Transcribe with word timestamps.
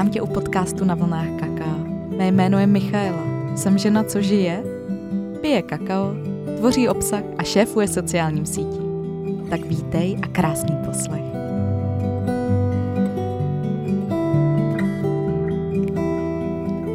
Vítám 0.00 0.12
tě 0.12 0.22
u 0.22 0.26
podcastu 0.26 0.84
na 0.84 0.94
vlnách 0.94 1.28
kaká. 1.40 1.76
Mé 2.16 2.28
jméno 2.28 2.58
je 2.58 2.66
Michaela. 2.66 3.56
Jsem 3.56 3.78
žena, 3.78 4.04
co 4.04 4.22
žije, 4.22 4.64
pije 5.40 5.62
kakao, 5.62 6.14
tvoří 6.56 6.88
obsah 6.88 7.22
a 7.38 7.42
šéfuje 7.42 7.88
sociálním 7.88 8.46
sítím. 8.46 8.82
Tak 9.50 9.60
vítej 9.60 10.16
a 10.22 10.26
krásný 10.26 10.76
poslech. 10.84 11.24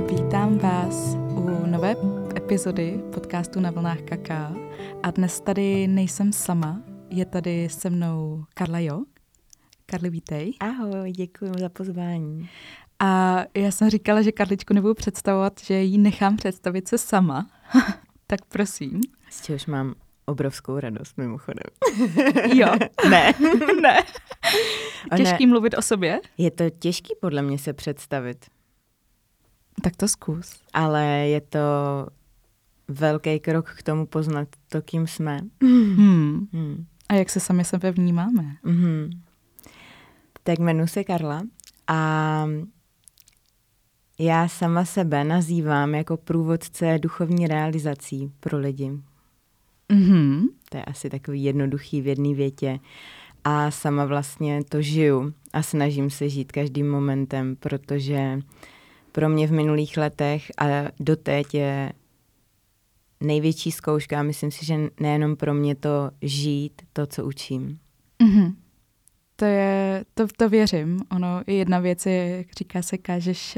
Vítám 0.09 0.57
vás 0.57 1.15
u 1.35 1.65
nové 1.65 1.95
epizody 2.37 2.99
podcastu 3.13 3.59
na 3.59 3.71
vlnách 3.71 4.01
kaká. 4.01 4.55
A 5.03 5.11
dnes 5.11 5.39
tady 5.39 5.87
nejsem 5.87 6.33
sama, 6.33 6.81
je 7.09 7.25
tady 7.25 7.69
se 7.69 7.89
mnou 7.89 8.43
Karla 8.53 8.79
Jo. 8.79 9.03
Karli, 9.85 10.09
vítej. 10.09 10.53
Ahoj, 10.59 11.11
děkuji 11.11 11.51
za 11.59 11.69
pozvání. 11.69 12.49
A 12.99 13.43
já 13.53 13.71
jsem 13.71 13.89
říkala, 13.89 14.21
že 14.21 14.31
Karličku 14.31 14.73
nebudu 14.73 14.93
představovat, 14.93 15.53
že 15.63 15.73
ji 15.73 15.97
nechám 15.97 16.37
představit 16.37 16.87
se 16.87 16.97
sama. 16.97 17.47
tak 18.27 18.45
prosím. 18.45 19.01
Z 19.29 19.41
čehož 19.41 19.65
mám 19.65 19.95
obrovskou 20.25 20.79
radost, 20.79 21.17
mimochodem. 21.17 21.63
jo. 22.53 22.67
ne. 23.09 23.33
ne. 23.81 24.03
Těžký 25.17 25.45
ne. 25.45 25.49
mluvit 25.49 25.77
o 25.77 25.81
sobě? 25.81 26.21
Je 26.37 26.51
to 26.51 26.69
těžký 26.69 27.13
podle 27.21 27.41
mě 27.41 27.57
se 27.57 27.73
představit. 27.73 28.45
Tak 29.81 29.95
to 29.95 30.07
zkus. 30.07 30.59
Ale 30.73 31.05
je 31.05 31.41
to 31.41 31.59
velký 32.87 33.39
krok 33.39 33.71
k 33.71 33.83
tomu 33.83 34.05
poznat 34.05 34.47
to, 34.69 34.81
kým 34.81 35.07
jsme. 35.07 35.39
Hmm. 35.61 36.47
Hmm. 36.53 36.85
A 37.09 37.13
jak 37.13 37.29
se 37.29 37.39
sami 37.39 37.65
sebe 37.65 37.91
vnímáme? 37.91 38.55
Hmm. 38.63 39.09
Tak 40.43 40.59
jmenuji 40.59 40.87
se 40.87 41.03
Karla 41.03 41.41
a 41.87 42.47
já 44.19 44.47
sama 44.47 44.85
sebe 44.85 45.23
nazývám 45.23 45.95
jako 45.95 46.17
průvodce 46.17 46.99
duchovní 47.01 47.47
realizací 47.47 48.31
pro 48.39 48.57
lidi. 48.57 48.91
Mm-hmm. 49.89 50.47
To 50.69 50.77
je 50.77 50.85
asi 50.85 51.09
takový 51.09 51.43
jednoduchý 51.43 52.01
v 52.01 52.07
jedné 52.07 52.33
větě. 52.33 52.79
A 53.43 53.71
sama 53.71 54.05
vlastně 54.05 54.63
to 54.69 54.81
žiju 54.81 55.33
a 55.53 55.61
snažím 55.61 56.09
se 56.09 56.29
žít 56.29 56.51
každým 56.51 56.91
momentem, 56.91 57.55
protože 57.55 58.39
pro 59.11 59.29
mě 59.29 59.47
v 59.47 59.51
minulých 59.51 59.97
letech 59.97 60.51
a 60.57 60.65
doteď 60.99 61.53
je 61.53 61.93
největší 63.21 63.71
zkouška 63.71 64.19
a 64.19 64.23
myslím 64.23 64.51
si, 64.51 64.65
že 64.65 64.75
nejenom 64.99 65.35
pro 65.35 65.53
mě 65.53 65.75
to 65.75 66.11
žít, 66.21 66.81
to, 66.93 67.05
co 67.07 67.25
učím. 67.25 67.79
Mm-hmm. 68.23 68.55
To 69.35 69.45
je, 69.45 70.05
to, 70.13 70.27
to 70.37 70.49
věřím. 70.49 70.99
Ono, 71.11 71.41
jedna 71.47 71.79
věc 71.79 72.05
je, 72.05 72.37
jak 72.37 72.47
říká 72.57 72.81
se, 72.81 72.97
kážeš 72.97 73.57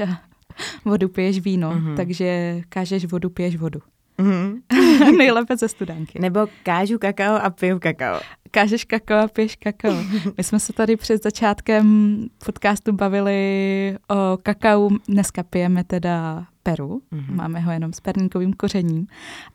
vodu, 0.84 1.08
piješ 1.08 1.38
víno, 1.40 1.72
mm-hmm. 1.72 1.96
takže 1.96 2.60
kážeš 2.68 3.04
vodu, 3.04 3.30
piješ 3.30 3.56
vodu. 3.56 3.80
Mm-hmm. 4.18 4.62
Nejlépe 5.18 5.56
ze 5.56 5.68
studánky. 5.68 6.18
Nebo 6.18 6.46
kážu 6.62 6.98
kakao 6.98 7.36
a 7.36 7.50
piju 7.50 7.78
kakao. 7.78 8.20
Kážeš 8.50 8.84
kakao 8.84 9.18
a 9.18 9.28
piješ 9.28 9.56
kakao. 9.56 9.94
My 10.36 10.44
jsme 10.44 10.60
se 10.60 10.72
tady 10.72 10.96
před 10.96 11.22
začátkem 11.22 12.18
podcastu 12.44 12.92
bavili 12.92 13.96
o 14.08 14.38
kakao. 14.42 14.88
Dneska 15.08 15.42
pijeme 15.42 15.84
teda 15.84 16.46
Peru, 16.62 17.02
mm-hmm. 17.12 17.34
máme 17.34 17.60
ho 17.60 17.72
jenom 17.72 17.92
s 17.92 18.00
perníkovým 18.00 18.52
kořením. 18.52 19.06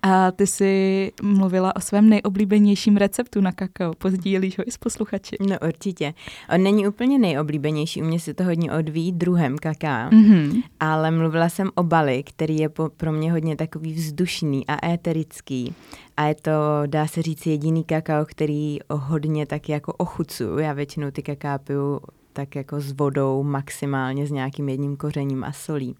A 0.01 0.31
ty 0.31 0.47
jsi 0.47 1.11
mluvila 1.23 1.75
o 1.75 1.79
svém 1.79 2.09
nejoblíbenějším 2.09 2.97
receptu 2.97 3.41
na 3.41 3.51
kakao. 3.51 3.93
Pozdílíš 3.93 4.57
ho 4.57 4.67
i 4.67 4.71
s 4.71 4.77
posluchači. 4.77 5.35
No 5.49 5.55
určitě. 5.67 6.13
On 6.55 6.63
není 6.63 6.87
úplně 6.87 7.19
nejoblíbenější, 7.19 8.01
u 8.01 8.05
mě 8.05 8.19
se 8.19 8.33
to 8.33 8.43
hodně 8.43 8.71
odvíjí 8.71 9.11
druhem 9.11 9.57
kaká, 9.57 10.09
mm-hmm. 10.09 10.63
ale 10.79 11.11
mluvila 11.11 11.49
jsem 11.49 11.69
o 11.75 11.83
Bali, 11.83 12.23
který 12.23 12.57
je 12.57 12.69
po, 12.69 12.89
pro 12.89 13.11
mě 13.11 13.31
hodně 13.31 13.55
takový 13.55 13.93
vzdušný 13.93 14.67
a 14.67 14.87
éterický. 14.87 15.73
A 16.17 16.25
je 16.25 16.35
to, 16.35 16.51
dá 16.85 17.07
se 17.07 17.21
říct, 17.21 17.45
jediný 17.45 17.83
kakao, 17.83 18.25
který 18.25 18.79
hodně 18.91 19.45
tak 19.45 19.69
jako 19.69 19.93
ochucuju. 19.93 20.57
Já 20.57 20.73
většinou 20.73 21.11
ty 21.11 21.23
kaká 21.23 21.57
piju 21.57 21.99
tak 22.33 22.55
jako 22.55 22.81
s 22.81 22.91
vodou, 22.91 23.43
maximálně 23.43 24.27
s 24.27 24.31
nějakým 24.31 24.69
jedním 24.69 24.97
kořením 24.97 25.43
a 25.43 25.51
solí. 25.51 25.95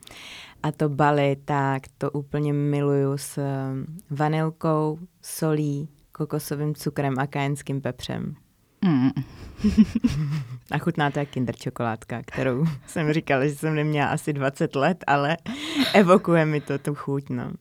A 0.64 0.72
to 0.72 0.90
Bali, 0.90 1.38
tak 1.46 1.84
to 1.98 2.12
úplně 2.12 2.54
miluju 2.54 3.18
s 3.18 3.38
eh, 3.38 3.46
vanilkou, 4.10 5.00
solí, 5.22 5.90
kokosovým 6.12 6.76
cukrem 6.76 7.20
a 7.20 7.28
kajenským 7.28 7.82
pepřem. 7.82 8.36
Mm. 8.86 9.10
a 10.72 10.78
chutná 10.78 11.12
to 11.12 11.20
jak 11.20 11.30
kinder 11.30 11.56
čokoládka, 11.56 12.22
kterou 12.26 12.66
jsem 12.88 13.14
říkala, 13.14 13.48
že 13.48 13.56
jsem 13.56 13.76
neměla 13.76 14.08
asi 14.08 14.34
20 14.34 14.76
let, 14.76 15.04
ale 15.08 15.38
evokuje 15.94 16.46
mi 16.46 16.62
to 16.62 16.78
tu 16.78 16.96
chuť, 16.96 17.30
no. 17.30 17.52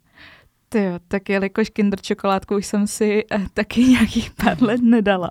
Ty 0.69 0.83
jo, 0.83 0.99
tak 1.09 1.29
jelikož 1.29 1.71
kinder 1.71 2.01
čokoládku 2.01 2.57
už 2.57 2.67
jsem 2.67 2.87
si 2.87 3.25
eh, 3.31 3.47
taky 3.55 3.85
nějakých 3.85 4.31
pár 4.31 4.63
let 4.63 4.81
nedala, 4.83 5.31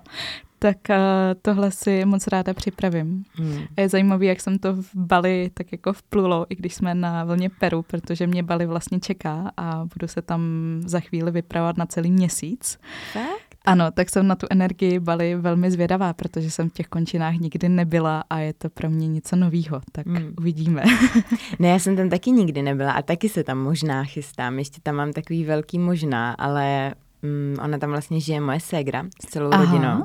tak 0.62 0.76
uh, 0.90 0.96
tohle 1.42 1.70
si 1.70 2.04
moc 2.04 2.26
ráda 2.26 2.54
připravím. 2.54 3.24
Hmm. 3.34 3.58
A 3.76 3.80
je 3.80 3.88
zajímavé, 3.88 4.26
jak 4.26 4.40
jsem 4.40 4.58
to 4.58 4.74
v 4.74 4.94
Bali 4.94 5.50
tak 5.54 5.72
jako 5.72 5.92
vplulo, 5.92 6.46
i 6.48 6.56
když 6.56 6.74
jsme 6.74 6.94
na 6.94 7.24
vlně 7.24 7.50
Peru, 7.50 7.82
protože 7.82 8.26
mě 8.26 8.42
Bali 8.42 8.66
vlastně 8.66 9.00
čeká 9.00 9.52
a 9.56 9.84
budu 9.84 10.08
se 10.08 10.22
tam 10.22 10.42
za 10.86 11.00
chvíli 11.00 11.30
vypravovat 11.30 11.76
na 11.76 11.86
celý 11.86 12.10
měsíc. 12.10 12.78
Tak? 13.14 13.40
Ano, 13.64 13.90
tak 13.90 14.10
jsem 14.10 14.26
na 14.26 14.34
tu 14.34 14.46
energii 14.50 15.00
Bali 15.00 15.36
velmi 15.36 15.70
zvědavá, 15.70 16.12
protože 16.12 16.50
jsem 16.50 16.70
v 16.70 16.72
těch 16.72 16.86
končinách 16.86 17.34
nikdy 17.34 17.68
nebyla 17.68 18.24
a 18.30 18.38
je 18.38 18.52
to 18.52 18.70
pro 18.70 18.90
mě 18.90 19.08
něco 19.08 19.36
novýho, 19.36 19.80
tak 19.92 20.06
hmm. 20.06 20.34
uvidíme. 20.38 20.82
ne, 21.58 21.68
já 21.68 21.78
jsem 21.78 21.96
tam 21.96 22.08
taky 22.08 22.30
nikdy 22.30 22.62
nebyla 22.62 22.92
a 22.92 23.02
taky 23.02 23.28
se 23.28 23.44
tam 23.44 23.58
možná 23.58 24.04
chystám, 24.04 24.58
ještě 24.58 24.80
tam 24.82 24.94
mám 24.94 25.12
takový 25.12 25.44
velký 25.44 25.78
možná, 25.78 26.32
ale 26.32 26.94
mm, 27.22 27.56
ona 27.64 27.78
tam 27.78 27.90
vlastně 27.90 28.20
žije 28.20 28.40
moje 28.40 28.60
ségra 28.60 29.04
s 29.24 29.26
celou 29.26 29.50
Aha. 29.52 29.64
rodinou 29.64 30.04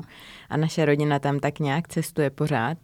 a 0.50 0.56
naše 0.56 0.84
rodina 0.84 1.18
tam 1.18 1.40
tak 1.40 1.58
nějak 1.58 1.88
cestuje 1.88 2.30
pořád 2.30 2.78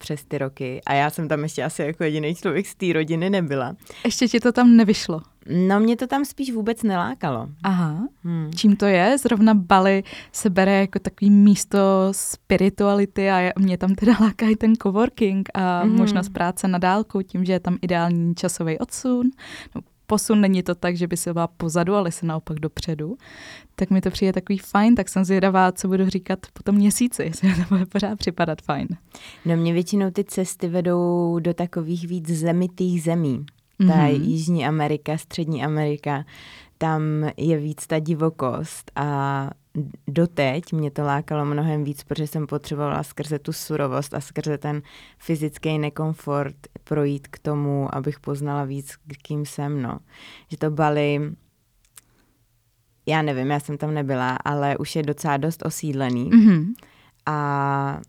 přes 0.00 0.24
ty 0.24 0.38
roky 0.38 0.80
a 0.86 0.94
já 0.94 1.10
jsem 1.10 1.28
tam 1.28 1.42
ještě 1.42 1.64
asi 1.64 1.82
jako 1.82 2.04
jediný 2.04 2.34
člověk 2.34 2.66
z 2.66 2.74
té 2.74 2.92
rodiny 2.92 3.30
nebyla. 3.30 3.76
Ještě 4.04 4.28
ti 4.28 4.40
to 4.40 4.52
tam 4.52 4.76
nevyšlo? 4.76 5.20
No 5.46 5.80
mě 5.80 5.96
to 5.96 6.06
tam 6.06 6.24
spíš 6.24 6.52
vůbec 6.52 6.82
nelákalo. 6.82 7.48
Aha. 7.62 8.08
Hmm. 8.24 8.50
Čím 8.56 8.76
to 8.76 8.86
je? 8.86 9.18
Zrovna 9.18 9.54
Bali 9.54 10.02
se 10.32 10.50
bere 10.50 10.80
jako 10.80 10.98
takový 10.98 11.30
místo 11.30 11.78
spirituality 12.10 13.30
a 13.30 13.52
mě 13.58 13.78
tam 13.78 13.94
teda 13.94 14.12
láká 14.20 14.46
i 14.46 14.56
ten 14.56 14.76
coworking 14.76 15.48
a 15.54 15.82
hmm. 15.82 15.96
možnost 15.96 16.28
práce 16.28 16.68
na 16.68 16.78
dálku 16.78 17.22
tím, 17.22 17.44
že 17.44 17.52
je 17.52 17.60
tam 17.60 17.78
ideální 17.82 18.34
časový 18.34 18.78
odsun. 18.78 19.30
No, 19.74 19.82
posun, 20.10 20.40
není 20.40 20.62
to 20.62 20.74
tak, 20.74 20.96
že 20.96 21.06
by 21.06 21.16
se 21.16 21.32
byla 21.32 21.46
pozadu, 21.46 21.94
ale 21.94 22.12
se 22.12 22.26
naopak 22.26 22.60
dopředu, 22.60 23.16
tak 23.74 23.90
mi 23.90 24.00
to 24.00 24.10
přijde 24.10 24.32
takový 24.32 24.58
fajn, 24.58 24.94
tak 24.94 25.08
jsem 25.08 25.24
zvědavá, 25.24 25.72
co 25.72 25.88
budu 25.88 26.08
říkat 26.08 26.38
po 26.52 26.62
tom 26.62 26.74
měsíci, 26.74 27.22
jestli 27.22 27.54
to 27.54 27.62
bude 27.68 27.86
pořád 27.86 28.18
připadat 28.18 28.62
fajn. 28.62 28.88
No 29.44 29.56
mě 29.56 29.72
většinou 29.72 30.10
ty 30.10 30.24
cesty 30.24 30.68
vedou 30.68 31.38
do 31.38 31.54
takových 31.54 32.08
víc 32.08 32.30
zemitých 32.30 33.02
zemí. 33.02 33.46
Ta 33.78 33.84
mm-hmm. 33.84 34.22
Jižní 34.22 34.66
Amerika, 34.66 35.18
Střední 35.18 35.64
Amerika, 35.64 36.24
tam 36.78 37.02
je 37.36 37.56
víc 37.56 37.86
ta 37.86 37.98
divokost 37.98 38.90
a 38.96 39.50
doteď 40.08 40.72
mě 40.72 40.90
to 40.90 41.02
lákalo 41.02 41.44
mnohem 41.44 41.84
víc, 41.84 42.04
protože 42.04 42.26
jsem 42.26 42.46
potřebovala 42.46 43.02
skrze 43.02 43.38
tu 43.38 43.52
surovost 43.52 44.14
a 44.14 44.20
skrze 44.20 44.58
ten 44.58 44.82
fyzický 45.18 45.78
nekomfort 45.78 46.56
projít 46.84 47.28
k 47.28 47.38
tomu, 47.38 47.94
abych 47.94 48.20
poznala 48.20 48.64
víc, 48.64 48.94
kým 49.22 49.46
jsem, 49.46 49.82
no. 49.82 49.98
Že 50.48 50.56
to 50.56 50.70
Bali, 50.70 51.32
já 53.06 53.22
nevím, 53.22 53.50
já 53.50 53.60
jsem 53.60 53.78
tam 53.78 53.94
nebyla, 53.94 54.36
ale 54.44 54.76
už 54.76 54.96
je 54.96 55.02
docela 55.02 55.36
dost 55.36 55.66
osídlený. 55.66 56.30
Mm-hmm. 56.30 56.72
A 57.26 58.00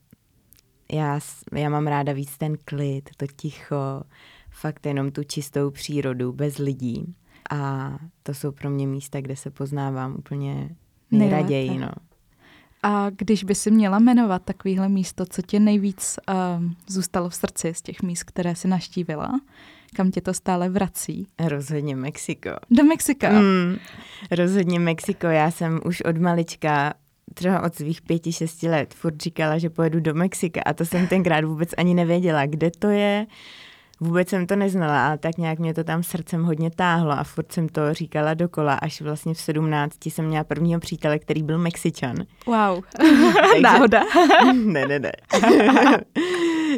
já, 0.92 1.20
já 1.54 1.70
mám 1.70 1.88
ráda 1.88 2.14
víc 2.14 2.38
ten 2.38 2.58
klid, 2.66 3.10
to 3.18 3.28
ticho, 3.28 4.04
fakt 4.50 4.86
jenom 4.86 5.12
tu 5.12 5.24
čistou 5.24 5.72
přírodu, 5.72 6.34
bez 6.34 6.58
lidí. 6.58 7.16
A 7.52 7.92
to 8.24 8.34
jsou 8.34 8.52
pro 8.52 8.70
mě 8.70 8.88
místa, 8.88 9.22
kde 9.22 9.36
se 9.36 9.52
poznávám 9.52 10.16
úplně 10.20 10.76
nejraději. 11.12 11.78
No. 11.78 11.90
A 12.84 13.10
když 13.10 13.44
by 13.44 13.56
si 13.56 13.72
měla 13.72 14.00
jmenovat 14.00 14.42
takovýhle 14.46 14.90
místo, 14.90 15.26
co 15.26 15.42
tě 15.42 15.60
nejvíc 15.60 16.20
uh, 16.30 16.64
zůstalo 16.88 17.30
v 17.30 17.36
srdci 17.36 17.74
z 17.74 17.82
těch 17.82 18.02
míst, 18.02 18.24
které 18.24 18.56
jsi 18.56 18.68
naštívila, 18.68 19.40
kam 19.96 20.12
tě 20.12 20.22
to 20.22 20.34
stále 20.34 20.70
vrací? 20.70 21.28
Rozhodně 21.40 21.96
Mexiko. 21.96 22.50
Do 22.72 22.84
Mexika? 22.84 23.30
Mm, 23.30 23.78
rozhodně 24.32 24.80
Mexiko. 24.80 25.28
Já 25.28 25.52
jsem 25.52 25.80
už 25.86 26.02
od 26.02 26.18
malička 26.18 26.94
třeba 27.34 27.64
od 27.64 27.76
svých 27.76 28.02
pěti, 28.02 28.32
šesti 28.32 28.70
let 28.70 28.94
furt 28.94 29.22
říkala, 29.22 29.58
že 29.58 29.70
pojedu 29.70 30.00
do 30.00 30.14
Mexika 30.14 30.62
a 30.66 30.74
to 30.74 30.86
jsem 30.86 31.08
tenkrát 31.08 31.44
vůbec 31.44 31.70
ani 31.78 31.94
nevěděla, 31.94 32.46
kde 32.46 32.72
to 32.80 32.90
je, 32.90 33.28
vůbec 34.02 34.30
jsem 34.30 34.48
to 34.48 34.56
neznala, 34.56 35.08
ale 35.08 35.18
tak 35.18 35.38
nějak 35.38 35.60
mě 35.60 35.74
to 35.74 35.84
tam 35.84 36.04
srdcem 36.04 36.44
hodně 36.44 36.72
táhlo 36.72 37.12
a 37.12 37.24
furt 37.24 37.52
jsem 37.52 37.70
to 37.70 37.94
říkala 37.94 38.34
dokola, 38.34 38.74
až 38.74 39.02
vlastně 39.02 39.34
v 39.34 39.40
sedmnácti 39.40 40.12
jsem 40.12 40.26
měla 40.26 40.44
prvního 40.44 40.80
přítele, 40.80 41.20
který 41.20 41.44
byl 41.44 41.58
Mexičan. 41.58 42.16
Wow, 42.46 42.84
takže... 42.98 43.62
náhoda. 43.62 44.02
ne, 44.54 44.88
ne, 44.88 45.00
ne. 45.00 45.12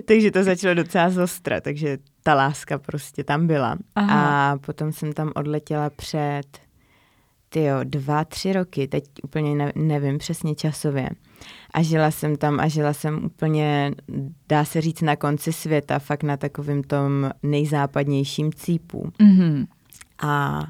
takže 0.06 0.32
to 0.32 0.44
začalo 0.44 0.74
docela 0.74 1.10
zostra, 1.10 1.62
takže 1.62 1.98
ta 2.24 2.34
láska 2.34 2.78
prostě 2.78 3.24
tam 3.24 3.48
byla. 3.48 3.78
Aha. 3.96 4.52
A 4.52 4.58
potom 4.58 4.92
jsem 4.92 5.14
tam 5.14 5.32
odletěla 5.36 5.90
před 5.90 6.63
tyjo, 7.54 7.80
dva, 7.84 8.26
tři 8.26 8.54
roky, 8.54 8.88
teď 8.88 9.04
úplně 9.24 9.56
ne, 9.56 9.72
nevím 9.76 10.18
přesně 10.18 10.56
časově. 10.56 11.10
A 11.74 11.82
žila 11.82 12.12
jsem 12.12 12.36
tam 12.36 12.60
a 12.60 12.68
žila 12.68 12.94
jsem 12.94 13.26
úplně, 13.26 13.92
dá 14.50 14.66
se 14.66 14.82
říct, 14.82 15.02
na 15.02 15.16
konci 15.16 15.54
světa, 15.54 16.00
fakt 16.00 16.24
na 16.24 16.38
takovém 16.38 16.84
tom 16.84 17.32
nejzápadnějším 17.44 18.54
cípu. 18.54 19.12
Mm-hmm. 19.20 19.68
A 20.22 20.64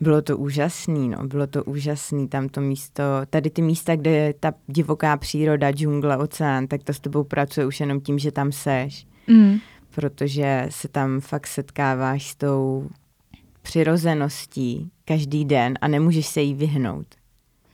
bylo 0.00 0.22
to 0.22 0.38
úžasný, 0.38 1.08
no, 1.08 1.26
bylo 1.26 1.46
to 1.46 1.64
úžasný, 1.64 2.28
tam 2.28 2.48
to 2.48 2.60
místo, 2.60 3.02
tady 3.30 3.50
ty 3.50 3.62
místa, 3.62 3.96
kde 3.96 4.10
je 4.10 4.34
ta 4.34 4.52
divoká 4.66 5.16
příroda, 5.16 5.70
džungle, 5.70 6.16
oceán, 6.16 6.66
tak 6.66 6.82
to 6.82 6.92
s 6.92 7.00
tebou 7.00 7.24
pracuje 7.24 7.66
už 7.66 7.80
jenom 7.80 8.00
tím, 8.00 8.18
že 8.18 8.32
tam 8.32 8.52
seš. 8.52 9.06
Mm. 9.26 9.58
Protože 9.94 10.66
se 10.70 10.88
tam 10.88 11.20
fakt 11.20 11.46
setkáváš 11.46 12.30
s 12.30 12.36
tou 12.36 12.88
přirozeností 13.64 14.90
každý 15.04 15.44
den 15.44 15.74
a 15.80 15.88
nemůžeš 15.88 16.26
se 16.26 16.40
jí 16.40 16.54
vyhnout. 16.54 17.06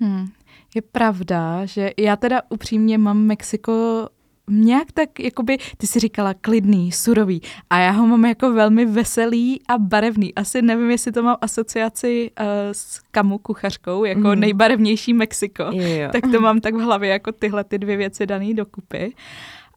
Hmm. 0.01 0.27
Je 0.75 0.83
pravda, 0.83 1.67
že 1.67 1.91
já 1.99 2.17
teda 2.17 2.43
upřímně 2.49 2.99
mám 2.99 3.19
Mexiko 3.19 4.09
nějak 4.51 4.93
tak, 4.93 5.21
jakoby, 5.21 5.59
ty 5.77 5.87
jsi 5.87 6.01
říkala 6.01 6.35
klidný, 6.35 6.93
surový 6.93 7.43
a 7.71 7.79
já 7.79 7.91
ho 7.91 8.07
mám 8.07 8.25
jako 8.25 8.53
velmi 8.53 8.87
veselý 8.87 9.61
a 9.69 9.79
barevný. 9.79 10.35
Asi 10.35 10.63
nevím, 10.63 10.91
jestli 10.91 11.13
to 11.13 11.23
mám 11.23 11.37
asociaci 11.41 12.31
uh, 12.41 12.47
s 12.73 13.01
Kamu 13.11 13.39
kuchařkou, 13.39 14.05
jako 14.05 14.29
mm. 14.29 14.41
nejbarevnější 14.41 15.13
Mexiko, 15.13 15.63
jo. 15.73 16.09
tak 16.13 16.23
to 16.33 16.41
mám 16.41 16.61
tak 16.61 16.75
v 16.75 16.81
hlavě 16.81 17.11
jako 17.11 17.33
tyhle 17.33 17.65
ty 17.65 17.79
dvě 17.79 17.97
věci 17.97 18.27
daný 18.27 18.55
dokupy. 18.55 19.15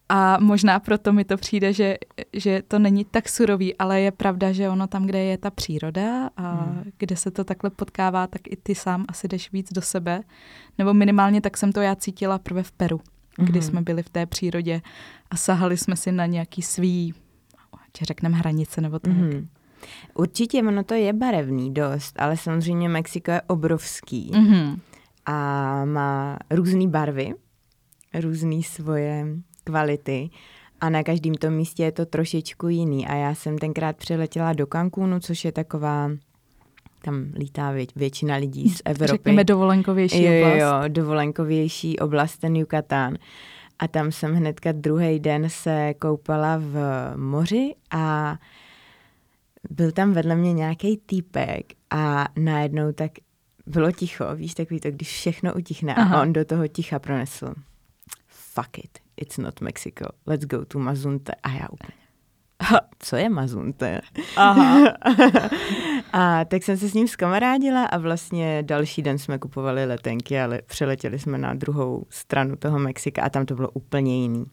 A 0.08 0.38
možná 0.40 0.80
proto 0.80 1.12
mi 1.12 1.24
to 1.24 1.36
přijde, 1.36 1.72
že, 1.72 1.96
že 2.32 2.62
to 2.68 2.78
není 2.78 3.04
tak 3.04 3.28
surový, 3.28 3.76
ale 3.76 4.00
je 4.00 4.10
pravda, 4.10 4.52
že 4.52 4.68
ono 4.68 4.86
tam, 4.86 5.06
kde 5.06 5.18
je 5.18 5.38
ta 5.38 5.50
příroda 5.50 6.30
a 6.36 6.52
hmm. 6.52 6.84
kde 6.98 7.16
se 7.16 7.30
to 7.30 7.44
takhle 7.44 7.70
potkává, 7.70 8.26
tak 8.26 8.42
i 8.50 8.56
ty 8.56 8.74
sám 8.74 9.04
asi 9.08 9.28
jdeš 9.28 9.52
víc 9.52 9.72
do 9.72 9.82
sebe. 9.82 10.20
Nebo 10.78 10.94
minimálně 10.94 11.40
tak 11.40 11.56
jsem 11.56 11.72
to 11.72 11.80
já 11.80 11.94
cítila 11.94 12.38
prvé 12.38 12.62
v 12.62 12.72
Peru, 12.72 13.00
hmm. 13.38 13.46
kdy 13.46 13.62
jsme 13.62 13.82
byli 13.82 14.02
v 14.02 14.08
té 14.08 14.26
přírodě 14.26 14.82
a 15.30 15.36
sahali 15.36 15.76
jsme 15.76 15.96
si 15.96 16.12
na 16.12 16.26
nějaký 16.26 16.62
svý, 16.62 17.14
či 17.92 18.04
řekneme 18.04 18.36
hranice 18.36 18.80
nebo 18.80 18.98
tak. 18.98 19.12
Hmm. 19.12 19.48
Určitě 20.14 20.62
ono 20.62 20.84
to 20.84 20.94
je 20.94 21.12
barevný 21.12 21.74
dost, 21.74 22.14
ale 22.20 22.36
samozřejmě 22.36 22.88
Mexiko 22.88 23.30
je 23.30 23.42
obrovský 23.42 24.30
mm-hmm. 24.34 24.78
a 25.26 25.84
má 25.84 26.38
různé 26.50 26.88
barvy, 26.88 27.34
různé 28.14 28.62
svoje 28.62 29.26
kvality 29.64 30.30
a 30.80 30.90
na 30.90 31.02
každém 31.02 31.34
tom 31.34 31.54
místě 31.54 31.82
je 31.82 31.92
to 31.92 32.06
trošičku 32.06 32.68
jiný. 32.68 33.06
A 33.06 33.14
já 33.14 33.34
jsem 33.34 33.58
tenkrát 33.58 33.96
přiletěla 33.96 34.52
do 34.52 34.66
Cancúnu, 34.66 35.20
což 35.20 35.44
je 35.44 35.52
taková 35.52 36.10
tam 37.04 37.32
lítá 37.34 37.70
vě, 37.70 37.86
většina 37.96 38.36
lidí 38.36 38.70
z 38.70 38.82
Evropy. 38.84 39.12
Řekněme 39.12 39.44
dovolenkovější 39.44 40.22
jo, 40.22 40.32
oblast. 40.32 40.60
Jo, 40.60 40.88
dovolenkovější 40.88 41.98
oblast, 41.98 42.36
ten 42.36 42.56
Yucatán. 42.56 43.16
A 43.78 43.88
tam 43.88 44.12
jsem 44.12 44.34
hnedka 44.34 44.72
druhý 44.72 45.20
den 45.20 45.48
se 45.48 45.94
koupala 45.98 46.56
v 46.56 46.76
moři 47.16 47.74
a 47.90 48.36
byl 49.70 49.92
tam 49.92 50.12
vedle 50.12 50.36
mě 50.36 50.52
nějaký 50.52 50.96
týpek 50.96 51.72
a 51.90 52.28
najednou 52.38 52.92
tak 52.92 53.10
bylo 53.66 53.92
ticho, 53.92 54.24
víš, 54.34 54.54
takový 54.54 54.80
to, 54.80 54.90
když 54.90 55.08
všechno 55.08 55.54
utichne 55.54 55.94
Aha. 55.94 56.16
a 56.16 56.22
on 56.22 56.32
do 56.32 56.44
toho 56.44 56.68
ticha 56.68 56.98
pronesl 56.98 57.54
fuck 58.28 58.78
it, 58.78 58.98
it's 59.16 59.38
not 59.38 59.60
Mexico, 59.60 60.04
let's 60.26 60.44
go 60.44 60.64
to 60.64 60.78
Mazunte. 60.78 61.32
A 61.42 61.50
já 61.50 61.68
úplně, 61.72 62.04
co 62.98 63.16
je 63.16 63.28
Mazunte? 63.28 64.00
Aha. 64.36 64.94
a 66.12 66.44
tak 66.44 66.62
jsem 66.62 66.76
se 66.76 66.88
s 66.88 66.94
ním 66.94 67.08
zkamarádila 67.08 67.84
a 67.84 67.98
vlastně 67.98 68.62
další 68.62 69.02
den 69.02 69.18
jsme 69.18 69.38
kupovali 69.38 69.84
letenky, 69.84 70.40
ale 70.40 70.60
přeletěli 70.66 71.18
jsme 71.18 71.38
na 71.38 71.54
druhou 71.54 72.06
stranu 72.10 72.56
toho 72.56 72.78
Mexika 72.78 73.22
a 73.22 73.28
tam 73.28 73.46
to 73.46 73.54
bylo 73.54 73.70
úplně 73.70 74.22
jiný. 74.22 74.44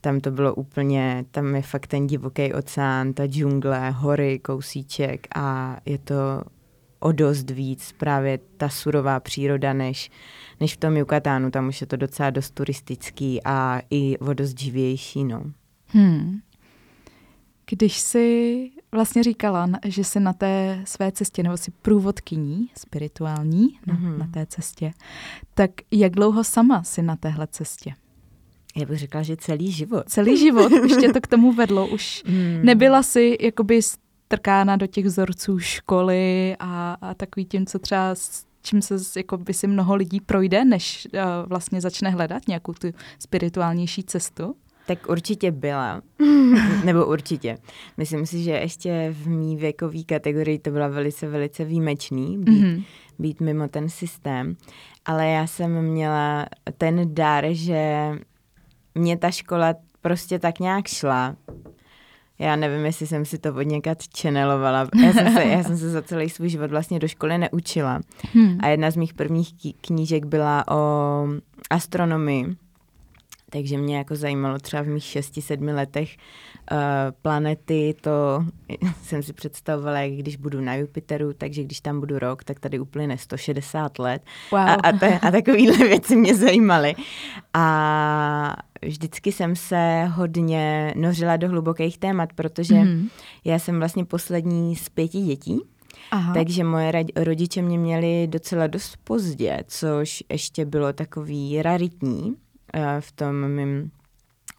Tam 0.00 0.20
to 0.20 0.30
bylo 0.30 0.54
úplně, 0.54 1.24
tam 1.30 1.54
je 1.54 1.62
fakt 1.62 1.86
ten 1.86 2.06
divoký 2.06 2.52
oceán, 2.52 3.12
ta 3.12 3.26
džungle, 3.26 3.90
hory, 3.90 4.38
kousíček 4.38 5.26
a 5.34 5.76
je 5.86 5.98
to 5.98 6.14
o 7.00 7.12
dost 7.12 7.50
víc 7.50 7.92
právě 7.92 8.38
ta 8.56 8.68
surová 8.68 9.20
příroda, 9.20 9.72
než, 9.72 10.10
než 10.60 10.74
v 10.74 10.76
tom 10.76 10.96
Yucatánu. 10.96 11.50
Tam 11.50 11.68
už 11.68 11.80
je 11.80 11.86
to 11.86 11.96
docela 11.96 12.30
dost 12.30 12.54
turistický 12.54 13.40
a 13.44 13.80
i 13.90 14.18
o 14.18 14.34
dost 14.34 14.60
živější, 14.60 15.24
no. 15.24 15.44
Hmm. 15.86 16.40
Když 17.70 18.00
jsi 18.00 18.70
vlastně 18.92 19.22
říkala, 19.22 19.68
že 19.84 20.04
jsi 20.04 20.20
na 20.20 20.32
té 20.32 20.82
své 20.84 21.12
cestě, 21.12 21.42
nebo 21.42 21.56
jsi 21.56 21.70
průvodkyní 21.70 22.70
spirituální 22.78 23.78
na, 23.86 23.94
mm-hmm. 23.94 24.18
na 24.18 24.26
té 24.26 24.46
cestě, 24.46 24.92
tak 25.54 25.70
jak 25.90 26.12
dlouho 26.12 26.44
sama 26.44 26.82
jsi 26.82 27.02
na 27.02 27.16
téhle 27.16 27.46
cestě? 27.46 27.94
Já 28.76 28.86
bych 28.86 28.98
řekla, 28.98 29.22
že 29.22 29.36
celý 29.36 29.72
život. 29.72 30.02
Celý 30.08 30.38
život, 30.38 30.72
už 30.84 30.92
tě 31.00 31.12
to 31.12 31.20
k 31.20 31.26
tomu 31.26 31.52
vedlo, 31.52 31.86
už 31.86 32.22
hmm. 32.26 32.60
nebyla 32.62 33.02
si 33.02 33.38
jakoby 33.40 33.80
strkána 34.30 34.76
do 34.76 34.86
těch 34.86 35.04
vzorců 35.04 35.58
školy 35.58 36.56
a, 36.58 36.96
a 37.00 37.14
takový 37.14 37.46
tím, 37.46 37.66
co 37.66 37.78
třeba 37.78 38.14
s 38.14 38.44
čím 38.62 38.82
se 38.82 38.94
jako 39.16 39.38
by 39.38 39.54
si 39.54 39.66
mnoho 39.66 39.94
lidí 39.94 40.20
projde, 40.20 40.64
než 40.64 41.08
uh, 41.14 41.20
vlastně 41.48 41.80
začne 41.80 42.10
hledat 42.10 42.48
nějakou 42.48 42.72
tu 42.72 42.88
spirituálnější 43.18 44.04
cestu? 44.04 44.56
Tak 44.86 45.08
určitě 45.08 45.50
byla. 45.50 46.02
Nebo 46.84 47.06
určitě. 47.06 47.58
Myslím 47.96 48.26
si, 48.26 48.42
že 48.42 48.50
ještě 48.50 49.14
v 49.22 49.28
mý 49.28 49.56
věkové 49.56 50.02
kategorii 50.02 50.58
to 50.58 50.70
byla 50.70 50.88
velice, 50.88 51.28
velice 51.28 51.64
výjimečný 51.64 52.38
být, 52.38 52.62
mm-hmm. 52.62 52.84
být 53.18 53.40
mimo 53.40 53.68
ten 53.68 53.88
systém. 53.88 54.56
Ale 55.04 55.28
já 55.28 55.46
jsem 55.46 55.82
měla 55.82 56.46
ten 56.78 57.14
dar, 57.14 57.44
že 57.50 58.12
mě 58.94 59.16
ta 59.16 59.30
škola 59.30 59.74
prostě 60.00 60.38
tak 60.38 60.58
nějak 60.58 60.86
šla. 60.88 61.36
Já 62.40 62.56
nevím, 62.56 62.84
jestli 62.84 63.06
jsem 63.06 63.24
si 63.24 63.38
to 63.38 63.54
od 63.54 63.62
někat 63.62 64.08
čenelovala. 64.08 64.88
Já 65.04 65.12
jsem, 65.12 65.32
se, 65.32 65.44
já 65.44 65.62
jsem 65.62 65.78
se 65.78 65.90
za 65.90 66.02
celý 66.02 66.30
svůj 66.30 66.48
život 66.48 66.70
vlastně 66.70 66.98
do 66.98 67.08
školy 67.08 67.38
neučila. 67.38 68.00
Hmm. 68.34 68.58
A 68.60 68.68
jedna 68.68 68.90
z 68.90 68.96
mých 68.96 69.14
prvních 69.14 69.54
knížek 69.80 70.24
byla 70.24 70.64
o 70.68 71.26
astronomii. 71.70 72.56
Takže 73.50 73.78
mě 73.78 73.96
jako 73.96 74.16
zajímalo 74.16 74.58
třeba 74.58 74.82
v 74.82 74.86
mých 74.86 75.04
6-7 75.04 75.74
letech 75.74 76.16
uh, 76.72 76.78
planety, 77.22 77.94
to 78.00 78.44
jsem 79.02 79.22
si 79.22 79.32
představovala, 79.32 79.98
jak 79.98 80.12
když 80.12 80.36
budu 80.36 80.60
na 80.60 80.74
Jupiteru, 80.74 81.32
takže 81.32 81.62
když 81.62 81.80
tam 81.80 82.00
budu 82.00 82.18
rok, 82.18 82.44
tak 82.44 82.60
tady 82.60 82.78
uplyne 82.78 83.18
160 83.18 83.98
let. 83.98 84.22
Wow. 84.52 84.60
A, 84.60 84.74
a, 84.74 84.88
a 85.22 85.30
takovéhle 85.30 85.76
věci 85.88 86.16
mě 86.16 86.34
zajímaly. 86.34 86.94
A 87.54 88.56
vždycky 88.82 89.32
jsem 89.32 89.56
se 89.56 90.04
hodně 90.04 90.94
nořila 90.96 91.36
do 91.36 91.48
hlubokých 91.48 91.98
témat, 91.98 92.32
protože 92.32 92.74
mm-hmm. 92.74 93.08
já 93.44 93.58
jsem 93.58 93.78
vlastně 93.78 94.04
poslední 94.04 94.76
z 94.76 94.88
pěti 94.88 95.20
dětí. 95.20 95.60
Aha. 96.10 96.34
Takže 96.34 96.64
moje 96.64 96.92
rodiče 97.16 97.62
mě 97.62 97.78
měli 97.78 98.26
docela 98.26 98.66
dost 98.66 98.96
pozdě, 99.04 99.58
což 99.66 100.24
ještě 100.28 100.64
bylo 100.64 100.92
takový 100.92 101.62
raritní 101.62 102.22
uh, 102.22 102.34
v 103.00 103.12
tom 103.12 103.48
mým 103.48 103.90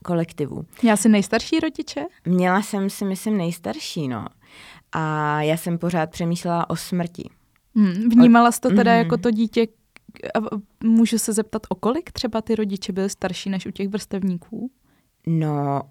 kolektivu. 0.04 0.66
Měla 0.82 0.98
jsi 0.98 1.10
nejstarší 1.10 1.60
rodiče? 1.60 2.06
Měla 2.25 2.62
jsem 2.62 2.90
si, 2.90 3.06
myslím, 3.06 3.38
nejstarší, 3.38 4.08
no. 4.08 4.25
A 4.92 5.42
já 5.42 5.58
jsem 5.58 5.78
pořád 5.78 6.12
přemýšlela 6.12 6.70
o 6.70 6.75
smrti. 6.75 7.30
Hmm, 7.75 8.10
vnímala 8.10 8.51
jsi 8.51 8.62
to 8.62 8.70
teda 8.70 8.92
mm. 8.92 8.98
jako 8.98 9.18
to 9.18 9.32
dítě, 9.32 9.68
můžu 10.84 11.18
se 11.18 11.34
zeptat, 11.34 11.62
o 11.70 11.75
kolik 11.75 12.12
třeba 12.12 12.41
ty 12.41 12.56
rodiče 12.56 12.94
byly 12.94 13.10
starší 13.10 13.50
než 13.50 13.65
u 13.65 13.72
těch 13.72 13.89
vrstevníků? 13.89 14.72
No, 15.27 15.82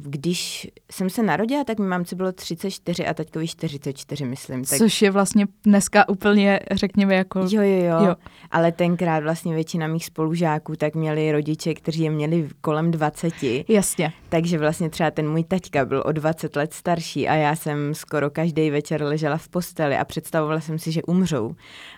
když 0.00 0.70
jsem 0.90 1.10
se 1.10 1.22
narodila, 1.22 1.64
tak 1.64 1.78
mi 1.78 1.86
mamce 1.86 2.16
bylo 2.16 2.32
34 2.32 3.06
a 3.06 3.14
taťkovi 3.14 3.48
44, 3.48 4.24
myslím. 4.24 4.64
Tak... 4.64 4.78
Což 4.78 5.02
je 5.02 5.10
vlastně 5.10 5.46
dneska 5.64 6.08
úplně, 6.08 6.60
řekněme, 6.70 7.14
jako... 7.14 7.40
Jo, 7.40 7.62
jo, 7.62 7.84
jo, 7.84 8.06
jo. 8.06 8.16
Ale 8.50 8.72
tenkrát 8.72 9.22
vlastně 9.22 9.54
většina 9.54 9.86
mých 9.86 10.04
spolužáků 10.04 10.76
tak 10.76 10.94
měli 10.94 11.32
rodiče, 11.32 11.74
kteří 11.74 12.02
je 12.02 12.10
měli 12.10 12.48
kolem 12.60 12.90
20. 12.90 13.32
Jasně. 13.68 14.12
Takže 14.28 14.58
vlastně 14.58 14.90
třeba 14.90 15.10
ten 15.10 15.30
můj 15.30 15.44
taťka 15.44 15.84
byl 15.84 16.02
o 16.06 16.12
20 16.12 16.56
let 16.56 16.74
starší 16.74 17.28
a 17.28 17.34
já 17.34 17.56
jsem 17.56 17.94
skoro 17.94 18.30
každý 18.30 18.70
večer 18.70 19.02
ležela 19.02 19.36
v 19.36 19.48
posteli 19.48 19.96
a 19.96 20.04
představovala 20.04 20.60
jsem 20.60 20.78
si, 20.78 20.92
že 20.92 21.02
umřou. 21.02 21.54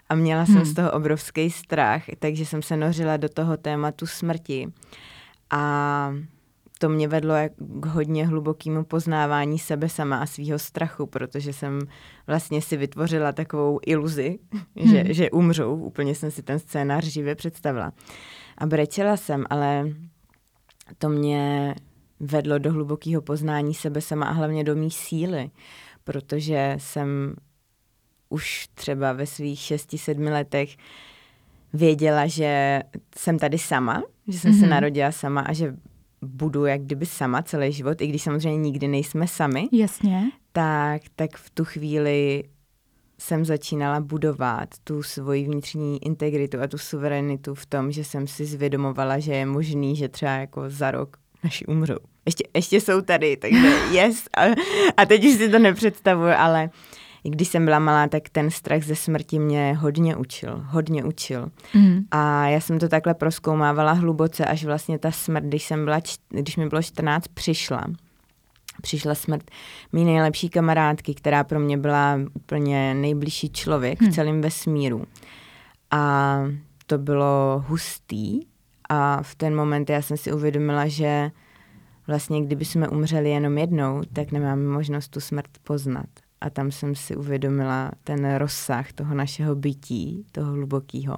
A 0.09 0.14
měla 0.14 0.43
hmm. 0.43 0.57
jsem 0.57 0.64
z 0.64 0.75
toho 0.75 0.90
obrovský 0.90 1.50
strach, 1.50 2.02
takže 2.19 2.47
jsem 2.47 2.62
se 2.62 2.76
nořila 2.76 3.17
do 3.17 3.29
toho 3.29 3.57
tématu 3.57 4.07
smrti. 4.07 4.69
A 5.50 6.14
to 6.81 6.89
mě 6.89 7.09
vedlo 7.09 7.35
k 7.57 7.87
hodně 7.87 8.27
hlubokému 8.27 8.85
poznávání 8.85 9.59
sebe 9.59 9.89
sama 9.89 10.17
a 10.17 10.27
svého 10.27 10.59
strachu, 10.59 11.07
protože 11.07 11.53
jsem 11.53 11.81
vlastně 12.27 12.63
si 12.63 12.77
vytvořila 12.77 13.33
takovou 13.33 13.81
iluzi, 13.87 14.39
hmm. 14.77 14.89
že, 14.89 15.15
že 15.15 15.31
umřou. 15.31 15.75
Úplně 15.75 16.15
jsem 16.15 16.31
si 16.31 16.43
ten 16.43 16.59
scénář 16.59 17.05
živě 17.05 17.35
představila. 17.35 17.93
A 18.59 18.67
brečela 18.67 19.17
jsem, 19.17 19.45
ale 19.51 19.89
to 20.99 21.09
mě 21.09 21.75
vedlo 22.21 22.59
do 22.59 22.73
hlubokého 22.73 23.23
poznání 23.23 23.75
sebe 23.75 24.01
sama 24.01 24.27
a 24.27 24.33
hlavně 24.33 24.65
do 24.65 24.77
mý 24.77 24.91
síly, 24.91 25.51
protože 26.05 26.75
jsem 26.79 27.35
už 28.29 28.69
třeba 28.75 29.13
ve 29.13 29.27
svých 29.27 29.59
6-7 29.59 30.33
letech 30.33 30.77
věděla, 31.73 32.27
že 32.27 32.83
jsem 33.17 33.39
tady 33.39 33.59
sama, 33.59 34.03
že 34.29 34.39
jsem 34.39 34.53
mm-hmm. 34.53 34.59
se 34.59 34.61
mhm. 34.61 34.71
narodila 34.71 35.13
sama 35.13 35.41
a 35.41 35.53
že 35.53 35.77
budu 36.23 36.67
jak 36.67 36.81
kdyby 36.81 37.07
sama 37.07 37.43
celý 37.43 37.73
život, 37.73 38.00
i 38.00 38.07
když 38.07 38.23
samozřejmě 38.23 38.57
nikdy 38.57 38.89
nejsme 38.89 39.29
sami. 39.29 39.69
Jasně. 39.73 40.31
Tak, 40.53 41.03
tak 41.17 41.37
v 41.37 41.50
tu 41.50 41.65
chvíli 41.65 42.45
jsem 43.19 43.45
začínala 43.45 44.00
budovat 44.00 44.69
tu 44.85 45.03
svoji 45.03 45.45
vnitřní 45.45 46.07
integritu 46.07 46.61
a 46.61 46.67
tu 46.67 46.79
suverenitu 46.79 47.55
v 47.55 47.67
tom, 47.67 47.93
že 47.93 48.05
jsem 48.05 48.27
si 48.27 48.47
zvědomovala, 48.47 49.19
že 49.19 49.33
je 49.33 49.47
možný, 49.47 49.97
že 49.97 50.09
třeba 50.09 50.33
jako 50.33 50.62
za 50.67 50.91
rok 50.91 51.17
naši 51.45 51.67
umřou. 51.67 51.97
Ještě, 52.27 52.45
ještě 52.55 52.81
jsou 52.81 53.00
tady, 53.00 53.37
takže 53.37 53.73
yes. 53.91 54.29
A, 54.37 54.43
a 54.97 55.07
teď 55.07 55.25
už 55.25 55.33
si 55.33 55.49
to 55.49 55.59
nepředstavuju, 55.59 56.33
ale 56.37 56.71
i 57.25 57.31
když 57.31 57.49
jsem 57.49 57.65
byla 57.65 57.79
malá, 57.79 58.09
tak 58.09 58.29
ten 58.29 58.50
strach 58.50 58.83
ze 58.83 58.97
smrti 58.97 59.39
mě 59.39 59.75
hodně 59.81 60.17
učil, 60.17 60.65
hodně 60.67 61.05
učil. 61.05 61.50
Mm. 61.75 62.00
A 62.11 62.47
já 62.47 62.61
jsem 62.61 62.79
to 62.79 62.89
takhle 62.89 63.15
proskoumávala 63.15 63.93
hluboce, 63.93 64.45
až 64.45 64.65
vlastně 64.65 64.99
ta 64.99 65.11
smrt, 65.11 65.45
když, 65.45 65.65
jsem 65.65 65.85
byla, 65.85 66.00
když 66.29 66.57
mi 66.57 66.69
bylo 66.69 66.83
14, 66.83 67.29
přišla 67.35 67.85
přišla 68.83 69.15
smrt 69.15 69.50
mý 69.93 70.05
nejlepší 70.05 70.49
kamarádky, 70.49 71.15
která 71.15 71.45
pro 71.45 71.61
mě 71.61 71.79
byla 71.79 72.19
úplně 72.35 72.95
nejbližší 72.95 73.50
člověk 73.50 74.00
hmm. 74.00 74.11
v 74.11 74.15
celém 74.15 74.41
vesmíru. 74.41 75.05
A 75.91 76.37
to 76.87 76.99
bylo 76.99 77.65
hustý 77.69 78.41
a 78.89 79.23
v 79.23 79.35
ten 79.35 79.57
moment 79.57 79.91
já 79.91 80.03
jsem 80.03 80.17
si 80.17 80.33
uvědomila, 80.33 80.89
že 80.89 81.31
vlastně 82.07 82.43
kdyby 82.43 82.65
jsme 82.65 82.89
umřeli 82.89 83.31
jenom 83.31 83.59
jednou, 83.59 84.03
tak 84.12 84.33
nemáme 84.33 84.62
možnost 84.62 85.09
tu 85.09 85.21
smrt 85.21 85.50
poznat. 85.62 86.07
A 86.40 86.50
tam 86.50 86.70
jsem 86.70 86.94
si 86.94 87.16
uvědomila 87.16 87.90
ten 88.04 88.35
rozsah 88.35 88.92
toho 88.92 89.14
našeho 89.14 89.54
bytí, 89.54 90.25
toho 90.32 90.52
hlubokého. 90.52 91.16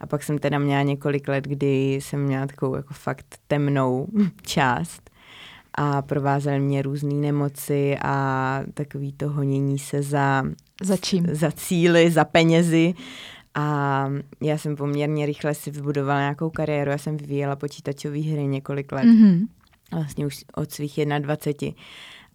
A 0.00 0.06
pak 0.06 0.22
jsem 0.22 0.38
teda 0.38 0.58
měla 0.58 0.82
několik 0.82 1.28
let, 1.28 1.44
kdy 1.44 1.94
jsem 1.94 2.22
měla 2.24 2.46
takovou 2.46 2.74
jako 2.74 2.94
fakt 2.94 3.38
temnou 3.48 4.08
část, 4.42 5.10
a 5.76 6.02
provázely 6.02 6.60
mě 6.60 6.82
různé 6.82 7.14
nemoci 7.14 7.98
a 8.02 8.60
takový 8.74 9.12
to 9.12 9.28
honění 9.28 9.78
se 9.78 10.02
za, 10.02 10.42
za, 10.82 10.96
čím? 10.96 11.26
za 11.32 11.50
cíly, 11.50 12.10
za 12.10 12.24
penězi. 12.24 12.94
A 13.54 14.08
já 14.40 14.58
jsem 14.58 14.76
poměrně 14.76 15.26
rychle 15.26 15.54
si 15.54 15.70
vybudovala 15.70 16.20
nějakou 16.20 16.50
kariéru. 16.50 16.90
Já 16.90 16.98
jsem 16.98 17.16
vyvíjela 17.16 17.56
počítačové 17.56 18.18
hry 18.20 18.46
několik 18.46 18.92
let. 18.92 19.04
Mm-hmm. 19.04 19.46
Vlastně 19.92 20.26
už 20.26 20.44
od 20.54 20.72
svých 20.72 21.00
21. 21.18 21.82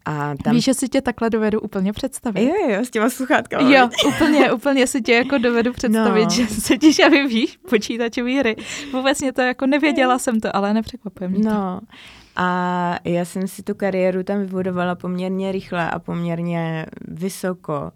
A 0.05 0.34
tam... 0.43 0.55
Víš, 0.55 0.63
že 0.63 0.74
si 0.74 0.89
tě 0.89 1.01
takhle 1.01 1.29
dovedu 1.29 1.60
úplně 1.60 1.93
představit? 1.93 2.43
Jo, 2.43 2.70
jo, 2.70 2.86
s 2.86 2.89
těma 2.89 3.10
sluchátkama. 3.10 3.70
Jo, 3.70 3.89
úplně, 4.08 4.51
úplně 4.51 4.88
si 4.88 5.01
tě 5.01 5.13
jako 5.13 5.38
dovedu 5.38 5.74
představit, 5.74 6.24
no. 6.24 6.29
že 6.29 6.48
sedíš 6.48 7.00
a 7.00 7.08
vyvíjíš 7.08 7.58
počítačové 7.70 8.31
hry. 8.31 8.55
Vůbec 8.93 9.22
mě 9.22 9.34
to 9.34 9.41
jako 9.41 9.65
nevěděla 9.65 10.20
jsem 10.20 10.39
to, 10.39 10.55
ale 10.55 10.74
nepřekvapuje 10.74 11.29
mě 11.29 11.50
no. 11.50 11.51
to. 11.51 11.88
A 12.36 12.98
já 13.03 13.25
jsem 13.25 13.48
si 13.48 13.63
tu 13.63 13.75
kariéru 13.75 14.24
tam 14.24 14.39
vybudovala 14.39 14.96
poměrně 14.96 15.51
rychle 15.51 15.89
a 15.89 16.00
poměrně 16.00 16.86
vysoko. 17.08 17.91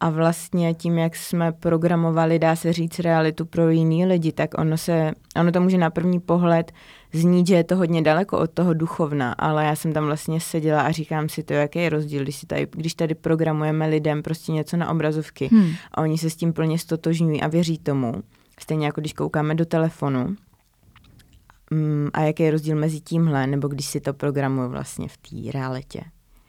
A 0.00 0.10
vlastně 0.10 0.74
tím, 0.74 0.98
jak 0.98 1.16
jsme 1.16 1.52
programovali, 1.52 2.38
dá 2.38 2.56
se 2.56 2.72
říct, 2.72 2.98
realitu 2.98 3.46
pro 3.46 3.70
jiný 3.70 4.06
lidi, 4.06 4.32
tak 4.32 4.58
ono, 4.58 4.78
se, 4.78 5.12
ono 5.40 5.52
to 5.52 5.60
může 5.60 5.78
na 5.78 5.90
první 5.90 6.20
pohled 6.20 6.72
znít, 7.12 7.46
že 7.46 7.54
je 7.54 7.64
to 7.64 7.76
hodně 7.76 8.02
daleko 8.02 8.38
od 8.38 8.50
toho 8.50 8.74
duchovna, 8.74 9.32
ale 9.32 9.64
já 9.64 9.76
jsem 9.76 9.92
tam 9.92 10.04
vlastně 10.04 10.40
seděla 10.40 10.82
a 10.82 10.90
říkám 10.90 11.28
si 11.28 11.42
to, 11.42 11.52
jaký 11.52 11.78
je 11.78 11.88
rozdíl, 11.88 12.22
když, 12.22 12.36
si 12.36 12.46
tady, 12.46 12.68
když 12.70 12.94
tady 12.94 13.14
programujeme 13.14 13.86
lidem 13.86 14.22
prostě 14.22 14.52
něco 14.52 14.76
na 14.76 14.90
obrazovky 14.90 15.48
hmm. 15.52 15.70
a 15.92 16.02
oni 16.02 16.18
se 16.18 16.30
s 16.30 16.36
tím 16.36 16.52
plně 16.52 16.78
stotožňují 16.78 17.40
a 17.40 17.48
věří 17.48 17.78
tomu. 17.78 18.14
Stejně 18.60 18.86
jako 18.86 19.00
když 19.00 19.12
koukáme 19.12 19.54
do 19.54 19.64
telefonu, 19.64 20.36
Mm, 21.70 22.08
a 22.12 22.20
jaký 22.20 22.42
je 22.42 22.50
rozdíl 22.50 22.76
mezi 22.76 23.00
tímhle, 23.00 23.46
nebo 23.46 23.68
když 23.68 23.86
si 23.86 24.00
to 24.00 24.14
programuju 24.14 24.68
vlastně 24.68 25.08
v 25.08 25.16
té 25.16 25.52
realitě. 25.52 26.00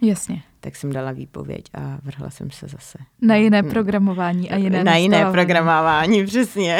Jasně. 0.01 0.43
Tak 0.59 0.75
jsem 0.75 0.93
dala 0.93 1.11
výpověď 1.11 1.63
a 1.73 1.97
vrhla 2.03 2.29
jsem 2.29 2.51
se 2.51 2.67
zase. 2.67 2.97
Na 3.21 3.35
jiné 3.35 3.61
mm. 3.61 3.69
programování 3.69 4.51
a 4.51 4.55
jiné 4.55 4.83
Na 4.83 4.95
jiné 4.95 5.31
programování, 5.31 6.25
přesně. 6.25 6.79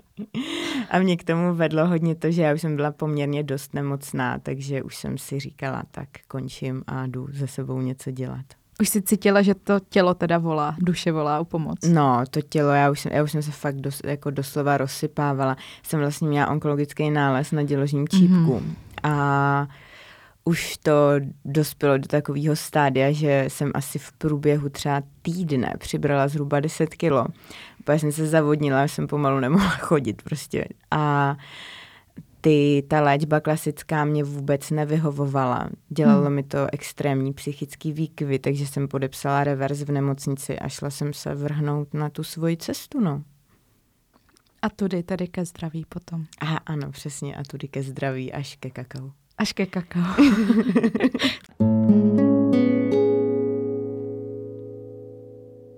a 0.90 0.98
mě 0.98 1.16
k 1.16 1.24
tomu 1.24 1.54
vedlo 1.54 1.86
hodně 1.86 2.14
to, 2.14 2.30
že 2.30 2.42
já 2.42 2.54
už 2.54 2.60
jsem 2.60 2.76
byla 2.76 2.92
poměrně 2.92 3.42
dost 3.42 3.74
nemocná, 3.74 4.38
takže 4.38 4.82
už 4.82 4.96
jsem 4.96 5.18
si 5.18 5.40
říkala, 5.40 5.82
tak 5.90 6.08
končím 6.28 6.82
a 6.86 7.06
jdu 7.06 7.28
ze 7.32 7.46
sebou 7.46 7.80
něco 7.80 8.10
dělat. 8.10 8.44
Už 8.80 8.88
jsi 8.88 9.02
cítila, 9.02 9.42
že 9.42 9.54
to 9.54 9.80
tělo 9.88 10.14
teda 10.14 10.38
volá, 10.38 10.76
duše 10.78 11.12
volá 11.12 11.40
o 11.40 11.44
pomoc? 11.44 11.78
No, 11.88 12.24
to 12.30 12.40
tělo, 12.42 12.70
já 12.70 12.90
už 12.90 13.00
jsem, 13.00 13.12
já 13.12 13.22
už 13.22 13.32
jsem 13.32 13.42
se 13.42 13.50
fakt 13.50 13.76
dos, 13.76 14.00
jako 14.04 14.30
doslova 14.30 14.76
rozsypávala. 14.76 15.56
Jsem 15.82 16.00
vlastně 16.00 16.28
měla 16.28 16.50
onkologický 16.50 17.10
nález 17.10 17.52
na 17.52 17.62
děložním 17.62 18.08
čípku 18.08 18.34
mm-hmm. 18.34 18.74
a 19.02 19.68
už 20.44 20.76
to 20.76 20.92
dospělo 21.44 21.98
do 21.98 22.08
takového 22.08 22.56
stádia, 22.56 23.12
že 23.12 23.44
jsem 23.48 23.70
asi 23.74 23.98
v 23.98 24.12
průběhu 24.12 24.68
třeba 24.68 25.02
týdne 25.22 25.74
přibrala 25.78 26.28
zhruba 26.28 26.60
10 26.60 26.94
kilo. 26.94 27.26
Úplně 27.80 27.98
jsem 27.98 28.12
se 28.12 28.26
zavodnila, 28.26 28.82
jsem 28.82 29.06
pomalu 29.06 29.40
nemohla 29.40 29.70
chodit 29.70 30.22
prostě. 30.22 30.64
A 30.90 31.36
ty, 32.40 32.84
ta 32.88 33.00
léčba 33.00 33.40
klasická 33.40 34.04
mě 34.04 34.24
vůbec 34.24 34.70
nevyhovovala. 34.70 35.68
Dělalo 35.88 36.24
hmm. 36.24 36.34
mi 36.34 36.42
to 36.42 36.66
extrémní 36.72 37.32
psychický 37.32 37.92
výkyvy, 37.92 38.38
takže 38.38 38.66
jsem 38.66 38.88
podepsala 38.88 39.44
revers 39.44 39.82
v 39.82 39.90
nemocnici 39.90 40.58
a 40.58 40.68
šla 40.68 40.90
jsem 40.90 41.12
se 41.12 41.34
vrhnout 41.34 41.94
na 41.94 42.10
tu 42.10 42.22
svoji 42.24 42.56
cestu, 42.56 43.00
no. 43.00 43.22
A 44.62 44.68
tudy 44.68 45.02
tedy 45.02 45.28
ke 45.28 45.44
zdraví 45.44 45.84
potom. 45.88 46.24
Aha, 46.40 46.60
ano, 46.66 46.90
přesně. 46.90 47.36
A 47.36 47.42
tudy 47.50 47.68
ke 47.68 47.82
zdraví 47.82 48.32
až 48.32 48.56
ke 48.56 48.70
kakao. 48.70 49.12
Až 49.38 49.52
ke 49.52 49.66
kakao. 49.66 50.02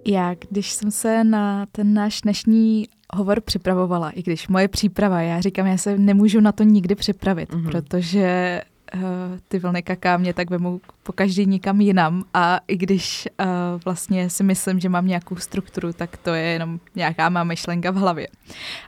Já, 0.09 0.35
když 0.49 0.73
jsem 0.73 0.91
se 0.91 1.25
na 1.25 1.67
ten 1.73 1.95
náš 1.95 2.21
dnešní 2.21 2.89
hovor 3.15 3.41
připravovala, 3.41 4.11
i 4.11 4.23
když 4.23 4.49
moje 4.49 4.69
příprava, 4.69 5.21
já 5.21 5.41
říkám, 5.41 5.67
já 5.67 5.77
se 5.77 5.99
nemůžu 5.99 6.41
na 6.41 6.53
to 6.53 6.63
nikdy 6.63 6.95
připravit, 6.95 7.51
mm-hmm. 7.51 7.71
protože 7.71 8.61
uh, 8.95 9.01
ty 9.49 9.59
vlny 9.59 9.83
kaká 9.83 10.17
mě 10.17 10.35
tak 10.35 10.51
vemu 10.51 10.81
po 11.03 11.13
každý 11.13 11.47
nikam 11.47 11.81
jinam 11.81 12.25
a 12.35 12.61
i 12.69 12.77
když 12.77 13.29
uh, 13.41 13.47
vlastně 13.85 14.31
si 14.31 14.45
myslím, 14.45 14.81
že 14.81 14.89
mám 14.89 15.07
nějakou 15.07 15.37
strukturu, 15.37 15.93
tak 15.93 16.17
to 16.17 16.35
je 16.35 16.43
jenom 16.43 16.81
nějaká 16.95 17.29
má 17.29 17.45
myšlenka 17.45 17.91
v 17.91 17.97
hlavě. 17.97 18.29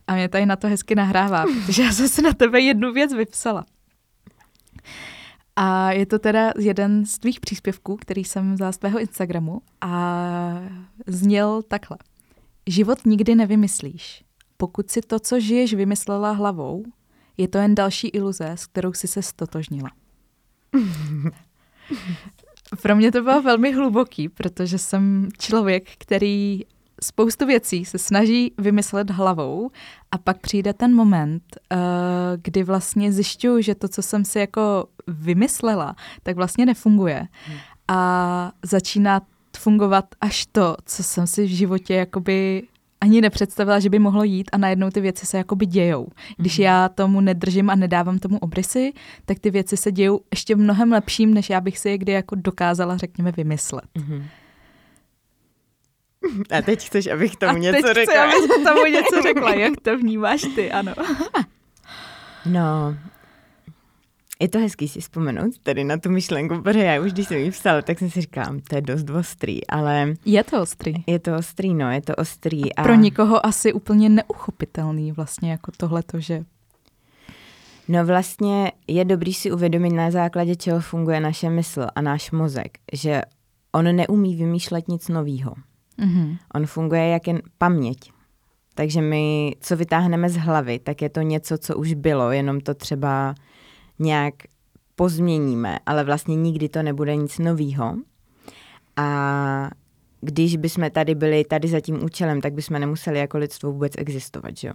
A 0.06 0.14
mě 0.14 0.28
tady 0.28 0.46
na 0.46 0.56
to 0.56 0.68
hezky 0.68 0.94
nahrává, 0.94 1.44
protože 1.66 1.82
já 1.82 1.92
jsem 1.92 2.08
si 2.08 2.22
na 2.22 2.32
tebe 2.32 2.60
jednu 2.60 2.92
věc 2.92 3.14
vypsala. 3.14 3.64
A 5.60 5.92
je 5.92 6.06
to 6.06 6.18
teda 6.18 6.52
jeden 6.58 7.06
z 7.06 7.18
tvých 7.18 7.40
příspěvků, 7.40 7.96
který 7.96 8.24
jsem 8.24 8.54
vzala 8.54 8.72
z 8.72 8.78
tvého 8.78 8.98
Instagramu 8.98 9.62
a 9.80 10.62
zněl 11.06 11.62
takhle. 11.62 11.98
Život 12.66 13.06
nikdy 13.06 13.34
nevymyslíš. 13.34 14.24
Pokud 14.56 14.90
si 14.90 15.00
to, 15.00 15.18
co 15.18 15.40
žiješ, 15.40 15.74
vymyslela 15.74 16.30
hlavou, 16.30 16.84
je 17.36 17.48
to 17.48 17.58
jen 17.58 17.74
další 17.74 18.08
iluze, 18.08 18.50
s 18.50 18.66
kterou 18.66 18.92
si 18.92 19.08
se 19.08 19.22
stotožnila. 19.22 19.90
Pro 22.82 22.96
mě 22.96 23.12
to 23.12 23.22
bylo 23.22 23.42
velmi 23.42 23.72
hluboký, 23.72 24.28
protože 24.28 24.78
jsem 24.78 25.28
člověk, 25.38 25.90
který 25.98 26.62
spoustu 27.02 27.46
věcí 27.46 27.84
se 27.84 27.98
snaží 27.98 28.52
vymyslet 28.58 29.10
hlavou 29.10 29.70
a 30.10 30.18
pak 30.18 30.40
přijde 30.40 30.72
ten 30.72 30.94
moment, 30.94 31.42
uh, 31.72 31.78
kdy 32.42 32.62
vlastně 32.62 33.12
zjišťuju, 33.12 33.60
že 33.60 33.74
to, 33.74 33.88
co 33.88 34.02
jsem 34.02 34.24
si 34.24 34.38
jako 34.38 34.86
vymyslela, 35.08 35.96
tak 36.22 36.36
vlastně 36.36 36.66
nefunguje. 36.66 37.28
Hmm. 37.46 37.58
A 37.88 38.52
začíná 38.62 39.20
fungovat 39.56 40.04
až 40.20 40.46
to, 40.46 40.76
co 40.84 41.02
jsem 41.02 41.26
si 41.26 41.44
v 41.44 41.56
životě 41.56 41.94
jakoby 41.94 42.62
ani 43.00 43.20
nepředstavila, 43.20 43.80
že 43.80 43.90
by 43.90 43.98
mohlo 43.98 44.24
jít 44.24 44.50
a 44.52 44.58
najednou 44.58 44.90
ty 44.90 45.00
věci 45.00 45.26
se 45.26 45.38
jakoby 45.38 45.66
dějou. 45.66 46.08
Když 46.36 46.58
mm. 46.58 46.64
já 46.64 46.88
tomu 46.88 47.20
nedržím 47.20 47.70
a 47.70 47.74
nedávám 47.74 48.18
tomu 48.18 48.38
obrysy, 48.38 48.92
tak 49.24 49.38
ty 49.38 49.50
věci 49.50 49.76
se 49.76 49.92
dějou 49.92 50.20
ještě 50.30 50.56
mnohem 50.56 50.92
lepším, 50.92 51.34
než 51.34 51.50
já 51.50 51.60
bych 51.60 51.78
si 51.78 51.88
je 51.88 51.98
kdy 51.98 52.12
jako 52.12 52.34
dokázala, 52.34 52.96
řekněme, 52.96 53.32
vymyslet. 53.32 53.84
Mm. 53.98 54.24
A 56.58 56.62
teď 56.62 56.86
chceš, 56.86 57.06
abych 57.06 57.36
tomu 57.36 57.52
a 57.52 57.58
něco 57.58 57.82
teď 57.82 57.94
řekla. 57.94 58.26
Chci, 58.26 58.36
abych 58.36 58.64
tomu 58.64 58.84
něco 58.84 59.22
řekla. 59.22 59.54
Jak 59.54 59.80
to 59.82 59.98
vnímáš 59.98 60.42
ty, 60.54 60.72
ano. 60.72 60.94
No, 62.46 62.96
je 64.40 64.48
to 64.48 64.58
hezký 64.58 64.88
si 64.88 65.00
vzpomenout 65.00 65.58
tady 65.62 65.84
na 65.84 65.98
tu 65.98 66.10
myšlenku, 66.10 66.62
protože 66.62 66.84
já 66.84 67.00
už 67.00 67.12
když 67.12 67.28
jsem 67.28 67.38
ji 67.38 67.50
psala, 67.50 67.82
tak 67.82 67.98
jsem 67.98 68.10
si 68.10 68.20
říkala, 68.20 68.56
to 68.68 68.76
je 68.76 68.82
dost 68.82 69.10
ostrý, 69.10 69.66
ale... 69.66 70.14
Je 70.24 70.44
to 70.44 70.62
ostrý. 70.62 70.94
Je 71.06 71.18
to 71.18 71.36
ostrý, 71.36 71.74
no, 71.74 71.90
je 71.90 72.02
to 72.02 72.14
ostrý. 72.14 72.74
A... 72.74 72.82
Pro 72.82 72.94
nikoho 72.94 73.46
asi 73.46 73.72
úplně 73.72 74.08
neuchopitelný 74.08 75.12
vlastně 75.12 75.50
jako 75.50 75.72
tohleto, 75.76 76.20
že... 76.20 76.44
No 77.88 78.06
vlastně 78.06 78.72
je 78.88 79.04
dobrý 79.04 79.34
si 79.34 79.52
uvědomit 79.52 79.90
na 79.90 80.10
základě 80.10 80.56
čeho 80.56 80.80
funguje 80.80 81.20
naše 81.20 81.50
mysl 81.50 81.86
a 81.94 82.00
náš 82.00 82.30
mozek, 82.30 82.78
že 82.92 83.22
on 83.72 83.96
neumí 83.96 84.36
vymýšlet 84.36 84.88
nic 84.88 85.08
nového. 85.08 85.54
Mm-hmm. 85.98 86.36
On 86.54 86.66
funguje 86.66 87.08
jak 87.08 87.26
jen 87.26 87.42
paměť. 87.58 88.12
Takže 88.74 89.00
my, 89.00 89.52
co 89.60 89.76
vytáhneme 89.76 90.30
z 90.30 90.36
hlavy, 90.36 90.78
tak 90.78 91.02
je 91.02 91.08
to 91.08 91.20
něco, 91.20 91.58
co 91.58 91.76
už 91.76 91.94
bylo, 91.94 92.32
jenom 92.32 92.60
to 92.60 92.74
třeba 92.74 93.34
nějak 93.98 94.34
pozměníme, 94.96 95.78
ale 95.86 96.04
vlastně 96.04 96.36
nikdy 96.36 96.68
to 96.68 96.82
nebude 96.82 97.16
nic 97.16 97.38
novýho. 97.38 97.96
A 98.96 99.70
když 100.20 100.56
bychom 100.56 100.90
tady 100.90 101.14
byli 101.14 101.44
tady 101.44 101.68
za 101.68 101.80
tím 101.80 102.04
účelem, 102.04 102.40
tak 102.40 102.52
bychom 102.52 102.80
nemuseli 102.80 103.18
jako 103.18 103.38
lidstvo 103.38 103.72
vůbec 103.72 103.92
existovat, 103.98 104.56
že 104.56 104.68
jo? 104.68 104.74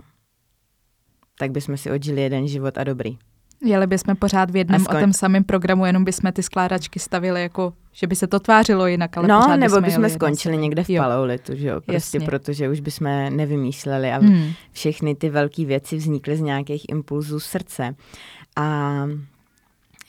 Tak 1.39 1.51
bychom 1.51 1.77
si 1.77 1.92
odžili 1.92 2.22
jeden 2.22 2.48
život 2.48 2.77
a 2.77 2.84
dobrý. 2.84 3.18
Jeli 3.65 3.88
bychom 3.88 4.15
pořád 4.15 4.51
v 4.51 4.56
jednom 4.56 4.80
skon... 4.80 4.98
a 4.98 5.00
tom 5.00 5.13
samém 5.13 5.44
programu, 5.44 5.86
jenom 5.86 6.03
bychom 6.03 6.32
ty 6.32 6.44
skládačky 6.44 7.00
stavili 7.00 7.42
jako, 7.42 7.74
že 7.92 8.08
by 8.08 8.15
se 8.15 8.27
to 8.27 8.39
tvářilo 8.39 8.88
jinak, 8.88 9.18
ale 9.18 9.27
No, 9.27 9.42
pořád 9.42 9.56
nebo 9.56 9.82
bychom 9.82 10.01
bychom 10.01 10.10
skončili 10.10 10.58
někde 10.58 10.84
v 10.84 10.89
jo. 10.89 11.01
paleolitu, 11.03 11.56
že 11.56 11.68
jo, 11.68 11.82
prostě 11.82 12.18
Jasně. 12.18 12.20
protože 12.20 12.70
už 12.70 12.80
bychom 12.80 13.08
nevymýšleli 13.30 14.12
a 14.12 14.18
hmm. 14.18 14.51
všechny 14.72 15.15
ty 15.15 15.30
velké 15.30 15.65
věci 15.65 15.98
vznikly 15.98 16.38
z 16.38 16.42
nějakých 16.42 16.86
impulzů 16.89 17.39
srdce. 17.39 17.96
A 18.56 18.96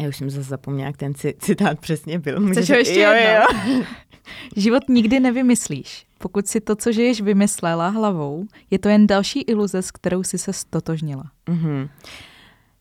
já 0.01 0.09
už 0.09 0.17
jsem 0.17 0.31
zase 0.31 0.49
zapomněla, 0.49 0.87
jak 0.87 0.97
ten 0.97 1.13
citát 1.39 1.81
přesně 1.81 2.19
byl. 2.19 2.51
Chceš 2.51 2.71
ho 2.71 2.77
ještě 2.77 3.01
jo, 3.01 3.11
jo. 3.11 3.83
Život 4.57 4.89
nikdy 4.89 5.21
nevymyslíš. 5.21 6.07
Pokud 6.19 6.47
si 6.47 6.61
to, 6.61 6.77
co 6.77 6.93
žiješ, 6.93 7.21
vymyslela 7.21 7.89
hlavou, 7.89 8.47
je 8.71 8.79
to 8.79 8.89
jen 8.89 9.07
další 9.07 9.41
iluze, 9.41 9.83
s 9.83 9.91
kterou 9.91 10.23
si 10.23 10.39
se 10.39 10.53
stotožnila. 10.53 11.25
Mm-hmm. 11.47 11.89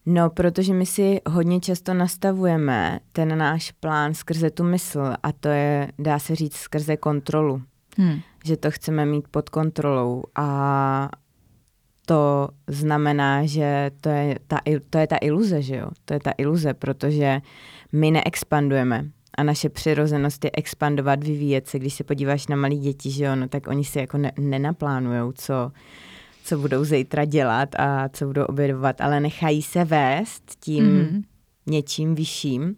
No, 0.05 0.29
protože 0.29 0.73
my 0.73 0.85
si 0.85 1.21
hodně 1.29 1.59
často 1.59 1.93
nastavujeme 1.93 2.99
ten 3.11 3.37
náš 3.37 3.71
plán 3.71 4.13
skrze 4.13 4.49
tu 4.49 4.63
mysl 4.63 5.13
a 5.23 5.31
to 5.31 5.47
je, 5.47 5.91
dá 5.99 6.19
se 6.19 6.35
říct, 6.35 6.55
skrze 6.55 6.97
kontrolu. 6.97 7.61
Hmm. 7.97 8.19
Že 8.45 8.57
to 8.57 8.71
chceme 8.71 9.05
mít 9.05 9.27
pod 9.27 9.49
kontrolou 9.49 10.23
a 10.35 11.09
to 12.05 12.49
znamená, 12.67 13.45
že 13.45 13.91
to 14.01 14.09
je, 14.09 14.39
ta, 14.47 14.59
to 14.89 14.97
je 14.97 15.07
ta 15.07 15.17
iluze, 15.21 15.61
že 15.61 15.75
jo? 15.75 15.87
To 16.05 16.13
je 16.13 16.19
ta 16.19 16.31
iluze, 16.37 16.73
protože 16.73 17.41
my 17.91 18.11
neexpandujeme 18.11 19.05
a 19.37 19.43
naše 19.43 19.69
přirozenost 19.69 20.45
je 20.45 20.51
expandovat, 20.53 21.23
vyvíjet 21.23 21.67
se. 21.67 21.79
Když 21.79 21.93
se 21.93 22.03
podíváš 22.03 22.47
na 22.47 22.55
malí 22.55 22.77
děti, 22.79 23.11
že 23.11 23.23
jo, 23.23 23.35
no, 23.35 23.47
tak 23.47 23.67
oni 23.67 23.83
si 23.83 23.99
jako 23.99 24.17
ne, 24.17 24.31
nenaplánujou, 24.39 25.31
co, 25.31 25.71
co 26.43 26.57
budou 26.57 26.83
zítra 26.83 27.25
dělat 27.25 27.69
a 27.75 28.09
co 28.09 28.25
budou 28.25 28.43
obědovat, 28.43 29.01
ale 29.01 29.19
nechají 29.19 29.61
se 29.61 29.85
vést 29.85 30.43
tím 30.59 30.85
mm-hmm. 30.85 31.23
něčím 31.65 32.15
vyšším. 32.15 32.75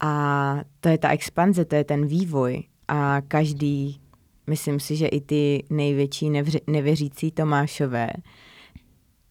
A 0.00 0.60
to 0.80 0.88
je 0.88 0.98
ta 0.98 1.08
expanze, 1.08 1.64
to 1.64 1.74
je 1.74 1.84
ten 1.84 2.06
vývoj. 2.06 2.62
A 2.88 3.20
každý, 3.28 4.00
myslím 4.46 4.80
si, 4.80 4.96
že 4.96 5.06
i 5.06 5.20
ty 5.20 5.64
největší 5.70 6.30
nevři, 6.30 6.60
nevěřící 6.66 7.30
Tomášové, 7.30 8.10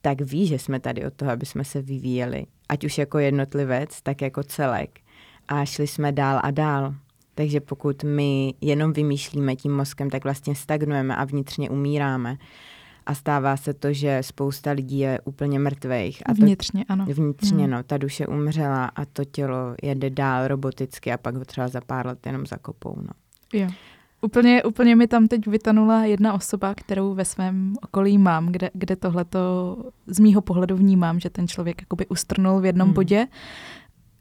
tak 0.01 0.21
ví, 0.21 0.47
že 0.47 0.59
jsme 0.59 0.79
tady 0.79 1.05
od 1.05 1.13
toho, 1.13 1.31
aby 1.31 1.45
jsme 1.45 1.63
se 1.63 1.81
vyvíjeli. 1.81 2.45
Ať 2.69 2.83
už 2.83 2.97
jako 2.97 3.19
jednotlivec, 3.19 4.01
tak 4.01 4.21
jako 4.21 4.43
celek. 4.43 4.99
A 5.47 5.65
šli 5.65 5.87
jsme 5.87 6.11
dál 6.11 6.39
a 6.43 6.51
dál. 6.51 6.95
Takže 7.35 7.59
pokud 7.59 8.03
my 8.03 8.53
jenom 8.61 8.93
vymýšlíme 8.93 9.55
tím 9.55 9.75
mozkem, 9.75 10.09
tak 10.09 10.23
vlastně 10.23 10.55
stagnujeme 10.55 11.15
a 11.15 11.25
vnitřně 11.25 11.69
umíráme 11.69 12.37
a 13.05 13.15
stává 13.15 13.57
se 13.57 13.73
to, 13.73 13.93
že 13.93 14.19
spousta 14.21 14.71
lidí 14.71 14.99
je 14.99 15.19
úplně 15.25 15.59
mrtvých. 15.59 16.23
A 16.25 16.33
to, 16.33 16.41
vnitřně, 16.41 16.85
ano. 16.89 17.05
Vnitřně, 17.05 17.63
hmm. 17.63 17.71
no. 17.71 17.83
Ta 17.83 17.97
duše 17.97 18.27
umřela 18.27 18.85
a 18.85 19.05
to 19.05 19.25
tělo 19.25 19.75
jede 19.83 20.09
dál 20.09 20.47
roboticky 20.47 21.11
a 21.11 21.17
pak 21.17 21.35
ho 21.35 21.45
třeba 21.45 21.67
za 21.67 21.81
pár 21.81 22.07
let 22.07 22.25
jenom 22.25 22.45
zakopou, 22.45 22.95
no. 23.01 23.09
Jo. 23.53 23.67
Úplně, 24.23 24.63
úplně 24.63 24.95
mi 24.95 25.07
tam 25.07 25.27
teď 25.27 25.47
vytanula 25.47 26.05
jedna 26.05 26.33
osoba, 26.33 26.73
kterou 26.75 27.13
ve 27.13 27.25
svém 27.25 27.73
okolí 27.81 28.17
mám, 28.17 28.47
kde, 28.47 28.69
kde 28.73 28.95
tohleto 28.95 29.77
z 30.07 30.19
mýho 30.19 30.41
pohledu 30.41 30.75
vnímám, 30.75 31.19
že 31.19 31.29
ten 31.29 31.47
člověk 31.47 31.81
jakoby 31.81 32.07
ustrnul 32.07 32.59
v 32.61 32.65
jednom 32.65 32.87
hmm. 32.87 32.93
bodě. 32.93 33.27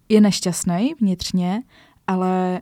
Je 0.08 0.20
nešťastný 0.20 0.94
vnitřně, 1.00 1.62
ale 2.06 2.60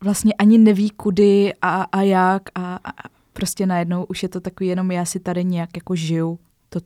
vlastně 0.00 0.34
ani 0.34 0.58
neví 0.58 0.90
kudy 0.90 1.52
a, 1.62 1.82
a 1.82 2.02
jak 2.02 2.42
a, 2.54 2.78
a 2.84 2.90
prostě 3.32 3.66
najednou 3.66 4.04
už 4.04 4.22
je 4.22 4.28
to 4.28 4.40
takový 4.40 4.68
jenom 4.68 4.90
já 4.90 5.04
si 5.04 5.20
tady 5.20 5.44
nějak 5.44 5.70
jako 5.76 5.94
žiju 5.94 6.38
to, 6.68 6.80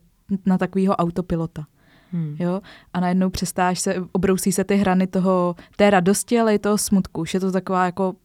na 0.45 0.57
takového 0.57 0.95
autopilota. 0.95 1.65
Hmm. 2.11 2.35
Jo? 2.39 2.61
A 2.93 2.99
najednou 2.99 3.29
přestáš 3.29 3.79
se, 3.79 3.95
obrousí 4.11 4.51
se 4.51 4.63
ty 4.63 4.75
hrany 4.75 5.07
toho, 5.07 5.55
té 5.75 5.89
radosti, 5.89 6.39
ale 6.39 6.55
i 6.55 6.59
toho 6.59 6.77
smutku. 6.77 7.21
Už 7.21 7.33
je 7.33 7.39
to 7.39 7.51
taková 7.51 7.85
jako, 7.85 8.15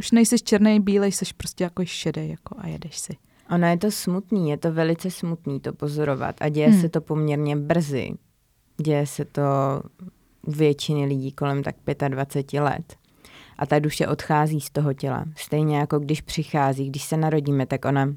už 0.00 0.10
nejsi 0.10 0.38
černý, 0.38 0.80
bílej, 0.80 1.12
jsi 1.12 1.24
prostě 1.36 1.64
jako 1.64 1.84
šedý 1.84 2.28
jako 2.28 2.56
a 2.58 2.66
jedeš 2.66 2.98
si. 2.98 3.16
Ono 3.50 3.66
je 3.66 3.78
to 3.78 3.90
smutný, 3.90 4.50
je 4.50 4.56
to 4.56 4.72
velice 4.72 5.10
smutný 5.10 5.60
to 5.60 5.72
pozorovat 5.72 6.36
a 6.40 6.48
děje 6.48 6.68
hmm. 6.68 6.80
se 6.80 6.88
to 6.88 7.00
poměrně 7.00 7.56
brzy. 7.56 8.10
Děje 8.82 9.06
se 9.06 9.24
to 9.24 9.42
u 10.46 10.52
většiny 10.52 11.04
lidí 11.04 11.32
kolem 11.32 11.62
tak 11.62 11.76
25 12.08 12.60
let 12.60 12.96
a 13.58 13.66
ta 13.66 13.78
duše 13.78 14.06
odchází 14.06 14.60
z 14.60 14.70
toho 14.70 14.92
těla. 14.92 15.24
Stejně 15.36 15.76
jako 15.76 15.98
když 15.98 16.20
přichází, 16.20 16.88
když 16.88 17.02
se 17.02 17.16
narodíme, 17.16 17.66
tak 17.66 17.84
ona 17.84 18.14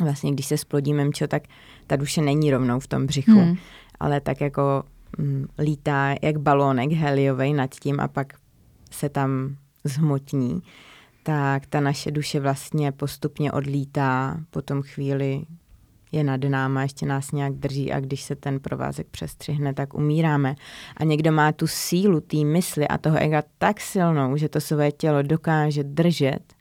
vlastně, 0.00 0.32
když 0.32 0.46
se 0.46 0.56
splodíme 0.56 1.04
mčo, 1.04 1.26
tak 1.26 1.42
ta 1.86 1.96
duše 1.96 2.22
není 2.22 2.50
rovnou 2.50 2.80
v 2.80 2.86
tom 2.86 3.06
břichu, 3.06 3.40
hmm. 3.40 3.56
ale 4.00 4.20
tak 4.20 4.40
jako 4.40 4.82
mm, 5.18 5.46
lítá 5.58 6.14
jak 6.22 6.38
balónek 6.38 6.92
heliovej 6.92 7.52
nad 7.52 7.74
tím 7.74 8.00
a 8.00 8.08
pak 8.08 8.32
se 8.90 9.08
tam 9.08 9.56
zhmotní, 9.84 10.62
tak 11.26 11.66
ta 11.66 11.80
naše 11.80 12.10
duše 12.10 12.40
vlastně 12.40 12.92
postupně 12.92 13.52
odlítá 13.52 14.40
po 14.50 14.62
tom 14.62 14.82
chvíli 14.82 15.46
je 16.12 16.24
nad 16.24 16.40
náma, 16.44 16.82
ještě 16.82 17.06
nás 17.06 17.32
nějak 17.32 17.52
drží 17.52 17.92
a 17.92 18.00
když 18.00 18.22
se 18.22 18.36
ten 18.36 18.60
provázek 18.60 19.06
přestřihne, 19.10 19.74
tak 19.74 19.94
umíráme. 19.94 20.54
A 20.96 21.04
někdo 21.04 21.32
má 21.32 21.52
tu 21.52 21.66
sílu 21.66 22.20
té 22.20 22.36
mysli 22.36 22.88
a 22.88 22.98
toho 22.98 23.18
ega 23.18 23.42
tak 23.58 23.80
silnou, 23.80 24.36
že 24.36 24.48
to 24.48 24.60
své 24.60 24.92
tělo 24.92 25.22
dokáže 25.22 25.84
držet 25.84 26.54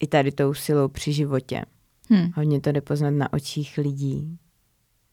i 0.00 0.06
tady 0.06 0.32
tou 0.32 0.54
silou 0.54 0.88
při 0.88 1.12
životě. 1.12 1.64
Hmm. 2.10 2.30
Hodně 2.34 2.60
to 2.60 2.72
jde 2.72 2.80
poznat 2.80 3.10
na 3.10 3.32
očích 3.32 3.78
lidí, 3.78 4.38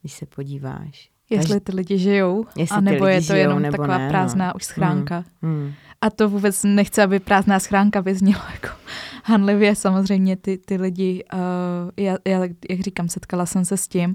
když 0.00 0.12
se 0.12 0.26
podíváš. 0.26 1.11
Jestli 1.36 1.60
ty 1.60 1.72
lidi 1.72 1.98
žijou, 1.98 2.46
Jestli 2.56 2.76
a 2.76 2.80
nebo 2.80 3.06
je 3.06 3.20
to 3.20 3.22
žijou, 3.22 3.38
jenom 3.38 3.62
nebo 3.62 3.76
taková 3.76 3.98
ne, 3.98 4.08
prázdná 4.08 4.46
no. 4.46 4.52
už 4.56 4.64
schránka. 4.64 5.24
Hmm. 5.42 5.60
Hmm. 5.60 5.72
A 6.00 6.10
to 6.10 6.28
vůbec 6.28 6.64
nechci, 6.64 7.02
aby 7.02 7.20
prázdná 7.20 7.60
schránka 7.60 8.00
vyzněla 8.00 8.46
jako 8.52 8.68
hanlivě. 9.24 9.74
Samozřejmě 9.74 10.36
ty, 10.36 10.58
ty 10.58 10.76
lidi, 10.76 11.24
uh, 11.32 11.40
já, 11.96 12.16
já, 12.26 12.40
jak 12.70 12.80
říkám, 12.80 13.08
setkala 13.08 13.46
jsem 13.46 13.64
se 13.64 13.76
s 13.76 13.88
tím 13.88 14.14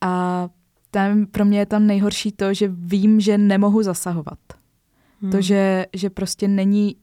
a 0.00 0.48
tam 0.90 1.26
pro 1.26 1.44
mě 1.44 1.58
je 1.58 1.66
tam 1.66 1.86
nejhorší 1.86 2.32
to, 2.32 2.54
že 2.54 2.70
vím, 2.72 3.20
že 3.20 3.38
nemohu 3.38 3.82
zasahovat. 3.82 4.38
Hmm. 5.22 5.30
To, 5.30 5.40
že, 5.40 5.86
že 5.92 6.10
prostě 6.10 6.48
není, 6.48 6.96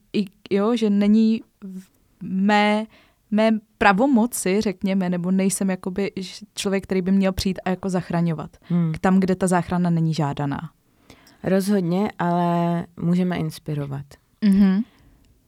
jo, 0.50 0.76
že 0.76 0.90
není 0.90 1.42
v 1.62 1.82
mé 2.22 2.86
mé 3.30 3.50
pravomoci, 3.78 4.60
řekněme, 4.60 5.10
nebo 5.10 5.30
nejsem 5.30 5.70
jakoby 5.70 6.12
člověk, 6.54 6.84
který 6.84 7.02
by 7.02 7.12
měl 7.12 7.32
přijít 7.32 7.60
a 7.64 7.70
jako 7.70 7.88
zachraňovat. 7.90 8.56
Hmm. 8.62 8.92
Tam, 9.00 9.20
kde 9.20 9.36
ta 9.36 9.46
záchrana 9.46 9.90
není 9.90 10.14
žádaná. 10.14 10.70
Rozhodně, 11.42 12.10
ale 12.18 12.86
můžeme 13.00 13.36
inspirovat. 13.36 14.06
Mm-hmm. 14.42 14.82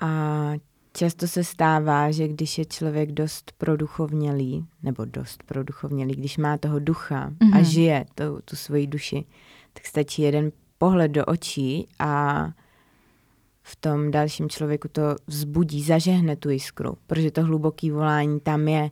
A 0.02 0.52
často 0.92 1.28
se 1.28 1.44
stává, 1.44 2.10
že 2.10 2.28
když 2.28 2.58
je 2.58 2.64
člověk 2.64 3.12
dost 3.12 3.52
produchovnělý, 3.58 4.66
nebo 4.82 5.04
dost 5.04 5.42
produchovnělý, 5.42 6.14
když 6.14 6.38
má 6.38 6.58
toho 6.58 6.78
ducha 6.78 7.30
mm-hmm. 7.30 7.58
a 7.58 7.62
žije 7.62 8.04
tu, 8.14 8.24
tu 8.44 8.56
svoji 8.56 8.86
duši, 8.86 9.24
tak 9.72 9.86
stačí 9.86 10.22
jeden 10.22 10.52
pohled 10.78 11.10
do 11.10 11.24
očí 11.24 11.88
a 11.98 12.44
v 13.70 13.76
tom 13.76 14.10
dalším 14.10 14.48
člověku 14.48 14.88
to 14.88 15.02
vzbudí, 15.26 15.82
zažehne 15.82 16.36
tu 16.36 16.50
jiskru, 16.50 16.96
protože 17.06 17.30
to 17.30 17.42
hluboký 17.42 17.90
volání 17.90 18.40
tam 18.40 18.68
je 18.68 18.90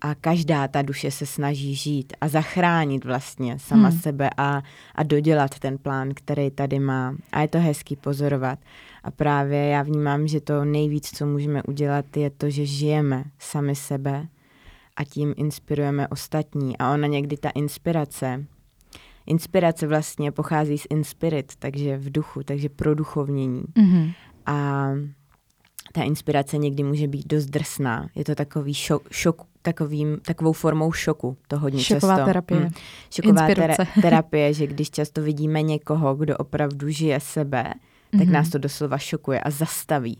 a 0.00 0.14
každá 0.14 0.68
ta 0.68 0.82
duše 0.82 1.10
se 1.10 1.26
snaží 1.26 1.74
žít 1.74 2.12
a 2.20 2.28
zachránit 2.28 3.04
vlastně 3.04 3.58
sama 3.58 3.88
hmm. 3.88 3.98
sebe 3.98 4.30
a, 4.36 4.62
a 4.94 5.02
dodělat 5.02 5.58
ten 5.58 5.78
plán, 5.78 6.10
který 6.14 6.50
tady 6.50 6.78
má. 6.78 7.16
A 7.32 7.40
je 7.40 7.48
to 7.48 7.58
hezký 7.58 7.96
pozorovat. 7.96 8.58
A 9.02 9.10
právě 9.10 9.68
já 9.68 9.82
vnímám, 9.82 10.26
že 10.26 10.40
to 10.40 10.64
nejvíc, 10.64 11.10
co 11.16 11.26
můžeme 11.26 11.62
udělat, 11.62 12.16
je 12.16 12.30
to, 12.30 12.50
že 12.50 12.66
žijeme 12.66 13.24
sami 13.38 13.74
sebe 13.74 14.28
a 14.96 15.04
tím 15.04 15.34
inspirujeme 15.36 16.08
ostatní. 16.08 16.78
A 16.78 16.92
ona 16.92 17.06
někdy 17.06 17.36
ta 17.36 17.50
inspirace, 17.50 18.46
inspirace 19.26 19.86
vlastně 19.86 20.32
pochází 20.32 20.78
z 20.78 20.86
inspirit, 20.90 21.52
takže 21.58 21.96
v 21.96 22.12
duchu, 22.12 22.42
takže 22.42 22.68
pro 22.68 22.94
duchovnění. 22.94 23.62
Mm-hmm. 23.62 24.12
A 24.46 24.88
ta 25.92 26.02
inspirace 26.02 26.58
někdy 26.58 26.82
může 26.82 27.08
být 27.08 27.26
dost 27.26 27.46
drsná. 27.46 28.08
Je 28.14 28.24
to 28.24 28.34
takový 28.34 28.74
šok, 28.74 29.02
šok 29.10 29.42
takovým, 29.62 30.18
takovou 30.22 30.52
formou 30.52 30.92
šoku, 30.92 31.36
to 31.48 31.58
hodně 31.58 31.82
Šoková 31.82 32.16
často. 32.16 32.26
terapie. 32.26 32.60
Hmm. 32.60 32.70
Šoková 33.10 33.48
tera- 33.48 33.86
terapie, 34.02 34.54
že 34.54 34.66
když 34.66 34.90
často 34.90 35.22
vidíme 35.22 35.62
někoho, 35.62 36.14
kdo 36.14 36.36
opravdu 36.36 36.88
žije 36.88 37.20
sebe, 37.20 37.74
tak 38.10 38.20
mm-hmm. 38.20 38.30
nás 38.30 38.48
to 38.48 38.58
doslova 38.58 38.98
šokuje 38.98 39.40
a 39.40 39.50
zastaví. 39.50 40.18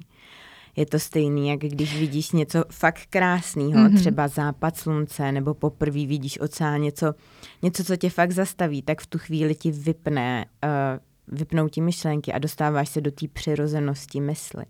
Je 0.76 0.86
to 0.86 0.98
stejný, 0.98 1.48
jak 1.48 1.60
když 1.60 1.98
vidíš 1.98 2.32
něco 2.32 2.64
fakt 2.70 3.00
krásného, 3.10 3.70
mm-hmm. 3.70 3.98
třeba 3.98 4.28
západ 4.28 4.76
slunce, 4.76 5.32
nebo 5.32 5.54
poprvé 5.54 6.06
vidíš 6.06 6.40
oceán, 6.40 6.80
něco, 6.80 7.14
něco, 7.62 7.84
co 7.84 7.96
tě 7.96 8.10
fakt 8.10 8.32
zastaví, 8.32 8.82
tak 8.82 9.00
v 9.00 9.06
tu 9.06 9.18
chvíli 9.18 9.54
ti 9.54 9.70
vypne, 9.70 10.46
uh, 10.64 11.38
vypnou 11.38 11.68
ti 11.68 11.80
myšlenky 11.80 12.32
a 12.32 12.38
dostáváš 12.38 12.88
se 12.88 13.00
do 13.00 13.10
té 13.10 13.28
přirozenosti 13.28 14.20
mysli, 14.20 14.64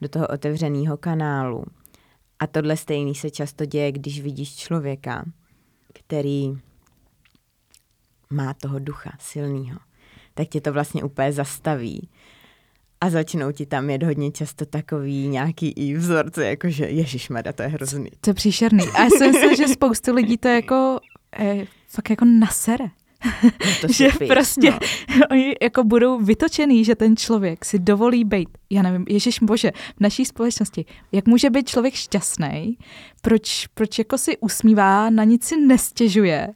do 0.00 0.08
toho 0.08 0.26
otevřeného 0.28 0.96
kanálu. 0.96 1.64
A 2.38 2.46
tohle 2.46 2.76
stejný 2.76 3.14
se 3.14 3.30
často 3.30 3.64
děje, 3.64 3.92
když 3.92 4.20
vidíš 4.20 4.56
člověka, 4.56 5.24
který 5.92 6.58
má 8.30 8.54
toho 8.54 8.78
ducha 8.78 9.12
silného, 9.18 9.78
tak 10.34 10.48
tě 10.48 10.60
to 10.60 10.72
vlastně 10.72 11.04
úplně 11.04 11.32
zastaví 11.32 12.08
a 13.06 13.10
začnou 13.10 13.52
ti 13.52 13.66
tam 13.66 13.90
jet 13.90 14.02
hodně 14.02 14.30
často 14.30 14.66
takový 14.66 15.28
nějaký 15.28 15.68
i 15.68 15.94
vzorce, 15.94 16.46
jakože 16.46 16.86
ježišmada, 16.86 17.52
to 17.52 17.62
je 17.62 17.68
hrozný. 17.68 18.10
To 18.20 18.30
je 18.30 18.34
příšerný. 18.34 18.84
A 18.94 19.02
já 19.02 19.10
si 19.10 19.26
myslím, 19.26 19.56
že 19.56 19.68
spoustu 19.68 20.14
lidí 20.14 20.36
to 20.36 20.48
jako 20.48 20.98
eh, 21.38 21.64
fakt 21.88 22.10
jako 22.10 22.24
nasere. 22.24 22.84
No 23.44 23.50
to 23.80 23.88
že 23.92 24.08
píš, 24.18 24.28
prostě 24.28 24.70
no. 24.70 24.78
oni 25.30 25.54
jako 25.62 25.84
budou 25.84 26.20
vytočený, 26.20 26.84
že 26.84 26.94
ten 26.94 27.16
člověk 27.16 27.64
si 27.64 27.78
dovolí 27.78 28.24
být, 28.24 28.48
já 28.70 28.82
nevím, 28.82 29.04
Ježíš 29.08 29.38
Bože, 29.42 29.70
v 29.96 30.00
naší 30.00 30.24
společnosti, 30.24 30.84
jak 31.12 31.26
může 31.26 31.50
být 31.50 31.68
člověk 31.68 31.94
šťastný, 31.94 32.78
proč, 33.22 33.66
proč 33.74 33.98
jako 33.98 34.18
si 34.18 34.36
usmívá, 34.38 35.10
na 35.10 35.24
nic 35.24 35.44
si 35.44 35.56
nestěžuje 35.56 36.48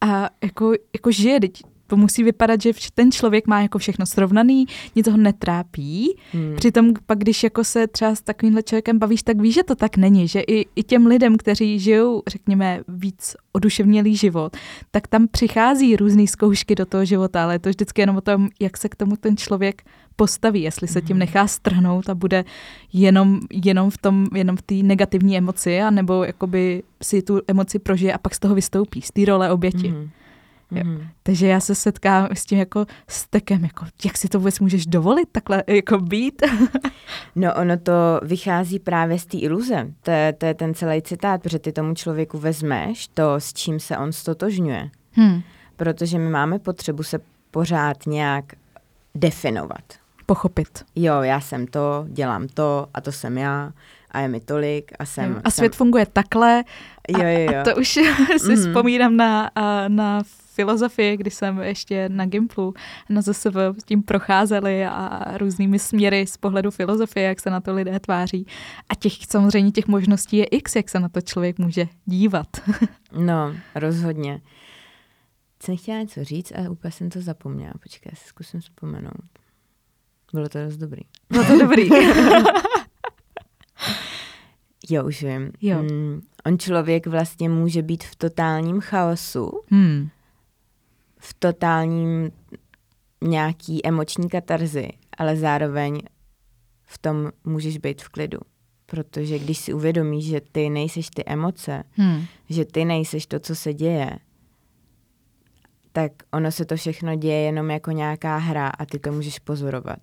a 0.00 0.30
jako, 0.42 0.72
jako 0.94 1.10
žije, 1.10 1.40
teď 1.40 1.62
to 1.88 1.96
musí 1.96 2.24
vypadat, 2.24 2.62
že 2.62 2.72
ten 2.94 3.12
člověk 3.12 3.46
má 3.46 3.60
jako 3.62 3.78
všechno 3.78 4.06
srovnaný, 4.06 4.66
nic 4.96 5.08
ho 5.08 5.16
netrápí. 5.16 6.16
Hmm. 6.32 6.54
Přitom 6.56 6.92
pak, 7.06 7.18
když 7.18 7.42
jako 7.42 7.64
se 7.64 7.86
třeba 7.86 8.14
s 8.14 8.20
takovýmhle 8.20 8.62
člověkem 8.62 8.98
bavíš, 8.98 9.22
tak 9.22 9.40
víš, 9.40 9.54
že 9.54 9.62
to 9.62 9.74
tak 9.74 9.96
není, 9.96 10.28
že 10.28 10.40
i, 10.40 10.66
i 10.76 10.82
těm 10.82 11.06
lidem, 11.06 11.36
kteří 11.36 11.78
žijou, 11.78 12.22
řekněme, 12.28 12.80
víc 12.88 13.36
oduševnělý 13.52 14.16
život, 14.16 14.56
tak 14.90 15.06
tam 15.06 15.28
přichází 15.28 15.96
různé 15.96 16.26
zkoušky 16.26 16.74
do 16.74 16.86
toho 16.86 17.04
života, 17.04 17.44
ale 17.44 17.54
je 17.54 17.58
to 17.58 17.68
vždycky 17.68 18.02
jenom 18.02 18.16
o 18.16 18.20
tom, 18.20 18.48
jak 18.60 18.76
se 18.76 18.88
k 18.88 18.96
tomu 18.96 19.16
ten 19.16 19.36
člověk 19.36 19.82
postaví, 20.16 20.62
jestli 20.62 20.88
se 20.88 21.00
tím 21.02 21.16
Mhm. 21.16 21.18
nechá 21.18 21.46
strhnout 21.46 22.08
a 22.08 22.14
bude 22.14 22.44
jenom, 22.92 23.40
jenom 23.52 23.90
v 23.90 23.98
tom, 23.98 24.26
jenom 24.34 24.56
v 24.56 24.62
té 24.62 24.74
negativní 24.74 25.38
emoci, 25.38 25.80
anebo 25.80 26.24
jakoby 26.24 26.82
si 27.02 27.22
tu 27.22 27.40
emoci 27.48 27.78
prožije 27.78 28.12
a 28.12 28.18
pak 28.18 28.34
z 28.34 28.38
toho 28.38 28.54
vystoupí, 28.54 29.02
z 29.02 29.10
té 29.10 29.24
role 29.24 29.50
oběti. 29.50 29.88
Mhm. 29.88 30.10
Mhm. 30.70 31.08
Takže 31.22 31.46
já 31.46 31.60
se 31.60 31.74
setkám 31.74 32.28
s 32.32 32.44
tím 32.44 32.58
jako 32.58 32.86
stekem, 33.08 33.62
jako 33.64 33.84
jak 34.04 34.16
si 34.18 34.28
to 34.28 34.38
vůbec 34.38 34.60
můžeš 34.60 34.86
dovolit 34.86 35.28
takhle 35.32 35.64
jako 35.66 35.98
být? 35.98 36.42
No 37.36 37.54
ono 37.54 37.76
to 37.78 37.92
vychází 38.22 38.78
právě 38.78 39.18
z 39.18 39.26
té 39.26 39.38
iluze. 39.38 39.86
To 40.02 40.10
je, 40.10 40.32
to 40.32 40.46
je 40.46 40.54
ten 40.54 40.74
celý 40.74 41.02
citát, 41.02 41.42
protože 41.42 41.58
ty 41.58 41.72
tomu 41.72 41.94
člověku 41.94 42.38
vezmeš 42.38 43.08
to, 43.08 43.34
s 43.34 43.52
čím 43.52 43.80
se 43.80 43.98
on 43.98 44.12
stotožňuje. 44.12 44.90
Hmm. 45.12 45.42
Protože 45.76 46.18
my 46.18 46.30
máme 46.30 46.58
potřebu 46.58 47.02
se 47.02 47.18
pořád 47.50 48.06
nějak 48.06 48.44
definovat. 49.14 49.84
Pochopit. 50.26 50.84
Jo, 50.96 51.14
já 51.22 51.40
jsem 51.40 51.66
to, 51.66 52.04
dělám 52.08 52.48
to 52.48 52.86
a 52.94 53.00
to 53.00 53.12
jsem 53.12 53.38
já 53.38 53.72
a 54.10 54.20
je 54.20 54.28
mi 54.28 54.40
tolik 54.40 54.92
a 54.98 55.04
jsem... 55.04 55.40
A 55.44 55.50
svět 55.50 55.76
funguje 55.76 56.06
takhle. 56.12 56.64
jsem, 57.10 57.26
jo, 57.26 57.28
jo, 57.40 57.52
jo. 57.52 57.60
A 57.60 57.64
to 57.64 57.76
už 57.80 57.88
si 58.38 58.52
Mhm. 58.52 58.56
vzpomínám 58.56 59.16
na, 59.16 59.50
a, 59.54 59.88
na 59.88 60.22
filozofii, 60.58 61.16
kdy 61.16 61.30
jsem 61.30 61.58
ještě 61.58 62.08
na 62.08 62.26
Gimplu 62.26 62.74
na 63.08 63.22
ZSV 63.22 63.56
s 63.78 63.84
tím 63.84 64.02
procházeli 64.02 64.86
a 64.86 65.24
různými 65.38 65.78
směry 65.78 66.26
z 66.26 66.36
pohledu 66.36 66.70
filozofie, 66.70 67.26
jak 67.26 67.40
se 67.40 67.50
na 67.50 67.60
to 67.60 67.74
lidé 67.74 68.00
tváří. 68.00 68.46
A 68.88 68.94
těch 68.94 69.12
samozřejmě 69.30 69.70
těch 69.70 69.86
možností 69.86 70.36
je 70.36 70.44
x, 70.44 70.76
jak 70.76 70.88
se 70.88 71.00
na 71.00 71.08
to 71.08 71.20
člověk 71.20 71.58
může 71.58 71.88
dívat. 72.04 72.46
No, 73.12 73.54
rozhodně. 73.74 74.40
Jsem 75.62 75.76
chtěla 75.76 76.00
něco 76.00 76.24
říct 76.24 76.52
a 76.52 76.70
úplně 76.70 76.92
jsem 76.92 77.10
to 77.10 77.20
zapomněla. 77.20 77.72
Počkej, 77.82 78.12
já 78.12 78.16
si 78.16 78.28
zkusím 78.28 78.60
vzpomenout. 78.60 79.28
Bylo 80.32 80.48
to 80.48 80.64
dost 80.64 80.76
dobrý. 80.76 81.02
Bylo 81.30 81.44
to 81.44 81.58
dobrý. 81.58 81.88
Jo, 84.90 85.06
už 85.06 85.22
vím. 85.22 85.52
Jo. 85.60 85.82
Mm, 85.82 86.20
on 86.46 86.58
člověk 86.58 87.06
vlastně 87.06 87.48
může 87.48 87.82
být 87.82 88.04
v 88.04 88.16
totálním 88.16 88.80
chaosu, 88.80 89.60
hmm. 89.70 90.08
V 91.28 91.34
totálním 91.38 92.30
nějaký 93.24 93.86
emoční 93.86 94.28
katarzy, 94.28 94.88
ale 95.18 95.36
zároveň 95.36 96.00
v 96.86 96.98
tom 96.98 97.30
můžeš 97.44 97.78
být 97.78 98.02
v 98.02 98.08
klidu. 98.08 98.38
Protože 98.86 99.38
když 99.38 99.58
si 99.58 99.72
uvědomíš, 99.74 100.24
že 100.26 100.40
ty 100.52 100.70
nejseš 100.70 101.10
ty 101.10 101.24
emoce, 101.26 101.84
Hmm. 101.96 102.24
že 102.48 102.64
ty 102.64 102.84
nejseš 102.84 103.26
to, 103.26 103.38
co 103.40 103.54
se 103.54 103.74
děje, 103.74 104.18
tak 105.92 106.12
ono 106.32 106.52
se 106.52 106.64
to 106.64 106.76
všechno 106.76 107.16
děje 107.16 107.40
jenom 107.40 107.70
jako 107.70 107.90
nějaká 107.90 108.36
hra 108.36 108.68
a 108.68 108.86
ty 108.86 108.98
to 108.98 109.12
můžeš 109.12 109.38
pozorovat. 109.38 109.98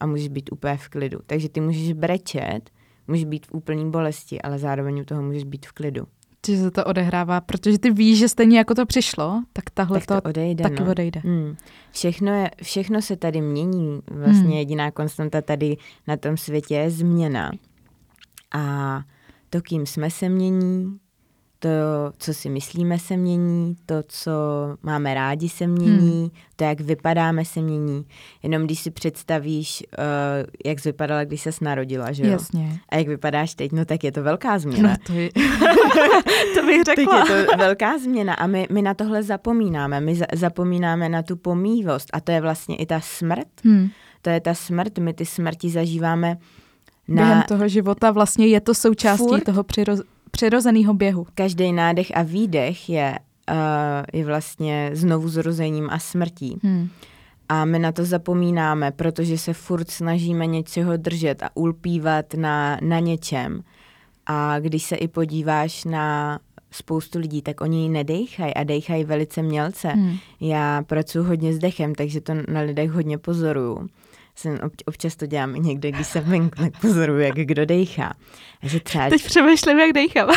A 0.00 0.06
můžeš 0.06 0.28
být 0.28 0.52
úplně 0.52 0.76
v 0.76 0.88
klidu. 0.88 1.18
Takže 1.26 1.48
ty 1.48 1.60
můžeš 1.60 1.92
brečet, 1.92 2.70
můžeš 3.08 3.24
být 3.24 3.46
v 3.46 3.52
úplný 3.52 3.90
bolesti, 3.90 4.42
ale 4.42 4.58
zároveň 4.58 5.00
u 5.00 5.04
toho 5.04 5.22
můžeš 5.22 5.44
být 5.44 5.66
v 5.66 5.72
klidu. 5.72 6.06
Že 6.46 6.56
se 6.58 6.70
to 6.70 6.84
odehrává, 6.84 7.40
protože 7.40 7.78
ty 7.78 7.90
víš, 7.90 8.18
že 8.18 8.28
stejně 8.28 8.58
jako 8.58 8.74
to 8.74 8.86
přišlo, 8.86 9.42
tak 9.52 9.70
tahle 9.70 10.00
tak 10.00 10.06
to 10.22 10.28
odejde. 10.28 10.62
taky 10.62 10.84
no. 10.84 10.90
odejde. 10.90 11.20
Mm. 11.24 11.56
Všechno, 11.90 12.32
je, 12.34 12.50
všechno 12.62 13.02
se 13.02 13.16
tady 13.16 13.40
mění. 13.40 14.00
Vlastně 14.10 14.42
Hmm. 14.42 14.52
jediná 14.58 14.90
konstanta 14.90 15.42
tady 15.42 15.76
na 16.08 16.16
tom 16.16 16.36
světě 16.36 16.74
je 16.74 16.90
změna. 16.90 17.52
A 18.52 19.02
to, 19.50 19.62
kým 19.62 19.86
jsme 19.86 20.10
se 20.10 20.28
mění, 20.28 20.98
to, 21.58 21.68
co 22.18 22.34
si 22.34 22.48
myslíme, 22.48 22.98
se 22.98 23.16
mění, 23.16 23.76
to, 23.86 23.94
co 24.08 24.30
máme 24.82 25.14
rádi, 25.14 25.48
se 25.48 25.66
mění, 25.66 26.20
Hmm. 26.20 26.30
to, 26.56 26.64
jak 26.64 26.80
vypadáme, 26.80 27.44
se 27.44 27.60
mění. 27.60 28.06
Jenom 28.42 28.62
když 28.62 28.80
si 28.80 28.90
představíš, 28.90 29.84
uh, 29.98 30.04
jak 30.64 30.80
jsi 30.80 30.88
vypadala, 30.88 31.24
když 31.24 31.40
ses 31.40 31.60
narodila, 31.60 32.12
že 32.12 32.22
jo? 32.26 32.32
Jasně. 32.32 32.78
A 32.88 32.96
jak 32.96 33.08
vypadáš 33.08 33.54
teď, 33.54 33.72
no 33.72 33.84
tak 33.84 34.04
je 34.04 34.12
to 34.12 34.22
velká 34.22 34.58
změna. 34.58 34.88
No 34.90 34.96
to, 35.06 35.12
je... 35.12 35.30
to 36.54 36.66
bych 36.66 36.82
Tak 36.86 36.96
řekla. 36.98 37.18
je 37.38 37.44
to 37.44 37.56
velká 37.56 37.98
změna 37.98 38.34
a 38.34 38.46
my, 38.46 38.66
my 38.70 38.82
na 38.82 38.94
tohle 38.94 39.22
zapomínáme. 39.22 40.00
My 40.00 40.14
za, 40.14 40.24
zapomínáme 40.32 41.08
na 41.08 41.22
tu 41.22 41.36
pomývost 41.36 42.08
a 42.12 42.20
to 42.20 42.32
je 42.32 42.40
vlastně 42.40 42.76
i 42.76 42.86
ta 42.86 43.00
smrt. 43.00 43.48
Hmm. 43.64 43.88
To 44.22 44.30
je 44.30 44.40
ta 44.40 44.54
smrt, 44.54 44.98
my 44.98 45.14
ty 45.14 45.26
smrti 45.26 45.70
zažíváme 45.70 46.36
Během 47.08 47.30
na 47.38 47.42
toho 47.42 47.68
života 47.68 48.10
vlastně 48.10 48.46
je 48.46 48.60
to 48.60 48.74
součástí 48.74 49.24
Furt. 49.28 49.44
toho 49.44 49.62
přiroz... 49.64 50.00
přirozeného 50.34 50.94
běhu. 50.94 51.26
každý 51.34 51.72
nádech 51.72 52.16
a 52.16 52.22
výdech 52.22 52.88
je, 52.88 53.18
uh, 53.50 53.56
je 54.12 54.24
vlastně 54.24 54.90
znovu 54.92 55.28
zrozením 55.28 55.90
a 55.90 55.98
smrtí. 55.98 56.58
Hmm. 56.62 56.88
A 57.48 57.64
my 57.64 57.78
na 57.78 57.92
to 57.92 58.04
zapomínáme, 58.04 58.90
protože 58.90 59.38
se 59.38 59.52
furt 59.52 59.90
snažíme 59.90 60.46
něčeho 60.46 60.96
držet 60.96 61.42
a 61.42 61.50
ulpívat 61.54 62.34
na, 62.34 62.78
na 62.82 62.98
něčem. 62.98 63.62
A 64.26 64.58
když 64.58 64.82
se 64.82 64.96
i 64.96 65.08
podíváš 65.08 65.84
na 65.84 66.38
spoustu 66.70 67.18
lidí, 67.18 67.42
tak 67.42 67.60
oni 67.60 67.88
nedejchají 67.88 68.54
a 68.54 68.64
dejchají 68.64 69.04
velice 69.04 69.42
mělce. 69.42 69.88
Hmm. 69.88 70.16
Já 70.40 70.82
pracuji 70.82 71.24
hodně 71.24 71.52
s 71.52 71.58
dechem, 71.58 71.94
takže 71.94 72.20
to 72.20 72.32
na 72.48 72.60
lidech 72.60 72.90
hodně 72.90 73.18
pozoruju. 73.18 73.88
Jsem 74.36 74.58
ob, 74.62 74.72
občas 74.86 75.16
to 75.16 75.26
dělám 75.26 75.56
i 75.56 75.60
někde, 75.60 75.90
když 75.92 76.06
jsem 76.06 76.24
venku, 76.24 76.62
tak 76.62 76.80
pozoruju, 76.80 77.18
jak 77.20 77.34
kdo 77.34 77.64
dejchá. 77.66 78.14
A 78.62 78.66
že 78.68 78.80
třeba, 78.80 79.08
Teď 79.10 79.24
přemýšlím, 79.24 79.78
jak 79.78 79.92
dejchám. 79.92 80.28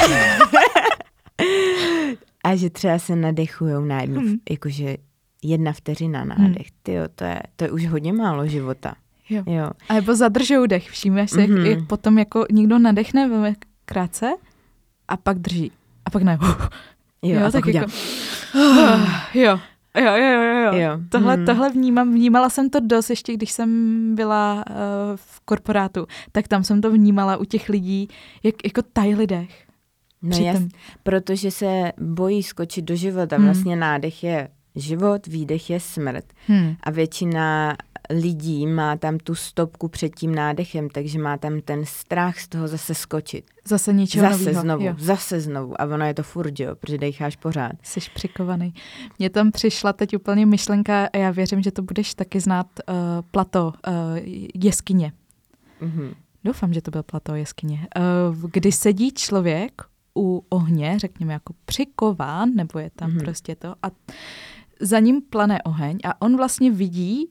a 2.43 2.55
že 2.55 2.69
třeba 2.69 2.99
se 2.99 3.15
nadechujou 3.15 3.86
na 3.86 4.01
jednu, 4.01 4.19
Hmm. 4.21 4.36
jakože 4.49 4.97
jedna 5.43 5.73
vteřina 5.73 6.23
nádech. 6.25 6.67
Tyjo, 6.83 7.03
to 7.15 7.23
je, 7.23 7.39
to 7.55 7.63
je 7.63 7.71
už 7.71 7.88
hodně 7.88 8.13
málo 8.13 8.47
života. 8.47 8.93
Jo. 9.29 9.43
Jo. 9.45 9.69
A 9.89 9.93
nebo 9.93 10.15
zadržou 10.15 10.65
dech. 10.65 10.89
Všímáš 10.89 11.29
si, 11.31 11.47
Mhm. 11.47 11.57
jak, 11.57 11.65
jak 11.77 11.88
potom 11.88 12.17
jako 12.19 12.45
někdo 12.51 12.79
nadechne 12.79 13.29
velmi 13.29 13.55
krátce 13.86 14.33
a 15.07 15.17
pak 15.17 15.39
drží. 15.39 15.71
A 16.05 16.10
pak 16.10 16.23
ne. 16.23 16.38
Jo, 17.21 17.45
a 17.45 17.51
tak 17.51 17.65
jako... 17.65 17.91
jo. 18.55 18.99
jo. 19.33 19.60
Jo, 19.97 20.15
jo, 20.15 20.41
jo, 20.41 20.53
jo. 20.73 20.73
Jo. 20.79 20.99
Tohle, 21.10 21.38
Mhm. 21.38 21.45
tohle 21.45 21.69
vnímám, 21.69 22.13
vnímala 22.13 22.49
jsem 22.49 22.69
to 22.69 22.79
dost, 22.79 23.10
ještě 23.10 23.33
když 23.33 23.51
jsem 23.51 23.69
byla 24.15 24.53
uh, 24.69 24.73
v 25.15 25.39
korporátu, 25.45 26.07
tak 26.31 26.47
tam 26.47 26.63
jsem 26.63 26.81
to 26.81 26.91
vnímala 26.91 27.38
u 27.38 27.43
těch 27.45 27.69
lidí, 27.69 28.07
jak 28.43 28.55
jako 28.65 28.81
tajli 28.93 29.27
dech. 29.27 29.63
No 30.21 30.38
jas, 30.38 30.62
protože 31.03 31.51
se 31.51 31.91
bojí 32.01 32.43
skočit 32.43 32.86
do 32.86 32.95
života. 32.95 33.36
Hmm. 33.36 33.45
Vlastně 33.45 33.75
nádech 33.75 34.23
je 34.23 34.47
život, 34.75 35.27
výdech 35.27 35.69
je 35.69 35.79
smrt. 35.79 36.25
Hmm. 36.47 36.75
A 36.83 36.91
většina 36.91 37.75
lidí 38.10 38.67
má 38.67 38.96
tam 38.98 39.17
tu 39.17 39.36
stopku 39.36 39.88
před 39.88 40.15
tím 40.15 40.36
nádechem, 40.36 40.89
takže 40.89 41.20
má 41.20 41.38
tam 41.38 41.62
ten 41.62 41.86
strach 41.86 42.39
z 42.39 42.48
toho 42.48 42.67
zase 42.67 42.93
skočit. 42.96 43.46
Zase 43.65 43.93
ničeho 43.93 44.30
Zase 44.32 44.43
novýho. 44.43 44.62
znovu, 44.62 44.84
Jo. 44.86 44.96
zase 44.98 45.39
znovu. 45.41 45.82
A 45.82 45.86
ono 45.86 46.06
je 46.06 46.13
to 46.13 46.24
furt, 46.24 46.60
jo, 46.60 46.76
protože 46.76 46.98
decháš 46.98 47.36
pořád. 47.36 47.72
Jsi 47.84 48.00
přikovaný. 48.15 48.74
Mně 49.20 49.30
tam 49.30 49.52
přišla 49.52 49.93
teď 49.93 50.15
úplně 50.15 50.46
myšlenka, 50.46 51.10
a 51.13 51.17
já 51.17 51.32
věřím, 51.32 51.62
že 51.62 51.72
to 51.72 51.82
budeš 51.82 52.13
taky 52.15 52.39
znát, 52.39 52.67
uh, 52.89 52.96
plato, 53.32 53.74
uh, 53.88 53.93
jeskyně. 54.63 55.12
Mhm. 55.82 56.13
Doufám, 56.43 56.74
že 56.74 56.82
to 56.82 56.91
byl 56.91 57.04
plato 57.04 57.36
jeskyně. 57.36 57.88
Uh, 58.32 58.50
kdy 58.52 58.72
sedí 58.72 59.12
člověk 59.12 59.82
u 60.17 60.46
ohně, 60.50 61.00
řekněme 61.00 61.34
jako 61.34 61.54
přikován, 61.65 62.50
nebo 62.56 62.80
je 62.80 62.89
tam 62.96 63.10
Mhm. 63.10 63.17
mm-hmm. 63.17 63.24
prostě 63.24 63.56
to, 63.56 63.76
a 63.84 63.88
za 64.82 65.00
ním 65.00 65.22
plane 65.22 65.62
oheň 65.63 65.98
a 66.04 66.22
on 66.22 66.38
vlastně 66.38 66.72
vidí, 66.72 67.26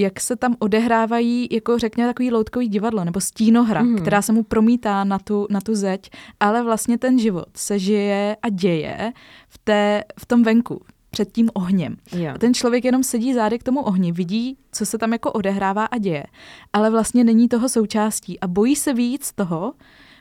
jak 0.00 0.20
se 0.20 0.36
tam 0.36 0.56
odehrávají, 0.58 1.48
jako 1.50 1.78
řekněme, 1.78 2.08
takový 2.08 2.30
loutkový 2.30 2.68
divadlo 2.68 3.04
nebo 3.04 3.20
stínohra, 3.20 3.82
mm. 3.82 3.96
která 3.96 4.22
se 4.22 4.32
mu 4.32 4.42
promítá 4.42 5.04
na 5.04 5.18
tu, 5.18 5.46
na 5.50 5.60
tu 5.60 5.74
zeď, 5.74 6.10
ale 6.40 6.62
vlastně 6.62 6.98
ten 6.98 7.18
život 7.18 7.48
se 7.56 7.78
žije 7.78 8.36
a 8.42 8.48
děje 8.48 9.12
v, 9.48 9.58
té, 9.58 10.04
v 10.20 10.26
tom 10.26 10.42
venku, 10.42 10.82
před 11.10 11.32
tím 11.32 11.50
ohněm. 11.54 11.96
Jo. 12.12 12.32
A 12.34 12.38
ten 12.38 12.54
člověk 12.54 12.84
jenom 12.84 13.02
sedí 13.02 13.34
zády 13.34 13.58
k 13.58 13.62
tomu 13.62 13.80
ohni, 13.80 14.12
vidí, 14.12 14.58
co 14.72 14.86
se 14.86 14.98
tam 14.98 15.12
jako 15.12 15.32
odehrává 15.32 15.84
a 15.84 15.98
děje, 15.98 16.24
ale 16.72 16.90
vlastně 16.90 17.24
není 17.24 17.48
toho 17.48 17.68
součástí 17.68 18.40
a 18.40 18.48
bojí 18.48 18.76
se 18.76 18.94
víc 18.94 19.32
toho, 19.32 19.72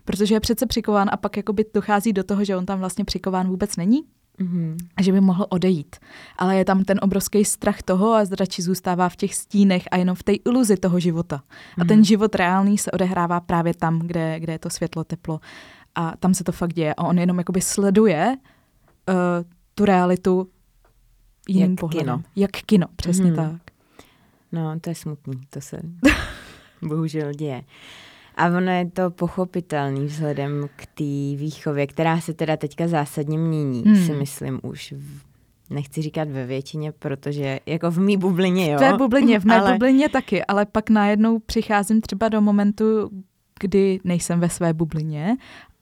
protože 0.05 0.35
je 0.35 0.39
přece 0.39 0.65
přikován 0.65 1.09
a 1.11 1.17
pak 1.17 1.37
jakoby 1.37 1.65
dochází 1.73 2.13
do 2.13 2.23
toho, 2.23 2.43
že 2.43 2.57
on 2.57 2.65
tam 2.65 2.79
vlastně 2.79 3.05
přikován 3.05 3.47
vůbec 3.47 3.75
není 3.75 4.03
Mhm. 4.39 4.77
a 4.97 5.01
že 5.01 5.11
by 5.11 5.21
mohl 5.21 5.45
odejít. 5.49 5.95
Ale 6.37 6.55
je 6.57 6.65
tam 6.65 6.83
ten 6.83 6.99
obrovský 7.01 7.45
strach 7.45 7.81
toho 7.81 8.13
a 8.13 8.23
radši 8.39 8.61
zůstává 8.61 9.09
v 9.09 9.15
těch 9.15 9.35
stínech 9.35 9.83
a 9.91 9.97
jenom 9.97 10.15
v 10.15 10.23
té 10.23 10.33
iluzi 10.33 10.77
toho 10.77 10.99
života. 10.99 11.41
A 11.81 11.85
ten 11.85 12.03
život 12.03 12.35
reálný 12.35 12.77
se 12.77 12.91
odehrává 12.91 13.39
právě 13.39 13.73
tam, 13.73 13.99
kde, 13.99 14.39
kde 14.39 14.53
je 14.53 14.59
to 14.59 14.69
světlo, 14.69 15.03
teplo 15.03 15.39
a 15.95 16.17
tam 16.17 16.33
se 16.33 16.43
to 16.43 16.51
fakt 16.51 16.73
děje. 16.73 16.93
A 16.93 17.03
on 17.03 17.19
jenom 17.19 17.37
jakoby 17.37 17.61
sleduje 17.61 18.35
uh, 19.09 19.15
tu 19.75 19.85
realitu 19.85 20.47
jiným 21.49 21.71
Jak 21.71 21.79
pohledem. 21.79 22.05
kino. 22.05 22.23
Jak 22.35 22.51
kino, 22.51 22.87
přesně 22.95 23.31
Mhm. 23.31 23.35
tak. 23.35 23.61
No, 24.51 24.79
to 24.79 24.89
je 24.89 24.95
smutný, 24.95 25.41
to 25.49 25.61
se 25.61 25.79
bohužel 26.81 27.31
děje. 27.33 27.63
A 28.37 28.47
ono 28.47 28.71
je 28.71 28.89
to 28.89 29.11
pochopitelný 29.11 30.05
vzhledem 30.05 30.69
k 30.75 30.85
té 30.85 31.37
výchově, 31.37 31.87
která 31.87 32.21
se 32.21 32.33
teda 32.33 32.57
teďka 32.57 32.87
zásadně 32.87 33.37
mění, 33.37 33.83
Hmm. 33.85 34.05
si 34.05 34.13
myslím 34.13 34.59
už. 34.63 34.93
V, 34.97 35.27
nechci 35.69 36.01
říkat 36.01 36.29
ve 36.29 36.45
většině, 36.45 36.91
protože 36.91 37.59
jako 37.65 37.91
v 37.91 37.99
mý 37.99 38.17
bublině, 38.17 38.71
jo. 38.71 38.77
V 38.77 38.77
tvé 38.77 38.97
bublině, 38.97 39.39
v 39.39 39.45
mé 39.45 39.55
ale, 39.59 39.71
bublině 39.73 40.09
taky, 40.09 40.45
ale 40.45 40.65
pak 40.65 40.89
najednou 40.89 41.39
přicházím 41.39 42.01
třeba 42.01 42.29
do 42.29 42.41
momentu, 42.41 43.09
kdy 43.59 43.99
nejsem 44.03 44.39
ve 44.39 44.49
své 44.49 44.73
bublině 44.73 45.37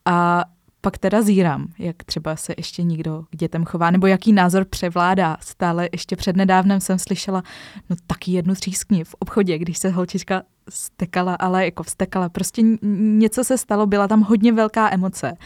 a 0.06 0.46
pak 0.86 0.98
teda 0.98 1.22
zírám, 1.22 1.68
jak 1.80 2.04
třeba 2.04 2.36
se 2.36 2.54
ještě 2.58 2.84
někdo 2.84 3.24
k 3.30 3.36
dětem 3.36 3.66
chová, 3.66 3.92
nebo 3.92 4.08
jaký 4.08 4.34
názor 4.34 4.66
převládá. 4.66 5.38
Stále 5.40 5.90
ještě 5.92 6.16
přednedávnem 6.16 6.80
jsem 6.80 7.00
slyšela, 7.00 7.44
no 7.90 7.96
taky 8.08 8.32
jednu 8.32 8.56
třískni 8.56 9.04
v 9.04 9.16
obchodě, 9.20 9.58
když 9.58 9.78
se 9.78 9.90
holčička 9.90 10.44
stekala, 10.70 11.36
ale 11.36 11.66
jako 11.66 11.84
vstekala. 11.84 12.30
Prostě 12.30 12.62
něco 12.98 13.44
se 13.44 13.58
stalo, 13.58 13.88
byla 13.88 14.08
tam 14.08 14.22
hodně 14.22 14.54
velká 14.54 14.94
emoce. 14.94 15.38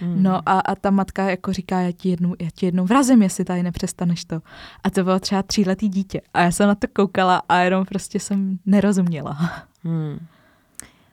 Hmm. 0.00 0.22
No 0.22 0.40
a, 0.46 0.60
a 0.60 0.74
ta 0.74 0.90
matka 0.90 1.30
jako 1.30 1.52
říká, 1.52 1.80
já 1.80 1.92
ti, 1.92 2.08
jednou, 2.08 2.34
já 2.40 2.48
ti 2.54 2.66
jednou 2.66 2.84
vrazím, 2.84 3.22
jestli 3.22 3.44
tady 3.44 3.62
nepřestaneš 3.62 4.24
to. 4.24 4.40
A 4.84 4.90
to 4.90 5.04
bylo 5.04 5.20
třeba 5.20 5.42
tříletý 5.42 5.88
dítě. 5.88 6.20
A 6.34 6.42
já 6.42 6.50
jsem 6.50 6.68
na 6.68 6.74
to 6.74 6.86
koukala 6.92 7.42
a 7.48 7.58
jenom 7.58 7.84
prostě 7.84 8.20
jsem 8.20 8.58
nerozuměla. 8.66 9.38
Hmm. 9.82 10.18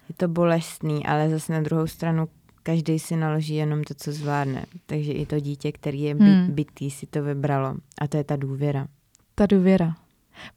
Je 0.09 0.15
to 0.17 0.27
bolestný, 0.27 1.05
ale 1.05 1.29
zase 1.29 1.53
na 1.53 1.61
druhou 1.61 1.87
stranu 1.87 2.27
každý 2.65 2.99
si 2.99 3.15
naloží 3.15 3.55
jenom 3.55 3.83
to, 3.83 3.93
co 3.93 4.11
zvládne. 4.11 4.65
Takže 4.85 5.11
i 5.11 5.25
to 5.25 5.39
dítě, 5.39 5.71
který 5.71 6.01
je 6.01 6.15
by, 6.15 6.23
Hmm. 6.23 6.51
bytý, 6.51 6.91
si 6.91 7.05
to 7.05 7.23
vybralo. 7.23 7.75
A 8.01 8.07
to 8.07 8.17
je 8.17 8.23
ta 8.23 8.35
důvěra. 8.35 8.87
Ta 9.35 9.45
důvěra. 9.45 9.95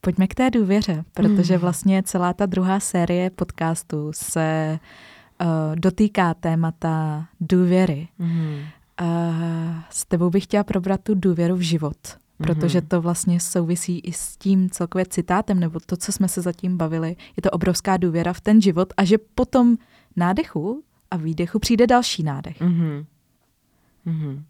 Pojďme 0.00 0.26
k 0.26 0.34
té 0.34 0.50
důvěře, 0.50 1.04
protože 1.14 1.54
Hmm. 1.54 1.60
vlastně 1.60 2.02
celá 2.02 2.32
ta 2.32 2.46
druhá 2.46 2.80
série 2.80 3.30
podcastu 3.30 4.10
se 4.14 4.78
uh, 5.40 5.46
dotýká 5.76 6.34
témata 6.34 7.26
důvěry. 7.40 8.08
Mhm. 8.18 8.58
A 8.98 9.86
s 9.90 10.04
tebou 10.04 10.30
bych 10.30 10.44
chtěla 10.44 10.64
probrat 10.64 11.00
tu 11.00 11.14
důvěru 11.14 11.56
v 11.56 11.60
život, 11.60 11.96
protože 12.36 12.82
to 12.82 13.00
vlastně 13.00 13.40
souvisí 13.40 13.98
i 13.98 14.12
s 14.12 14.36
tím 14.36 14.70
celkově 14.70 15.06
citátem, 15.06 15.60
nebo 15.60 15.80
to, 15.86 15.96
co 15.96 16.12
jsme 16.12 16.28
se 16.28 16.42
zatím 16.42 16.76
bavili. 16.76 17.16
Je 17.36 17.42
to 17.42 17.50
obrovská 17.50 17.96
důvěra 17.96 18.32
v 18.32 18.40
ten 18.40 18.62
život 18.62 18.92
a 18.96 19.04
že 19.04 19.18
potom 19.34 19.76
nádechu 20.16 20.82
a 21.10 21.16
výdechu 21.16 21.58
přijde 21.58 21.86
další 21.86 22.22
nádech. 22.22 22.60
Mhm. 22.60 23.06
Mhm. 24.04 24.44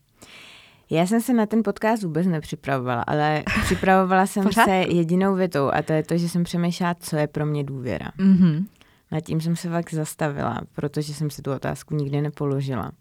Já 0.91 1.07
jsem 1.07 1.21
se 1.21 1.33
na 1.33 1.47
ten 1.47 1.63
podcast 1.63 2.03
vůbec 2.03 2.27
nepřipravovala, 2.27 3.03
ale 3.03 3.43
připravovala 3.65 4.27
jsem 4.27 4.53
se 4.53 4.71
jedinou 4.71 5.35
větou 5.35 5.71
a 5.73 5.83
to 5.83 5.93
je 5.93 6.03
to, 6.03 6.19
že 6.19 6.29
jsem 6.29 6.45
přemýšlela, 6.45 6.95
co 6.95 7.17
je 7.17 7.27
pro 7.27 7.47
mě 7.47 7.65
důvěra. 7.65 8.09
Mhm. 8.19 8.67
Nad 9.13 9.21
tím 9.21 9.41
jsem 9.41 9.57
se 9.57 9.71
fakt 9.71 9.95
zastavila, 9.95 10.61
protože 10.73 11.15
jsem 11.15 11.31
si 11.31 11.43
tu 11.43 11.53
otázku 11.53 11.95
nikdy 11.95 12.21
nepoložila. 12.21 12.93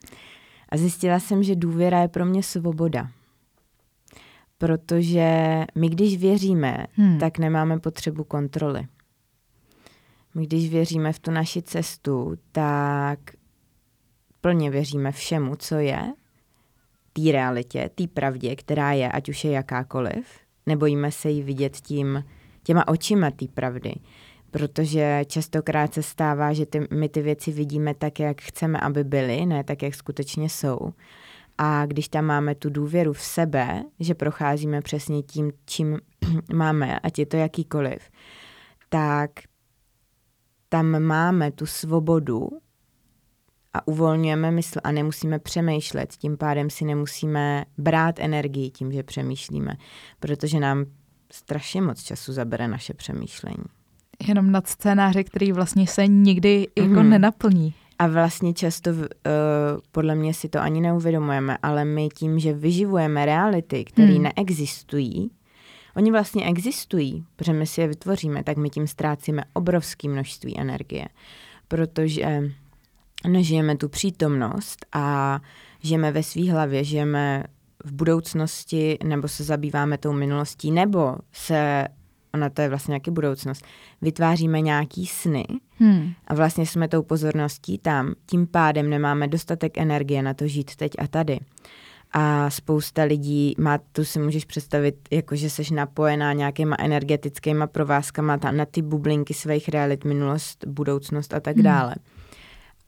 A 0.70 0.78
zjistila 0.78 1.20
jsem, 1.20 1.44
že 1.44 1.56
důvěra 1.56 2.02
je 2.02 2.08
pro 2.08 2.26
mě 2.26 2.44
svoboda. 2.44 3.10
Protože 4.58 5.66
my, 5.76 5.90
když 5.90 6.18
věříme, 6.18 6.86
Hmm. 6.96 7.20
tak 7.20 7.38
nemáme 7.38 7.80
potřebu 7.80 8.24
kontroly. 8.24 8.88
My, 10.36 10.46
když 10.48 10.70
věříme 10.70 11.14
v 11.14 11.20
tu 11.20 11.32
naši 11.32 11.62
cestu, 11.62 12.36
tak 12.52 13.20
plně 14.48 14.70
věříme 14.70 15.12
všemu, 15.12 15.56
co 15.56 15.76
je, 15.76 16.14
té 17.14 17.32
realitě, 17.32 17.90
té 17.96 18.08
pravdě, 18.08 18.56
která 18.56 18.92
je, 18.92 19.12
ať 19.12 19.30
už 19.30 19.44
je 19.44 19.52
jakákoliv. 19.52 20.40
Nebojíme 20.66 21.12
se 21.12 21.30
jí 21.30 21.44
vidět 21.44 21.78
tím, 21.78 22.24
těma 22.64 22.88
očima 22.88 23.32
té 23.32 23.46
pravdy. 23.48 23.94
Protože 24.52 25.22
častokrát 25.28 25.94
se 25.94 26.04
stává, 26.04 26.54
že 26.54 26.66
ty, 26.66 26.88
my 26.94 27.10
ty 27.10 27.22
věci 27.22 27.52
vidíme 27.52 27.94
tak, 27.94 28.20
jak 28.20 28.42
chceme, 28.42 28.80
aby 28.80 29.04
byly, 29.04 29.46
ne 29.46 29.64
tak, 29.64 29.84
jak 29.84 29.96
skutečně 29.96 30.50
jsou. 30.50 30.78
A 31.58 31.86
když 31.86 32.10
tam 32.10 32.26
máme 32.26 32.56
tu 32.56 32.70
důvěru 32.70 33.14
v 33.14 33.22
sebe, 33.22 33.84
že 34.00 34.16
procházíme 34.16 34.82
přesně 34.82 35.24
tím, 35.24 35.52
čím 35.66 36.00
máme, 36.54 37.00
ať 37.00 37.20
je 37.20 37.26
to 37.26 37.38
jakýkoliv, 37.38 38.10
tak 38.90 39.32
tam 40.70 41.00
máme 41.00 41.52
tu 41.52 41.66
svobodu 41.66 42.50
a 43.78 43.88
uvolňujeme 43.88 44.52
mysl 44.52 44.80
a 44.84 44.92
nemusíme 44.92 45.40
přemýšlet. 45.40 46.14
Tím 46.18 46.38
pádem 46.38 46.70
si 46.70 46.86
nemusíme 46.86 47.66
brát 47.78 48.20
energii 48.20 48.70
tím, 48.70 48.92
že 48.92 49.04
přemýšlíme, 49.04 49.74
protože 50.20 50.60
nám 50.60 50.86
strašně 51.32 51.82
moc 51.82 52.04
času 52.04 52.34
zabere 52.34 52.68
naše 52.68 52.94
přemýšlení. 52.94 53.64
Jenom 54.28 54.52
nad 54.52 54.68
scénáře, 54.68 55.24
který 55.24 55.52
vlastně 55.52 55.88
se 55.88 56.08
nikdy 56.08 56.68
jako 56.78 56.90
Mhm. 56.90 57.10
nenaplní. 57.10 57.74
A 58.00 58.08
vlastně 58.08 58.54
často, 58.54 58.90
uh, 58.90 58.98
podle 59.92 60.16
mě 60.16 60.34
si 60.34 60.50
to 60.50 60.60
ani 60.60 60.82
neuvědomujeme, 60.82 61.58
ale 61.64 61.86
my 61.86 62.10
tím, 62.10 62.40
že 62.40 62.54
vyživujeme 62.54 63.26
reality, 63.26 63.86
které 63.86 64.14
Hmm. 64.14 64.24
neexistují, 64.24 65.32
oni 65.96 66.12
vlastně 66.12 66.46
existují, 66.46 67.26
protože 67.36 67.54
my 67.54 67.66
si 67.68 67.82
je 67.82 67.88
vytvoříme, 67.88 68.44
tak 68.44 68.58
my 68.58 68.70
tím 68.70 68.88
ztrácíme 68.88 69.44
obrovské 69.54 70.10
množství 70.10 70.60
energie, 70.60 71.06
protože 71.68 72.52
nežijeme 73.28 73.78
tu 73.78 73.90
přítomnost 73.90 74.86
a 74.94 75.40
žijeme 75.84 76.12
ve 76.12 76.24
své 76.24 76.52
hlavě, 76.52 76.84
žijeme 76.84 77.44
v 77.86 77.94
budoucnosti, 77.94 78.98
nebo 79.04 79.28
se 79.28 79.44
zabýváme 79.44 79.98
tou 79.98 80.14
minulostí, 80.14 80.72
nebo 80.72 81.16
se, 81.32 81.88
ona 82.34 82.50
to 82.50 82.62
je 82.62 82.70
vlastně 82.70 82.92
nějaký 82.92 83.12
budoucnost, 83.12 83.66
vytváříme 84.02 84.62
nějaký 84.62 85.08
sny, 85.08 85.46
Hmm. 85.80 86.14
a 86.28 86.34
vlastně 86.34 86.66
jsme 86.66 86.88
tou 86.88 87.04
pozorností 87.04 87.78
tam, 87.78 88.14
tím 88.26 88.48
pádem 88.48 88.90
nemáme 88.90 89.28
dostatek 89.28 89.78
energie 89.78 90.22
na 90.22 90.34
to 90.34 90.48
žít 90.48 90.76
teď 90.76 90.92
a 91.00 91.08
tady. 91.08 91.40
A 92.12 92.50
spousta 92.50 93.04
lidí 93.04 93.56
má, 93.58 93.78
tu 93.92 94.06
si 94.06 94.20
můžeš 94.20 94.46
představit, 94.46 94.96
jako 95.12 95.36
že 95.36 95.50
jsi 95.50 95.74
napojená 95.74 96.34
nějakýma 96.34 96.76
energetickýma 96.80 97.68
provázkama 97.68 98.38
ta, 98.38 98.52
na 98.52 98.66
ty 98.66 98.82
bublinky 98.82 99.34
svých 99.34 99.70
realit, 99.70 100.06
minulost, 100.06 100.66
budoucnost 100.68 101.34
a 101.34 101.40
tak 101.40 101.56
Hmm. 101.56 101.64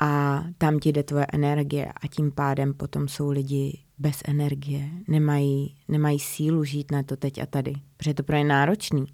A 0.01 0.43
tam 0.57 0.79
ti 0.79 0.89
jde 0.91 1.03
tvoje 1.03 1.25
energie 1.33 1.91
a 2.03 2.07
tím 2.07 2.31
pádem 2.31 2.73
potom 2.73 3.07
jsou 3.07 3.29
lidi 3.29 3.79
bez 3.97 4.21
energie, 4.25 4.89
nemají, 5.07 5.75
nemají 5.87 6.19
sílu 6.19 6.63
žít 6.63 6.91
na 6.91 7.03
to 7.03 7.15
teď 7.17 7.41
a 7.41 7.45
tady, 7.45 7.73
protože 7.97 8.09
je 8.09 8.13
to 8.13 8.23
pro 8.23 8.35
ně 8.37 8.43
náročný. 8.43 9.05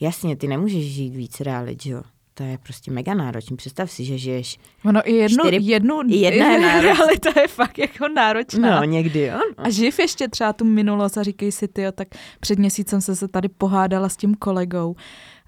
Jasně, 0.00 0.36
ty 0.36 0.48
nemůžeš 0.48 0.84
žít 0.84 1.14
víc 1.14 1.40
realit, 1.40 1.82
že 1.82 1.90
jo? 1.90 2.02
To 2.34 2.42
je 2.42 2.58
prostě 2.58 2.90
mega 2.90 3.14
náročný. 3.14 3.56
Představ 3.56 3.90
si, 3.90 4.04
že 4.04 4.18
žiješ... 4.18 4.58
Ono 4.84 5.08
i 5.08 5.12
jednu, 5.12 5.44
Čtyři- 5.44 5.60
jednu 5.62 6.00
jedna 6.08 6.46
je 6.52 6.80
realita 6.80 7.40
je 7.40 7.48
fakt 7.48 7.78
jako 7.78 8.08
náročná. 8.08 8.80
No, 8.80 8.84
někdy 8.84 9.20
jo. 9.20 9.40
A 9.56 9.70
živ 9.70 9.98
ještě 9.98 10.28
třeba 10.28 10.52
tu 10.52 10.64
minulost 10.64 11.18
a 11.18 11.22
říkej 11.22 11.52
si, 11.52 11.68
ty, 11.68 11.82
tak 11.92 12.08
před 12.40 12.58
měsícem 12.58 13.00
jsem 13.00 13.16
se 13.16 13.28
tady 13.28 13.48
pohádala 13.48 14.08
s 14.08 14.16
tím 14.16 14.34
kolegou 14.34 14.96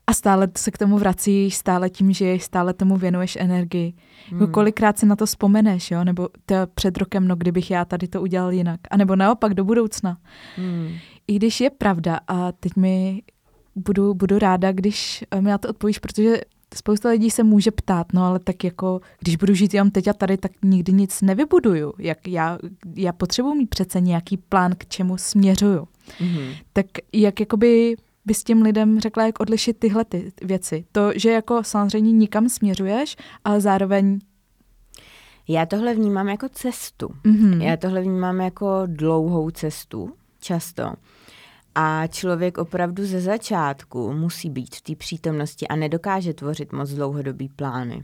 a 0.06 0.12
stále 0.12 0.48
se 0.58 0.70
k 0.70 0.78
tomu 0.78 0.98
vracíš, 0.98 1.56
stále 1.56 1.90
tím 1.90 2.12
žiješ, 2.12 2.42
stále 2.42 2.74
tomu 2.74 2.96
věnuješ 2.96 3.36
energii. 3.40 3.94
Jako 4.24 4.44
hmm. 4.44 4.52
kolikrát 4.52 4.98
si 4.98 5.06
na 5.06 5.16
to 5.16 5.26
vzpomeneš, 5.26 5.90
jo? 5.90 6.04
nebo 6.04 6.28
to 6.46 6.54
před 6.74 6.98
rokem, 6.98 7.28
no 7.28 7.36
kdybych 7.36 7.70
já 7.70 7.84
tady 7.84 8.08
to 8.08 8.22
udělal 8.22 8.52
jinak. 8.52 8.80
A 8.90 8.96
nebo 8.96 9.16
naopak 9.16 9.54
do 9.54 9.64
budoucna. 9.64 10.18
Hmm. 10.56 10.88
I 11.26 11.34
když 11.34 11.60
je 11.60 11.70
pravda, 11.70 12.20
a 12.28 12.52
teď 12.52 12.76
mi 12.76 13.22
budu, 13.76 14.14
budu 14.14 14.38
ráda, 14.38 14.72
když 14.72 15.24
mi 15.40 15.50
na 15.50 15.58
to 15.58 15.68
odpovíš, 15.68 15.98
protože 15.98 16.40
spousta 16.74 17.08
lidí 17.08 17.30
se 17.30 17.42
může 17.42 17.70
ptát, 17.70 18.12
no 18.12 18.24
ale 18.24 18.38
tak 18.38 18.64
jako, 18.64 19.00
když 19.20 19.36
budu 19.36 19.54
žít 19.54 19.74
jenom 19.74 19.90
teď 19.90 20.08
a 20.08 20.12
tady, 20.12 20.36
tak 20.36 20.52
nikdy 20.64 20.92
nic 20.92 21.22
nevybuduju. 21.22 21.92
Jak 21.98 22.28
já, 22.28 22.58
já 22.96 23.12
potřebuji 23.12 23.54
mít 23.54 23.70
přece 23.70 24.00
nějaký 24.00 24.36
plán, 24.36 24.74
k 24.78 24.86
čemu 24.86 25.18
směřuju. 25.18 25.88
Mm-hmm. 26.20 26.54
Tak 26.72 26.86
jak 27.12 27.40
jakoby 27.40 27.96
bys 28.26 28.44
těm 28.44 28.62
lidem 28.62 29.00
řekla, 29.00 29.26
jak 29.26 29.40
odlišit 29.40 29.78
tyhle 29.78 30.04
ty 30.04 30.32
věci? 30.42 30.84
To, 30.92 31.12
že 31.16 31.30
jako 31.30 31.64
samozřejmě 31.64 32.12
nikam 32.12 32.48
směřuješ, 32.48 33.16
ale 33.44 33.60
zároveň 33.60 34.18
já 35.48 35.66
tohle 35.66 35.94
vnímám 35.94 36.28
jako 36.28 36.48
cestu. 36.48 37.08
Mm-hmm. 37.08 37.62
Já 37.62 37.76
tohle 37.76 38.02
vnímám 38.02 38.40
jako 38.40 38.82
dlouhou 38.86 39.50
cestu, 39.50 40.12
často. 40.40 40.92
A 41.74 42.06
člověk 42.06 42.58
opravdu 42.58 43.06
ze 43.06 43.20
začátku 43.20 44.12
musí 44.12 44.50
být 44.50 44.74
v 44.74 44.80
té 44.80 44.94
přítomnosti 44.94 45.68
a 45.68 45.76
nedokáže 45.76 46.34
tvořit 46.34 46.72
moc 46.72 46.90
dlouhodobý 46.90 47.48
plány. 47.48 48.02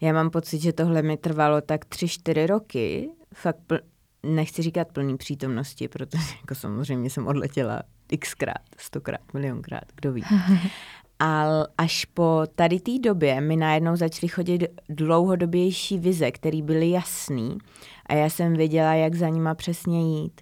Já 0.00 0.12
mám 0.12 0.30
pocit, 0.30 0.58
že 0.58 0.72
tohle 0.72 1.02
mi 1.02 1.16
trvalo 1.16 1.60
tak 1.60 1.84
tři, 1.84 2.08
čtyři 2.08 2.46
roky, 2.46 3.10
fakt 3.34 3.58
pl- 3.66 3.80
nechci 4.22 4.62
říkat 4.62 4.92
plný 4.92 5.16
přítomnosti, 5.16 5.88
protože 5.88 6.34
jako 6.40 6.54
samozřejmě 6.54 7.10
jsem 7.10 7.26
odletěla 7.26 7.82
xkrát, 8.16 8.62
stokrát, 8.76 9.34
milionkrát, 9.34 9.84
kdo 9.94 10.12
ví. 10.12 10.22
Ale 11.18 11.68
až 11.78 12.04
po 12.04 12.42
tady 12.54 12.80
té 12.80 12.98
době 12.98 13.40
mi 13.40 13.56
najednou 13.56 13.96
začaly 13.96 14.28
chodit 14.28 14.64
dlouhodobější 14.88 15.98
vize, 15.98 16.30
které 16.30 16.62
byly 16.62 16.90
jasný 16.90 17.58
a 18.06 18.14
já 18.14 18.30
jsem 18.30 18.54
věděla, 18.54 18.94
jak 18.94 19.14
za 19.14 19.28
nima 19.28 19.54
přesně 19.54 20.20
jít. 20.20 20.40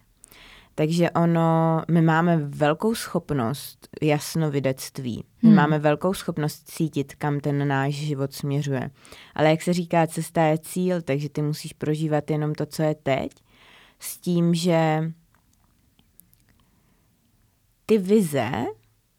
Takže 0.79 1.11
ono, 1.11 1.83
my 1.91 2.03
máme 2.03 2.37
velkou 2.37 2.95
schopnost 2.95 3.89
jasnovidectví. 4.03 5.25
My 5.43 5.49
hmm. 5.49 5.57
máme 5.57 5.79
velkou 5.79 6.15
schopnost 6.15 6.71
cítit, 6.71 7.15
kam 7.15 7.41
ten 7.41 7.69
náš 7.69 7.95
život 7.95 8.33
směřuje. 8.33 8.91
Ale 9.35 9.51
jak 9.51 9.63
se 9.63 9.73
říká, 9.73 10.07
cesta 10.07 10.43
je 10.43 10.59
cíl, 10.59 11.03
takže 11.03 11.29
ty 11.29 11.43
musíš 11.43 11.73
prožívat 11.73 12.31
jenom 12.31 12.55
to, 12.55 12.67
co 12.67 12.83
je 12.83 12.95
teď, 12.95 13.33
s 14.01 14.19
tím, 14.19 14.55
že 14.55 15.13
ty 17.87 17.99
vize, 17.99 18.51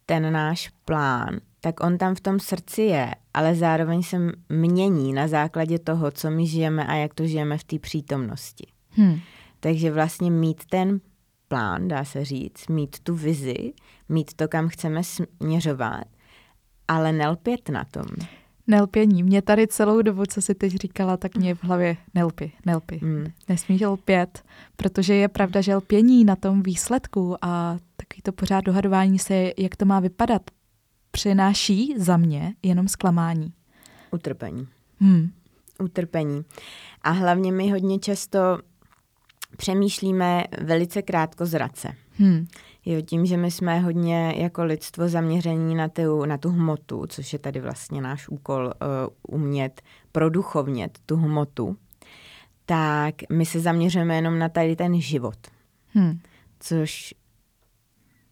ten 0.05 0.33
náš 0.33 0.71
plán, 0.85 1.39
tak 1.61 1.79
on 1.79 1.97
tam 1.97 2.15
v 2.15 2.21
tom 2.21 2.39
srdci 2.39 2.81
je, 2.81 3.11
ale 3.33 3.55
zároveň 3.55 4.03
se 4.03 4.17
mění 4.49 5.13
na 5.13 5.27
základě 5.27 5.79
toho, 5.79 6.11
co 6.11 6.31
my 6.31 6.47
žijeme 6.47 6.87
a 6.87 6.95
jak 6.95 7.13
to 7.13 7.27
žijeme 7.27 7.57
v 7.57 7.63
té 7.63 7.79
přítomnosti. 7.79 8.67
Hmm. 8.89 9.19
Takže 9.59 9.91
vlastně 9.91 10.31
mít 10.31 10.65
ten 10.65 10.99
plán, 11.47 11.87
dá 11.87 12.05
se 12.05 12.25
říct, 12.25 12.67
mít 12.67 12.99
tu 12.99 13.15
vizi, 13.15 13.73
mít 14.09 14.33
to, 14.33 14.47
kam 14.47 14.69
chceme 14.69 15.01
směřovat, 15.03 16.03
ale 16.87 17.11
nelpět 17.11 17.69
na 17.69 17.83
tom. 17.83 18.05
Nelpění. 18.67 19.23
Mě 19.23 19.41
tady 19.41 19.67
celou 19.67 20.01
dobu, 20.01 20.25
co 20.25 20.41
jsi 20.41 20.55
teď 20.55 20.75
říkala, 20.75 21.17
tak 21.17 21.37
mě 21.37 21.55
v 21.55 21.63
hlavě 21.63 21.97
nelpy, 22.13 22.51
nelpy. 22.65 22.99
Mm. 23.03 23.25
Nesmíš 23.49 23.81
lpět, 23.81 24.43
protože 24.75 25.15
je 25.15 25.27
pravda, 25.27 25.61
že 25.61 25.75
lpění 25.75 26.25
na 26.25 26.35
tom 26.35 26.63
výsledku 26.63 27.35
a 27.41 27.77
takový 27.97 28.21
to 28.23 28.31
pořád 28.31 28.61
dohadování 28.61 29.19
se, 29.19 29.51
jak 29.57 29.75
to 29.75 29.85
má 29.85 29.99
vypadat, 29.99 30.41
přináší 31.11 31.93
za 31.97 32.17
mě 32.17 32.53
jenom 32.63 32.87
zklamání. 32.87 33.53
Utrpení. 34.11 34.67
Hmm. 34.99 35.31
Utrpení. 35.79 36.43
A 37.01 37.11
hlavně 37.11 37.51
mi 37.51 37.69
hodně 37.71 37.99
často 37.99 38.39
přemýšlíme 39.57 40.43
velice 40.61 41.01
krátko 41.01 41.45
zrace. 41.45 41.93
Hmm. 42.19 42.47
Jo, 42.89 43.01
tím, 43.01 43.25
že 43.25 43.37
my 43.37 43.51
jsme 43.51 43.79
hodně 43.79 44.33
jako 44.37 44.63
lidstvo 44.63 45.09
zaměření 45.09 45.75
na 45.75 45.89
tu, 45.89 46.25
na 46.25 46.37
tu 46.37 46.49
hmotu, 46.49 47.05
což 47.07 47.33
je 47.33 47.39
tady 47.39 47.59
vlastně 47.59 48.01
náš 48.01 48.29
úkol 48.29 48.65
uh, 48.65 48.71
umět 49.35 49.81
produchovnět 50.11 50.99
tu 51.05 51.15
hmotu, 51.15 51.77
tak 52.65 53.15
my 53.31 53.45
se 53.45 53.59
zaměřujeme 53.59 54.15
jenom 54.15 54.39
na 54.39 54.49
tady 54.49 54.75
ten 54.75 55.01
život. 55.01 55.37
Hmm. 55.87 56.19
Což 56.59 57.13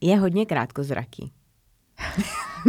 je 0.01 0.19
hodně 0.19 0.45
krátkozraký. 0.45 1.31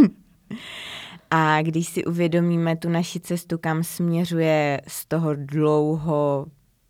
A 1.30 1.62
když 1.62 1.88
si 1.88 2.04
uvědomíme 2.04 2.76
tu 2.76 2.88
naši 2.88 3.20
cestu, 3.20 3.58
kam 3.58 3.84
směřuje 3.84 4.80
z 4.88 5.06
toho 5.06 5.34
dlouho 5.34 6.46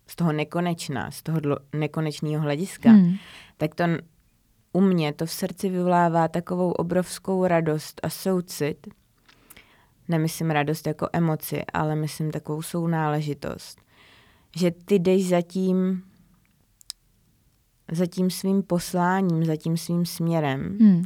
z 0.07 0.15
toho 0.15 0.31
nekonečná, 0.31 1.11
z 1.11 1.23
toho 1.23 1.39
dlo, 1.39 1.57
nekonečného 1.73 2.43
hlediska, 2.43 2.89
hmm. 2.89 3.15
tak 3.57 3.75
to 3.75 3.83
u 4.77 4.81
mě 4.81 5.13
to 5.13 5.25
v 5.25 5.31
srdci 5.31 5.69
vyvolává 5.69 6.27
takovou 6.27 6.71
obrovskou 6.71 7.47
radost 7.47 7.99
a 8.03 8.09
soucit. 8.09 8.87
Nemyslím 10.07 10.49
radost 10.49 10.87
jako 10.87 11.07
emoci, 11.13 11.63
ale 11.73 11.95
myslím 11.95 12.31
takovou 12.31 12.61
sounáležitost. 12.61 13.81
Že 14.55 14.71
ty 14.71 14.95
jdeš 14.95 15.27
za 15.27 15.41
tím, 15.41 16.03
za 17.91 18.05
tím 18.05 18.29
svým 18.29 18.63
posláním, 18.63 19.45
za 19.45 19.55
tím 19.55 19.77
svým 19.77 20.05
směrem. 20.05 20.77
Hmm. 20.81 21.03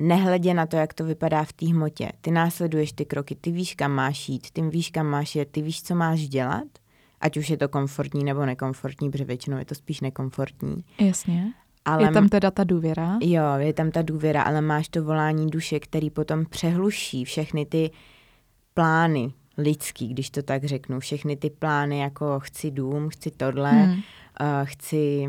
Nehledě 0.00 0.54
na 0.54 0.66
to, 0.66 0.76
jak 0.76 0.94
to 0.94 1.04
vypadá 1.04 1.44
v 1.44 1.52
té 1.52 1.66
hmotě. 1.66 2.12
Ty 2.20 2.30
následuješ 2.30 2.92
ty 2.92 3.04
kroky, 3.04 3.34
ty 3.34 3.50
víš, 3.50 3.74
kam 3.74 3.92
máš 3.92 4.28
jít, 4.28 4.50
ty 4.50 4.62
víš, 4.62 4.90
kam 4.90 5.06
máš 5.06 5.34
jet, 5.36 5.50
ty 5.50 5.62
víš, 5.62 5.82
co 5.82 5.94
máš 5.94 6.28
dělat 6.28 6.68
ať 7.20 7.36
už 7.36 7.50
je 7.50 7.56
to 7.56 7.68
komfortní 7.68 8.24
nebo 8.24 8.46
nekomfortní, 8.46 9.10
protože 9.10 9.24
většinou 9.24 9.58
je 9.58 9.64
to 9.64 9.74
spíš 9.74 10.00
nekomfortní. 10.00 10.84
Jasně. 11.00 11.52
Ale 11.86 12.02
je 12.02 12.10
tam 12.10 12.28
teda 12.28 12.50
ta 12.50 12.64
důvěra? 12.64 13.18
Jo, 13.22 13.42
je 13.56 13.72
tam 13.72 13.90
ta 13.90 14.02
důvěra, 14.02 14.42
ale 14.42 14.60
máš 14.60 14.88
to 14.88 15.04
volání 15.04 15.50
duše, 15.50 15.80
který 15.80 16.10
potom 16.10 16.46
přehluší 16.46 17.24
všechny 17.24 17.66
ty 17.66 17.90
plány 18.74 19.32
lidský, 19.58 20.08
když 20.08 20.30
to 20.30 20.42
tak 20.42 20.64
řeknu. 20.64 21.00
Všechny 21.00 21.36
ty 21.36 21.50
plány, 21.50 21.98
jako 21.98 22.40
chci 22.40 22.70
dům, 22.70 23.08
chci 23.08 23.30
tohle, 23.30 23.70
hmm. 23.70 23.92
uh, 23.92 23.98
chci 24.64 25.28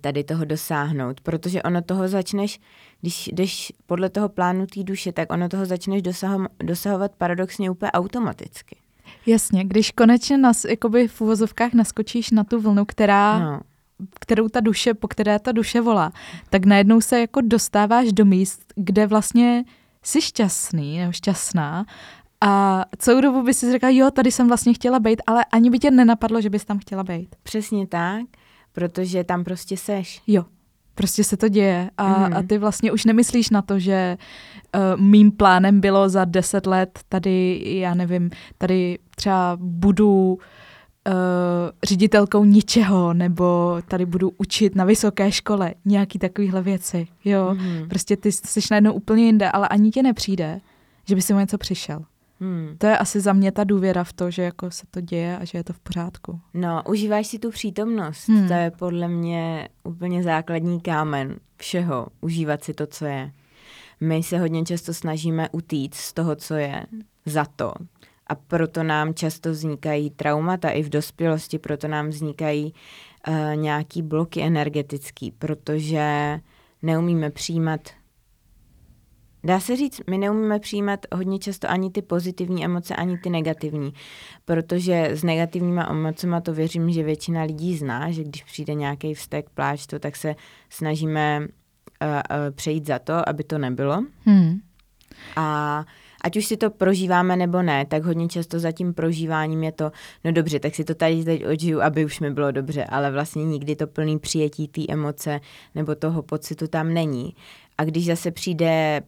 tady 0.00 0.24
toho 0.24 0.44
dosáhnout, 0.44 1.20
protože 1.20 1.62
ono 1.62 1.82
toho 1.82 2.08
začneš, 2.08 2.60
když 3.00 3.30
jdeš 3.32 3.72
podle 3.86 4.10
toho 4.10 4.28
plánu 4.28 4.66
té 4.66 4.82
duše, 4.82 5.12
tak 5.12 5.32
ono 5.32 5.48
toho 5.48 5.66
začneš 5.66 6.02
dosaho- 6.02 6.48
dosahovat 6.64 7.12
paradoxně 7.18 7.70
úplně 7.70 7.92
automaticky. 7.92 8.76
Jasně, 9.26 9.64
když 9.64 9.90
konečně 9.90 10.38
nas, 10.38 10.64
jakoby 10.64 11.08
v 11.08 11.20
uvozovkách 11.20 11.72
naskočíš 11.72 12.30
na 12.30 12.44
tu 12.44 12.60
vlnu, 12.60 12.84
která, 12.84 13.38
no. 13.38 13.60
Kterou 14.20 14.48
ta 14.48 14.60
duše, 14.60 14.94
po 14.94 15.08
které 15.08 15.38
ta 15.38 15.52
duše 15.52 15.80
volá, 15.80 16.12
tak 16.50 16.64
najednou 16.64 17.00
se 17.00 17.20
jako 17.20 17.40
dostáváš 17.40 18.12
do 18.12 18.24
míst, 18.24 18.72
kde 18.76 19.06
vlastně 19.06 19.64
jsi 20.02 20.22
šťastný 20.22 20.98
nebo 20.98 21.12
šťastná 21.12 21.86
a 22.40 22.84
celou 22.98 23.20
dobu 23.20 23.42
by 23.42 23.54
si 23.54 23.72
řekla, 23.72 23.88
jo, 23.88 24.10
tady 24.10 24.32
jsem 24.32 24.48
vlastně 24.48 24.74
chtěla 24.74 25.00
být, 25.00 25.22
ale 25.26 25.44
ani 25.52 25.70
by 25.70 25.78
tě 25.78 25.90
nenapadlo, 25.90 26.40
že 26.40 26.50
bys 26.50 26.64
tam 26.64 26.78
chtěla 26.78 27.04
být. 27.04 27.36
Přesně 27.42 27.86
tak, 27.86 28.22
protože 28.72 29.24
tam 29.24 29.44
prostě 29.44 29.76
seš. 29.76 30.22
Jo, 30.26 30.44
prostě 30.94 31.24
se 31.24 31.36
to 31.36 31.48
děje 31.48 31.90
a, 31.98 32.28
mm. 32.28 32.36
a 32.36 32.42
ty 32.42 32.58
vlastně 32.58 32.92
už 32.92 33.04
nemyslíš 33.04 33.50
na 33.50 33.62
to, 33.62 33.78
že 33.78 34.16
uh, 34.74 35.00
mým 35.00 35.32
plánem 35.32 35.80
bylo 35.80 36.08
za 36.08 36.24
deset 36.24 36.66
let 36.66 37.00
tady, 37.08 37.62
já 37.64 37.94
nevím, 37.94 38.30
tady 38.58 38.98
třeba 39.16 39.58
budu 39.60 40.32
uh, 40.32 40.40
ředitelkou 41.84 42.44
ničeho, 42.44 43.14
nebo 43.14 43.78
tady 43.88 44.06
budu 44.06 44.32
učit 44.38 44.74
na 44.74 44.84
vysoké 44.84 45.32
škole, 45.32 45.74
nějaký 45.84 46.18
takovýhle 46.18 46.62
věci, 46.62 47.06
jo. 47.24 47.54
Mm. 47.54 47.88
Prostě 47.88 48.16
ty 48.16 48.32
jsi 48.32 48.60
najednou 48.70 48.92
úplně 48.92 49.24
jinde, 49.24 49.50
ale 49.50 49.68
ani 49.68 49.90
tě 49.90 50.02
nepřijde, 50.02 50.60
že 51.04 51.14
by 51.14 51.22
si 51.22 51.34
o 51.34 51.40
něco 51.40 51.58
přišel. 51.58 52.04
Hmm. 52.40 52.74
To 52.78 52.86
je 52.86 52.98
asi 52.98 53.20
za 53.20 53.32
mě 53.32 53.52
ta 53.52 53.64
důvěra 53.64 54.04
v 54.04 54.12
to, 54.12 54.30
že 54.30 54.42
jako 54.42 54.70
se 54.70 54.86
to 54.90 55.00
děje 55.00 55.38
a 55.38 55.44
že 55.44 55.58
je 55.58 55.64
to 55.64 55.72
v 55.72 55.78
pořádku. 55.78 56.40
No, 56.54 56.82
užíváš 56.88 57.26
si 57.26 57.38
tu 57.38 57.50
přítomnost. 57.50 58.28
Hmm. 58.28 58.48
To 58.48 58.54
je 58.54 58.70
podle 58.70 59.08
mě 59.08 59.68
úplně 59.84 60.22
základní 60.22 60.80
kámen 60.80 61.36
všeho. 61.56 62.06
Užívat 62.20 62.64
si 62.64 62.74
to, 62.74 62.86
co 62.86 63.04
je. 63.04 63.32
My 64.00 64.22
se 64.22 64.38
hodně 64.38 64.64
často 64.64 64.94
snažíme 64.94 65.48
utíct 65.52 65.94
z 65.94 66.12
toho, 66.12 66.36
co 66.36 66.54
je, 66.54 66.86
za 67.26 67.46
to. 67.56 67.72
A 68.26 68.34
proto 68.34 68.82
nám 68.82 69.14
často 69.14 69.50
vznikají 69.50 70.10
traumata 70.10 70.70
i 70.70 70.82
v 70.82 70.88
dospělosti, 70.88 71.58
proto 71.58 71.88
nám 71.88 72.08
vznikají 72.08 72.74
uh, 73.28 73.56
nějaký 73.56 74.02
bloky 74.02 74.42
energetický, 74.42 75.30
protože 75.30 76.40
neumíme 76.82 77.30
přijímat 77.30 77.80
Dá 79.46 79.60
se 79.60 79.76
říct, 79.76 80.00
my 80.10 80.18
neumíme 80.18 80.58
přijímat 80.58 81.06
hodně 81.14 81.38
často 81.38 81.70
ani 81.70 81.90
ty 81.90 82.02
pozitivní 82.02 82.64
emoce, 82.64 82.96
ani 82.96 83.18
ty 83.18 83.30
negativní, 83.30 83.92
protože 84.44 85.08
s 85.12 85.24
negativníma 85.24 85.86
emocema 85.90 86.40
to 86.40 86.52
věřím, 86.52 86.90
že 86.90 87.02
většina 87.02 87.42
lidí 87.42 87.76
zná, 87.76 88.10
že 88.10 88.24
když 88.24 88.42
přijde 88.42 88.74
nějaký 88.74 89.14
vztek, 89.14 89.50
pláč, 89.50 89.86
to, 89.86 89.98
tak 89.98 90.16
se 90.16 90.34
snažíme 90.70 91.40
uh, 91.40 91.46
uh, 92.08 92.54
přejít 92.54 92.86
za 92.86 92.98
to, 92.98 93.28
aby 93.28 93.44
to 93.44 93.58
nebylo. 93.58 94.02
Hmm. 94.24 94.60
A 95.36 95.84
ať 96.26 96.36
už 96.36 96.46
si 96.46 96.56
to 96.56 96.70
prožíváme 96.70 97.36
nebo 97.36 97.62
ne, 97.62 97.86
tak 97.86 98.04
hodně 98.04 98.28
často 98.28 98.58
za 98.58 98.72
tím 98.72 98.94
prožíváním 98.94 99.62
je 99.64 99.72
to, 99.72 99.92
no 100.24 100.32
dobře, 100.32 100.60
tak 100.60 100.74
si 100.74 100.84
to 100.84 100.94
tady 100.94 101.24
teď 101.24 101.46
odžiju, 101.46 101.80
aby 101.80 102.04
už 102.04 102.20
mi 102.20 102.30
bylo 102.30 102.50
dobře, 102.50 102.84
ale 102.84 103.10
vlastně 103.10 103.44
nikdy 103.44 103.76
to 103.76 103.86
plný 103.86 104.18
přijetí 104.18 104.68
té 104.68 104.82
emoce 104.88 105.40
nebo 105.74 105.94
toho 105.94 106.22
pocitu 106.22 106.66
tam 106.68 106.94
není. 106.94 107.34
A 107.78 107.84
když 107.84 108.06
zase 108.06 108.30
přijde 108.30 109.02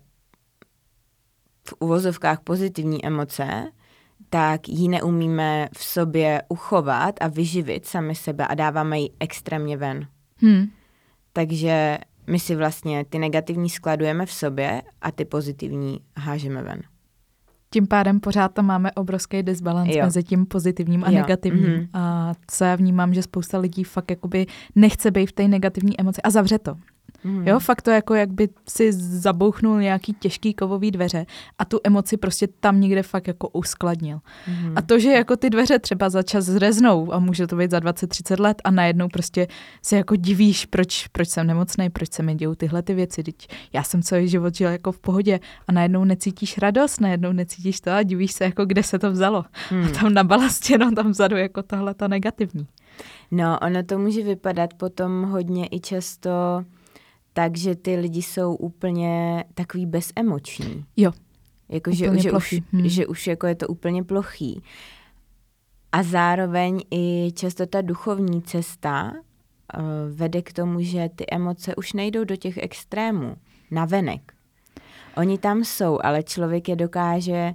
v 1.68 1.74
uvozovkách 1.78 2.40
pozitivní 2.40 3.06
emoce, 3.06 3.72
tak 4.30 4.68
ji 4.68 4.88
neumíme 4.88 5.68
v 5.76 5.84
sobě 5.84 6.42
uchovat 6.48 7.14
a 7.20 7.28
vyživit 7.28 7.86
sami 7.86 8.14
sebe 8.14 8.46
a 8.46 8.54
dáváme 8.54 9.00
ji 9.00 9.10
extrémně 9.20 9.76
ven. 9.76 10.06
Hmm. 10.36 10.66
Takže 11.32 11.98
my 12.26 12.38
si 12.38 12.56
vlastně 12.56 13.04
ty 13.04 13.18
negativní 13.18 13.70
skladujeme 13.70 14.26
v 14.26 14.32
sobě 14.32 14.82
a 15.02 15.10
ty 15.12 15.24
pozitivní 15.24 16.00
hážeme 16.16 16.62
ven. 16.62 16.82
Tím 17.70 17.86
pádem 17.86 18.20
pořád 18.20 18.54
tam 18.54 18.66
máme 18.66 18.92
obrovský 18.92 19.42
disbalans 19.42 19.90
Jo. 19.96 20.04
mezi 20.04 20.22
tím 20.22 20.46
pozitivním 20.46 21.04
a 21.04 21.10
Jo, 21.10 21.14
negativním. 21.18 21.72
mhm. 21.72 21.88
A 21.92 22.32
co 22.50 22.64
já 22.64 22.74
vnímám, 22.76 23.14
že 23.14 23.22
spousta 23.22 23.58
lidí 23.58 23.84
fakt 23.84 24.10
jakoby 24.10 24.46
nechce 24.74 25.10
být 25.10 25.26
v 25.26 25.32
té 25.32 25.48
negativní 25.48 26.00
emoci 26.00 26.22
a 26.22 26.30
zavře 26.30 26.58
to. 26.58 26.74
Mm. 27.24 27.48
Jo, 27.48 27.58
fakt 27.58 27.82
to 27.82 27.90
jako 27.90 28.14
jak 28.14 28.28
si 28.68 28.92
zabouchnul 28.92 29.80
nějaký 29.80 30.12
těžký 30.12 30.54
kovový 30.54 30.90
dveře 30.90 31.26
a 31.58 31.64
tu 31.64 31.80
emoci 31.84 32.16
prostě 32.16 32.48
tam 32.60 32.80
někde 32.80 33.02
fakt 33.02 33.28
jako 33.28 33.48
uskladnil. 33.48 34.20
Mm. 34.48 34.72
A 34.76 34.82
to, 34.82 34.98
že 34.98 35.10
jako 35.10 35.36
ty 35.36 35.50
dveře 35.50 35.78
třeba 35.78 36.10
za 36.10 36.22
čas 36.22 36.44
zreznou 36.44 37.12
a 37.12 37.18
může 37.18 37.46
to 37.46 37.56
být 37.56 37.70
za 37.70 37.78
20-30 37.78 38.40
let 38.40 38.62
a 38.64 38.70
najednou 38.70 39.08
prostě 39.08 39.46
se 39.82 39.96
jako 39.96 40.16
divíš, 40.16 40.66
proč, 40.66 41.06
proč 41.06 41.28
jsem 41.28 41.46
nemocný, 41.46 41.90
proč 41.90 42.12
se 42.12 42.22
mi 42.22 42.34
dějou 42.34 42.54
tyhle 42.54 42.82
ty 42.82 42.94
věci. 42.94 43.22
Teď 43.22 43.48
já 43.72 43.82
jsem 43.82 44.02
celý 44.02 44.28
život 44.28 44.54
žil 44.54 44.70
jako 44.70 44.92
v 44.92 44.98
pohodě 44.98 45.40
a 45.68 45.72
najednou 45.72 46.04
necítíš 46.04 46.58
radost, 46.58 47.00
najednou 47.00 47.32
necítíš 47.32 47.80
to 47.80 47.90
a 47.90 48.02
divíš 48.02 48.32
se 48.32 48.44
jako 48.44 48.64
kde 48.64 48.82
se 48.82 48.98
to 48.98 49.10
vzalo. 49.10 49.44
Hmm. 49.70 49.84
A 49.84 49.88
tam 49.88 50.14
nabalastěno 50.14 50.90
tam 50.92 51.10
vzadu 51.10 51.36
jako 51.36 51.62
tohle 51.62 51.94
ta 51.94 52.08
negativní. 52.08 52.66
No, 53.30 53.58
ono 53.58 53.82
to 53.82 53.98
může 53.98 54.22
vypadat 54.22 54.74
potom 54.74 55.22
hodně 55.22 55.68
i 55.70 55.80
často 55.80 56.30
tak, 57.38 57.56
že 57.56 57.74
ty 57.74 57.96
lidi 57.96 58.22
jsou 58.22 58.54
úplně 58.54 59.44
takový 59.54 59.86
bezemoční. 59.86 60.84
Jo. 60.96 61.12
Jako, 61.68 61.90
že, 61.90 62.06
Úplně 62.06 62.22
že, 62.22 62.28
už, 62.28 62.32
plochý. 62.32 62.64
Hmm. 62.72 62.88
že 62.88 63.06
už 63.06 63.26
jako 63.26 63.46
je 63.46 63.54
to 63.54 63.66
úplně 63.66 64.04
plochý. 64.04 64.62
A 65.92 66.02
zároveň 66.02 66.80
i 66.90 67.32
často 67.34 67.66
ta 67.66 67.82
duchovní 67.82 68.42
cesta 68.42 69.12
uh, 69.12 69.80
vede 70.14 70.42
k 70.42 70.52
tomu, 70.52 70.82
že 70.82 71.08
ty 71.16 71.24
emoce 71.30 71.76
už 71.76 71.92
nejdou 71.92 72.24
do 72.24 72.36
těch 72.36 72.58
extrémů, 72.58 73.36
navenek. 73.70 74.32
Oni 75.16 75.38
tam 75.38 75.64
jsou, 75.64 75.98
ale 76.02 76.22
člověk 76.22 76.68
je 76.68 76.76
dokáže 76.76 77.54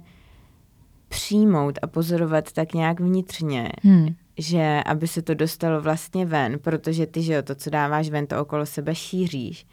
přijmout 1.08 1.78
a 1.82 1.86
pozorovat 1.86 2.52
tak 2.52 2.74
nějak 2.74 3.00
vnitřně, 3.00 3.68
Hmm. 3.82 4.14
Že 4.38 4.82
aby 4.86 5.08
se 5.08 5.22
to 5.22 5.34
dostalo 5.34 5.80
vlastně 5.80 6.26
ven, 6.26 6.58
protože 6.58 7.06
ty, 7.06 7.22
že 7.22 7.32
jo, 7.32 7.42
to, 7.42 7.54
co 7.54 7.70
dáváš 7.70 8.10
ven, 8.10 8.26
to 8.26 8.40
okolo 8.40 8.66
sebe 8.66 8.94
šíříš, 8.94 9.66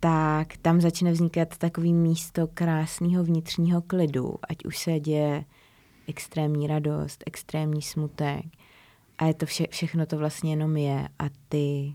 tak 0.00 0.56
tam 0.56 0.80
začne 0.80 1.12
vznikat 1.12 1.58
takový 1.58 1.94
místo 1.94 2.48
krásného 2.54 3.24
vnitřního 3.24 3.82
klidu, 3.82 4.34
ať 4.48 4.64
už 4.64 4.78
se 4.78 5.00
děje 5.00 5.44
extrémní 6.08 6.66
radost, 6.66 7.24
extrémní 7.26 7.82
smutek. 7.82 8.44
A 9.18 9.26
je 9.26 9.34
to 9.34 9.46
vše, 9.46 9.64
všechno 9.70 10.06
to 10.06 10.18
vlastně 10.18 10.52
jenom 10.52 10.76
je 10.76 11.08
a 11.18 11.24
ty 11.48 11.94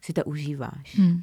si 0.00 0.12
to 0.12 0.24
užíváš. 0.24 0.98
Hmm. 0.98 1.22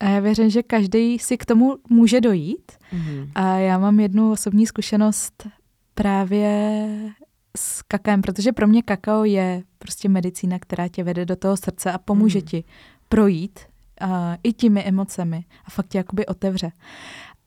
A 0.00 0.08
já 0.08 0.20
věřím, 0.20 0.50
že 0.50 0.62
každý 0.62 1.18
si 1.18 1.38
k 1.38 1.44
tomu 1.44 1.76
může 1.90 2.20
dojít. 2.20 2.72
Mhm. 2.92 3.30
A 3.34 3.56
já 3.56 3.78
mám 3.78 4.00
jednu 4.00 4.32
osobní 4.32 4.66
zkušenost 4.66 5.46
právě 5.94 6.88
s 7.56 7.82
kakaem, 7.82 8.22
protože 8.22 8.52
pro 8.52 8.66
mě 8.66 8.82
kakao 8.82 9.24
je 9.24 9.62
prostě 9.78 10.08
medicína, 10.08 10.58
která 10.58 10.88
tě 10.88 11.04
vede 11.04 11.24
do 11.24 11.36
toho 11.36 11.56
srdce 11.56 11.92
a 11.92 11.98
pomůže 11.98 12.38
Mhm. 12.38 12.46
ti 12.46 12.64
projít 13.08 13.60
a, 14.00 14.36
i 14.42 14.52
těmi 14.52 14.84
emocemi 14.84 15.44
a 15.64 15.70
fakt 15.70 15.86
tě 15.88 15.98
jakoby 15.98 16.26
otevře. 16.26 16.70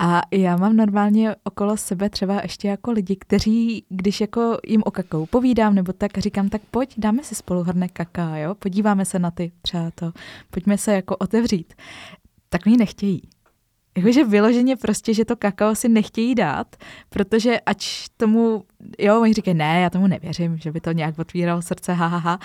A 0.01 0.21
já 0.31 0.57
mám 0.57 0.75
normálně 0.75 1.35
okolo 1.43 1.77
sebe 1.77 2.09
třeba 2.09 2.39
ještě 2.43 2.67
jako 2.67 2.91
lidi, 2.91 3.15
kteří, 3.15 3.85
když 3.89 4.21
jako 4.21 4.57
jim 4.67 4.83
o 4.85 4.91
kakao 4.91 5.25
povídám 5.25 5.75
nebo 5.75 5.93
tak, 5.93 6.17
říkám, 6.17 6.49
tak 6.49 6.61
pojď, 6.71 6.93
dáme 6.97 7.23
si 7.23 7.35
spolu 7.35 7.63
hrnek 7.63 7.91
kaká, 7.91 8.37
jo, 8.37 8.55
podíváme 8.55 9.05
se 9.05 9.19
na 9.19 9.31
ty 9.31 9.51
třeba 9.61 9.91
to, 9.95 10.11
pojďme 10.51 10.77
se 10.77 10.93
jako 10.93 11.15
otevřít. 11.17 11.73
Tak 12.49 12.65
mi 12.65 12.77
nechtějí. 12.77 13.21
Jakože 13.99 14.23
vyloženě 14.23 14.75
prostě, 14.75 15.13
že 15.13 15.25
to 15.25 15.35
kakao 15.35 15.75
si 15.75 15.89
nechtějí 15.89 16.35
dát, 16.35 16.75
protože 17.09 17.59
ač 17.59 18.07
tomu, 18.17 18.63
jo, 18.99 19.21
oni 19.21 19.33
říkají, 19.33 19.57
ne, 19.57 19.81
já 19.81 19.89
tomu 19.89 20.07
nevěřím, 20.07 20.57
že 20.57 20.71
by 20.71 20.81
to 20.81 20.91
nějak 20.91 21.19
otvíralo 21.19 21.61
srdce, 21.61 21.93
ha, 21.93 22.07
ha, 22.07 22.17
ha. 22.17 22.39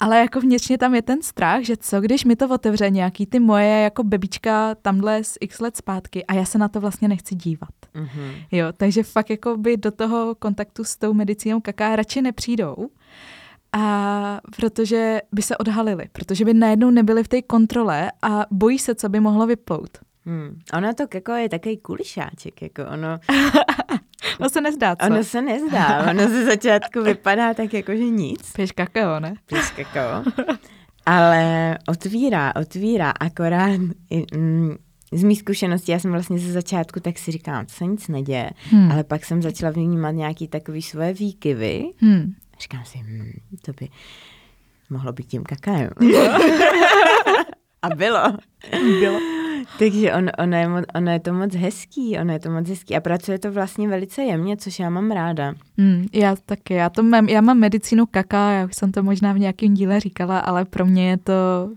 Ale 0.00 0.18
jako 0.18 0.40
vnitřně 0.40 0.78
tam 0.78 0.94
je 0.94 1.02
ten 1.02 1.22
strach, 1.22 1.62
že 1.62 1.76
co, 1.76 2.00
když 2.00 2.24
mi 2.24 2.36
to 2.36 2.48
otevře 2.48 2.90
nějaký 2.90 3.26
ty 3.26 3.40
moje 3.40 3.80
jako 3.80 4.04
bebička 4.04 4.74
tamhle 4.74 5.24
z 5.24 5.38
x 5.40 5.60
let 5.60 5.76
zpátky 5.76 6.24
a 6.24 6.34
já 6.34 6.44
se 6.44 6.58
na 6.58 6.68
to 6.68 6.80
vlastně 6.80 7.08
nechci 7.08 7.34
dívat. 7.34 7.74
Mhm. 7.94 8.30
Jo, 8.52 8.66
takže 8.76 9.02
fakt 9.02 9.30
jako 9.30 9.56
by 9.56 9.76
do 9.76 9.90
toho 9.90 10.34
kontaktu 10.34 10.84
s 10.84 10.96
tou 10.96 11.14
medicínou 11.14 11.60
kaká 11.60 11.96
radši 11.96 12.22
nepřijdou, 12.22 12.76
a 13.76 14.40
protože 14.56 15.20
by 15.32 15.42
se 15.42 15.56
odhalili, 15.56 16.08
protože 16.12 16.44
by 16.44 16.54
najednou 16.54 16.90
nebyli 16.90 17.24
v 17.24 17.28
té 17.28 17.42
kontrole 17.42 18.12
a 18.22 18.46
bojí 18.50 18.78
se, 18.78 18.94
co 18.94 19.08
by 19.08 19.20
mohlo 19.20 19.46
vyplout. 19.46 19.98
Hmm. 20.26 20.58
Ono 20.74 20.94
to 20.94 21.04
jako 21.14 21.32
je 21.32 21.48
takový 21.48 21.76
kulišáček, 21.76 22.62
jako 22.62 22.82
ono, 22.92 23.18
No 24.40 24.48
se 24.50 24.60
nezdá, 24.60 24.96
co? 24.96 25.06
ono 25.06 25.24
se 25.24 25.42
nezdá, 25.42 26.10
ono 26.10 26.28
ze 26.28 26.44
začátku 26.44 27.02
vypadá 27.02 27.54
tak 27.54 27.74
jako, 27.74 27.92
že 27.96 28.04
nic. 28.04 28.52
Piješ 28.52 28.72
kakao, 28.72 29.20
ne? 29.20 29.34
piješ 29.46 29.70
kakao. 29.70 30.22
Ale 31.06 31.78
otvírá, 31.88 32.52
otvírá, 32.60 33.10
akorát 33.20 33.80
mm, 34.36 34.76
z 35.12 35.22
mých 35.24 35.38
zkušeností, 35.38 35.92
já 35.92 35.98
jsem 35.98 36.10
vlastně 36.12 36.38
ze 36.38 36.52
začátku 36.52 37.00
tak 37.00 37.18
si 37.18 37.30
říkám, 37.30 37.66
to 37.66 37.72
se 37.72 37.84
nic 37.84 38.08
neděje, 38.08 38.50
Hmm. 38.70 38.92
ale 38.92 39.04
pak 39.04 39.24
jsem 39.24 39.42
začala 39.42 39.72
vnímat 39.72 40.10
nějaký 40.10 40.48
takový 40.48 40.82
svoje 40.82 41.12
výkyvy. 41.14 41.84
Hmm. 41.98 42.34
Říkám 42.60 42.84
si, 42.84 42.98
hm, 42.98 43.32
to 43.64 43.72
by 43.80 43.88
mohlo 44.90 45.12
být 45.12 45.26
tím 45.26 45.42
kakaem. 45.44 45.90
A 47.82 47.90
bylo. 47.94 48.22
Bylo. 49.00 49.18
Takže 49.78 50.12
on, 50.12 50.30
ono, 50.38 50.56
je, 50.56 50.68
ono 50.94 51.10
je 51.10 51.20
to 51.20 51.32
moc 51.32 51.54
hezký, 51.54 52.18
ono 52.18 52.32
je 52.32 52.38
to 52.38 52.50
moc 52.50 52.68
hezký 52.68 52.96
a 52.96 53.00
pracuje 53.00 53.38
to 53.38 53.52
vlastně 53.52 53.88
velice 53.88 54.22
jemně, 54.22 54.56
což 54.56 54.78
já 54.78 54.90
mám 54.90 55.10
ráda. 55.10 55.54
Hmm, 55.78 56.06
já 56.12 56.36
taky, 56.46 56.74
já, 56.74 56.90
to 56.90 57.02
mám, 57.02 57.28
já 57.28 57.40
mám 57.40 57.58
medicínu 57.58 58.06
kaká, 58.06 58.50
já 58.50 58.64
už 58.64 58.76
jsem 58.76 58.92
to 58.92 59.02
možná 59.02 59.32
v 59.32 59.38
nějakém 59.38 59.74
díle 59.74 60.00
říkala, 60.00 60.38
ale 60.38 60.64
pro 60.64 60.86
mě 60.86 61.10
je 61.10 61.16
to 61.16 61.32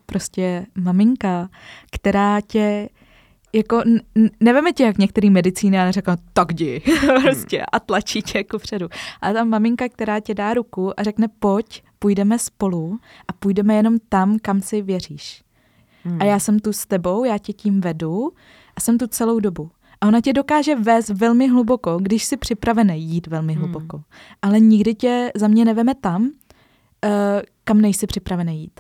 prostě 0.05 0.65
maminka, 0.75 1.49
která 1.91 2.41
tě 2.41 2.89
jako 3.53 3.83
neveme 4.39 4.73
tě 4.73 4.83
jak 4.83 4.97
některý 4.97 5.29
medicíny 5.29 5.79
a 5.79 5.85
neřekla, 5.85 6.17
tak 6.33 6.51
jdi, 6.51 6.81
prostě 7.23 7.61
a 7.71 7.79
tlačí 7.79 8.21
tě 8.21 8.38
jako 8.38 8.59
předu. 8.59 8.88
Ale 9.21 9.33
ta 9.33 9.43
maminka, 9.43 9.89
která 9.89 10.19
tě 10.19 10.33
dá 10.33 10.53
ruku 10.53 10.99
a 10.99 11.03
řekne, 11.03 11.27
pojď, 11.39 11.83
půjdeme 11.99 12.39
spolu 12.39 12.99
a 13.27 13.33
půjdeme 13.33 13.75
jenom 13.75 13.97
tam, 14.09 14.38
kam 14.41 14.61
si 14.61 14.81
věříš. 14.81 15.46
Hmm. 16.03 16.21
A 16.21 16.25
já 16.25 16.39
jsem 16.39 16.59
tu 16.59 16.73
s 16.73 16.85
tebou, 16.85 17.23
já 17.23 17.37
tě 17.37 17.53
tím 17.53 17.81
vedu 17.81 18.31
a 18.75 18.81
jsem 18.81 18.97
tu 18.97 19.07
celou 19.07 19.39
dobu. 19.39 19.71
A 20.01 20.07
ona 20.07 20.21
tě 20.21 20.33
dokáže 20.33 20.75
vést 20.75 21.09
velmi 21.09 21.47
hluboko, 21.47 21.97
když 22.01 22.23
jsi 22.25 22.37
připravený 22.37 23.01
jít 23.03 23.27
velmi 23.27 23.53
Hmm. 23.53 23.61
hluboko. 23.63 24.01
Ale 24.41 24.59
nikdy 24.59 24.95
tě 24.95 25.31
za 25.35 25.47
mě 25.47 25.65
neveme 25.65 25.95
tam, 25.95 26.21
uh, 26.23 26.29
kam 27.63 27.81
nejsi 27.81 28.07
připravený 28.07 28.61
jít. 28.61 28.79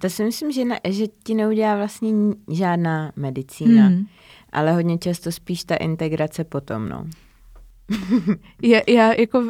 To 0.00 0.10
si 0.10 0.24
myslím, 0.24 0.52
že, 0.52 0.64
na, 0.64 0.76
že 0.88 1.06
ti 1.24 1.34
neudělá 1.34 1.76
vlastně 1.76 2.12
žádná 2.52 3.12
medicína, 3.16 3.86
Hmm. 3.86 4.06
ale 4.52 4.72
hodně 4.72 4.98
často 4.98 5.32
spíš 5.32 5.64
ta 5.64 5.76
integrace 5.76 6.44
potom, 6.44 6.88
no. 6.88 7.06
Já, 8.62 8.80
já 8.88 9.12
jako, 9.12 9.44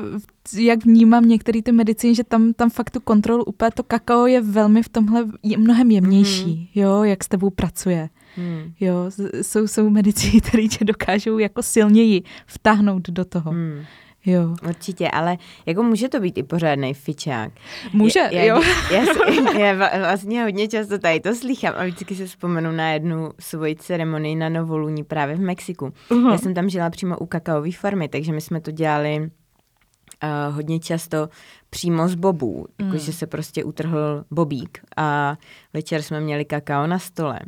jak 0.59 0.85
vnímám 0.85 1.29
některé 1.29 1.63
ty 1.63 1.73
medicíny, 1.73 2.15
že 2.15 2.25
tam, 2.25 2.53
tam 2.53 2.71
fakt 2.71 2.91
tu 2.91 3.01
kontrolu 3.01 3.45
úplně, 3.45 3.71
to 3.71 3.83
kakao 3.83 4.27
je 4.27 4.41
velmi 4.41 4.83
v 4.83 4.89
tomhle 4.89 5.27
je 5.43 5.59
mnohem 5.59 5.91
jemnější, 5.91 6.71
jo, 6.75 7.03
jak 7.03 7.25
s 7.25 7.29
tebou 7.29 7.51
pracuje. 7.51 8.09
Hmm. 8.37 8.73
Jo, 8.81 8.95
jsou, 9.43 9.67
jsou 9.67 9.91
medicíny, 9.91 10.41
které 10.41 10.69
tě 10.69 10.85
dokážou 10.85 11.39
jako 11.39 11.63
silněji 11.63 12.23
vtáhnout 12.47 13.11
do 13.11 13.25
toho. 13.25 13.51
Hmm. 13.51 13.81
Jo. 14.29 14.57
Určitě, 14.69 15.11
ale 15.11 15.37
jako 15.67 15.83
může 15.83 16.09
to 16.09 16.21
být 16.21 16.39
i 16.39 16.43
pořádný 16.43 16.95
fičák. 16.95 17.53
Může, 17.93 18.21
já, 18.33 18.43
jo. 18.43 18.63
Já, 18.93 19.03
já, 19.59 19.67
já 19.67 19.99
vlastně 19.99 20.43
hodně 20.43 20.69
často 20.69 20.99
tady 20.99 21.21
to 21.21 21.35
slychám 21.35 21.75
a 21.77 21.85
vždycky 21.85 22.15
se 22.15 22.27
vzpomenu 22.27 22.73
na 22.73 22.91
jednu 22.93 23.31
svoji 23.41 23.77
ceremonii 23.77 24.37
na 24.37 24.49
Novoluní 24.49 25.05
právě 25.05 25.37
v 25.37 25.41
Mexiku. 25.41 25.93
Uhum. 26.11 26.31
Já 26.31 26.39
jsem 26.39 26.55
tam 26.55 26.69
žila 26.69 26.91
přímo 26.91 27.19
u 27.19 27.27
kakaové 27.27 27.73
farmy, 27.73 28.09
takže 28.09 28.33
my 28.33 28.41
jsme 28.41 28.61
to 28.61 28.71
dělali 28.71 29.19
uh, 29.21 30.55
hodně 30.55 30.81
často 30.81 31.29
přímo 31.71 32.09
z 32.09 32.15
bobů, 32.15 32.67
Mm. 32.79 32.87
jakože 32.87 33.13
se 33.13 33.27
prostě 33.27 33.65
utrhl 33.65 34.25
bobík 34.31 34.79
a 34.97 35.37
večer 35.73 36.03
jsme 36.03 36.21
měli 36.21 36.45
kakao 36.45 36.87
na 36.87 36.99
stole. 36.99 37.41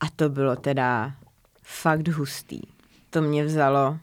A 0.00 0.06
to 0.16 0.28
bylo 0.28 0.56
teda 0.56 1.12
fakt 1.62 2.08
hustý. 2.08 2.60
To 3.10 3.22
mě 3.22 3.44
vzalo 3.44 3.98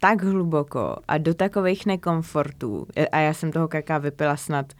tak 0.00 0.22
hluboko 0.22 0.96
a 1.08 1.18
do 1.18 1.34
takových 1.34 1.86
nekomfortů. 1.86 2.86
A 3.12 3.18
já 3.18 3.34
jsem 3.34 3.52
toho 3.52 3.68
kaká 3.68 3.98
vypila 3.98 4.36
snad, 4.36 4.72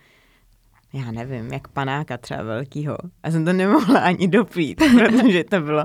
já 0.93 1.11
nevím, 1.12 1.53
jak 1.53 1.69
panáka 1.69 2.16
třeba 2.16 2.43
velkýho. 2.43 2.99
A 3.23 3.31
jsem 3.31 3.45
to 3.45 3.53
nemohla 3.53 4.01
ani 4.01 4.29
dopít, 4.29 4.83
protože 4.99 5.45
to 5.45 5.61
bylo, 5.61 5.85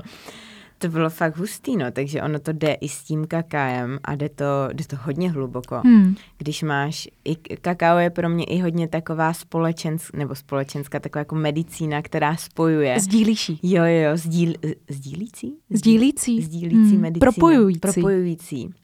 to 0.78 0.88
bylo 0.88 1.10
fakt 1.10 1.36
hustý, 1.36 1.76
no. 1.76 1.90
Takže 1.90 2.22
ono 2.22 2.38
to 2.38 2.52
jde 2.52 2.72
i 2.72 2.88
s 2.88 3.02
tím 3.02 3.26
kakájem 3.26 3.98
a 4.04 4.14
jde 4.14 4.28
to, 4.28 4.44
jde 4.72 4.84
to 4.84 4.96
hodně 5.02 5.30
hluboko. 5.30 5.80
Hmm. 5.84 6.14
Když 6.38 6.62
máš, 6.62 7.08
i 7.24 7.36
kakao 7.56 7.98
je 7.98 8.10
pro 8.10 8.28
mě 8.28 8.44
i 8.44 8.60
hodně 8.60 8.88
taková 8.88 9.32
společenská, 9.32 10.18
nebo 10.18 10.34
společenská, 10.34 11.00
taková 11.00 11.20
jako 11.20 11.34
medicína, 11.34 12.02
která 12.02 12.36
spojuje. 12.36 13.00
Sdílící. 13.00 13.58
Jo, 13.62 13.84
jo, 13.84 14.16
sdíl, 14.16 14.52
sdílící? 14.90 15.56
Sdílící. 15.70 16.42
Sdílící 16.42 16.92
hmm. 16.92 17.00
medicína. 17.00 17.30
Propojující. 17.32 17.80
Propojující 17.80 18.74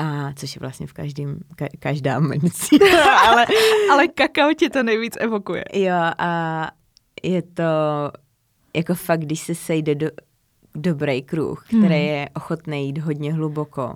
a 0.00 0.32
což 0.36 0.54
je 0.54 0.60
vlastně 0.60 0.86
v 0.86 0.92
každém, 0.92 1.38
ka, 1.56 1.66
každá 1.78 2.20
medicína. 2.20 2.86
ale, 3.28 3.46
ale 3.92 4.08
kakao 4.08 4.54
ti 4.54 4.70
to 4.70 4.82
nejvíc 4.82 5.16
evokuje. 5.20 5.64
Jo 5.72 5.94
a 6.18 6.70
je 7.22 7.42
to 7.42 7.62
jako 8.76 8.94
fakt, 8.94 9.20
když 9.20 9.40
se 9.40 9.54
sejde 9.54 9.94
do, 9.94 10.06
dobrý 10.74 11.22
kruh, 11.22 11.64
který 11.68 11.84
hmm. 11.84 11.92
je 11.92 12.28
ochotný 12.36 12.86
jít 12.86 12.98
hodně 12.98 13.32
hluboko, 13.32 13.94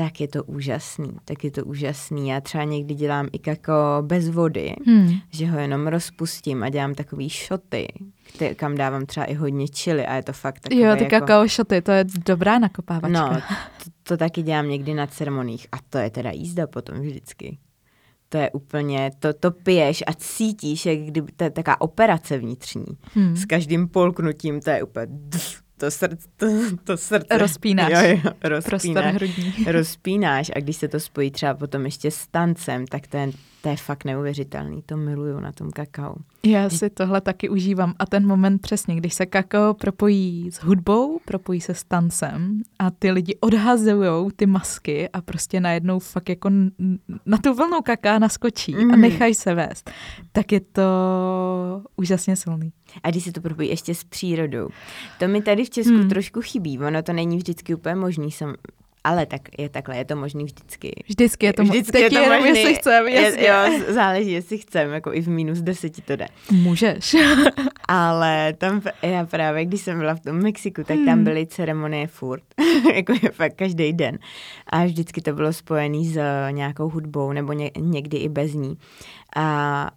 tak 0.00 0.20
je 0.20 0.28
to 0.28 0.44
úžasný, 0.44 1.12
tak 1.24 1.44
je 1.44 1.50
to 1.50 1.64
úžasný. 1.64 2.28
Já 2.28 2.40
třeba 2.40 2.64
někdy 2.64 2.94
dělám 2.94 3.28
i 3.32 3.38
kakao 3.38 4.02
bez 4.02 4.28
vody, 4.28 4.74
hmm. 4.86 5.12
že 5.30 5.46
ho 5.46 5.58
jenom 5.58 5.86
rozpustím 5.86 6.62
a 6.62 6.68
dělám 6.68 6.94
takový 6.94 7.28
šoty, 7.28 7.88
který, 8.34 8.54
kam 8.54 8.74
dávám 8.74 9.06
třeba 9.06 9.26
i 9.26 9.34
hodně 9.34 9.68
čili 9.68 10.06
a 10.06 10.14
je 10.14 10.22
to 10.22 10.32
fakt 10.32 10.60
takové 10.60 10.80
Jo, 10.80 10.96
ty 10.96 11.04
jako... 11.04 11.20
kakao 11.20 11.48
šoty, 11.48 11.82
to 11.82 11.92
je 11.92 12.04
dobrá 12.26 12.58
nakopávačka. 12.58 13.08
No, 13.08 13.40
to, 13.84 13.90
to 14.02 14.16
taky 14.16 14.42
dělám 14.42 14.68
někdy 14.68 14.94
na 14.94 15.06
ceremoních 15.06 15.66
a 15.72 15.76
to 15.90 15.98
je 15.98 16.10
teda 16.10 16.30
jízda 16.30 16.66
potom 16.66 17.00
vždycky. 17.00 17.58
To 18.28 18.38
je 18.38 18.50
úplně, 18.50 19.10
to, 19.18 19.32
to 19.32 19.50
piješ 19.50 20.04
a 20.06 20.12
cítíš, 20.12 20.86
jak 20.86 20.98
kdyby 20.98 21.32
to 21.32 21.44
je 21.44 21.50
taková 21.50 21.80
operace 21.80 22.38
vnitřní. 22.38 22.98
Hmm. 23.14 23.36
S 23.36 23.44
každým 23.44 23.88
polknutím 23.88 24.60
to 24.60 24.70
je 24.70 24.82
úplně 24.82 25.06
to, 25.80 25.90
srdce, 25.90 26.28
to, 26.36 26.46
to 26.84 26.96
srdce. 26.96 27.38
Rozpínáš. 27.38 27.90
Jo, 27.92 27.98
jo, 28.00 28.32
rozpínáš. 28.44 29.22
rozpínáš 29.66 30.50
a 30.56 30.60
když 30.60 30.76
se 30.76 30.88
to 30.88 31.00
spojí 31.00 31.30
třeba 31.30 31.54
potom 31.54 31.84
ještě 31.84 32.10
s 32.10 32.26
tancem, 32.26 32.86
tak 32.86 33.06
to 33.06 33.16
je, 33.16 33.30
to 33.62 33.68
je 33.68 33.76
fakt 33.76 34.04
neuvěřitelný. 34.04 34.82
To 34.86 34.96
miluju 34.96 35.40
na 35.40 35.52
tom 35.52 35.70
kakao. 35.70 36.14
Já 36.46 36.70
si 36.70 36.90
tohle 36.90 37.20
taky 37.20 37.48
užívám 37.48 37.94
a 37.98 38.06
ten 38.06 38.26
moment 38.26 38.62
přesně, 38.62 38.96
když 38.96 39.14
se 39.14 39.26
kakao 39.26 39.74
propojí 39.74 40.50
s 40.52 40.56
hudbou, 40.56 41.20
propojí 41.24 41.60
se 41.60 41.74
s 41.74 41.84
tancem 41.84 42.62
a 42.78 42.90
ty 42.90 43.10
lidi 43.10 43.36
odhazují 43.40 44.30
ty 44.36 44.46
masky 44.46 45.08
a 45.08 45.20
prostě 45.20 45.60
najednou 45.60 45.98
fakt 45.98 46.28
jako 46.28 46.50
na 47.26 47.38
tu 47.38 47.54
vlnu 47.54 47.82
kaká 47.82 48.18
naskočí 48.18 48.74
mm. 48.74 48.90
a 48.90 48.96
nechají 48.96 49.34
se 49.34 49.54
vést, 49.54 49.90
tak 50.32 50.52
je 50.52 50.60
to 50.60 50.82
úžasně 51.96 52.36
silný. 52.36 52.72
A 53.02 53.10
když 53.10 53.24
se 53.24 53.32
to 53.32 53.40
propojí 53.40 53.68
ještě 53.68 53.94
s 53.94 54.04
přírodou. 54.04 54.68
To 55.18 55.28
mi 55.28 55.42
tady 55.42 55.64
v 55.64 55.70
Česku 55.70 55.94
hmm. 55.94 56.08
trošku 56.08 56.40
chybí. 56.40 56.78
Ono 56.78 57.02
to 57.02 57.12
není 57.12 57.36
vždycky 57.36 57.74
úplně 57.74 57.94
možný. 57.94 58.30
Jsem, 58.30 58.54
ale 59.04 59.26
tak 59.26 59.40
je 59.58 59.68
takhle, 59.68 59.96
je 59.96 60.04
to 60.04 60.16
možný 60.16 60.44
vždycky. 60.44 61.04
Vždycky 61.08 61.46
je 61.46 61.52
to, 61.52 61.62
vždycky 61.62 62.00
je 62.00 62.10
to 62.10 62.18
jenom, 62.18 62.38
možný. 62.38 62.58
jestli 62.58 62.74
chceme, 62.74 63.10
Je, 63.10 63.48
jo, 63.48 63.84
záleží, 63.88 64.32
jestli 64.32 64.58
chceme, 64.58 64.94
jako 64.94 65.12
i 65.14 65.20
v 65.20 65.28
minus 65.28 65.58
deseti 65.58 66.02
to 66.02 66.16
jde. 66.16 66.26
Můžeš. 66.50 67.16
ale 67.88 68.52
tam, 68.52 68.82
já 69.02 69.26
právě, 69.26 69.64
když 69.64 69.80
jsem 69.80 69.98
byla 69.98 70.14
v 70.14 70.20
tom 70.20 70.36
Mexiku, 70.42 70.84
tak 70.84 70.96
hmm. 70.96 71.06
tam 71.06 71.24
byly 71.24 71.46
ceremonie 71.46 72.06
furt, 72.06 72.42
jako 72.94 73.12
je 73.12 73.30
fakt 73.30 73.54
každý 73.56 73.92
den. 73.92 74.18
A 74.66 74.84
vždycky 74.84 75.20
to 75.20 75.32
bylo 75.32 75.52
spojené 75.52 76.04
s 76.04 76.18
nějakou 76.50 76.88
hudbou, 76.88 77.32
nebo 77.32 77.52
ně, 77.52 77.70
někdy 77.78 78.16
i 78.16 78.28
bez 78.28 78.54
ní. 78.54 78.78
A 79.36 79.90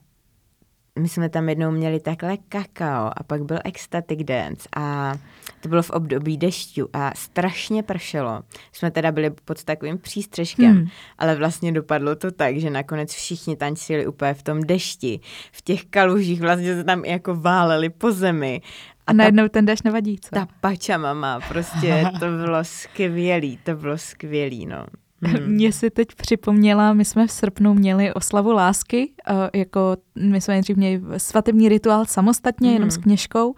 my 0.99 1.07
jsme 1.07 1.29
tam 1.29 1.49
jednou 1.49 1.71
měli 1.71 1.99
takhle 1.99 2.37
kakao 2.37 3.11
a 3.17 3.23
pak 3.27 3.43
byl 3.43 3.59
ecstatic 3.65 4.23
dance 4.23 4.69
a 4.75 5.13
to 5.61 5.69
bylo 5.69 5.81
v 5.81 5.89
období 5.89 6.37
dešťu 6.37 6.89
a 6.93 7.11
strašně 7.15 7.83
pršelo. 7.83 8.43
Jsme 8.71 8.91
teda 8.91 9.11
byli 9.11 9.29
pod 9.29 9.63
takovým 9.63 9.97
přístřežkem, 9.97 10.71
hmm. 10.71 10.87
ale 11.17 11.35
vlastně 11.35 11.71
dopadlo 11.71 12.15
to 12.15 12.31
tak, 12.31 12.57
že 12.57 12.69
nakonec 12.69 13.13
všichni 13.13 13.55
tančili 13.55 14.07
úplně 14.07 14.33
v 14.33 14.43
tom 14.43 14.61
dešti. 14.61 15.19
V 15.51 15.61
těch 15.61 15.85
kalužích 15.85 16.41
vlastně 16.41 16.75
se 16.75 16.83
tam 16.83 17.05
jako 17.05 17.35
váleli 17.35 17.89
po 17.89 18.11
zemi. 18.11 18.61
A, 19.07 19.11
a 19.11 19.13
najednou 19.13 19.47
ten 19.47 19.65
dešť 19.65 19.83
nevadí, 19.83 20.19
co? 20.19 20.29
Ta 20.29 20.47
pača 20.61 20.97
mama, 20.97 21.39
prostě 21.47 22.05
to 22.19 22.25
bylo 22.25 22.63
skvělý, 22.63 23.59
to 23.63 23.75
bylo 23.75 23.97
skvělý, 23.97 24.65
no. 24.65 24.85
Hmm. 25.23 25.45
Mě 25.47 25.71
si 25.71 25.89
teď 25.89 26.07
připomněla, 26.15 26.93
my 26.93 27.05
jsme 27.05 27.27
v 27.27 27.31
srpnu 27.31 27.73
měli 27.73 28.13
oslavu 28.13 28.51
lásky, 28.51 29.11
uh, 29.29 29.35
jako 29.53 29.97
my 30.19 30.41
jsme 30.41 30.53
nejdřív 30.53 30.77
měli 30.77 31.01
svatební 31.17 31.69
rituál 31.69 32.05
samostatně, 32.05 32.67
hmm. 32.67 32.73
jenom 32.73 32.91
s 32.91 32.97
kněžkou 32.97 33.55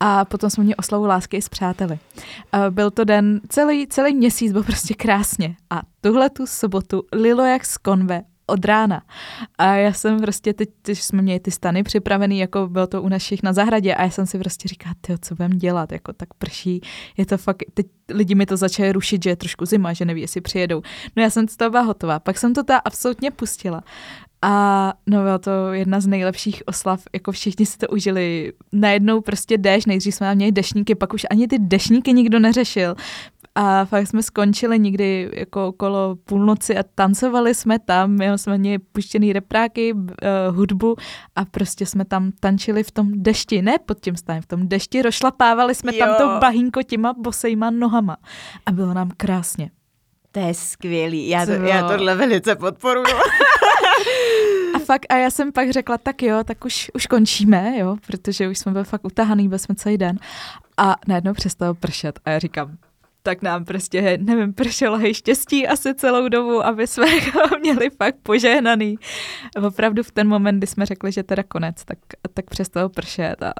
a 0.00 0.24
potom 0.24 0.50
jsme 0.50 0.64
měli 0.64 0.76
oslavu 0.76 1.06
lásky 1.06 1.36
i 1.36 1.42
s 1.42 1.48
přáteli. 1.48 1.98
Uh, 2.54 2.70
byl 2.70 2.90
to 2.90 3.04
den, 3.04 3.40
celý, 3.48 3.86
celý 3.86 4.14
měsíc 4.14 4.52
byl 4.52 4.62
prostě 4.62 4.94
krásně 4.94 5.56
a 5.70 5.82
tuhle 6.00 6.30
tu 6.30 6.46
sobotu 6.46 7.02
lilo 7.12 7.44
jak 7.44 7.66
z 7.66 7.78
konve, 7.78 8.22
od 8.50 8.64
rána. 8.64 9.02
A 9.58 9.74
já 9.74 9.92
jsem 9.92 10.20
prostě 10.20 10.52
teď, 10.52 10.68
když 10.84 11.02
jsme 11.02 11.22
měli 11.22 11.40
ty 11.40 11.50
stany 11.50 11.82
připravený, 11.82 12.38
jako 12.38 12.66
bylo 12.66 12.86
to 12.86 13.02
u 13.02 13.08
našich 13.08 13.42
na 13.42 13.52
zahradě 13.52 13.94
a 13.94 14.02
já 14.02 14.10
jsem 14.10 14.26
si 14.26 14.38
prostě 14.38 14.68
říkala, 14.68 14.94
ty 15.00 15.14
co 15.20 15.34
budem 15.34 15.58
dělat, 15.58 15.92
jako 15.92 16.12
tak 16.12 16.34
prší, 16.34 16.80
je 17.16 17.26
to 17.26 17.38
fakt, 17.38 17.62
teď 17.74 17.86
lidi 18.10 18.34
mi 18.34 18.46
to 18.46 18.56
začali 18.56 18.92
rušit, 18.92 19.22
že 19.22 19.30
je 19.30 19.36
trošku 19.36 19.66
zima, 19.66 19.92
že 19.92 20.04
neví, 20.04 20.20
jestli 20.20 20.40
přijedou. 20.40 20.82
No 21.16 21.22
já 21.22 21.30
jsem 21.30 21.48
z 21.48 21.56
toho 21.56 21.70
byla 21.70 21.82
hotová, 21.82 22.18
pak 22.18 22.38
jsem 22.38 22.54
to 22.54 22.64
ta 22.64 22.76
absolutně 22.76 23.30
pustila. 23.30 23.82
A 24.42 24.92
no 25.06 25.22
byla 25.22 25.38
to 25.38 25.72
jedna 25.72 26.00
z 26.00 26.06
nejlepších 26.06 26.62
oslav, 26.66 27.02
jako 27.12 27.32
všichni 27.32 27.66
si 27.66 27.78
to 27.78 27.88
užili. 27.88 28.52
Najednou 28.72 29.20
prostě 29.20 29.58
dešť, 29.58 29.86
nejdřív 29.86 30.14
jsme 30.14 30.34
měli 30.34 30.52
dešníky, 30.52 30.94
pak 30.94 31.14
už 31.14 31.26
ani 31.30 31.48
ty 31.48 31.58
dešníky 31.58 32.12
nikdo 32.12 32.38
neřešil. 32.38 32.94
A 33.54 33.84
fakt 33.84 34.06
jsme 34.06 34.22
skončili 34.22 34.78
někdy 34.78 35.30
jako 35.32 35.68
okolo 35.68 36.16
půlnoci 36.24 36.78
a 36.78 36.82
tancovali 36.94 37.54
jsme 37.54 37.78
tam, 37.78 38.10
měli 38.10 38.38
jsme 38.38 38.58
měli 38.58 38.78
puštěný 38.78 39.32
repráky, 39.32 39.92
uh, 39.92 40.06
hudbu 40.56 40.96
a 41.36 41.44
prostě 41.44 41.86
jsme 41.86 42.04
tam 42.04 42.32
tančili 42.40 42.82
v 42.82 42.90
tom 42.90 43.08
dešti, 43.12 43.62
ne 43.62 43.78
pod 43.78 44.00
tím 44.00 44.16
stanem, 44.16 44.42
v 44.42 44.46
tom 44.46 44.68
dešti, 44.68 45.02
rošlapávali 45.02 45.74
jsme 45.74 45.96
jo. 45.96 45.98
tam 45.98 46.16
to 46.18 46.40
bahínko 46.40 46.82
těma 46.82 47.12
bosejma 47.12 47.70
nohama 47.70 48.16
a 48.66 48.72
bylo 48.72 48.94
nám 48.94 49.10
krásně. 49.16 49.70
To 50.32 50.40
je 50.40 50.54
skvělý, 50.54 51.28
já, 51.28 51.46
to, 51.46 51.52
já 51.52 51.88
tohle 51.88 52.14
velice 52.14 52.56
podporuji. 52.56 53.06
A 54.74 54.78
fakt, 54.78 55.06
a 55.08 55.16
já 55.16 55.30
jsem 55.30 55.52
pak 55.52 55.70
řekla, 55.70 55.98
tak 55.98 56.22
jo, 56.22 56.44
tak 56.44 56.64
už, 56.64 56.90
už 56.94 57.06
končíme, 57.06 57.78
jo, 57.78 57.96
protože 58.06 58.48
už 58.48 58.58
jsme 58.58 58.72
byli 58.72 58.84
fakt 58.84 59.04
utahaný, 59.04 59.48
byli 59.48 59.58
jsme 59.58 59.74
celý 59.74 59.98
den. 59.98 60.18
A 60.76 60.96
najednou 61.08 61.32
přestalo 61.32 61.74
pršet 61.74 62.20
a 62.24 62.30
já 62.30 62.38
říkám, 62.38 62.76
tak 63.22 63.42
nám 63.42 63.64
prostě, 63.64 64.18
nevím, 64.22 64.52
pršelo 64.54 64.98
hej 64.98 65.14
štěstí 65.14 65.68
asi 65.68 65.94
celou 65.94 66.28
dobu, 66.28 66.64
aby 66.64 66.86
jsme 66.86 67.06
měli 67.60 67.90
fakt 67.90 68.16
požehnaný. 68.22 68.98
Opravdu 69.66 70.02
v 70.02 70.10
ten 70.10 70.28
moment, 70.28 70.58
kdy 70.58 70.66
jsme 70.66 70.86
řekli, 70.86 71.12
že 71.12 71.22
teda 71.22 71.42
konec, 71.42 71.84
tak, 71.84 71.98
tak 72.34 72.44
přestalo 72.50 72.88
pršet 72.88 73.42
a 73.42 73.52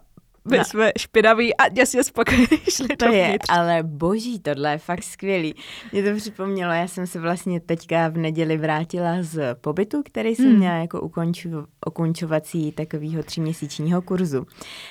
my 0.51 0.59
no. 0.59 0.65
jsme 0.65 0.93
špinaví 0.99 1.57
a 1.57 1.69
děsně 1.69 2.05
spokojení 2.05 2.47
šli 2.71 2.97
To 2.97 3.13
je, 3.13 3.39
ale 3.49 3.83
boží, 3.83 4.41
tohle 4.41 4.71
je 4.71 4.79
fakt 4.79 5.03
skvělý. 5.03 5.55
Mě 5.93 6.03
to 6.03 6.17
připomnělo, 6.17 6.73
já 6.73 6.89
jsem 6.89 7.07
se 7.07 7.21
vlastně 7.21 7.61
teďka 7.61 8.09
v 8.09 8.17
neděli 8.17 8.57
vrátila 8.57 9.17
z 9.21 9.55
pobytu, 9.55 10.03
který 10.05 10.35
jsem 10.37 10.47
hmm. 10.47 10.57
měla 10.57 10.75
jako 10.75 11.01
ukonču, 11.01 11.49
ukončovací 11.87 12.73
takového 12.73 13.23
tříměsíčního 13.23 14.03
kurzu. 14.03 14.47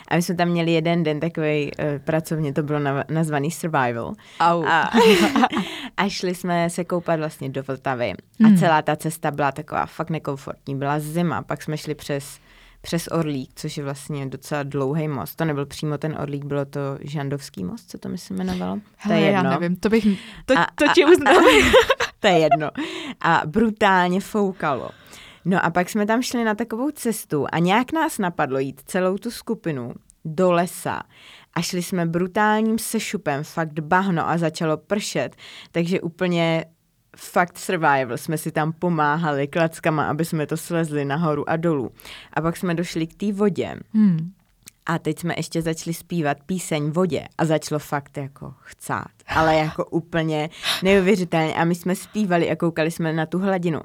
A 0.08 0.16
my 0.16 0.22
jsme 0.22 0.36
tam 0.36 0.48
měli 0.48 0.72
jeden 0.72 1.04
den 1.04 1.20
takový 1.20 1.72
uh, 1.80 1.86
pracovně, 2.00 2.54
to 2.54 2.64
bylo 2.64 2.80
na, 2.80 3.04
nazvaný 3.10 3.52
Survival. 3.52 4.14
Au. 4.40 4.66
A, 4.66 4.92
a 5.98 6.10
šli 6.10 6.36
jsme 6.36 6.70
se 6.70 6.84
koupat 6.84 7.20
vlastně 7.20 7.50
do 7.50 7.64
Vltavy. 7.64 8.14
Hmm. 8.40 8.54
A 8.54 8.58
celá 8.60 8.82
ta 8.82 8.96
cesta 8.96 9.32
byla 9.32 9.52
taková 9.52 9.86
fakt 9.86 10.10
nekomfortní. 10.10 10.76
Byla 10.76 11.00
zima, 11.00 11.42
pak 11.42 11.64
jsme 11.64 11.78
šli 11.78 11.96
přes 11.96 12.40
přes 12.82 13.08
Orlík, 13.08 13.52
což 13.56 13.78
je 13.78 13.84
vlastně 13.84 14.26
docela 14.26 14.64
dlouhý 14.64 15.08
most. 15.08 15.36
To 15.36 15.46
nebyl 15.46 15.66
přímo 15.66 15.98
ten 15.98 16.18
Orlík, 16.22 16.46
bylo 16.46 16.66
to 16.66 16.80
Žandovský 17.02 17.64
most, 17.64 17.90
co 17.90 17.98
to 17.98 18.10
myslím 18.10 18.38
jmenovalo? 18.38 18.80
Hele, 18.98 19.18
to 19.18 19.24
je 19.24 19.32
jedno. 19.32 19.52
já 19.52 19.60
nevím, 19.60 19.76
to 19.76 19.90
bych, 19.90 20.06
to, 20.46 20.60
a, 20.60 20.68
to 20.76 20.86
ti 20.96 21.06
uznám. 21.06 21.44
to 22.20 22.28
je 22.28 22.40
jedno. 22.40 22.70
A 23.22 23.42
brutálně 23.46 24.22
foukalo. 24.22 24.90
No 25.46 25.66
a 25.66 25.70
pak 25.70 25.90
jsme 25.90 26.06
tam 26.06 26.22
šli 26.22 26.44
na 26.44 26.56
takovou 26.56 26.92
cestu 26.92 27.46
a 27.52 27.60
nějak 27.60 27.92
nás 27.92 28.18
napadlo 28.18 28.60
jít 28.60 28.82
celou 28.86 29.18
tu 29.18 29.32
skupinu 29.32 29.94
do 30.26 30.52
lesa 30.52 31.04
a 31.54 31.62
šli 31.62 31.84
jsme 31.84 32.06
brutálním 32.06 32.80
sešupem, 32.80 33.44
fakt 33.44 33.80
bahno 33.80 34.30
a 34.30 34.38
začalo 34.38 34.78
pršet, 34.78 35.36
takže 35.72 36.02
úplně 36.02 36.66
fakt 37.18 37.58
survival. 37.58 38.18
Jsme 38.18 38.38
si 38.38 38.52
tam 38.52 38.74
pomáhali 38.74 39.48
klackama, 39.48 40.10
aby 40.10 40.26
jsme 40.26 40.48
to 40.48 40.58
slezli 40.58 41.06
nahoru 41.06 41.50
a 41.50 41.58
dolů. 41.58 41.92
A 42.34 42.42
pak 42.42 42.58
jsme 42.58 42.74
došli 42.74 43.08
k 43.08 43.16
té 43.16 43.34
vodě. 43.34 43.76
Hmm. 43.94 44.32
A 44.86 45.00
teď 45.00 45.20
jsme 45.20 45.34
ještě 45.38 45.62
začali 45.62 45.94
zpívat 45.94 46.38
píseň 46.46 46.90
vodě 46.90 47.28
a 47.38 47.46
začalo 47.46 47.80
fakt 47.80 48.18
jako 48.18 48.54
chcát, 48.60 49.12
ale 49.28 49.56
jako 49.56 49.86
úplně 49.92 50.50
neuvěřitelně. 50.84 51.54
A 51.54 51.64
my 51.64 51.76
jsme 51.76 51.96
zpívali 51.96 52.52
a 52.52 52.56
koukali 52.56 52.92
jsme 52.92 53.14
na 53.14 53.26
tu 53.26 53.40
hladinu. 53.40 53.82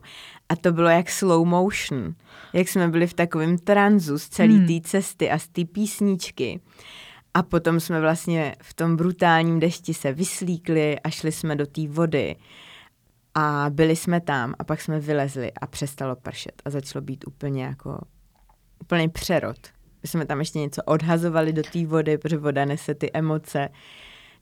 A 0.48 0.56
to 0.56 0.72
bylo 0.72 0.88
jak 0.88 1.10
slow 1.10 1.46
motion, 1.46 2.14
jak 2.52 2.68
jsme 2.68 2.88
byli 2.88 3.06
v 3.06 3.14
takovém 3.14 3.58
tranzu 3.58 4.18
z 4.18 4.28
celé 4.28 4.54
hmm. 4.54 4.66
té 4.66 4.88
cesty 4.88 5.30
a 5.30 5.38
z 5.38 5.48
té 5.48 5.64
písničky. 5.64 6.60
A 7.34 7.42
potom 7.42 7.80
jsme 7.80 8.00
vlastně 8.00 8.54
v 8.62 8.74
tom 8.74 8.96
brutálním 8.96 9.60
dešti 9.60 9.94
se 9.94 10.12
vyslíkli 10.12 11.00
a 11.00 11.10
šli 11.10 11.32
jsme 11.32 11.56
do 11.56 11.66
té 11.66 11.88
vody. 11.88 12.36
A 13.34 13.66
byli 13.70 13.96
jsme 13.96 14.20
tam 14.20 14.54
a 14.58 14.64
pak 14.64 14.80
jsme 14.80 15.00
vylezli 15.00 15.52
a 15.52 15.66
přestalo 15.66 16.16
pršet 16.16 16.62
a 16.64 16.70
začalo 16.70 17.02
být 17.02 17.24
úplně 17.26 17.64
jako 17.64 18.00
úplný 18.80 19.08
přerod. 19.08 19.56
My 20.02 20.08
jsme 20.08 20.26
tam 20.26 20.38
ještě 20.38 20.58
něco 20.58 20.82
odhazovali 20.82 21.52
do 21.52 21.62
té 21.62 21.86
vody, 21.86 22.18
protože 22.18 22.36
voda 22.36 22.64
nese 22.64 22.94
ty 22.94 23.10
emoce. 23.12 23.68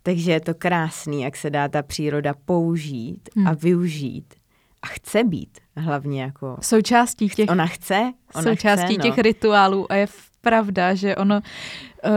Takže 0.03 0.32
je 0.32 0.40
to 0.40 0.55
krásný, 0.55 1.22
jak 1.22 1.36
se 1.36 1.51
dá 1.51 1.68
ta 1.68 1.82
příroda 1.82 2.34
použít 2.45 3.28
hmm. 3.36 3.47
a 3.47 3.55
využít. 3.55 4.34
A 4.82 4.86
chce 4.86 5.24
být 5.24 5.59
hlavně 5.76 6.22
jako... 6.22 6.57
Součástí 6.61 7.28
těch... 7.28 7.51
Ona 7.51 7.66
chce. 7.66 8.12
Ona 8.34 8.43
součástí 8.43 8.95
chce, 8.95 9.03
těch 9.03 9.16
no. 9.16 9.22
rituálů 9.22 9.93
a 9.93 9.95
je 9.95 10.07
pravda, 10.40 10.95
že 10.95 11.16
ono 11.16 11.36
uh, 11.36 12.12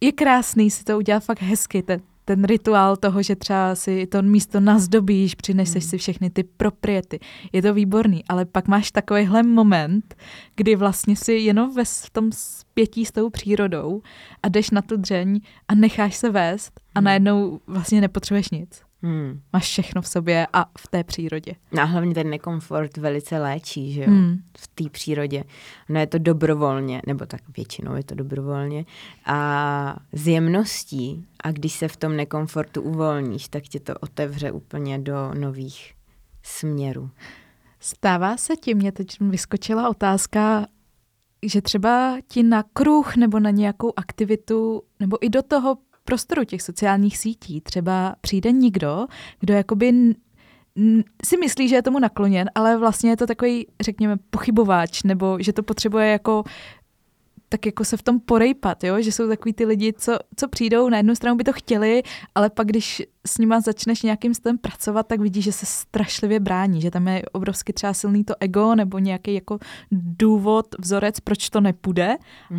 je 0.00 0.12
krásný 0.12 0.70
si 0.70 0.84
to 0.84 0.98
udělat 0.98 1.24
fakt 1.24 1.42
hezky, 1.42 1.82
ten, 1.82 2.00
ten 2.24 2.44
rituál 2.44 2.96
toho, 2.96 3.22
že 3.22 3.36
třeba 3.36 3.74
si 3.74 4.06
to 4.06 4.22
místo 4.22 4.60
nazdobíš, 4.60 5.34
přineseš 5.34 5.84
hmm. 5.84 5.90
si 5.90 5.98
všechny 5.98 6.30
ty 6.30 6.42
propriety. 6.42 7.20
Je 7.52 7.62
to 7.62 7.74
výborný, 7.74 8.24
ale 8.28 8.44
pak 8.44 8.68
máš 8.68 8.90
takovýhle 8.90 9.42
moment, 9.42 10.14
kdy 10.56 10.76
vlastně 10.76 11.16
si 11.16 11.32
jenom 11.32 11.74
ve 11.74 11.84
v 11.84 12.10
tom 12.12 12.32
spětí 12.32 13.04
s 13.04 13.12
tou 13.12 13.30
přírodou 13.30 14.02
a 14.42 14.48
jdeš 14.48 14.70
na 14.70 14.82
tu 14.82 14.96
dřeň 14.96 15.40
a 15.68 15.74
necháš 15.74 16.16
se 16.16 16.30
vést 16.30 16.80
a 16.94 16.98
hmm. 16.98 17.04
najednou 17.04 17.60
vlastně 17.66 18.00
nepotřebuješ 18.00 18.50
nic. 18.50 18.82
Hmm. 19.02 19.40
Máš 19.52 19.64
všechno 19.64 20.02
v 20.02 20.08
sobě 20.08 20.46
a 20.52 20.64
v 20.78 20.86
té 20.86 21.04
přírodě. 21.04 21.54
No 21.72 21.82
a 21.82 21.84
hlavně 21.84 22.14
ten 22.14 22.30
nekomfort 22.30 22.96
velice 22.96 23.38
léčí, 23.38 23.92
že 23.92 24.00
jo, 24.00 24.06
hmm. 24.06 24.38
v 24.58 24.68
té 24.68 24.90
přírodě. 24.90 25.44
No 25.88 26.00
je 26.00 26.06
to 26.06 26.18
dobrovolně, 26.18 27.02
nebo 27.06 27.26
tak 27.26 27.40
většinou 27.56 27.94
je 27.94 28.04
to 28.04 28.14
dobrovolně. 28.14 28.84
A 29.26 29.96
z 30.12 30.28
jemností 30.28 31.26
a 31.44 31.52
když 31.52 31.72
se 31.72 31.88
v 31.88 31.96
tom 31.96 32.16
nekomfortu 32.16 32.82
uvolníš, 32.82 33.48
tak 33.48 33.62
tě 33.62 33.80
to 33.80 33.94
otevře 33.94 34.52
úplně 34.52 34.98
do 34.98 35.34
nových 35.34 35.94
směrů. 36.42 37.10
Stává 37.80 38.36
se 38.36 38.56
ti, 38.56 38.74
mě 38.74 38.92
teď 38.92 39.20
vyskočila 39.20 39.88
otázka, 39.88 40.66
že 41.46 41.62
třeba 41.62 42.18
ti 42.28 42.42
na 42.42 42.62
kruh 42.62 43.16
nebo 43.16 43.40
na 43.40 43.50
nějakou 43.50 43.92
aktivitu, 43.96 44.82
nebo 45.00 45.24
i 45.26 45.30
do 45.30 45.42
toho 45.42 45.78
prostoru 46.04 46.44
těch 46.44 46.62
sociálních 46.62 47.18
sítí 47.18 47.60
třeba 47.60 48.14
přijde 48.20 48.52
někdo, 48.52 49.06
kdo 49.40 49.54
jakoby 49.54 50.14
si 51.24 51.36
myslí, 51.36 51.68
že 51.68 51.74
je 51.74 51.82
tomu 51.82 51.98
nakloněn, 51.98 52.50
ale 52.54 52.76
vlastně 52.76 53.10
je 53.10 53.16
to 53.16 53.26
takový, 53.26 53.66
řekněme, 53.80 54.16
pochybováč, 54.30 55.02
nebo 55.02 55.36
že 55.40 55.52
to 55.52 55.62
potřebuje 55.62 56.08
jako 56.08 56.44
tak 57.52 57.66
jako 57.66 57.84
se 57.84 57.96
v 57.96 58.02
tom 58.02 58.20
porejpat, 58.20 58.84
jo? 58.84 59.00
že 59.00 59.12
jsou 59.12 59.28
takový 59.28 59.52
ty 59.52 59.64
lidi, 59.64 59.92
co, 59.92 60.18
co 60.36 60.48
přijdou, 60.48 60.88
na 60.88 60.96
jednu 60.96 61.14
stranu 61.14 61.36
by 61.36 61.44
to 61.44 61.52
chtěli, 61.52 62.02
ale 62.34 62.50
pak 62.50 62.66
když 62.66 63.02
s 63.26 63.38
nima 63.38 63.60
začneš 63.60 64.02
nějakým 64.02 64.34
stylem 64.34 64.58
pracovat, 64.58 65.06
tak 65.06 65.20
vidíš, 65.20 65.44
že 65.44 65.52
se 65.52 65.66
strašlivě 65.66 66.40
brání, 66.40 66.80
že 66.80 66.90
tam 66.90 67.08
je 67.08 67.22
obrovsky 67.32 67.72
třeba 67.72 67.94
silný 67.94 68.24
to 68.24 68.34
ego 68.40 68.74
nebo 68.74 68.98
nějaký 68.98 69.34
jako 69.34 69.58
důvod, 69.92 70.66
vzorec, 70.78 71.20
proč 71.20 71.50
to 71.50 71.60
nepůjde. 71.60 72.16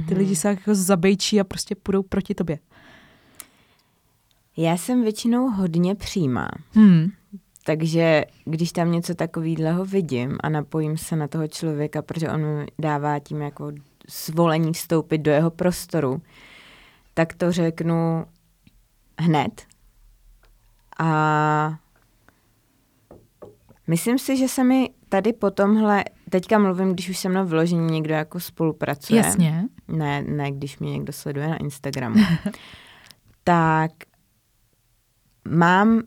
Ty 0.08 0.14
lidi 0.16 0.36
se 0.36 0.48
jako 0.48 0.76
zabejčí 0.76 1.40
a 1.40 1.44
prostě 1.44 1.76
půjdou 1.76 2.04
proti 2.04 2.36
tobě. 2.36 2.60
Já 4.58 4.78
jsem 4.78 5.04
většinou 5.04 5.50
hodně 5.50 5.96
přímá. 5.96 6.50
Hmm. 6.72 7.12
Takže 7.66 8.26
když 8.46 8.72
tam 8.72 8.92
něco 8.92 9.16
takového 9.16 9.86
vidím 9.86 10.38
a 10.44 10.50
napojím 10.50 10.98
se 10.98 11.16
na 11.16 11.28
toho 11.28 11.48
člověka, 11.48 12.02
protože 12.02 12.30
on 12.30 12.42
mi 12.42 12.66
dává 12.80 13.20
tím 13.20 13.42
jako 13.42 13.72
svolení 14.10 14.74
vstoupit 14.74 15.18
do 15.18 15.32
jeho 15.32 15.52
prostoru, 15.52 16.22
tak 17.14 17.34
to 17.34 17.52
řeknu 17.52 18.26
hned. 19.20 19.62
A 21.00 21.78
myslím 23.88 24.20
si, 24.20 24.38
že 24.38 24.48
se 24.48 24.64
mi 24.64 24.90
tady 25.10 25.34
po 25.34 25.52
tomhle, 25.52 26.04
teďka 26.30 26.60
mluvím, 26.60 26.94
když 26.94 27.10
už 27.10 27.18
se 27.18 27.30
mnou 27.30 27.46
vyloženě 27.46 27.86
někdo 27.86 28.14
jako 28.14 28.40
spolupracuje. 28.40 29.18
Jasně. 29.18 29.66
Ne, 29.88 30.22
ne, 30.22 30.52
když 30.52 30.80
mě 30.80 30.92
někdo 30.92 31.14
sleduje 31.14 31.48
na 31.48 31.58
Instagramu. 31.58 32.16
tak 33.44 33.92
mám 35.50 36.02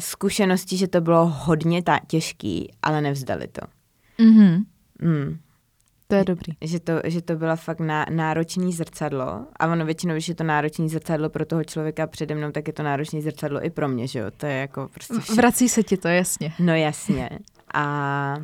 zkušenosti, 0.00 0.76
že 0.76 0.88
to 0.88 1.00
bylo 1.00 1.26
hodně 1.26 1.82
ta- 1.82 2.00
těžký, 2.06 2.72
ale 2.82 3.00
nevzdali 3.00 3.48
to. 3.48 3.60
Mm-hmm. 4.18 4.64
Mm. 5.02 5.38
To 6.08 6.14
je 6.14 6.24
dobrý. 6.24 6.52
Že 6.60 6.80
to, 6.80 6.92
že 7.04 7.22
to 7.22 7.36
bylo 7.36 7.56
fakt 7.56 7.80
ná, 7.80 8.06
náročný 8.10 8.72
zrcadlo 8.72 9.46
a 9.56 9.66
ono 9.66 9.84
většinou, 9.84 10.14
když 10.14 10.28
je 10.28 10.34
to 10.34 10.44
náročný 10.44 10.88
zrcadlo 10.88 11.30
pro 11.30 11.46
toho 11.46 11.64
člověka 11.64 12.06
přede 12.06 12.34
mnou, 12.34 12.50
tak 12.50 12.66
je 12.66 12.72
to 12.72 12.82
náročný 12.82 13.22
zrcadlo 13.22 13.64
i 13.64 13.70
pro 13.70 13.88
mě, 13.88 14.06
že 14.06 14.18
jo? 14.18 14.30
To 14.36 14.46
je 14.46 14.54
jako 14.54 14.88
prostě 14.94 15.14
vše... 15.18 15.34
Vrací 15.34 15.68
se 15.68 15.82
ti 15.82 15.96
to, 15.96 16.08
jasně. 16.08 16.52
No 16.58 16.74
jasně. 16.74 17.30
A 17.74 18.36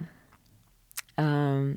um, 1.19 1.77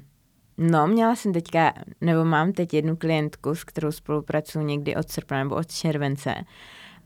no, 0.57 0.87
měla 0.87 1.15
jsem 1.15 1.33
teďka, 1.33 1.73
nebo 2.01 2.25
mám 2.25 2.53
teď 2.53 2.73
jednu 2.73 2.95
klientku, 2.95 3.55
s 3.55 3.63
kterou 3.63 3.91
spolupracuji 3.91 4.65
někdy 4.65 4.95
od 4.95 5.09
srpna 5.09 5.43
nebo 5.43 5.55
od 5.55 5.71
července 5.71 6.35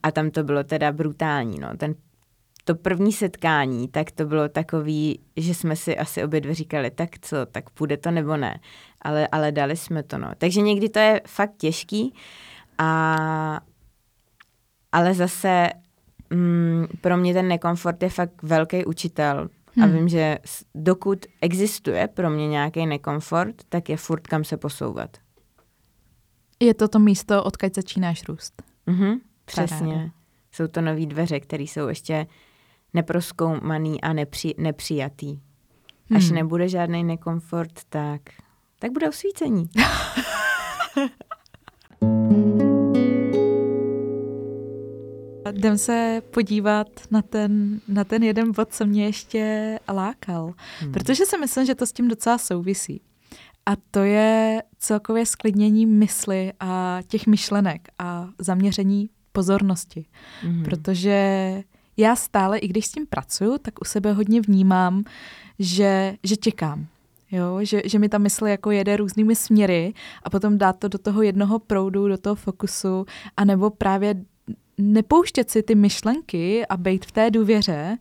a 0.08 0.12
tam 0.12 0.32
to 0.32 0.44
bylo 0.44 0.64
teda 0.64 0.92
brutální, 0.92 1.60
no. 1.60 1.78
Ten, 1.78 1.96
to 2.64 2.76
první 2.76 3.14
setkání, 3.14 3.88
tak 3.88 4.12
to 4.12 4.26
bylo 4.26 4.50
takový, 4.50 5.20
že 5.38 5.54
jsme 5.54 5.76
si 5.76 5.98
asi 5.98 6.24
obě 6.24 6.42
dvě 6.42 6.56
říkali, 6.56 6.92
tak 6.92 7.10
co, 7.22 7.46
tak 7.46 7.70
půjde 7.70 7.98
to 7.98 8.12
nebo 8.12 8.38
ne. 8.38 8.60
Ale, 9.02 9.28
ale 9.28 9.52
dali 9.52 9.78
jsme 9.78 10.04
to, 10.04 10.18
no. 10.18 10.32
Takže 10.38 10.62
někdy 10.62 10.90
to 10.90 11.00
je 11.00 11.22
fakt 11.28 11.52
těžký, 11.58 12.14
a, 12.78 13.60
ale 14.92 15.14
zase 15.14 15.70
mm, 16.30 16.88
pro 17.02 17.18
mě 17.18 17.34
ten 17.34 17.48
nekomfort 17.48 18.04
je 18.04 18.10
fakt 18.10 18.44
velký 18.44 18.86
učitel. 18.86 19.50
Hmm. 19.76 19.84
A 19.84 19.88
vím, 19.88 20.10
že 20.10 20.38
dokud 20.76 21.26
existuje 21.42 22.08
pro 22.08 22.30
mě 22.30 22.48
nějaký 22.48 22.86
nekomfort, 22.86 23.56
tak 23.70 23.90
je 23.90 23.98
furt 23.98 24.28
kam 24.28 24.44
se 24.44 24.58
posouvat. 24.58 25.18
Je 26.60 26.74
to 26.74 26.88
to 26.88 27.00
místo, 27.00 27.44
odkud 27.44 27.76
začínáš 27.76 28.28
růst. 28.28 28.64
Mhm. 28.86 29.20
Přesně. 29.48 29.94
Paráda. 29.94 30.12
Jsou 30.52 30.68
to 30.68 30.82
nové 30.82 31.06
dveře, 31.06 31.40
které 31.40 31.64
jsou 31.64 31.88
ještě 31.88 32.28
neproskoumaný 32.94 34.02
a 34.02 34.14
nepři, 34.14 34.54
nepřijatý. 34.58 35.40
Až 36.16 36.26
hmm. 36.26 36.36
nebude 36.36 36.70
žádný 36.70 37.04
nekomfort, 37.04 37.72
tak, 37.90 38.22
tak 38.80 38.92
bude 38.92 39.10
osvícení. 39.10 39.70
Jdem 45.52 45.78
se 45.78 46.22
podívat 46.32 46.88
na 47.12 47.22
ten, 47.22 47.82
na 47.88 48.04
ten 48.04 48.24
jeden 48.24 48.52
bod, 48.52 48.74
co 48.74 48.86
mě 48.86 49.06
ještě 49.06 49.80
lákal. 49.90 50.54
Hmm. 50.80 50.92
Protože 50.92 51.26
si 51.26 51.38
myslím, 51.38 51.66
že 51.66 51.76
to 51.76 51.86
s 51.86 51.92
tím 51.92 52.08
docela 52.08 52.38
souvisí. 52.38 53.02
A 53.66 53.72
to 53.92 54.00
je 54.00 54.64
celkově 54.78 55.26
sklidnění 55.26 55.86
mysli 55.86 56.54
a 56.60 57.00
těch 57.08 57.28
myšlenek 57.28 57.88
a 58.00 58.30
zaměření 58.40 59.10
pozornosti. 59.38 60.06
Mm. 60.44 60.64
Protože 60.64 61.20
já 61.98 62.16
stále, 62.16 62.58
i 62.58 62.68
když 62.68 62.86
s 62.86 62.92
tím 62.92 63.06
pracuju, 63.06 63.58
tak 63.58 63.82
u 63.82 63.86
sebe 63.86 64.14
hodně 64.14 64.42
vnímám, 64.42 65.04
že, 65.60 66.18
že 66.24 66.36
čekám. 66.36 66.88
Jo, 67.32 67.60
že, 67.62 67.82
že 67.86 68.00
mi 68.00 68.10
ta 68.10 68.18
mysl 68.18 68.48
jako 68.48 68.72
jede 68.72 68.98
různými 68.98 69.36
směry 69.36 69.94
a 70.24 70.30
potom 70.30 70.58
dát 70.58 70.80
to 70.80 70.88
do 70.88 70.98
toho 70.98 71.22
jednoho 71.22 71.60
proudu, 71.60 72.08
do 72.08 72.18
toho 72.18 72.36
fokusu, 72.36 73.06
anebo 73.38 73.70
právě 73.70 74.16
nepouštět 74.78 75.52
si 75.52 75.64
ty 75.64 75.76
myšlenky 75.76 76.66
a 76.66 76.78
být 76.78 77.06
v 77.06 77.12
té 77.12 77.32
důvěře, 77.32 77.98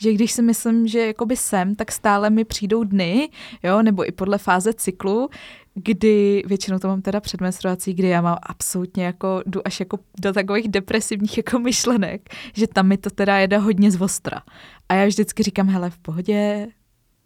že 0.00 0.12
když 0.12 0.32
si 0.32 0.42
myslím, 0.42 0.88
že 0.88 1.06
jakoby 1.06 1.36
jsem, 1.36 1.74
tak 1.74 1.92
stále 1.92 2.30
mi 2.30 2.44
přijdou 2.44 2.84
dny, 2.84 3.28
jo, 3.62 3.82
nebo 3.82 4.08
i 4.08 4.12
podle 4.12 4.38
fáze 4.38 4.72
cyklu, 4.72 5.30
kdy 5.74 6.42
většinou 6.46 6.78
to 6.78 6.88
mám 6.88 7.02
teda 7.02 7.20
před 7.20 7.40
menstruací, 7.40 7.94
kdy 7.94 8.08
já 8.08 8.20
mám 8.20 8.38
absolutně 8.42 9.04
jako, 9.04 9.42
jdu 9.46 9.66
až 9.66 9.80
jako 9.80 9.98
do 10.20 10.32
takových 10.32 10.68
depresivních 10.68 11.36
jako 11.36 11.58
myšlenek, 11.58 12.28
že 12.52 12.66
tam 12.66 12.88
mi 12.88 12.96
to 12.96 13.10
teda 13.10 13.38
jede 13.38 13.58
hodně 13.58 13.90
z 13.90 14.02
ostra. 14.02 14.42
A 14.88 14.94
já 14.94 15.06
vždycky 15.06 15.42
říkám, 15.42 15.68
hele, 15.68 15.90
v 15.90 15.98
pohodě, 15.98 16.68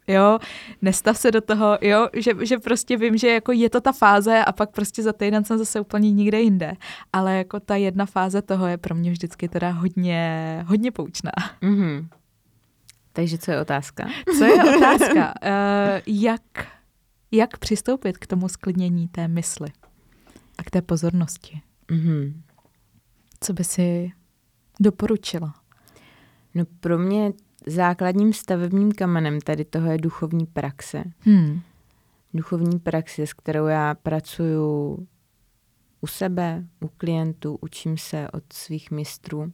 jo, 0.08 0.38
nestav 0.82 1.18
se 1.18 1.30
do 1.30 1.40
toho, 1.40 1.78
jo, 1.80 2.08
že, 2.12 2.32
že 2.42 2.58
prostě 2.58 2.96
vím, 2.96 3.16
že 3.16 3.28
jako 3.28 3.52
je 3.52 3.70
to 3.70 3.80
ta 3.80 3.92
fáze 3.92 4.44
a 4.44 4.52
pak 4.52 4.70
prostě 4.70 5.02
za 5.02 5.12
týden 5.12 5.44
jsem 5.44 5.58
zase 5.58 5.80
úplně 5.80 6.12
nikde 6.12 6.40
jinde, 6.40 6.72
ale 7.12 7.36
jako 7.36 7.60
ta 7.60 7.76
jedna 7.76 8.06
fáze 8.06 8.42
toho 8.42 8.66
je 8.66 8.76
pro 8.76 8.94
mě 8.94 9.10
vždycky 9.10 9.48
teda 9.48 9.70
hodně, 9.70 10.64
hodně 10.66 10.90
poučná. 10.90 11.32
Mm-hmm. 11.62 12.06
Takže 13.18 13.38
co 13.38 13.50
je 13.50 13.60
otázka? 13.60 14.08
Co 14.38 14.44
je 14.44 14.76
otázka? 14.76 15.34
Uh, 15.42 16.00
jak 16.22 16.42
jak 17.30 17.58
přistoupit 17.58 18.18
k 18.18 18.26
tomu 18.26 18.48
sklidnění 18.48 19.08
té 19.08 19.28
mysli? 19.28 19.68
a 20.58 20.62
k 20.62 20.70
té 20.70 20.82
pozornosti. 20.82 21.60
Mm-hmm. 21.88 22.32
Co 23.40 23.52
by 23.52 23.64
si 23.64 24.12
doporučila? 24.80 25.54
No 26.54 26.64
pro 26.80 26.98
mě 26.98 27.32
základním 27.66 28.32
stavebním 28.32 28.92
kamenem 28.92 29.40
tady 29.40 29.64
toho 29.64 29.90
je 29.90 29.98
duchovní 29.98 30.46
praxe. 30.46 31.04
Hmm. 31.20 31.60
Duchovní 32.34 32.78
praxe, 32.78 33.26
s 33.26 33.32
kterou 33.32 33.66
já 33.66 33.94
pracuju 33.94 34.98
u 36.00 36.06
sebe, 36.06 36.64
u 36.80 36.88
klientů, 36.88 37.58
učím 37.60 37.98
se 37.98 38.30
od 38.30 38.52
svých 38.52 38.90
mistrů. 38.90 39.52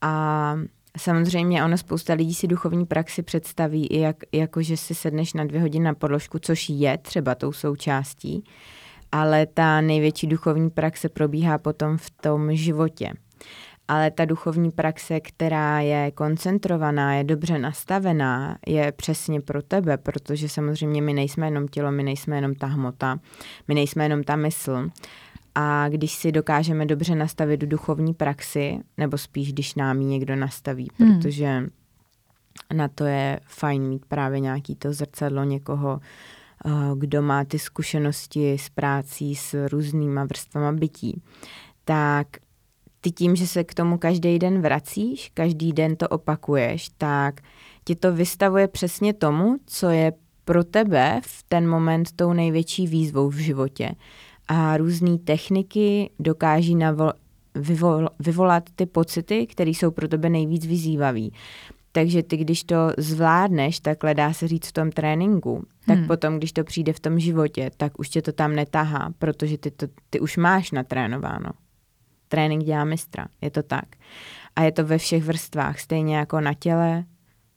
A 0.00 0.56
samozřejmě 0.96 1.64
ono 1.64 1.78
spousta 1.78 2.14
lidí 2.14 2.34
si 2.34 2.46
duchovní 2.46 2.86
praxi 2.86 3.22
představí 3.22 3.86
i 3.86 4.00
jak, 4.00 4.16
jako, 4.32 4.62
že 4.62 4.76
si 4.76 4.94
sedneš 4.94 5.32
na 5.32 5.44
dvě 5.44 5.60
hodiny 5.60 5.84
na 5.84 5.94
podložku, 5.94 6.38
což 6.38 6.68
je 6.68 6.98
třeba 6.98 7.34
tou 7.34 7.52
součástí, 7.52 8.44
ale 9.12 9.46
ta 9.46 9.80
největší 9.80 10.26
duchovní 10.26 10.70
praxe 10.70 11.08
probíhá 11.08 11.58
potom 11.58 11.96
v 11.96 12.10
tom 12.10 12.56
životě. 12.56 13.12
Ale 13.88 14.10
ta 14.10 14.24
duchovní 14.24 14.70
praxe, 14.70 15.20
která 15.20 15.80
je 15.80 16.10
koncentrovaná, 16.10 17.14
je 17.14 17.24
dobře 17.24 17.58
nastavená, 17.58 18.58
je 18.66 18.92
přesně 18.92 19.40
pro 19.40 19.62
tebe, 19.62 19.96
protože 19.96 20.48
samozřejmě 20.48 21.02
my 21.02 21.12
nejsme 21.12 21.46
jenom 21.46 21.68
tělo, 21.68 21.92
my 21.92 22.02
nejsme 22.02 22.36
jenom 22.36 22.54
ta 22.54 22.66
hmota, 22.66 23.18
my 23.68 23.74
nejsme 23.74 24.04
jenom 24.04 24.24
ta 24.24 24.36
mysl. 24.36 24.90
A 25.58 25.88
když 25.88 26.12
si 26.14 26.32
dokážeme 26.32 26.86
dobře 26.86 27.14
nastavit 27.14 27.60
duchovní 27.60 28.14
praxi, 28.14 28.78
nebo 28.96 29.18
spíš, 29.18 29.52
když 29.52 29.74
nám 29.74 30.00
ji 30.00 30.06
někdo 30.06 30.36
nastaví, 30.36 30.90
hmm. 30.98 31.20
protože 31.20 31.64
na 32.74 32.88
to 32.88 33.04
je 33.04 33.40
fajn 33.46 33.82
mít 33.82 34.06
právě 34.06 34.40
nějaký 34.40 34.76
to 34.76 34.92
zrcadlo 34.92 35.44
někoho, 35.44 36.00
eh, 36.66 36.70
kdo 36.96 37.22
má 37.22 37.44
ty 37.44 37.58
zkušenosti 37.58 38.54
s 38.54 38.68
prácí 38.68 39.34
s 39.34 39.68
různýma 39.68 40.24
vrstvama 40.24 40.72
bytí, 40.72 41.22
tak 41.84 42.26
ty 43.00 43.10
tím, 43.10 43.36
že 43.36 43.46
se 43.46 43.64
k 43.64 43.74
tomu 43.74 43.98
každý 43.98 44.38
den 44.38 44.62
vracíš, 44.62 45.30
každý 45.34 45.72
den 45.72 45.96
to 45.96 46.08
opakuješ, 46.08 46.88
tak 46.98 47.40
ti 47.84 47.94
to 47.94 48.12
vystavuje 48.12 48.68
přesně 48.68 49.12
tomu, 49.12 49.56
co 49.66 49.90
je 49.90 50.12
pro 50.44 50.64
tebe 50.64 51.20
v 51.24 51.44
ten 51.48 51.68
moment 51.68 52.12
tou 52.16 52.32
největší 52.32 52.86
výzvou 52.86 53.28
v 53.28 53.36
životě 53.36 53.94
a 54.48 54.76
různé 54.76 55.18
techniky 55.18 56.10
dokáží 56.18 56.74
navol, 56.74 57.12
vyvol, 57.54 58.08
vyvolat 58.18 58.70
ty 58.76 58.86
pocity, 58.86 59.46
které 59.46 59.70
jsou 59.70 59.90
pro 59.90 60.08
tebe 60.08 60.28
nejvíc 60.28 60.66
vyzývavý. 60.66 61.32
Takže 61.92 62.22
ty, 62.22 62.36
když 62.36 62.64
to 62.64 62.76
zvládneš, 62.98 63.80
takhle 63.80 64.14
dá 64.14 64.32
se 64.32 64.48
říct 64.48 64.66
v 64.66 64.72
tom 64.72 64.90
tréninku, 64.90 65.66
tak 65.86 65.98
hmm. 65.98 66.06
potom, 66.06 66.36
když 66.38 66.52
to 66.52 66.64
přijde 66.64 66.92
v 66.92 67.00
tom 67.00 67.18
životě, 67.18 67.70
tak 67.76 67.98
už 67.98 68.08
tě 68.08 68.22
to 68.22 68.32
tam 68.32 68.54
netahá, 68.54 69.12
protože 69.18 69.58
ty, 69.58 69.70
to, 69.70 69.86
ty 70.10 70.20
už 70.20 70.36
máš 70.36 70.70
natrénováno. 70.70 71.50
Trénink 72.28 72.64
dělá 72.64 72.84
mistra, 72.84 73.26
je 73.40 73.50
to 73.50 73.62
tak. 73.62 73.84
A 74.56 74.62
je 74.62 74.72
to 74.72 74.84
ve 74.84 74.98
všech 74.98 75.22
vrstvách, 75.24 75.80
stejně 75.80 76.16
jako 76.16 76.40
na 76.40 76.54
těle, 76.54 77.04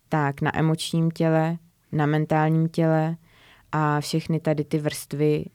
tak 0.10 0.42
na 0.42 0.58
emočním 0.58 1.12
těle, 1.12 1.58
na 1.92 2.06
mentálním 2.06 2.70
těle 2.70 3.16
a 3.72 4.02
všechny 4.02 4.40
tady 4.40 4.64
ty 4.64 4.78
vrstvy 4.78 5.46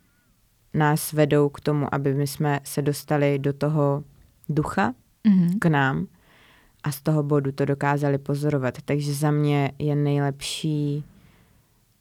nás 0.75 1.13
vedou 1.13 1.49
k 1.49 1.61
tomu, 1.61 1.95
aby 1.95 2.15
my 2.15 2.27
jsme 2.27 2.61
se 2.65 2.83
dostali 2.83 3.39
do 3.39 3.53
toho 3.53 4.05
ducha 4.49 4.95
mm-hmm. 5.25 5.59
k 5.59 5.67
nám 5.67 6.07
a 6.85 6.93
z 6.93 7.03
toho 7.03 7.23
bodu 7.23 7.53
to 7.53 7.65
dokázali 7.65 8.19
pozorovat. 8.19 8.83
Takže 8.85 9.15
za 9.15 9.31
mě 9.31 9.73
je 9.79 9.97
nejlepší 9.97 11.05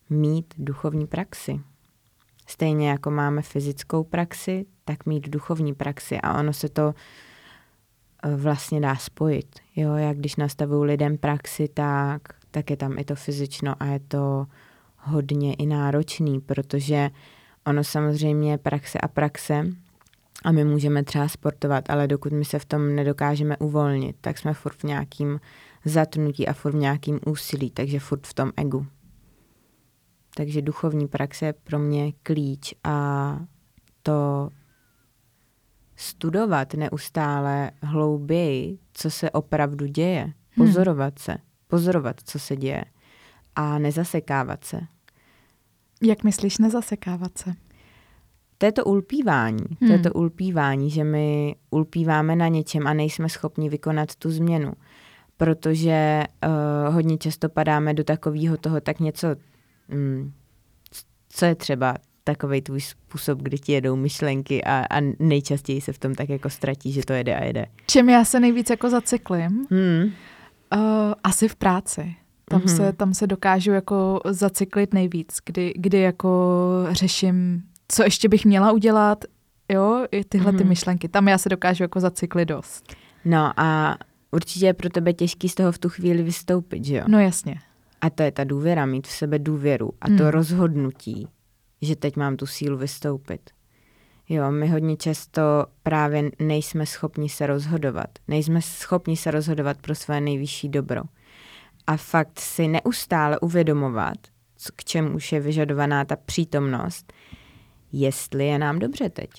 mít 0.10 0.54
duchovní 0.58 1.08
praxi. 1.08 1.60
Stejně 2.48 2.90
jako 2.90 3.12
máme 3.12 3.42
fyzickou 3.42 4.04
praxi, 4.04 4.66
tak 4.86 5.06
mít 5.06 5.30
duchovní 5.30 5.74
praxi 5.74 6.18
a 6.22 6.40
ono 6.40 6.54
se 6.54 6.70
to 6.70 6.94
eh, 8.24 8.36
vlastně 8.36 8.82
dá 8.82 8.96
spojit. 8.96 9.56
Jo, 9.76 9.94
jak 9.94 10.18
když 10.18 10.36
nastavuju 10.36 10.84
lidem 10.84 11.18
praxi, 11.18 11.68
tak, 11.74 12.22
tak 12.52 12.70
je 12.70 12.78
tam 12.78 12.98
i 12.98 13.04
to 13.04 13.16
fyzično 13.16 13.76
a 13.80 13.86
je 13.86 14.00
to 14.00 14.48
hodně 14.98 15.54
i 15.54 15.66
náročný, 15.66 16.40
protože 16.40 17.10
Ono 17.66 17.84
samozřejmě 17.84 18.58
praxe 18.58 19.00
a 19.00 19.08
praxe 19.08 19.66
a 20.44 20.52
my 20.52 20.64
můžeme 20.64 21.04
třeba 21.04 21.28
sportovat, 21.28 21.90
ale 21.90 22.08
dokud 22.08 22.34
my 22.34 22.46
se 22.46 22.60
v 22.60 22.66
tom 22.66 22.96
nedokážeme 22.96 23.58
uvolnit, 23.58 24.16
tak 24.22 24.38
jsme 24.38 24.54
furt 24.54 24.78
v 24.78 24.84
nějakým 24.84 25.40
zatnutí 25.86 26.48
a 26.48 26.54
furt 26.54 26.72
v 26.72 26.78
nějakým 26.78 27.20
úsilí, 27.26 27.72
takže 27.72 28.00
furt 28.00 28.28
v 28.28 28.34
tom 28.34 28.52
egu. 28.58 28.88
Takže 30.36 30.62
duchovní 30.62 31.08
praxe 31.08 31.46
je 31.46 31.54
pro 31.54 31.80
mě 31.80 32.12
klíč 32.24 32.74
a 32.84 33.40
to 34.04 34.50
studovat 35.96 36.74
neustále 36.74 37.72
hlouběji, 37.82 38.80
co 38.94 39.12
se 39.12 39.32
opravdu 39.32 39.86
děje, 39.86 40.22
hmm. 40.22 40.34
pozorovat 40.58 41.14
hmm. 41.14 41.24
se, 41.24 41.38
pozorovat, 41.68 42.16
co 42.24 42.40
se 42.40 42.56
děje 42.56 42.86
a 43.56 43.80
nezasekávat 43.80 44.64
se. 44.64 44.80
Jak 46.04 46.24
myslíš 46.24 46.58
nezasekávat 46.58 47.38
se? 47.38 47.54
To 48.58 48.66
je 48.66 48.72
to 48.72 48.86
ulpívání. 48.86 49.64
Hmm. 49.70 49.78
To 49.80 49.86
je 49.86 49.94
hmm. 49.94 50.04
to 50.04 50.14
ulpívání, 50.14 50.90
že 50.90 51.04
my 51.04 51.56
ulpíváme 51.70 52.36
na 52.36 52.48
něčem 52.48 52.88
a 52.88 52.94
nejsme 52.94 53.30
schopni 53.30 53.70
vykonat 53.70 54.16
tu 54.16 54.32
změnu. 54.32 54.74
Protože 55.38 56.24
uh, 56.46 56.94
hodně 56.94 57.18
často 57.18 57.50
padáme 57.50 57.94
do 57.94 58.04
takového 58.04 58.58
toho, 58.58 58.82
tak 58.82 59.00
něco, 59.00 59.28
um, 59.94 60.34
co 61.30 61.46
je 61.46 61.56
třeba 61.56 61.96
takový 62.24 62.62
tvůj 62.62 62.82
způsob, 62.82 63.42
kdy 63.42 63.58
ti 63.58 63.72
jedou 63.72 63.96
myšlenky 63.96 64.64
a, 64.64 64.86
a 64.90 65.02
nejčastěji 65.20 65.82
se 65.82 65.94
v 65.94 66.00
tom 66.00 66.16
tak 66.16 66.30
jako 66.30 66.50
ztratí, 66.50 66.92
že 66.92 67.06
to 67.06 67.14
jede 67.14 67.36
a 67.36 67.44
jede. 67.44 67.66
Čem 67.88 68.10
já 68.10 68.26
se 68.26 68.40
nejvíc 68.40 68.70
jako 68.70 68.90
zacyklím? 68.90 69.68
Hmm. 69.72 70.04
Uh, 70.04 71.14
asi 71.24 71.48
v 71.48 71.56
práci. 71.56 72.16
Tam, 72.54 72.62
mm-hmm. 72.62 72.78
se, 72.78 72.94
tam 72.94 73.14
se 73.14 73.28
dokážu 73.28 73.72
jako 73.72 74.20
zacyklit 74.26 74.94
nejvíc, 74.94 75.38
kdy, 75.46 75.74
kdy 75.76 76.00
jako 76.00 76.50
řeším, 76.92 77.64
co 77.88 78.04
ještě 78.04 78.30
bych 78.30 78.46
měla 78.46 78.72
udělat, 78.72 79.26
jo, 79.70 80.06
i 80.12 80.24
tyhle 80.24 80.52
mm-hmm. 80.52 80.58
ty 80.58 80.64
mhm. 80.64 80.70
myšlenky. 80.70 81.10
Tam 81.10 81.28
já 81.28 81.38
se 81.38 81.50
dokážu 81.50 81.84
jako 81.84 82.00
zacyklit 82.00 82.50
dost. 82.50 82.96
No 83.26 83.60
a 83.60 83.98
určitě 84.32 84.66
je 84.66 84.74
pro 84.74 84.90
tebe 84.90 85.14
těžký 85.14 85.50
z 85.50 85.56
toho 85.56 85.72
v 85.72 85.78
tu 85.78 85.90
chvíli 85.90 86.24
vystoupit, 86.24 86.86
že 86.86 86.96
jo? 86.96 87.04
No 87.08 87.20
jasně. 87.20 87.56
A 88.02 88.10
to 88.10 88.24
je 88.24 88.32
ta 88.32 88.44
důvěra, 88.44 88.86
mít 88.86 89.08
v 89.08 89.12
sebe 89.12 89.40
důvěru 89.40 89.92
a 90.02 90.10
mm. 90.10 90.18
to 90.18 90.32
rozhodnutí, 90.32 91.28
že 91.82 91.96
teď 91.96 92.18
mám 92.18 92.38
tu 92.38 92.46
sílu 92.46 92.78
vystoupit. 92.78 93.50
Jo, 94.30 94.52
my 94.52 94.68
hodně 94.68 94.98
často 94.98 95.42
právě 95.84 96.32
nejsme 96.40 96.86
schopni 96.86 97.30
se 97.30 97.48
rozhodovat. 97.48 98.10
Nejsme 98.28 98.62
schopni 98.62 99.18
se 99.18 99.32
rozhodovat 99.32 99.78
pro 99.78 99.96
své 99.96 100.22
nejvyšší 100.22 100.70
dobro 100.70 101.02
a 101.88 101.98
fakt 101.98 102.40
si 102.40 102.68
neustále 102.68 103.40
uvědomovat, 103.40 104.18
k 104.76 104.84
čemu 104.84 105.16
už 105.16 105.32
je 105.32 105.40
vyžadovaná 105.40 106.06
ta 106.06 106.16
přítomnost, 106.16 107.14
jestli 107.92 108.46
je 108.46 108.60
nám 108.60 108.80
dobře 108.80 109.10
teď 109.10 109.30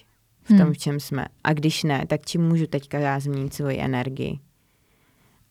v 0.42 0.48
tom, 0.48 0.58
hmm. 0.58 0.72
v 0.72 0.78
čem 0.78 1.00
jsme. 1.00 1.26
A 1.44 1.52
když 1.52 1.82
ne, 1.82 2.06
tak 2.06 2.26
čím 2.26 2.42
můžu 2.42 2.66
teďka 2.66 2.98
já 2.98 3.20
změnit 3.20 3.54
svoji 3.54 3.80
energii? 3.80 4.38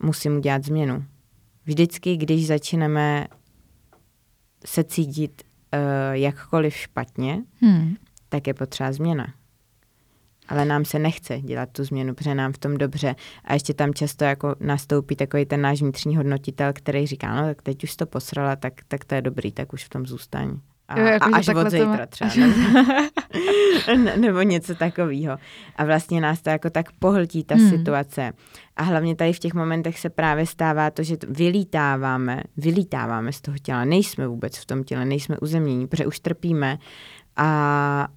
Musím 0.03 0.37
udělat 0.37 0.63
změnu. 0.63 1.05
Vždycky, 1.65 2.17
když 2.17 2.47
začneme 2.47 3.27
se 4.65 4.83
cítit 4.83 5.43
uh, 5.73 5.79
jakkoliv 6.13 6.75
špatně, 6.75 7.43
hmm. 7.61 7.95
tak 8.29 8.47
je 8.47 8.53
potřeba 8.53 8.91
změna 8.91 9.33
ale 10.47 10.65
nám 10.65 10.85
se 10.85 10.99
nechce 10.99 11.41
dělat 11.41 11.69
tu 11.71 11.83
změnu, 11.83 12.13
protože 12.13 12.35
nám 12.35 12.53
v 12.53 12.57
tom 12.57 12.77
dobře. 12.77 13.15
A 13.45 13.53
ještě 13.53 13.73
tam 13.73 13.93
často 13.93 14.23
jako 14.23 14.55
nastoupí 14.59 15.15
takový 15.15 15.45
ten 15.45 15.61
náš 15.61 15.81
vnitřní 15.81 16.17
hodnotitel, 16.17 16.73
který 16.73 17.07
říká, 17.07 17.35
no 17.35 17.47
tak 17.47 17.61
teď 17.61 17.83
už 17.83 17.95
to 17.95 18.05
posrala, 18.05 18.55
tak, 18.55 18.73
tak 18.87 19.05
to 19.05 19.15
je 19.15 19.21
dobrý, 19.21 19.51
tak 19.51 19.73
už 19.73 19.83
v 19.83 19.89
tom 19.89 20.05
zůstaň. 20.05 20.57
A, 20.87 20.99
jo, 20.99 21.05
jako, 21.05 21.29
a 21.33 21.37
až 21.37 21.47
od 21.47 21.69
zítra 21.69 22.05
třeba. 22.05 22.31
Nebo, 22.35 24.09
nebo 24.17 24.41
něco 24.41 24.75
takového. 24.75 25.37
A 25.75 25.85
vlastně 25.85 26.21
nás 26.21 26.41
to 26.41 26.49
jako 26.49 26.69
tak 26.69 26.91
pohltí 26.91 27.43
ta 27.43 27.55
hmm. 27.55 27.69
situace. 27.69 28.33
A 28.75 28.83
hlavně 28.83 29.15
tady 29.15 29.33
v 29.33 29.39
těch 29.39 29.53
momentech 29.53 29.99
se 29.99 30.09
právě 30.09 30.45
stává 30.45 30.91
to, 30.91 31.03
že 31.03 31.17
vylítáváme, 31.27 32.43
vylítáváme 32.57 33.31
z 33.31 33.41
toho 33.41 33.57
těla. 33.57 33.85
Nejsme 33.85 34.27
vůbec 34.27 34.57
v 34.57 34.65
tom 34.65 34.83
těle, 34.83 35.05
nejsme 35.05 35.37
uzemnění, 35.37 35.87
protože 35.87 36.05
už 36.05 36.19
trpíme 36.19 36.77
a 37.37 38.07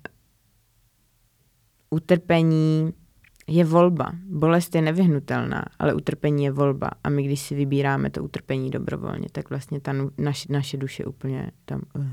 utrpení 1.90 2.92
je 3.46 3.64
volba. 3.64 4.12
Bolest 4.28 4.74
je 4.74 4.82
nevyhnutelná, 4.82 5.64
ale 5.78 5.94
utrpení 5.94 6.44
je 6.44 6.50
volba. 6.50 6.90
A 7.04 7.08
my, 7.08 7.22
když 7.22 7.40
si 7.40 7.54
vybíráme 7.54 8.10
to 8.10 8.24
utrpení 8.24 8.70
dobrovolně, 8.70 9.26
tak 9.32 9.50
vlastně 9.50 9.80
ta 9.80 9.92
naš, 10.18 10.46
naše 10.46 10.76
duše 10.76 11.04
úplně 11.04 11.50
tam 11.64 11.82
uh, 11.94 12.06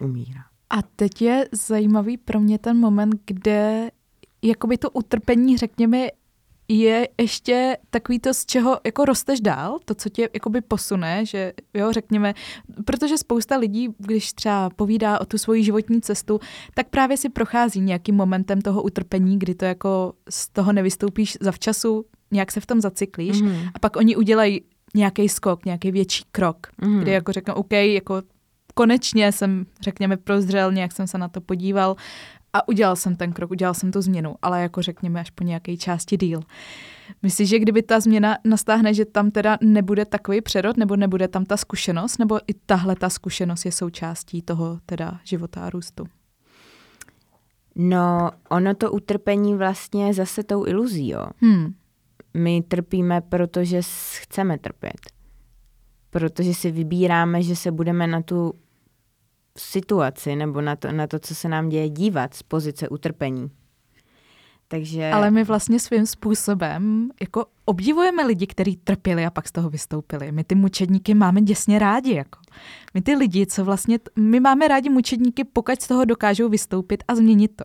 umírá. 0.00 0.40
A 0.70 0.82
teď 0.82 1.22
je 1.22 1.48
zajímavý 1.52 2.16
pro 2.16 2.40
mě 2.40 2.58
ten 2.58 2.76
moment, 2.76 3.22
kde 3.26 3.90
jakoby 4.42 4.78
to 4.78 4.90
utrpení, 4.90 5.56
řekněme, 5.56 6.06
je 6.68 7.08
ještě 7.20 7.76
takový 7.90 8.18
to, 8.18 8.34
z 8.34 8.46
čeho 8.46 8.80
jako 8.86 9.04
rosteš 9.04 9.40
dál, 9.40 9.78
to, 9.84 9.94
co 9.94 10.08
tě 10.08 10.28
jakoby 10.34 10.60
posune, 10.60 11.26
že 11.26 11.52
jo, 11.74 11.92
řekněme, 11.92 12.34
protože 12.84 13.18
spousta 13.18 13.56
lidí, 13.56 13.88
když 13.98 14.32
třeba 14.32 14.70
povídá 14.70 15.20
o 15.20 15.24
tu 15.24 15.38
svoji 15.38 15.64
životní 15.64 16.00
cestu, 16.00 16.40
tak 16.74 16.88
právě 16.88 17.16
si 17.16 17.28
prochází 17.28 17.80
nějakým 17.80 18.14
momentem 18.14 18.60
toho 18.60 18.82
utrpení, 18.82 19.38
kdy 19.38 19.54
to 19.54 19.64
jako 19.64 20.12
z 20.30 20.48
toho 20.48 20.72
nevystoupíš 20.72 21.38
zavčasu, 21.40 22.04
nějak 22.30 22.52
se 22.52 22.60
v 22.60 22.66
tom 22.66 22.80
zacyklíš 22.80 23.42
mm-hmm. 23.42 23.70
a 23.74 23.78
pak 23.78 23.96
oni 23.96 24.16
udělají 24.16 24.60
nějaký 24.94 25.28
skok, 25.28 25.64
nějaký 25.64 25.90
větší 25.90 26.24
krok, 26.32 26.66
mm-hmm. 26.82 26.98
kdy 26.98 27.10
jako 27.10 27.32
řeknou, 27.32 27.54
OK, 27.54 27.72
jako 27.72 28.22
konečně 28.74 29.32
jsem, 29.32 29.66
řekněme, 29.80 30.16
prozřel, 30.16 30.72
nějak 30.72 30.92
jsem 30.92 31.06
se 31.06 31.18
na 31.18 31.28
to 31.28 31.40
podíval 31.40 31.96
a 32.58 32.68
udělal 32.68 32.96
jsem 32.96 33.16
ten 33.16 33.32
krok, 33.32 33.50
udělal 33.50 33.74
jsem 33.74 33.92
tu 33.92 34.02
změnu, 34.02 34.34
ale 34.42 34.62
jako 34.62 34.82
řekněme 34.82 35.20
až 35.20 35.30
po 35.30 35.44
nějaké 35.44 35.76
části 35.76 36.16
díl. 36.16 36.40
Myslíš, 37.22 37.48
že 37.48 37.58
kdyby 37.58 37.82
ta 37.82 38.00
změna 38.00 38.38
nastáhne, 38.44 38.94
že 38.94 39.04
tam 39.04 39.30
teda 39.30 39.58
nebude 39.62 40.04
takový 40.04 40.40
přerod, 40.40 40.76
nebo 40.76 40.96
nebude 40.96 41.28
tam 41.28 41.44
ta 41.44 41.56
zkušenost, 41.56 42.18
nebo 42.18 42.38
i 42.46 42.54
tahle 42.66 42.96
ta 42.96 43.10
zkušenost 43.10 43.64
je 43.64 43.72
součástí 43.72 44.42
toho 44.42 44.78
teda 44.86 45.20
života 45.24 45.60
a 45.60 45.70
růstu? 45.70 46.04
No, 47.74 48.30
ono 48.48 48.74
to 48.74 48.92
utrpení 48.92 49.54
vlastně 49.54 50.06
je 50.06 50.14
zase 50.14 50.42
tou 50.42 50.66
iluzí, 50.66 51.08
jo. 51.08 51.26
Hmm. 51.40 51.74
My 52.34 52.62
trpíme, 52.62 53.20
protože 53.20 53.80
chceme 54.20 54.58
trpět. 54.58 55.00
Protože 56.10 56.54
si 56.54 56.70
vybíráme, 56.70 57.42
že 57.42 57.56
se 57.56 57.70
budeme 57.70 58.06
na 58.06 58.22
tu 58.22 58.54
situaci 59.58 60.36
nebo 60.36 60.60
na 60.60 60.76
to, 60.76 60.92
na 60.92 61.06
to, 61.06 61.18
co 61.18 61.34
se 61.34 61.48
nám 61.48 61.68
děje, 61.68 61.88
dívat 61.88 62.34
z 62.34 62.42
pozice 62.42 62.88
utrpení. 62.88 63.50
Takže... 64.68 65.10
Ale 65.10 65.30
my 65.30 65.44
vlastně 65.44 65.80
svým 65.80 66.06
způsobem 66.06 67.10
jako 67.20 67.46
obdivujeme 67.64 68.26
lidi, 68.26 68.46
kteří 68.46 68.76
trpěli 68.76 69.26
a 69.26 69.30
pak 69.30 69.48
z 69.48 69.52
toho 69.52 69.70
vystoupili. 69.70 70.32
My 70.32 70.44
ty 70.44 70.54
mučedníky 70.54 71.14
máme 71.14 71.42
děsně 71.42 71.78
rádi. 71.78 72.14
Jako. 72.14 72.38
My 72.94 73.02
ty 73.02 73.14
lidi, 73.14 73.46
co 73.46 73.64
vlastně, 73.64 73.98
my 74.16 74.40
máme 74.40 74.68
rádi 74.68 74.90
mučedníky, 74.90 75.44
pokud 75.44 75.82
z 75.82 75.88
toho 75.88 76.04
dokážou 76.04 76.48
vystoupit 76.48 77.04
a 77.08 77.14
změnit 77.14 77.52
to 77.56 77.64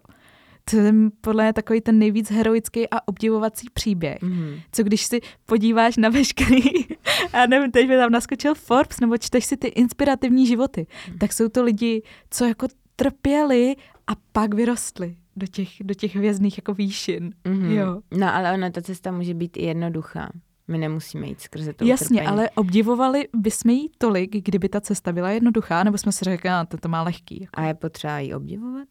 to 0.69 0.77
je 0.77 0.93
podle 1.21 1.43
mě 1.43 1.53
takový 1.53 1.81
ten 1.81 1.99
nejvíc 1.99 2.31
heroický 2.31 2.89
a 2.89 3.07
obdivovací 3.07 3.67
příběh. 3.73 4.21
Mm-hmm. 4.21 4.61
Co 4.71 4.83
když 4.83 5.01
si 5.05 5.21
podíváš 5.45 5.97
na 5.97 6.09
veškerý, 6.09 6.61
já 7.33 7.45
nevím, 7.45 7.71
teď 7.71 7.87
mi 7.87 7.97
tam 7.97 8.11
naskočil 8.11 8.55
Forbes, 8.55 8.99
nebo 8.99 9.17
čteš 9.17 9.45
si 9.45 9.57
ty 9.57 9.67
inspirativní 9.67 10.47
životy, 10.47 10.87
mm-hmm. 10.89 11.17
tak 11.17 11.33
jsou 11.33 11.49
to 11.49 11.63
lidi, 11.63 12.01
co 12.29 12.45
jako 12.45 12.67
trpěli 12.95 13.75
a 14.07 14.11
pak 14.31 14.53
vyrostli 14.53 15.15
do 15.35 15.47
těch, 15.47 15.69
do 15.83 15.93
těch 15.93 16.15
hvězdných 16.15 16.57
jako 16.57 16.73
výšin. 16.73 17.33
Mm-hmm. 17.45 17.69
Jo. 17.69 18.01
No 18.17 18.35
ale 18.35 18.53
ona, 18.53 18.69
ta 18.69 18.81
cesta 18.81 19.11
může 19.11 19.33
být 19.33 19.57
i 19.57 19.65
jednoduchá. 19.65 20.31
My 20.67 20.77
nemusíme 20.77 21.27
jít 21.27 21.41
skrze 21.41 21.73
to 21.73 21.85
Jasně, 21.85 22.21
utrpení. 22.21 22.27
ale 22.27 22.49
obdivovali 22.49 23.27
bychom 23.35 23.71
jí 23.71 23.89
tolik, 23.97 24.31
kdyby 24.45 24.69
ta 24.69 24.81
cesta 24.81 25.11
byla 25.11 25.29
jednoduchá, 25.29 25.83
nebo 25.83 25.97
jsme 25.97 26.11
si 26.11 26.25
řekli, 26.25 26.49
a 26.49 26.65
to, 26.65 26.77
to 26.77 26.89
má 26.89 27.03
lehký. 27.03 27.41
Jako. 27.41 27.61
A 27.61 27.63
je 27.63 27.73
potřeba 27.73 28.19
jí 28.19 28.33
obdivovat? 28.33 28.87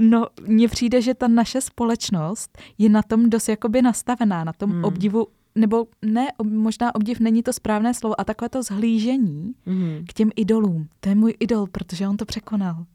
No, 0.00 0.26
mně 0.46 0.68
přijde, 0.68 1.02
že 1.02 1.14
ta 1.14 1.28
naše 1.28 1.60
společnost 1.60 2.58
je 2.78 2.88
na 2.88 3.02
tom 3.02 3.30
dost 3.30 3.48
jakoby 3.48 3.82
nastavená, 3.82 4.44
na 4.44 4.52
tom 4.52 4.70
hmm. 4.70 4.84
obdivu, 4.84 5.26
nebo 5.54 5.86
ne, 6.02 6.28
možná 6.42 6.94
obdiv 6.94 7.20
není 7.20 7.42
to 7.42 7.52
správné 7.52 7.94
slovo, 7.94 8.20
a 8.20 8.24
takové 8.24 8.48
to 8.48 8.62
zhlížení 8.62 9.54
hmm. 9.66 10.04
k 10.08 10.12
těm 10.12 10.30
idolům. 10.36 10.88
To 11.00 11.08
je 11.08 11.14
můj 11.14 11.34
idol, 11.40 11.66
protože 11.66 12.08
on 12.08 12.16
to 12.16 12.24
překonal. 12.24 12.86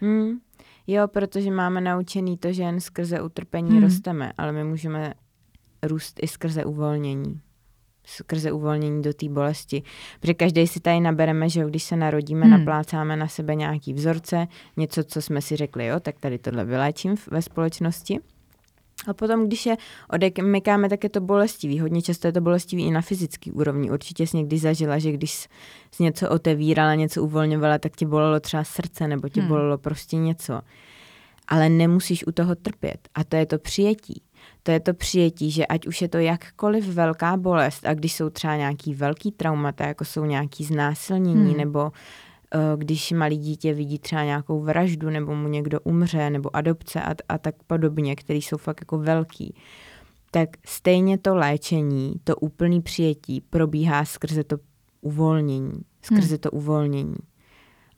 Hmm. 0.00 0.38
Jo, 0.86 1.08
protože 1.08 1.50
máme 1.50 1.80
naučený 1.80 2.38
to, 2.38 2.52
že 2.52 2.62
jen 2.62 2.80
skrze 2.80 3.22
utrpení 3.22 3.70
hmm. 3.70 3.82
rosteme, 3.82 4.32
ale 4.38 4.52
my 4.52 4.64
můžeme 4.64 5.14
růst 5.82 6.18
i 6.22 6.28
skrze 6.28 6.64
uvolnění 6.64 7.40
skrze 8.04 8.52
uvolnění 8.52 9.02
do 9.02 9.14
té 9.14 9.28
bolesti. 9.28 9.82
Protože 10.20 10.34
každý 10.34 10.66
si 10.66 10.80
tady 10.80 11.00
nabereme, 11.00 11.48
že 11.48 11.64
když 11.64 11.82
se 11.82 11.96
narodíme, 11.96 12.46
hmm. 12.46 12.50
naplácáme 12.50 13.16
na 13.16 13.28
sebe 13.28 13.54
nějaký 13.54 13.94
vzorce, 13.94 14.48
něco, 14.76 15.04
co 15.04 15.22
jsme 15.22 15.42
si 15.42 15.56
řekli, 15.56 15.86
jo, 15.86 16.00
tak 16.00 16.20
tady 16.20 16.38
tohle 16.38 16.64
vyléčím 16.64 17.14
ve 17.30 17.42
společnosti. 17.42 18.20
A 19.08 19.14
potom, 19.14 19.46
když 19.46 19.66
je 19.66 19.76
odemykáme, 20.10 20.88
tak 20.88 21.04
je 21.04 21.10
to 21.10 21.20
bolestivý. 21.20 21.80
Hodně 21.80 22.02
často 22.02 22.26
je 22.26 22.32
to 22.32 22.40
bolestivý 22.40 22.84
i 22.86 22.90
na 22.90 23.00
fyzický 23.00 23.50
úrovni. 23.50 23.90
Určitě 23.90 24.26
jsi 24.26 24.36
někdy 24.36 24.58
zažila, 24.58 24.98
že 24.98 25.12
když 25.12 25.48
jsi 25.90 26.02
něco 26.02 26.30
otevírala, 26.30 26.94
něco 26.94 27.22
uvolňovala, 27.22 27.78
tak 27.78 27.96
tě 27.96 28.06
bolelo 28.06 28.40
třeba 28.40 28.64
srdce 28.64 29.08
nebo 29.08 29.28
tě 29.28 29.40
hmm. 29.40 29.48
bolelo 29.48 29.78
prostě 29.78 30.16
něco. 30.16 30.60
Ale 31.48 31.68
nemusíš 31.68 32.26
u 32.26 32.32
toho 32.32 32.54
trpět. 32.54 33.08
A 33.14 33.24
to 33.24 33.36
je 33.36 33.46
to 33.46 33.58
přijetí 33.58 34.22
to 34.62 34.70
je 34.70 34.80
to 34.80 34.94
přijetí, 34.94 35.50
že 35.50 35.66
ať 35.66 35.86
už 35.86 36.02
je 36.02 36.08
to 36.08 36.18
jakkoliv 36.18 36.88
velká 36.88 37.36
bolest 37.36 37.86
a 37.86 37.94
když 37.94 38.14
jsou 38.14 38.30
třeba 38.30 38.56
nějaký 38.56 38.94
velký 38.94 39.32
traumata, 39.32 39.86
jako 39.86 40.04
jsou 40.04 40.24
nějaký 40.24 40.64
znásilnění 40.64 41.50
hmm. 41.50 41.56
nebo 41.56 41.82
uh, 41.84 41.90
když 42.76 43.12
malý 43.12 43.38
dítě 43.38 43.74
vidí 43.74 43.98
třeba 43.98 44.24
nějakou 44.24 44.60
vraždu 44.60 45.10
nebo 45.10 45.34
mu 45.34 45.48
někdo 45.48 45.80
umře 45.80 46.30
nebo 46.30 46.56
adopce 46.56 47.02
a, 47.02 47.14
a 47.28 47.38
tak 47.38 47.54
podobně, 47.66 48.16
které 48.16 48.38
jsou 48.38 48.56
fakt 48.56 48.80
jako 48.80 48.98
velký, 48.98 49.54
tak 50.30 50.48
stejně 50.66 51.18
to 51.18 51.34
léčení, 51.34 52.14
to 52.24 52.36
úplný 52.36 52.82
přijetí 52.82 53.40
probíhá 53.40 54.04
skrze 54.04 54.44
to 54.44 54.56
uvolnění, 55.00 55.82
skrze 56.02 56.34
hmm. 56.34 56.38
to 56.38 56.50
uvolnění. 56.50 57.16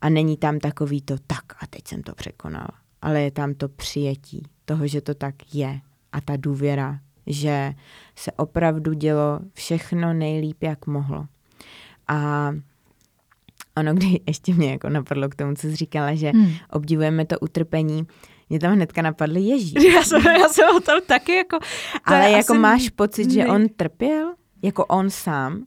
A 0.01 0.09
není 0.09 0.37
tam 0.37 0.59
takový 0.59 1.03
to 1.03 1.17
tak 1.27 1.63
a 1.63 1.67
teď 1.67 1.89
jsem 1.89 2.03
to 2.03 2.15
překonal, 2.15 2.69
ale 3.03 3.23
je 3.23 3.31
tam 3.31 3.55
to 3.55 3.69
přijetí 3.69 4.43
toho, 4.65 4.87
že 4.87 5.01
to 5.01 5.15
tak 5.15 5.55
je 5.55 5.81
a 6.17 6.21
ta 6.21 6.37
důvěra, 6.37 6.99
že 7.27 7.75
se 8.17 8.33
opravdu 8.33 8.93
dělo 8.93 9.41
všechno 9.53 10.13
nejlíp, 10.13 10.63
jak 10.63 10.87
mohlo. 10.87 11.27
A 12.09 12.51
ono, 13.77 13.95
kdy 13.95 14.21
ještě 14.27 14.55
mě 14.55 14.71
jako 14.71 14.89
napadlo 14.89 15.29
k 15.29 15.35
tomu, 15.35 15.55
co 15.55 15.67
jsi 15.67 15.77
říkala, 15.77 16.15
že 16.15 16.31
hmm. 16.31 16.53
obdivujeme 16.71 17.27
to 17.27 17.39
utrpení, 17.39 18.07
mě 18.49 18.61
tam 18.61 18.73
hnedka 18.73 19.03
napadl 19.03 19.37
Ježíš. 19.37 19.85
Já 19.95 20.03
jsem, 20.03 20.23
já 20.23 20.49
jsem 20.49 20.77
o 20.77 20.81
tom 20.81 21.01
taky 21.07 21.33
jako... 21.33 21.59
Ale 22.05 22.31
jako 22.31 22.55
máš 22.55 22.89
pocit, 22.89 23.31
že 23.31 23.47
on 23.47 23.69
trpěl? 23.69 24.35
Jako 24.63 24.85
on 24.85 25.11
sám? 25.11 25.65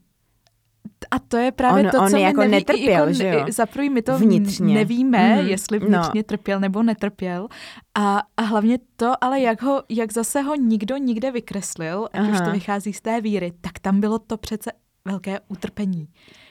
A 1.12 1.20
to 1.20 1.38
je 1.38 1.52
právě 1.52 1.84
on, 1.84 1.89
to, 1.91 1.97
on 2.02 2.10
co 2.10 2.18
jako 2.18 2.41
my 2.41 2.47
neví, 2.47 2.56
netrpěl, 2.56 3.08
jako, 3.08 3.14
že 3.14 3.28
jo? 3.28 3.45
Za 3.50 3.66
prvý 3.66 3.89
my 3.89 4.02
to 4.02 4.18
vnitřně. 4.18 4.74
nevíme, 4.74 5.41
mm, 5.41 5.47
jestli 5.47 5.80
vnitřně 5.80 6.20
no. 6.20 6.24
trpěl 6.24 6.60
nebo 6.60 6.84
netrpěl. 6.84 7.47
A, 7.95 8.22
a 8.38 8.41
hlavně 8.41 8.78
to, 8.95 9.24
ale 9.24 9.39
jak, 9.39 9.62
ho, 9.62 9.84
jak 9.89 10.14
zase 10.14 10.41
ho 10.41 10.56
nikdo 10.56 10.97
nikde 10.97 11.32
vykreslil, 11.32 12.10
ať 12.14 12.20
Aha. 12.20 12.32
už 12.32 12.41
to 12.45 12.52
vychází 12.52 12.93
z 12.93 13.02
té 13.02 13.22
víry, 13.22 13.54
tak 13.62 13.80
tam 13.80 14.00
bylo 14.00 14.20
to 14.20 14.38
přece 14.38 14.72
velké 15.06 15.39
utrpení 15.47 16.08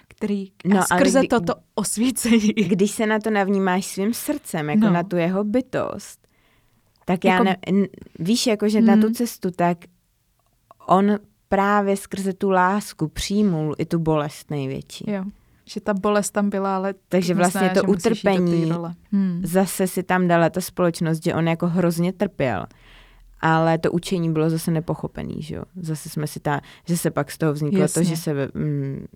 který 0.09 0.53
no, 0.64 0.78
a 0.78 0.82
skrze 0.82 1.18
kdy, 1.18 1.28
toto 1.28 1.55
osvícení. 1.74 2.53
Když 2.68 2.90
se 2.90 3.07
na 3.07 3.18
to 3.18 3.30
navnímáš 3.30 3.86
svým 3.86 4.14
srdcem, 4.14 4.70
jako 4.70 4.84
no. 4.84 4.90
na 4.90 5.03
tu 5.03 5.16
jeho 5.16 5.44
bytost, 5.44 6.28
tak 7.05 7.24
jako, 7.24 7.44
já 7.44 7.57
ne, 7.72 7.86
víš, 8.18 8.46
jako 8.46 8.68
že 8.68 8.78
hmm. 8.78 8.86
na 8.86 8.96
tu 8.96 9.03
hmm. 9.03 9.14
cestu, 9.14 9.51
tak 9.51 9.78
on 10.86 11.18
právě 11.49 11.96
skrze 11.96 12.32
tu 12.32 12.51
lásku 12.51 13.09
přijmul 13.09 13.74
i 13.78 13.86
tu 13.86 13.99
bolest 13.99 14.51
největší. 14.51 15.11
Jo. 15.11 15.24
Že 15.64 15.80
ta 15.80 15.94
bolest 15.94 16.30
tam 16.30 16.51
byla, 16.51 16.76
ale... 16.76 16.94
Takže 17.09 17.34
vlastně 17.34 17.70
to 17.70 17.82
utrpení, 17.82 18.72
hmm. 19.12 19.40
zase 19.44 19.86
si 19.86 20.03
tam 20.03 20.28
dala 20.28 20.51
ta 20.51 20.61
společnost, 20.61 21.24
že 21.24 21.34
on 21.34 21.49
jako 21.49 21.66
hrozně 21.66 22.12
trpěl. 22.12 22.66
Ale 23.40 23.78
to 23.78 23.92
učení 23.92 24.32
bylo 24.32 24.51
zase 24.51 24.70
nepochopený, 24.70 25.42
že 25.42 25.55
jo. 25.55 25.62
Zase 25.76 26.09
jsme 26.09 26.26
si 26.26 26.40
ta, 26.40 26.61
že 26.86 26.96
se 26.96 27.11
pak 27.11 27.30
z 27.30 27.38
toho 27.38 27.53
vzniklo 27.53 27.80
Jasně. 27.80 28.03
to, 28.03 28.09
že 28.09 28.16
se 28.16 28.49
mm, 28.55 29.07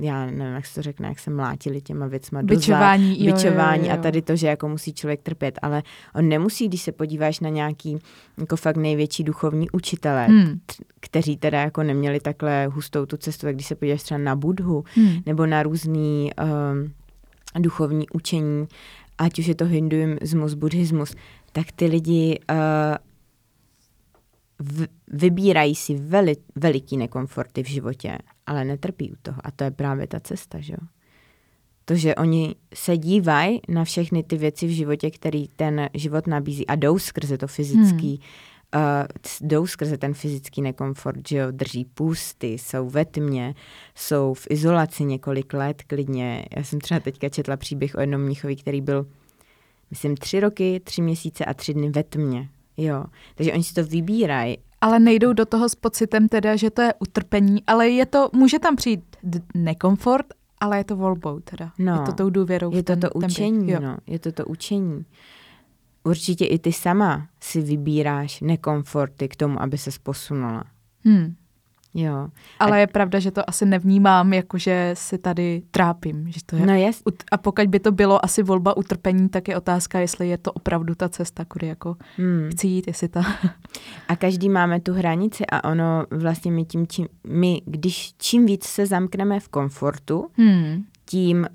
já 0.00 0.26
nevím, 0.26 0.54
jak 0.54 0.66
se 0.66 0.74
to 0.74 0.82
řekne, 0.82 1.08
jak 1.08 1.18
se 1.18 1.30
mlátili 1.30 1.80
těma 1.80 2.06
věcma. 2.06 2.42
Byčování. 2.42 3.18
Dozad, 3.18 3.34
byčování 3.34 3.82
jo, 3.82 3.88
jo, 3.88 3.94
jo. 3.94 4.00
a 4.00 4.02
tady 4.02 4.22
to, 4.22 4.36
že 4.36 4.46
jako 4.46 4.68
musí 4.68 4.92
člověk 4.92 5.22
trpět, 5.22 5.58
ale 5.62 5.82
on 6.14 6.28
nemusí, 6.28 6.68
když 6.68 6.82
se 6.82 6.92
podíváš 6.92 7.40
na 7.40 7.48
nějaký 7.48 7.98
jako 8.38 8.56
fakt 8.56 8.76
největší 8.76 9.24
duchovní 9.24 9.70
učitele, 9.70 10.26
hmm. 10.26 10.60
kteří 11.00 11.36
teda 11.36 11.60
jako 11.60 11.82
neměli 11.82 12.20
takhle 12.20 12.66
hustou 12.66 13.06
tu 13.06 13.16
cestu, 13.16 13.46
tak 13.46 13.54
když 13.54 13.66
se 13.66 13.74
podíváš 13.74 14.02
třeba 14.02 14.18
na 14.18 14.36
Budhu 14.36 14.84
hmm. 14.94 15.18
nebo 15.26 15.46
na 15.46 15.62
různý 15.62 16.30
um, 16.42 16.92
duchovní 17.62 18.06
učení, 18.08 18.66
ať 19.18 19.38
už 19.38 19.46
je 19.46 19.54
to 19.54 19.64
hinduismus, 19.64 20.54
buddhismus, 20.54 21.14
tak 21.52 21.72
ty 21.72 21.86
lidi 21.86 22.38
uh, 22.50 22.56
v, 24.58 24.86
vybírají 25.08 25.74
si 25.74 25.94
veli, 25.94 26.36
veliký 26.54 26.96
nekomforty 26.96 27.62
v 27.62 27.68
životě, 27.68 28.18
ale 28.46 28.64
netrpí 28.64 29.12
u 29.12 29.16
toho. 29.22 29.38
A 29.44 29.50
to 29.50 29.64
je 29.64 29.70
právě 29.70 30.06
ta 30.06 30.20
cesta, 30.20 30.60
že 30.60 30.72
jo? 30.72 30.88
To, 31.84 31.94
že 31.94 32.14
oni 32.14 32.54
se 32.74 32.96
dívají 32.96 33.60
na 33.68 33.84
všechny 33.84 34.22
ty 34.22 34.36
věci 34.36 34.66
v 34.66 34.70
životě, 34.70 35.10
který 35.10 35.48
ten 35.48 35.88
život 35.94 36.26
nabízí 36.26 36.66
a 36.66 36.74
jdou 36.74 36.98
skrze 36.98 37.38
to 37.38 37.46
fyzický, 37.46 38.20
hmm. 38.74 38.84
uh, 38.84 39.48
jdou 39.48 39.66
skrze 39.66 39.98
ten 39.98 40.14
fyzický 40.14 40.62
nekomfort, 40.62 41.28
že 41.28 41.36
jo, 41.36 41.46
drží 41.50 41.84
půsty, 41.84 42.52
jsou 42.52 42.88
ve 42.88 43.04
tmě, 43.04 43.54
jsou 43.94 44.34
v 44.34 44.46
izolaci 44.50 45.04
několik 45.04 45.54
let 45.54 45.82
klidně. 45.82 46.44
Já 46.56 46.64
jsem 46.64 46.80
třeba 46.80 47.00
teďka 47.00 47.28
četla 47.28 47.56
příběh 47.56 47.94
o 47.94 48.00
jednom 48.00 48.20
mnichovi, 48.20 48.56
který 48.56 48.80
byl, 48.80 49.06
myslím, 49.90 50.16
tři 50.16 50.40
roky, 50.40 50.80
tři 50.84 51.02
měsíce 51.02 51.44
a 51.44 51.54
tři 51.54 51.74
dny 51.74 51.90
ve 51.90 52.02
tmě 52.02 52.48
Jo, 52.76 53.04
takže 53.34 53.52
oni 53.52 53.62
si 53.62 53.74
to 53.74 53.84
vybírají 53.84 54.58
Ale 54.80 54.98
nejdou 54.98 55.32
do 55.32 55.46
toho 55.46 55.68
s 55.68 55.74
pocitem 55.74 56.28
teda, 56.28 56.56
že 56.56 56.70
to 56.70 56.82
je 56.82 56.94
utrpení, 56.98 57.62
ale 57.66 57.88
je 57.88 58.06
to, 58.06 58.30
může 58.32 58.58
tam 58.58 58.76
přijít 58.76 59.16
nekomfort, 59.54 60.26
ale 60.60 60.78
je 60.78 60.84
to 60.84 60.96
volbou 60.96 61.40
teda. 61.40 61.72
No, 61.78 61.94
je 61.94 62.00
to 62.00 62.12
tou 62.12 62.30
důvěrou. 62.30 62.74
Je 62.74 62.82
to 62.82 62.96
to 62.96 63.10
učení, 63.10 63.72
no. 63.80 63.96
Je 64.06 64.18
to 64.18 64.32
to 64.32 64.44
učení. 64.44 65.04
Určitě 66.04 66.46
i 66.46 66.58
ty 66.58 66.72
sama 66.72 67.28
si 67.40 67.60
vybíráš 67.60 68.40
nekomforty 68.40 69.28
k 69.28 69.36
tomu, 69.36 69.62
aby 69.62 69.78
se 69.78 69.90
posunula. 70.02 70.64
Hmm. 71.04 71.34
Jo. 71.98 72.28
Ale 72.58 72.76
a... 72.76 72.76
je 72.76 72.86
pravda, 72.86 73.18
že 73.18 73.30
to 73.30 73.50
asi 73.50 73.66
nevnímám, 73.66 74.32
jako 74.32 74.58
že 74.58 74.90
si 74.94 75.18
tady 75.18 75.62
trápím. 75.70 76.32
Že 76.32 76.40
to 76.46 76.56
je... 76.56 76.66
No 76.66 76.74
jest. 76.74 77.02
A 77.32 77.36
pokud 77.36 77.66
by 77.66 77.80
to 77.80 77.92
bylo 77.92 78.24
asi 78.24 78.42
volba 78.42 78.76
utrpení, 78.76 79.28
tak 79.28 79.48
je 79.48 79.56
otázka, 79.56 79.98
jestli 79.98 80.28
je 80.28 80.38
to 80.38 80.52
opravdu 80.52 80.94
ta 80.94 81.08
cesta, 81.08 81.44
kudy 81.44 81.66
jako 81.66 81.96
hmm. 82.16 82.48
chci 82.52 82.66
jít, 82.66 82.86
jestli 82.86 83.08
ta... 83.08 83.22
A 84.08 84.16
každý 84.16 84.48
máme 84.48 84.80
tu 84.80 84.92
hranici 84.92 85.46
a 85.52 85.70
ono 85.70 86.04
vlastně 86.10 86.52
my 86.52 86.64
tím, 86.64 86.86
čím, 86.86 87.08
my 87.26 87.62
když 87.66 88.14
čím 88.18 88.46
víc 88.46 88.64
se 88.64 88.86
zamkneme 88.86 89.40
v 89.40 89.48
komfortu, 89.48 90.28
hmm. 90.32 90.84
tím 91.04 91.46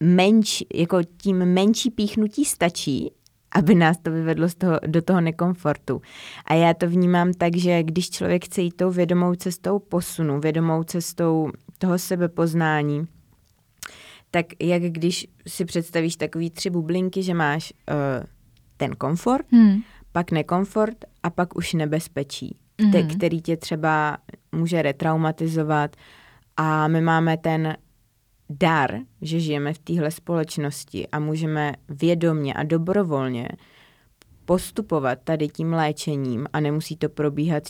menš, 0.00 0.64
jako 0.74 1.02
tím 1.02 1.36
menší 1.36 1.90
píchnutí 1.90 2.44
stačí, 2.44 3.10
aby 3.54 3.74
nás 3.74 3.98
to 3.98 4.10
vyvedlo 4.10 4.48
z 4.48 4.54
toho, 4.54 4.80
do 4.86 5.02
toho 5.02 5.20
nekomfortu. 5.20 6.02
A 6.46 6.54
já 6.54 6.74
to 6.74 6.88
vnímám 6.88 7.32
tak, 7.32 7.56
že 7.56 7.82
když 7.82 8.10
člověk 8.10 8.44
chce 8.44 8.62
jít 8.62 8.76
tou 8.76 8.90
vědomou 8.90 9.34
cestou 9.34 9.78
posunu, 9.78 10.40
vědomou 10.40 10.82
cestou 10.82 11.50
toho 11.78 11.98
sebepoznání, 11.98 13.06
tak 14.30 14.46
jak 14.60 14.82
když 14.82 15.26
si 15.46 15.64
představíš 15.64 16.16
takový 16.16 16.50
tři 16.50 16.70
bublinky, 16.70 17.22
že 17.22 17.34
máš 17.34 17.72
uh, 17.72 18.26
ten 18.76 18.96
komfort, 18.96 19.46
hmm. 19.52 19.80
pak 20.12 20.30
nekomfort 20.30 21.04
a 21.22 21.30
pak 21.30 21.56
už 21.56 21.72
nebezpečí, 21.72 22.56
hmm. 22.80 22.92
te, 22.92 23.02
který 23.02 23.40
tě 23.40 23.56
třeba 23.56 24.18
může 24.52 24.82
retraumatizovat 24.82 25.96
a 26.56 26.88
my 26.88 27.00
máme 27.00 27.36
ten 27.36 27.76
dar, 28.50 28.98
že 29.22 29.40
žijeme 29.40 29.72
v 29.72 29.78
téhle 29.78 30.10
společnosti 30.10 31.08
a 31.08 31.18
můžeme 31.18 31.74
vědomně 31.88 32.54
a 32.54 32.62
dobrovolně 32.62 33.48
postupovat 34.44 35.18
tady 35.24 35.48
tím 35.48 35.72
léčením 35.72 36.46
a 36.52 36.60
nemusí 36.60 36.96
to 36.96 37.08
probíhat 37.08 37.62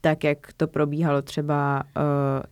tak, 0.00 0.24
jak 0.24 0.52
to 0.56 0.66
probíhalo 0.66 1.22
třeba 1.22 1.82
uh, 1.96 2.02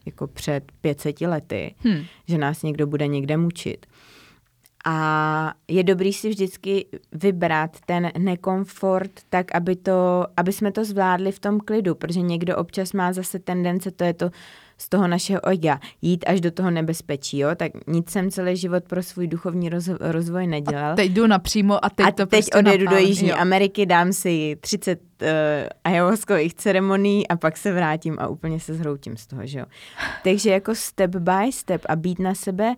jako 0.07 0.27
před 0.27 0.73
500 0.81 1.21
lety, 1.21 1.75
hmm. 1.79 2.05
že 2.29 2.39
nás 2.39 2.63
někdo 2.63 2.87
bude 2.87 3.07
někde 3.07 3.37
mučit. 3.37 3.87
A 4.85 5.55
je 5.69 5.83
dobrý 5.83 6.13
si 6.13 6.29
vždycky 6.29 6.87
vybrat 7.13 7.77
ten 7.87 8.11
nekomfort 8.19 9.11
tak, 9.31 9.55
aby, 9.55 9.77
to, 9.77 10.27
aby 10.37 10.53
jsme 10.53 10.73
to 10.73 10.85
zvládli 10.85 11.33
v 11.33 11.39
tom 11.39 11.61
klidu, 11.61 11.95
protože 11.95 12.21
někdo 12.21 12.57
občas 12.57 12.93
má 12.93 13.13
zase 13.13 13.39
tendence, 13.39 13.91
to 13.91 14.05
je 14.05 14.15
to 14.15 14.31
z 14.83 14.89
toho 14.89 15.09
našeho 15.09 15.41
ojga, 15.41 15.81
jít 16.03 16.25
až 16.27 16.41
do 16.41 16.51
toho 16.51 16.71
nebezpečí, 16.71 17.39
jo? 17.39 17.49
Tak 17.57 17.73
nic 17.87 18.11
jsem 18.11 18.31
celý 18.31 18.57
život 18.57 18.85
pro 18.85 19.03
svůj 19.03 19.27
duchovní 19.27 19.69
roz, 19.69 19.89
rozvoj 20.01 20.47
nedělal. 20.47 20.93
A 20.93 20.97
teď 20.97 21.13
jdu 21.13 21.27
napřímo 21.27 21.85
a 21.85 21.91
teď 21.91 22.07
a 22.07 22.11
to 22.11 22.27
teď 22.27 22.29
prostě 22.29 22.59
odjedu 22.59 22.85
napálím, 22.85 23.05
do 23.05 23.09
Jižní 23.09 23.29
jo. 23.29 23.37
Ameriky, 23.39 23.87
dám 23.87 24.13
si 24.13 24.57
30 24.61 25.01
uh, 25.01 25.29
ayahuaskových 25.85 26.55
ceremonií 26.55 27.29
a 27.29 27.37
pak 27.37 27.57
se 27.57 27.73
vrátím 27.73 28.17
a 28.19 28.29
úplně 28.29 28.61
se 28.61 28.75
zhroutím 28.75 29.17
z 29.17 29.27
toho, 29.27 29.47
že 29.47 29.59
jo. 29.59 29.67
Takže 30.25 30.51
jako 30.51 30.75
step 30.75 31.17
by 31.17 31.53
step 31.53 31.83
a 31.89 31.97
být 31.97 32.19
na 32.19 32.35
sebe 32.35 32.75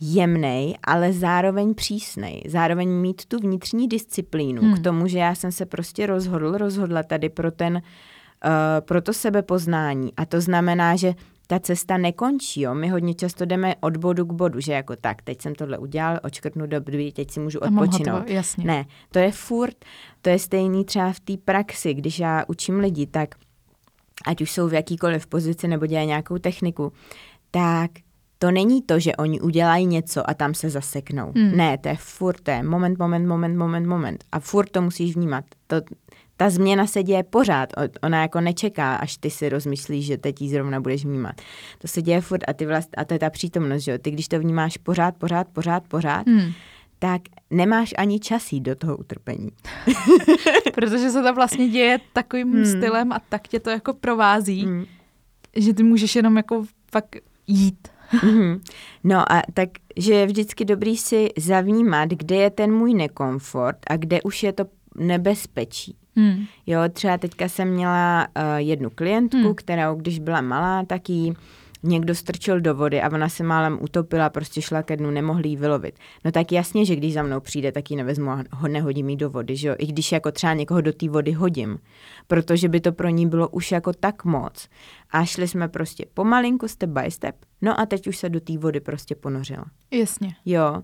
jemnej, 0.00 0.74
ale 0.84 1.12
zároveň 1.12 1.74
přísnej. 1.74 2.42
Zároveň 2.48 2.88
mít 2.88 3.24
tu 3.24 3.38
vnitřní 3.38 3.88
disciplínu 3.88 4.62
hmm. 4.62 4.76
k 4.76 4.84
tomu, 4.84 5.06
že 5.06 5.18
já 5.18 5.34
jsem 5.34 5.52
se 5.52 5.66
prostě 5.66 6.06
rozhodl, 6.06 6.58
rozhodla 6.58 7.02
tady 7.02 7.28
pro 7.28 7.50
ten 7.50 7.74
uh, 7.74 7.80
pro 8.80 9.02
to 9.02 9.12
sebepoznání. 9.12 10.12
A 10.16 10.24
to 10.26 10.40
znamená, 10.40 10.96
že 10.96 11.14
ta 11.46 11.58
cesta 11.60 11.96
nekončí. 11.96 12.60
Jo? 12.60 12.74
My 12.74 12.88
hodně 12.88 13.14
často 13.14 13.44
jdeme 13.44 13.74
od 13.80 13.96
bodu 13.96 14.24
k 14.26 14.32
bodu, 14.32 14.60
že 14.60 14.72
jako 14.72 14.96
tak, 14.96 15.22
teď 15.22 15.42
jsem 15.42 15.54
tohle 15.54 15.78
udělal, 15.78 16.20
očkrtnu 16.22 16.66
dobrý, 16.66 17.12
teď 17.12 17.30
si 17.30 17.40
můžu 17.40 17.58
odpočinout. 17.58 18.18
Hotovo, 18.18 18.34
jasně. 18.34 18.64
Ne, 18.64 18.84
to 19.10 19.18
je 19.18 19.32
furt, 19.32 19.84
to 20.22 20.30
je 20.30 20.38
stejný 20.38 20.84
třeba 20.84 21.12
v 21.12 21.20
té 21.20 21.36
praxi, 21.36 21.94
když 21.94 22.18
já 22.18 22.44
učím 22.48 22.78
lidi, 22.78 23.06
tak 23.06 23.34
ať 24.26 24.40
už 24.40 24.50
jsou 24.50 24.68
v 24.68 24.74
jakýkoliv 24.74 25.26
pozici 25.26 25.68
nebo 25.68 25.86
dělají 25.86 26.06
nějakou 26.06 26.38
techniku, 26.38 26.92
tak 27.50 27.90
to 28.38 28.50
není 28.50 28.82
to, 28.82 28.98
že 28.98 29.16
oni 29.16 29.40
udělají 29.40 29.86
něco 29.86 30.30
a 30.30 30.34
tam 30.34 30.54
se 30.54 30.70
zaseknou. 30.70 31.32
Hmm. 31.36 31.56
Ne, 31.56 31.78
to 31.78 31.88
je 31.88 31.96
furt, 31.98 32.40
to 32.40 32.50
je 32.50 32.62
moment, 32.62 32.98
moment, 32.98 33.26
moment, 33.26 33.56
moment, 33.56 33.86
moment. 33.86 34.24
A 34.32 34.40
furt 34.40 34.70
to 34.70 34.82
musíš 34.82 35.16
vnímat. 35.16 35.44
To, 35.66 35.76
ta 36.40 36.50
změna 36.50 36.86
se 36.86 37.02
děje 37.02 37.22
pořád. 37.22 37.72
Ona 38.02 38.22
jako 38.22 38.40
nečeká, 38.40 38.96
až 38.96 39.16
ty 39.16 39.30
si 39.30 39.48
rozmyslíš, 39.48 40.06
že 40.06 40.16
teď 40.16 40.42
ji 40.42 40.48
zrovna 40.48 40.80
budeš 40.80 41.04
vnímat. 41.04 41.40
To 41.78 41.88
se 41.88 42.02
děje 42.02 42.20
furt 42.20 42.40
a, 42.48 42.52
ty 42.52 42.66
vlast, 42.66 42.88
a 42.96 43.04
to 43.04 43.14
je 43.14 43.18
ta 43.18 43.30
přítomnost, 43.30 43.82
že 43.82 43.92
jo? 43.92 43.98
Ty 43.98 44.10
když 44.10 44.28
to 44.28 44.38
vnímáš 44.38 44.76
pořád, 44.76 45.16
pořád, 45.16 45.48
pořád, 45.48 45.82
pořád, 45.88 46.26
hmm. 46.26 46.52
tak 46.98 47.22
nemáš 47.50 47.94
ani 47.98 48.20
čas 48.20 48.52
jít 48.52 48.60
do 48.60 48.74
toho 48.74 48.96
utrpení. 48.96 49.50
Protože 50.74 51.10
se 51.10 51.22
to 51.22 51.34
vlastně 51.34 51.68
děje 51.68 51.98
takovým 52.12 52.52
hmm. 52.52 52.64
stylem 52.64 53.12
a 53.12 53.20
tak 53.28 53.48
tě 53.48 53.60
to 53.60 53.70
jako 53.70 53.94
provází, 53.94 54.64
hmm. 54.64 54.84
že 55.56 55.74
ty 55.74 55.82
můžeš 55.82 56.16
jenom 56.16 56.36
jako 56.36 56.64
fakt 56.92 57.16
jít. 57.46 57.88
mm-hmm. 58.12 58.60
No 59.04 59.32
a 59.32 59.42
tak, 59.54 59.68
že 59.96 60.14
je 60.14 60.26
vždycky 60.26 60.64
dobrý 60.64 60.96
si 60.96 61.28
zavnímat, 61.38 62.08
kde 62.08 62.36
je 62.36 62.50
ten 62.50 62.72
můj 62.72 62.94
nekomfort 62.94 63.78
a 63.90 63.96
kde 63.96 64.22
už 64.22 64.42
je 64.42 64.52
to 64.52 64.64
nebezpečí. 64.94 65.96
Hmm. 66.20 66.44
Jo, 66.66 66.80
třeba 66.92 67.18
teďka 67.18 67.48
jsem 67.48 67.68
měla 67.68 68.26
uh, 68.36 68.42
jednu 68.56 68.90
klientku, 68.90 69.36
hmm. 69.36 69.54
která 69.54 69.94
když 69.94 70.18
byla 70.18 70.40
malá, 70.40 70.84
tak 70.84 71.08
jí 71.08 71.34
někdo 71.82 72.14
strčil 72.14 72.60
do 72.60 72.74
vody 72.74 73.02
a 73.02 73.12
ona 73.12 73.28
se 73.28 73.44
málem 73.44 73.78
utopila, 73.80 74.30
prostě 74.30 74.62
šla 74.62 74.82
ke 74.82 74.96
dnu, 74.96 75.10
nemohli 75.10 75.48
jí 75.48 75.56
vylovit. 75.56 75.94
No 76.24 76.32
tak 76.32 76.52
jasně, 76.52 76.84
že 76.84 76.96
když 76.96 77.14
za 77.14 77.22
mnou 77.22 77.40
přijde, 77.40 77.72
tak 77.72 77.90
ji 77.90 77.96
nevezmu 77.96 78.30
a 78.30 78.44
ho 78.52 78.68
nehodím 78.68 79.08
jí 79.08 79.16
do 79.16 79.30
vody, 79.30 79.56
že 79.56 79.68
jo? 79.68 79.74
I 79.78 79.86
když 79.86 80.12
jako 80.12 80.32
třeba 80.32 80.54
někoho 80.54 80.80
do 80.80 80.92
té 80.92 81.08
vody 81.08 81.32
hodím, 81.32 81.78
protože 82.26 82.68
by 82.68 82.80
to 82.80 82.92
pro 82.92 83.08
ní 83.08 83.26
bylo 83.26 83.48
už 83.48 83.72
jako 83.72 83.92
tak 83.92 84.24
moc. 84.24 84.68
A 85.10 85.24
šli 85.24 85.48
jsme 85.48 85.68
prostě 85.68 86.06
pomalinku, 86.14 86.68
step 86.68 86.90
by 86.90 87.10
step, 87.10 87.36
no 87.62 87.80
a 87.80 87.86
teď 87.86 88.06
už 88.06 88.16
se 88.16 88.28
do 88.28 88.40
té 88.40 88.58
vody 88.58 88.80
prostě 88.80 89.14
ponořila. 89.14 89.64
Jasně. 89.90 90.34
Jo, 90.44 90.82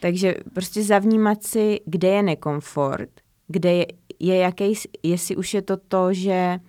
takže 0.00 0.34
prostě 0.54 0.82
zavnímat 0.82 1.42
si, 1.42 1.80
kde 1.86 2.08
je 2.08 2.22
nekomfort, 2.22 3.10
kde 3.52 3.72
je, 3.72 3.86
je 4.18 4.36
jaký, 4.36 4.74
jestli 5.02 5.36
už 5.36 5.54
je 5.54 5.62
to 5.62 5.76
to, 5.76 6.12
že 6.12 6.60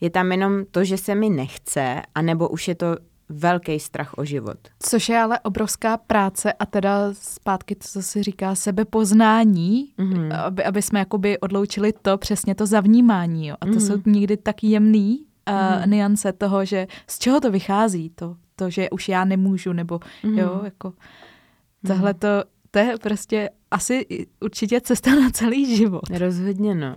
je 0.00 0.10
tam 0.10 0.32
jenom 0.32 0.64
to, 0.70 0.84
že 0.84 0.96
se 0.98 1.14
mi 1.14 1.30
nechce, 1.30 2.02
anebo 2.14 2.48
už 2.48 2.68
je 2.68 2.74
to 2.74 2.96
velký 3.28 3.80
strach 3.80 4.14
o 4.18 4.24
život. 4.24 4.58
Což 4.78 5.08
je 5.08 5.18
ale 5.18 5.40
obrovská 5.40 5.96
práce 5.96 6.52
a 6.52 6.66
teda 6.66 7.08
zpátky, 7.12 7.76
co 7.80 8.02
se 8.02 8.22
říká, 8.22 8.54
sebepoznání, 8.54 9.92
mm-hmm. 9.98 10.44
aby, 10.44 10.64
aby 10.64 10.82
jsme 10.82 10.98
jakoby 10.98 11.38
odloučili 11.38 11.92
to, 12.02 12.18
přesně 12.18 12.54
to 12.54 12.66
zavnímání. 12.66 13.46
Jo. 13.46 13.56
A 13.60 13.66
to 13.66 13.72
mm-hmm. 13.72 13.86
jsou 13.86 14.10
někdy 14.10 14.36
tak 14.36 14.64
jemný 14.64 15.18
uh, 15.48 15.54
mm-hmm. 15.54 15.88
niance 15.88 16.32
toho, 16.32 16.64
že 16.64 16.86
z 17.06 17.18
čeho 17.18 17.40
to 17.40 17.50
vychází, 17.50 18.10
to, 18.10 18.36
to 18.56 18.70
že 18.70 18.90
už 18.90 19.08
já 19.08 19.24
nemůžu, 19.24 19.72
nebo 19.72 19.98
mm-hmm. 19.98 20.38
jo, 20.38 20.60
jako 20.64 20.88
mm-hmm. 20.88 21.86
tohle 21.86 22.14
to 22.14 22.28
to 22.72 22.78
je 22.78 22.94
prostě 23.02 23.50
asi 23.70 24.06
určitě 24.40 24.80
cesta 24.80 25.14
na 25.14 25.30
celý 25.30 25.76
život. 25.76 26.10
Rozhodně, 26.10 26.74
no. 26.74 26.96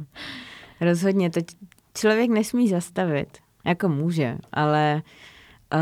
Rozhodně, 0.81 1.29
to 1.29 1.39
člověk 1.97 2.29
nesmí 2.29 2.69
zastavit. 2.69 3.37
Jako 3.65 3.89
může, 3.89 4.37
ale 4.51 5.01
uh, 5.73 5.79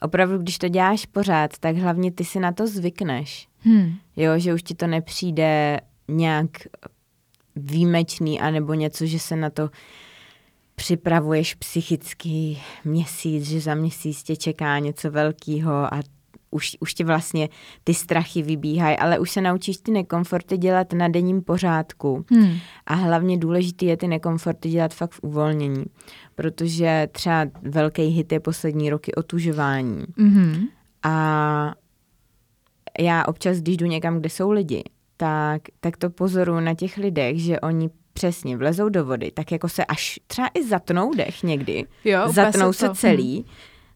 opravdu, 0.00 0.38
když 0.38 0.58
to 0.58 0.68
děláš 0.68 1.06
pořád, 1.06 1.58
tak 1.58 1.76
hlavně 1.76 2.12
ty 2.12 2.24
si 2.24 2.40
na 2.40 2.52
to 2.52 2.66
zvykneš. 2.66 3.48
Hmm. 3.58 3.94
Jo, 4.16 4.38
že 4.38 4.54
už 4.54 4.62
ti 4.62 4.74
to 4.74 4.86
nepřijde 4.86 5.80
nějak 6.08 6.50
výjimečný, 7.56 8.40
anebo 8.40 8.74
něco, 8.74 9.06
že 9.06 9.18
se 9.18 9.36
na 9.36 9.50
to 9.50 9.70
připravuješ 10.74 11.54
psychicky 11.54 12.58
měsíc, 12.84 13.44
že 13.44 13.60
za 13.60 13.74
měsíc 13.74 14.22
tě 14.22 14.36
čeká 14.36 14.78
něco 14.78 15.10
velkého 15.10 15.94
a 15.94 16.00
už, 16.52 16.76
už 16.80 16.94
ti 16.94 17.04
vlastně 17.04 17.48
ty 17.84 17.94
strachy 17.94 18.42
vybíhají, 18.42 18.96
ale 18.96 19.18
už 19.18 19.30
se 19.30 19.40
naučíš 19.40 19.76
ty 19.76 19.90
nekomforty 19.90 20.58
dělat 20.58 20.92
na 20.92 21.08
denním 21.08 21.42
pořádku. 21.42 22.24
Hmm. 22.30 22.56
A 22.86 22.94
hlavně 22.94 23.38
důležité 23.38 23.84
je 23.84 23.96
ty 23.96 24.08
nekomforty 24.08 24.68
dělat 24.68 24.94
fakt 24.94 25.12
v 25.12 25.20
uvolnění, 25.22 25.84
protože 26.34 27.08
třeba 27.12 27.46
velký 27.62 28.02
hit 28.02 28.32
je 28.32 28.40
poslední 28.40 28.90
roky 28.90 29.14
otužování. 29.14 30.04
Hmm. 30.18 30.66
A 31.02 31.74
já 32.98 33.24
občas, 33.26 33.58
když 33.58 33.76
jdu 33.76 33.86
někam, 33.86 34.18
kde 34.18 34.30
jsou 34.30 34.50
lidi, 34.50 34.84
tak, 35.16 35.62
tak 35.80 35.96
to 35.96 36.10
pozoruju 36.10 36.60
na 36.60 36.74
těch 36.74 36.96
lidech, 36.96 37.42
že 37.42 37.60
oni 37.60 37.90
přesně 38.12 38.56
vlezou 38.56 38.88
do 38.88 39.04
vody, 39.04 39.30
tak 39.30 39.52
jako 39.52 39.68
se 39.68 39.84
až 39.84 40.20
třeba 40.26 40.48
i 40.54 40.68
zatnou 40.68 41.14
dech 41.14 41.42
někdy. 41.42 41.84
Jo, 42.04 42.32
zatnou 42.32 42.72
se 42.72 42.88
to. 42.88 42.94
celý. 42.94 43.44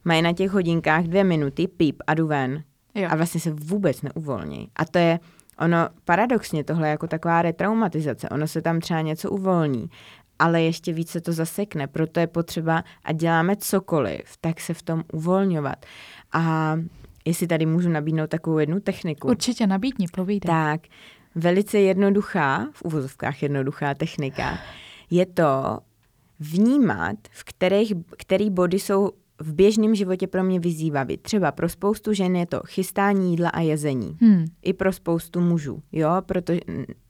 Mají 0.07 0.23
na 0.23 0.33
těch 0.33 0.51
hodinkách 0.51 1.05
dvě 1.05 1.25
minuty, 1.25 1.69
píp 1.69 2.03
a 2.07 2.15
jdu 2.15 2.27
ven. 2.27 2.63
Jo. 2.95 3.09
A 3.11 3.17
vlastně 3.17 3.41
se 3.41 3.51
vůbec 3.51 4.03
neuvolní. 4.03 4.69
A 4.77 4.85
to 4.85 4.99
je 4.99 5.21
ono 5.59 5.89
paradoxně 6.05 6.65
tohle 6.65 6.89
je 6.89 6.91
jako 6.91 7.07
taková 7.07 7.43
retraumatizace, 7.43 8.29
ono 8.29 8.49
se 8.49 8.63
tam 8.63 8.81
třeba 8.81 9.01
něco 9.01 9.31
uvolní, 9.31 9.91
ale 10.39 10.63
ještě 10.63 10.93
více 10.93 11.21
to 11.21 11.33
zasekne, 11.33 11.87
proto 11.87 12.21
je 12.21 12.27
potřeba, 12.27 12.85
a 13.05 13.13
děláme 13.13 13.57
cokoliv, 13.57 14.23
tak 14.41 14.61
se 14.61 14.75
v 14.75 14.83
tom 14.83 15.03
uvolňovat. 15.13 15.87
A 16.33 16.77
jestli 17.25 17.47
tady 17.47 17.67
můžu 17.67 17.89
nabídnout 17.89 18.31
takovou 18.31 18.59
jednu 18.59 18.81
techniku. 18.81 19.29
Určitě 19.29 19.67
nabídni, 19.67 20.07
povídej. 20.13 20.51
Tak, 20.51 20.81
velice 21.35 21.79
jednoduchá, 21.79 22.69
v 22.73 22.83
uvozovkách 22.83 23.43
jednoduchá 23.43 23.95
technika, 23.95 24.59
je 25.11 25.27
to 25.27 25.79
vnímat, 26.41 27.17
v 27.31 27.45
kterých, 27.45 27.93
který 28.17 28.51
body 28.51 28.79
jsou 28.79 29.11
v 29.41 29.55
běžném 29.55 29.95
životě 29.95 30.27
pro 30.27 30.45
mě 30.45 30.61
vyzývavý. 30.61 31.17
Třeba 31.17 31.53
pro 31.53 31.69
spoustu 31.69 32.13
žen 32.13 32.37
je 32.37 32.47
to 32.47 32.61
chystání 32.67 33.31
jídla 33.31 33.49
a 33.49 33.61
jezení. 33.61 34.17
Hmm. 34.21 34.45
I 34.63 34.73
pro 34.73 34.93
spoustu 34.93 35.41
mužů, 35.41 35.83
jo, 35.93 36.11
proto, 36.27 36.53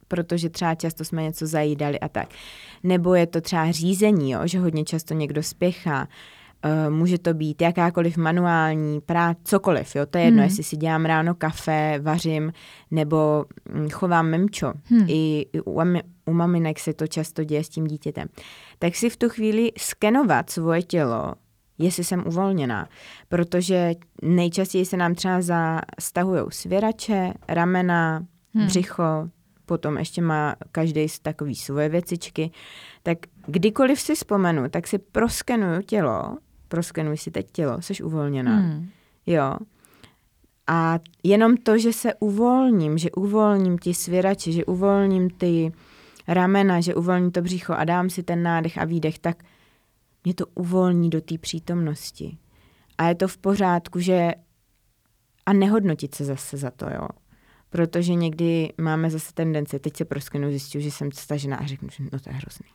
protože 0.08 0.50
třeba 0.50 0.74
často 0.74 1.04
jsme 1.04 1.22
něco 1.22 1.46
zajídali 1.46 2.00
a 2.00 2.08
tak. 2.08 2.28
Nebo 2.82 3.14
je 3.14 3.26
to 3.26 3.40
třeba 3.40 3.70
řízení, 3.70 4.30
jo, 4.30 4.40
že 4.44 4.58
hodně 4.58 4.84
často 4.84 5.14
někdo 5.14 5.42
spěchá. 5.42 6.08
Uh, 6.64 6.94
může 6.94 7.18
to 7.18 7.34
být 7.34 7.62
jakákoliv 7.62 8.16
manuální 8.16 9.00
práce, 9.00 9.40
cokoliv, 9.44 9.96
jo, 9.96 10.06
to 10.06 10.18
je 10.18 10.24
jedno, 10.24 10.38
hmm. 10.38 10.48
jestli 10.48 10.62
si 10.62 10.76
dělám 10.76 11.04
ráno 11.04 11.34
kafe, 11.34 11.98
vařím, 12.02 12.52
nebo 12.90 13.44
hm, 13.72 13.88
chovám 13.88 14.26
memčo. 14.26 14.72
Hmm. 14.84 15.06
I 15.08 15.46
u, 15.64 15.82
u 16.26 16.32
maminek 16.32 16.78
se 16.78 16.92
to 16.92 17.06
často 17.06 17.44
děje 17.44 17.64
s 17.64 17.68
tím 17.68 17.86
dítětem. 17.86 18.28
Tak 18.78 18.94
si 18.94 19.10
v 19.10 19.16
tu 19.16 19.28
chvíli 19.28 19.72
skenovat 19.78 20.50
svoje 20.50 20.82
tělo, 20.82 21.34
jestli 21.78 22.04
jsem 22.04 22.26
uvolněná. 22.26 22.88
Protože 23.28 23.94
nejčastěji 24.22 24.84
se 24.86 24.96
nám 24.96 25.14
třeba 25.14 25.40
zastahují 25.42 26.42
svěrače, 26.48 27.32
ramena, 27.48 28.26
hmm. 28.54 28.66
břicho, 28.66 29.28
potom 29.66 29.98
ještě 29.98 30.22
má 30.22 30.56
každý 30.72 31.08
z 31.08 31.18
takový 31.18 31.54
svoje 31.54 31.88
věcičky. 31.88 32.50
Tak 33.02 33.18
kdykoliv 33.46 34.00
si 34.00 34.14
vzpomenu, 34.14 34.68
tak 34.68 34.86
si 34.86 34.98
proskenuju 34.98 35.82
tělo, 35.82 36.36
proskenuj 36.68 37.16
si 37.16 37.30
teď 37.30 37.46
tělo, 37.52 37.82
jsi 37.82 38.02
uvolněná. 38.02 38.56
Hmm. 38.56 38.88
Jo. 39.26 39.56
A 40.66 40.98
jenom 41.22 41.56
to, 41.56 41.78
že 41.78 41.92
se 41.92 42.14
uvolním, 42.14 42.98
že 42.98 43.10
uvolním 43.10 43.78
ty 43.78 43.94
svěrače, 43.94 44.52
že 44.52 44.64
uvolním 44.64 45.30
ty 45.30 45.72
ramena, 46.28 46.80
že 46.80 46.94
uvolním 46.94 47.30
to 47.30 47.42
břicho 47.42 47.72
a 47.72 47.84
dám 47.84 48.10
si 48.10 48.22
ten 48.22 48.42
nádech 48.42 48.78
a 48.78 48.84
výdech, 48.84 49.18
tak 49.18 49.42
mě 50.26 50.34
to 50.34 50.46
uvolní 50.46 51.10
do 51.10 51.20
té 51.20 51.38
přítomnosti. 51.38 52.38
A 52.98 53.08
je 53.08 53.14
to 53.14 53.28
v 53.28 53.38
pořádku, 53.38 54.00
že 54.00 54.30
a 55.46 55.52
nehodnotit 55.52 56.14
se 56.14 56.24
zase 56.24 56.56
za 56.56 56.70
to, 56.70 56.86
jo. 56.90 57.08
Protože 57.70 58.14
někdy 58.14 58.72
máme 58.80 59.10
zase 59.10 59.32
tendence, 59.34 59.78
teď 59.78 59.96
se 59.96 60.04
proskenu 60.04 60.50
zjistil, 60.50 60.80
že 60.80 60.90
jsem 60.90 61.12
stažená 61.12 61.56
a 61.56 61.66
řeknu, 61.66 61.88
že 61.92 62.04
no 62.12 62.20
to 62.20 62.30
je 62.30 62.34
hrozný. 62.34 62.68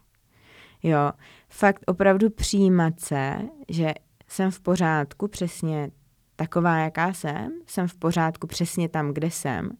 Jo, 0.83 1.11
fakt 1.49 1.83
opravdu 1.85 2.29
přijímat 2.29 2.99
se, 2.99 3.37
že 3.69 3.93
jsem 4.27 4.51
v 4.51 4.59
pořádku 4.59 5.27
přesně 5.27 5.91
taková, 6.35 6.77
jaká 6.77 7.13
jsem, 7.13 7.51
jsem 7.67 7.87
v 7.87 7.95
pořádku 7.95 8.47
přesně 8.47 8.89
tam, 8.89 9.13
kde 9.13 9.31
jsem 9.31 9.71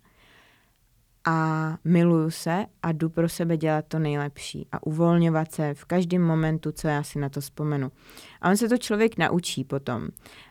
a 1.26 1.78
miluju 1.84 2.32
se 2.32 2.66
a 2.84 2.92
jdu 2.92 3.10
pro 3.10 3.30
sebe 3.30 3.58
dělat 3.58 3.86
to 3.88 4.00
nejlepší 4.00 4.68
a 4.72 4.86
uvolňovat 4.86 5.52
se 5.52 5.74
v 5.74 5.86
každém 5.86 6.22
momentu, 6.22 6.72
co 6.72 6.88
já 6.88 7.04
si 7.04 7.20
na 7.20 7.30
to 7.30 7.42
vzpomenu. 7.42 7.92
A 8.42 8.50
on 8.50 8.58
se 8.58 8.70
to 8.70 8.78
člověk 8.78 9.18
naučí 9.18 9.64
potom. 9.64 10.08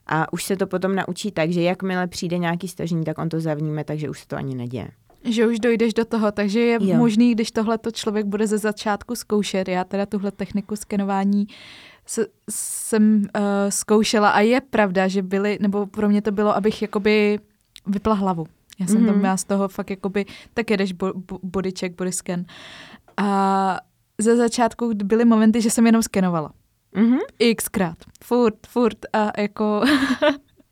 A 0.07 0.33
už 0.33 0.45
se 0.45 0.57
to 0.57 0.67
potom 0.67 0.95
naučí 0.95 1.31
tak, 1.31 1.51
že 1.51 1.63
jakmile 1.63 2.07
přijde 2.07 2.39
nějaký 2.39 2.69
stažení, 2.69 3.05
tak 3.05 3.19
on 3.19 3.29
to 3.29 3.41
zavníme, 3.41 3.85
takže 3.85 4.11
už 4.11 4.21
se 4.21 4.27
to 4.27 4.37
ani 4.37 4.55
neděje. 4.55 4.89
Že 5.25 5.47
už 5.47 5.61
dojdeš 5.61 5.95
do 5.95 6.05
toho, 6.05 6.33
takže 6.33 6.61
je 6.61 6.79
jo. 6.81 6.97
možný, 6.97 7.35
když 7.35 7.51
tohle 7.51 7.79
to 7.79 7.91
člověk 7.91 8.27
bude 8.27 8.47
ze 8.47 8.59
začátku 8.59 9.15
zkoušet. 9.15 9.69
Já 9.69 9.85
teda 9.85 10.07
tuhle 10.07 10.31
techniku 10.31 10.77
skenování 10.77 11.47
s, 12.07 12.27
jsem 12.51 13.17
uh, 13.17 13.43
zkoušela 13.69 14.31
a 14.31 14.41
je 14.41 14.61
pravda, 14.61 15.09
že 15.09 15.23
byly, 15.23 15.59
nebo 15.61 15.87
pro 15.87 16.09
mě 16.09 16.23
to 16.23 16.33
bylo, 16.33 16.57
abych 16.57 16.83
jakoby 16.83 17.39
vypla 17.87 18.15
hlavu. 18.15 18.47
Já 18.81 18.87
jsem 18.87 19.03
mm-hmm. 19.03 19.07
tam 19.07 19.19
měla 19.19 19.37
z 19.37 19.45
toho 19.45 19.69
fakt 19.69 19.91
jakoby, 19.91 20.27
tak 20.55 20.71
jedeš 20.71 20.93
bo, 20.93 21.13
bo, 21.15 21.39
body 21.43 21.73
check, 21.79 21.97
body 21.97 22.13
scan. 22.13 22.45
A 23.17 23.79
ze 24.19 24.37
začátku 24.37 24.95
byly 24.95 25.25
momenty, 25.25 25.61
že 25.61 25.71
jsem 25.71 25.87
jenom 25.87 26.03
skenovala. 26.03 26.53
Mm-hmm. 26.95 27.55
Xkrát. 27.57 27.99
Furt, 28.25 28.67
furt 28.67 28.99
a 29.13 29.41
jako... 29.41 29.83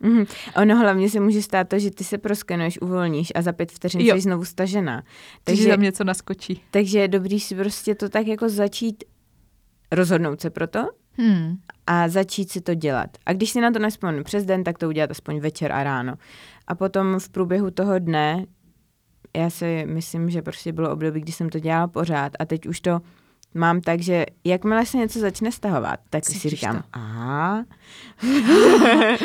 Mm-hmm. 0.02 0.26
Ono 0.62 0.76
hlavně 0.76 1.10
se 1.10 1.20
může 1.20 1.42
stát 1.42 1.68
to, 1.68 1.78
že 1.78 1.90
ty 1.90 2.04
se 2.04 2.18
proskenuješ, 2.18 2.80
uvolníš 2.80 3.32
a 3.34 3.42
za 3.42 3.52
pět 3.52 3.72
vteřin 3.72 4.00
jsi 4.00 4.20
znovu 4.20 4.44
stažená. 4.44 5.02
Takže 5.44 5.68
tam 5.68 5.82
něco 5.82 6.04
naskočí. 6.04 6.62
Takže 6.70 6.98
je 6.98 7.08
dobrý 7.08 7.40
si 7.40 7.54
prostě 7.54 7.94
to 7.94 8.08
tak 8.08 8.26
jako 8.26 8.48
začít 8.48 9.04
rozhodnout 9.92 10.40
se 10.40 10.50
pro 10.50 10.66
to 10.66 10.88
hmm. 11.18 11.56
a 11.86 12.08
začít 12.08 12.50
si 12.50 12.60
to 12.60 12.74
dělat. 12.74 13.10
A 13.26 13.32
když 13.32 13.50
si 13.50 13.60
na 13.60 13.70
to 13.70 13.78
nespomenu 13.78 14.24
přes 14.24 14.44
den, 14.44 14.64
tak 14.64 14.78
to 14.78 14.88
udělat 14.88 15.10
aspoň 15.10 15.40
večer 15.40 15.72
a 15.72 15.82
ráno. 15.82 16.14
A 16.66 16.74
potom 16.74 17.18
v 17.18 17.28
průběhu 17.28 17.70
toho 17.70 17.98
dne, 17.98 18.46
já 19.36 19.50
si 19.50 19.84
myslím, 19.88 20.30
že 20.30 20.42
prostě 20.42 20.72
bylo 20.72 20.92
období, 20.92 21.20
kdy 21.20 21.32
jsem 21.32 21.48
to 21.48 21.58
dělala 21.58 21.88
pořád 21.88 22.32
a 22.38 22.44
teď 22.44 22.66
už 22.66 22.80
to 22.80 23.00
mám 23.54 23.80
tak, 23.80 24.00
že 24.00 24.26
jakmile 24.44 24.86
se 24.86 24.96
něco 24.96 25.18
začne 25.18 25.52
stahovat, 25.52 26.00
tak 26.10 26.24
Cítíš 26.24 26.42
si 26.42 26.48
říkám, 26.48 26.82
aha, 26.92 27.64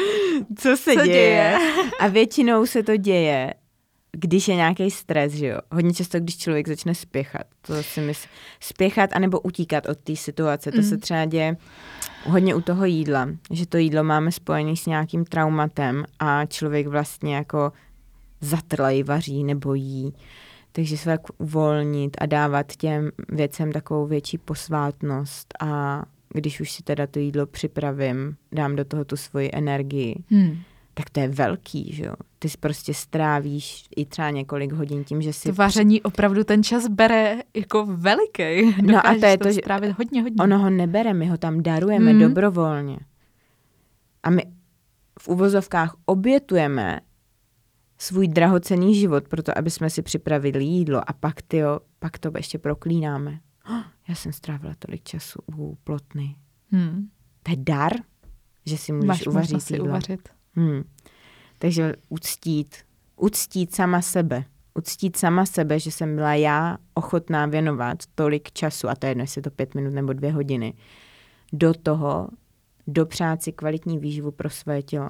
co 0.57 0.77
se 0.77 0.93
co 0.93 1.01
děje? 1.01 1.05
děje? 1.05 1.57
a 1.99 2.07
většinou 2.07 2.65
se 2.65 2.83
to 2.83 2.97
děje, 2.97 3.53
když 4.17 4.47
je 4.47 4.55
nějaký 4.55 4.91
stres, 4.91 5.33
že 5.33 5.47
jo. 5.47 5.57
Hodně 5.71 5.93
často, 5.93 6.19
když 6.19 6.37
člověk 6.37 6.67
začne 6.67 6.95
spěchat, 6.95 7.43
to 7.61 7.83
si 7.83 8.01
myslím, 8.01 8.31
spěchat 8.59 9.09
anebo 9.13 9.39
utíkat 9.39 9.85
od 9.89 9.97
té 9.97 10.15
situace, 10.15 10.71
to 10.71 10.77
mm. 10.77 10.83
se 10.83 10.97
třeba 10.97 11.25
děje 11.25 11.57
hodně 12.25 12.55
u 12.55 12.61
toho 12.61 12.85
jídla, 12.85 13.29
že 13.51 13.65
to 13.65 13.77
jídlo 13.77 14.03
máme 14.03 14.31
spojené 14.31 14.75
s 14.75 14.85
nějakým 14.85 15.25
traumatem 15.25 16.05
a 16.19 16.45
člověk 16.45 16.87
vlastně 16.87 17.35
jako 17.35 17.71
zatrlej 18.41 19.03
vaří 19.03 19.43
nebo 19.43 19.73
jí. 19.73 20.13
Takže 20.71 20.97
se 20.97 21.05
tak 21.05 21.21
uvolnit 21.37 22.17
a 22.21 22.25
dávat 22.25 22.75
těm 22.75 23.11
věcem 23.29 23.71
takovou 23.71 24.07
větší 24.07 24.37
posvátnost 24.37 25.53
a 25.59 26.03
když 26.29 26.61
už 26.61 26.71
si 26.71 26.83
teda 26.83 27.07
to 27.07 27.19
jídlo 27.19 27.45
připravím, 27.45 28.35
dám 28.51 28.75
do 28.75 28.85
toho 28.85 29.05
tu 29.05 29.17
svoji 29.17 29.49
energii, 29.53 30.15
hmm. 30.31 30.57
Tak 30.93 31.09
to 31.09 31.19
je 31.19 31.27
velký, 31.27 31.93
že 31.93 32.05
jo. 32.05 32.13
Ty 32.39 32.49
si 32.49 32.57
prostě 32.57 32.93
strávíš 32.93 33.85
i 33.95 34.05
třeba 34.05 34.29
několik 34.29 34.71
hodin 34.71 35.03
tím, 35.03 35.21
že 35.21 35.33
si... 35.33 35.49
To 35.49 35.55
vaření 35.55 36.01
opravdu 36.01 36.43
ten 36.43 36.63
čas 36.63 36.87
bere 36.87 37.41
jako 37.53 37.85
veliký. 37.85 38.75
No 38.81 39.07
a 39.07 39.15
to 39.19 39.25
je 39.25 39.37
to, 39.37 39.51
že 39.51 39.59
strávit 39.61 39.97
hodně, 39.97 40.21
hodně. 40.21 40.43
Ono 40.43 40.59
ho 40.59 40.69
nebere, 40.69 41.13
my 41.13 41.27
ho 41.27 41.37
tam 41.37 41.63
darujeme 41.63 42.11
hmm. 42.11 42.19
dobrovolně. 42.19 42.99
A 44.23 44.29
my 44.29 44.43
v 45.19 45.27
uvozovkách 45.27 45.95
obětujeme 46.05 46.99
svůj 47.97 48.27
drahocený 48.27 48.95
život, 48.95 49.27
proto 49.27 49.57
aby 49.57 49.69
jsme 49.69 49.89
si 49.89 50.01
připravili 50.01 50.63
jídlo 50.63 51.09
a 51.09 51.13
pak, 51.13 51.41
tyjo, 51.41 51.79
pak 51.99 52.17
to 52.17 52.31
ještě 52.37 52.57
proklínáme. 52.57 53.39
Oh, 53.69 53.83
já 54.07 54.15
jsem 54.15 54.33
strávila 54.33 54.73
tolik 54.79 55.03
času 55.03 55.39
u 55.55 55.77
plotny. 55.83 56.35
Hmm. 56.71 57.09
To 57.43 57.51
je 57.51 57.57
dar, 57.59 57.93
že 58.65 58.77
si 58.77 58.91
můžeš 58.91 59.07
Máš 59.07 59.27
uvařit 59.27 59.61
si 59.61 59.73
jídlo. 59.73 59.87
uvařit. 59.87 60.29
Hmm. 60.55 60.83
Takže 61.63 61.93
uctít, 62.09 62.75
uctít 63.15 63.75
sama 63.75 64.01
sebe. 64.01 64.43
Uctít 64.73 65.17
sama 65.17 65.45
sebe, 65.45 65.79
že 65.79 65.91
jsem 65.91 66.15
byla 66.15 66.33
já 66.33 66.77
ochotná 66.93 67.45
věnovat 67.45 67.97
tolik 68.15 68.51
času, 68.51 68.89
a 68.89 68.95
to 68.95 69.05
je 69.05 69.11
jedno, 69.11 69.23
jestli 69.23 69.41
to 69.41 69.49
pět 69.49 69.75
minut 69.75 69.93
nebo 69.93 70.13
dvě 70.13 70.31
hodiny, 70.31 70.73
do 71.53 71.73
toho, 71.73 72.29
dopřát 72.87 73.43
si 73.43 73.51
kvalitní 73.51 73.99
výživu 73.99 74.31
pro 74.31 74.49
své 74.49 74.81
tělo. 74.81 75.09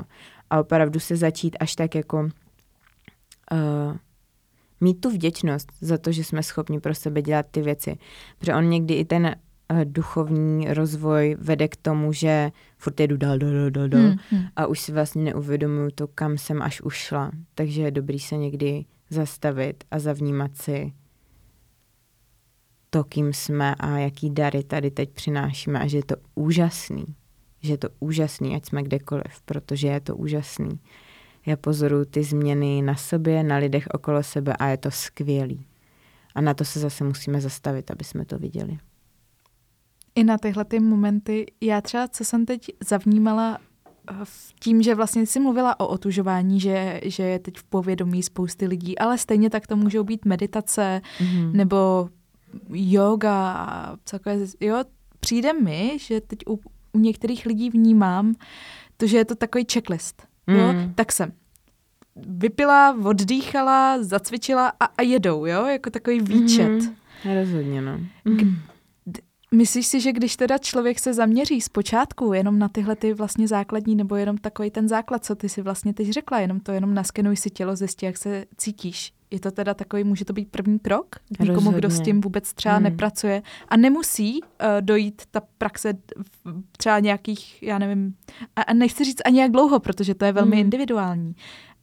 A 0.50 0.60
opravdu 0.60 1.00
se 1.00 1.16
začít 1.16 1.58
až 1.60 1.76
tak 1.76 1.96
jako 1.96 2.20
uh, 2.20 2.30
mít 4.82 5.02
tu 5.02 5.10
vděčnost 5.10 5.72
za 5.82 5.98
to, 5.98 6.12
že 6.12 6.24
jsme 6.24 6.44
schopni 6.44 6.80
pro 6.80 6.96
sebe 6.96 7.22
dělat 7.22 7.46
ty 7.52 7.62
věci. 7.62 7.98
Protože 8.40 8.56
on 8.56 8.70
někdy 8.70 8.94
i 8.94 9.06
ten 9.06 9.36
duchovní 9.84 10.74
rozvoj 10.74 11.38
vede 11.40 11.68
k 11.68 11.76
tomu, 11.76 12.14
že 12.14 12.52
furt 12.78 13.00
jedu 13.00 13.18
dál, 13.18 13.38
dál, 13.38 13.70
dál, 13.72 13.88
dál 13.88 14.02
hmm, 14.02 14.18
hmm. 14.30 14.44
a 14.56 14.68
už 14.68 14.80
si 14.80 14.92
vlastně 14.92 15.24
neuvědomuju 15.24 15.90
to, 15.96 16.08
kam 16.08 16.38
jsem 16.38 16.62
až 16.62 16.82
ušla. 16.82 17.32
Takže 17.56 17.82
je 17.82 17.92
dobrý 17.92 18.20
se 18.20 18.38
někdy 18.38 18.86
zastavit 19.10 19.84
a 19.92 20.00
zavnímat 20.00 20.58
si 20.58 20.94
to, 22.90 23.04
kým 23.04 23.34
jsme 23.34 23.76
a 23.76 23.98
jaký 23.98 24.30
dary 24.30 24.64
tady 24.64 24.92
teď 24.92 25.10
přinášíme 25.10 25.80
a 25.80 25.88
že 25.88 25.98
je 25.98 26.06
to 26.06 26.16
úžasný. 26.36 27.06
Že 27.62 27.74
je 27.74 27.78
to 27.78 27.88
úžasný, 28.00 28.56
ať 28.56 28.66
jsme 28.66 28.84
kdekoliv, 28.84 29.42
protože 29.46 29.88
je 29.88 30.00
to 30.00 30.16
úžasný 30.16 30.80
já 31.46 31.58
pozoruju 31.58 32.06
ty 32.06 32.24
změny 32.24 32.82
na 32.82 32.96
sobě, 32.96 33.44
na 33.44 33.58
lidech 33.58 33.88
okolo 33.94 34.24
sebe 34.24 34.54
a 34.54 34.68
je 34.68 34.78
to 34.78 34.92
skvělý. 34.92 35.66
A 36.36 36.42
na 36.42 36.54
to 36.54 36.66
se 36.66 36.80
zase 36.80 37.04
musíme 37.04 37.42
zastavit, 37.42 37.92
aby 37.92 38.04
jsme 38.04 38.26
to 38.26 38.38
viděli. 38.38 38.78
I 40.16 40.24
na 40.24 40.38
tyhle 40.38 40.66
ty 40.66 40.80
momenty, 40.80 41.46
já 41.62 41.82
třeba, 41.82 42.08
co 42.08 42.26
jsem 42.26 42.46
teď 42.46 42.72
zavnímala 42.90 43.58
tím, 44.60 44.82
že 44.82 44.96
vlastně 44.96 45.26
jsi 45.26 45.40
mluvila 45.40 45.80
o 45.80 45.88
otužování, 45.88 46.60
že, 46.60 47.02
že 47.04 47.24
je 47.24 47.40
teď 47.40 47.58
v 47.58 47.64
povědomí 47.64 48.24
spousty 48.24 48.68
lidí, 48.68 49.00
ale 49.00 49.18
stejně 49.18 49.50
tak 49.50 49.68
to 49.68 49.76
můžou 49.76 50.04
být 50.04 50.26
meditace 50.26 51.02
mm-hmm. 51.20 51.52
nebo 51.52 52.10
yoga 52.70 53.52
a 53.54 53.96
takové, 53.96 54.38
jo, 54.60 54.84
přijde 55.20 55.54
mi, 55.54 55.98
že 56.00 56.22
teď 56.22 56.40
u, 56.48 56.60
u 56.94 57.00
některých 57.00 57.46
lidí 57.46 57.70
vnímám 57.70 58.36
to, 58.98 59.08
že 59.08 59.18
je 59.18 59.26
to 59.26 59.36
takový 59.36 59.66
checklist. 59.74 60.28
Mm. 60.48 60.56
Jo? 60.56 60.74
Tak 60.96 61.12
jsem 61.12 61.32
vypila, 62.16 62.98
oddýchala, 63.04 64.04
zacvičila 64.04 64.74
a, 64.80 64.86
a 64.86 65.02
jedou, 65.02 65.46
jo? 65.46 65.66
Jako 65.66 65.90
takový 65.90 66.20
výčet. 66.20 66.70
Mm. 66.70 66.96
Rozhodně, 67.42 67.82
no. 67.82 68.00
Mm. 68.26 68.56
Myslíš 69.54 69.88
si, 69.88 70.00
že 70.00 70.12
když 70.12 70.36
teda 70.36 70.58
člověk 70.58 71.00
se 71.00 71.14
zaměří 71.14 71.62
zpočátku 71.62 72.34
jenom 72.34 72.60
na 72.60 72.70
tyhle 72.70 72.96
ty 72.96 73.14
vlastně 73.14 73.48
základní, 73.48 73.96
nebo 73.96 74.16
jenom 74.16 74.38
takový 74.38 74.72
ten 74.72 74.88
základ, 74.88 75.26
co 75.26 75.36
ty 75.36 75.50
si 75.50 75.62
vlastně 75.62 75.94
teď 75.94 76.10
řekla, 76.10 76.40
jenom 76.40 76.60
to 76.60 76.72
jenom 76.72 76.94
naskenuj 76.94 77.36
si 77.36 77.50
tělo, 77.50 77.76
zjistí, 77.76 78.06
jak 78.06 78.18
se 78.18 78.46
cítíš. 78.58 79.14
Je 79.32 79.40
to 79.40 79.52
teda 79.52 79.74
takový, 79.74 80.04
může 80.04 80.26
to 80.26 80.34
být 80.34 80.50
první 80.52 80.80
krok 80.80 81.16
někomu, 81.40 81.56
Rozhodně. 81.56 81.78
kdo 81.78 81.90
s 81.90 82.02
tím 82.02 82.22
vůbec 82.22 82.54
třeba 82.54 82.76
hmm. 82.76 82.84
nepracuje 82.84 83.42
a 83.68 83.78
nemusí 83.78 84.42
uh, 84.42 84.48
dojít 84.80 85.22
ta 85.32 85.42
praxe 85.58 85.94
třeba 86.78 87.00
nějakých, 87.00 87.64
já 87.64 87.78
nevím, 87.78 88.16
a, 88.56 88.62
a 88.62 88.74
nechci 88.74 89.04
říct 89.04 89.22
ani 89.26 89.40
jak 89.40 89.52
dlouho, 89.52 89.80
protože 89.80 90.16
to 90.16 90.26
je 90.26 90.32
velmi 90.32 90.56
hmm. 90.56 90.62
individuální, 90.62 91.36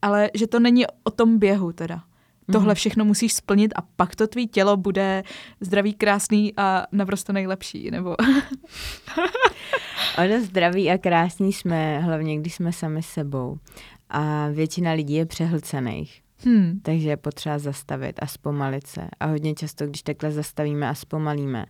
ale 0.03 0.31
že 0.35 0.47
to 0.47 0.61
není 0.61 0.85
o 1.05 1.11
tom 1.11 1.39
běhu 1.39 1.73
teda 1.73 2.03
tohle 2.53 2.73
mhm. 2.73 2.75
všechno 2.75 3.05
musíš 3.05 3.33
splnit 3.33 3.73
a 3.77 3.83
pak 3.83 4.17
to 4.17 4.27
tvý 4.27 4.49
tělo 4.49 4.77
bude 4.77 5.23
zdravý, 5.61 5.95
krásný 5.95 6.53
a 6.57 6.87
naprosto 6.93 7.33
nejlepší, 7.33 7.91
nebo... 7.91 8.17
ono 10.19 10.45
zdraví 10.45 10.91
a 10.91 10.99
krásný 10.99 11.53
jsme, 11.53 12.01
hlavně 12.01 12.39
když 12.39 12.55
jsme 12.55 12.73
sami 12.73 13.03
sebou. 13.03 13.59
A 14.11 14.49
většina 14.49 14.93
lidí 14.93 15.15
je 15.15 15.27
přehlcených. 15.27 16.23
Hmm. 16.45 16.81
Takže 16.83 17.09
je 17.09 17.17
potřeba 17.17 17.59
zastavit 17.59 18.21
a 18.23 18.27
zpomalit 18.27 18.87
se. 18.87 19.09
A 19.21 19.27
hodně 19.27 19.55
často, 19.55 19.87
když 19.87 20.03
takhle 20.03 20.33
zastavíme 20.33 20.89
a 20.89 20.95
zpomalíme, 20.95 21.67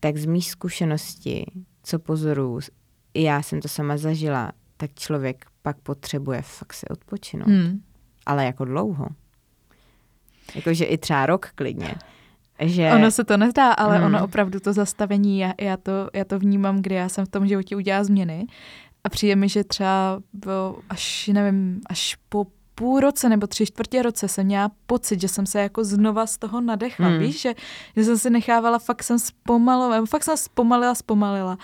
tak 0.00 0.16
z 0.16 0.26
mých 0.26 0.50
zkušenosti, 0.50 1.46
co 1.82 1.98
pozoruju, 1.98 2.60
já 3.14 3.42
jsem 3.42 3.60
to 3.60 3.68
sama 3.68 3.96
zažila, 3.96 4.52
tak 4.76 4.94
člověk 4.94 5.46
pak 5.62 5.80
potřebuje 5.80 6.42
fakt 6.42 6.72
se 6.72 6.86
odpočinout. 6.90 7.48
Hmm. 7.48 7.82
Ale 8.26 8.44
jako 8.44 8.64
dlouho. 8.64 9.06
Jakože 10.54 10.84
i 10.84 10.98
třeba 10.98 11.26
rok 11.26 11.48
klidně. 11.54 11.94
Že... 12.60 12.90
Ono 12.94 13.10
se 13.10 13.24
to 13.24 13.36
nezdá, 13.36 13.72
ale 13.72 13.96
hmm. 13.96 14.06
ono 14.06 14.24
opravdu 14.24 14.60
to 14.60 14.72
zastavení, 14.72 15.38
já, 15.38 15.54
já, 15.60 15.76
to, 15.76 15.92
já 16.14 16.24
to 16.24 16.38
vnímám, 16.38 16.82
kdy 16.82 16.94
já 16.94 17.08
jsem 17.08 17.26
v 17.26 17.28
tom 17.28 17.46
životě 17.46 17.76
udělala 17.76 18.04
změny 18.04 18.46
a 19.04 19.08
přijde 19.08 19.36
mi, 19.36 19.48
že 19.48 19.64
třeba 19.64 20.20
až, 20.88 21.30
nevím, 21.32 21.80
až 21.86 22.16
po 22.28 22.46
půl 22.74 23.00
roce 23.00 23.28
nebo 23.28 23.46
tři 23.46 23.66
čtvrtě 23.66 24.02
roce 24.02 24.28
jsem 24.28 24.46
měla 24.46 24.70
pocit, 24.86 25.20
že 25.20 25.28
jsem 25.28 25.46
se 25.46 25.60
jako 25.60 25.84
znova 25.84 26.26
z 26.26 26.38
toho 26.38 26.60
nadechla, 26.60 27.08
hmm. 27.08 27.18
víš, 27.18 27.40
že, 27.40 27.54
že 27.96 28.04
jsem 28.04 28.18
si 28.18 28.30
nechávala, 28.30 28.78
fakt 28.78 29.02
jsem 29.02 29.18
zpomalila, 29.18 30.06
fakt 30.06 30.24
jsem 30.24 30.36
zpomalila, 30.36 30.94
zpomalila. 30.94 31.58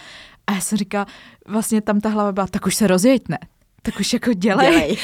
A 0.47 0.53
já 0.53 0.61
jsem 0.61 0.79
říkala, 0.79 1.07
vlastně 1.47 1.81
tam 1.81 2.01
ta 2.01 2.09
hlava 2.09 2.33
byla, 2.33 2.47
tak 2.47 2.67
už 2.67 2.75
se 2.75 2.87
rozjeď, 2.87 3.29
ne? 3.29 3.39
Tak 3.83 4.01
už 4.01 4.13
jako 4.13 4.33
dělej. 4.33 4.71
dělej. 4.71 4.99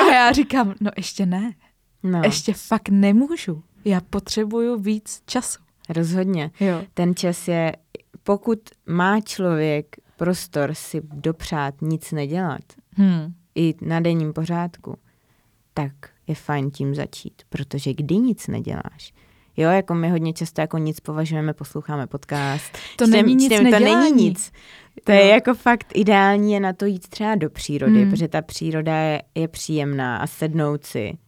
a 0.10 0.14
já 0.14 0.32
říkám, 0.32 0.74
no 0.80 0.90
ještě 0.96 1.26
ne. 1.26 1.52
No. 2.04 2.20
Ještě 2.24 2.54
fakt 2.54 2.88
nemůžu. 2.88 3.62
Já 3.84 4.00
potřebuju 4.00 4.78
víc 4.78 5.22
času. 5.26 5.58
Rozhodně. 5.88 6.50
Jo. 6.60 6.82
Ten 6.94 7.14
čas 7.14 7.48
je, 7.48 7.76
pokud 8.22 8.60
má 8.86 9.20
člověk 9.20 9.96
prostor 10.16 10.74
si 10.74 11.00
dopřát 11.04 11.82
nic 11.82 12.12
nedělat, 12.12 12.62
hmm. 12.96 13.34
i 13.54 13.74
na 13.80 14.00
denním 14.00 14.32
pořádku, 14.32 14.98
tak 15.74 15.92
je 16.26 16.34
fajn 16.34 16.70
tím 16.70 16.94
začít, 16.94 17.42
protože 17.48 17.94
kdy 17.94 18.16
nic 18.16 18.46
neděláš, 18.46 19.12
Jo, 19.56 19.70
jako 19.70 19.94
my 19.94 20.10
hodně 20.10 20.32
často 20.32 20.60
jako 20.60 20.78
nic 20.78 21.00
považujeme, 21.00 21.54
posloucháme 21.54 22.06
podcast. 22.06 22.78
To 22.96 23.06
čtem, 23.06 23.10
není 23.10 23.34
nic 23.34 23.52
čtem, 23.52 23.70
To 23.70 23.78
není 23.78 24.12
nic. 24.12 24.52
To 25.04 25.12
jo. 25.12 25.18
je 25.18 25.28
jako 25.28 25.54
fakt 25.54 25.92
ideální 25.94 26.52
je 26.52 26.60
na 26.60 26.72
to 26.72 26.86
jít 26.86 27.08
třeba 27.08 27.34
do 27.34 27.50
přírody, 27.50 28.00
hmm. 28.02 28.10
protože 28.10 28.28
ta 28.28 28.42
příroda 28.42 28.96
je, 28.96 29.22
je 29.34 29.48
příjemná 29.48 30.16
a 30.16 30.26
sednout 30.26 30.84
si 30.84 31.18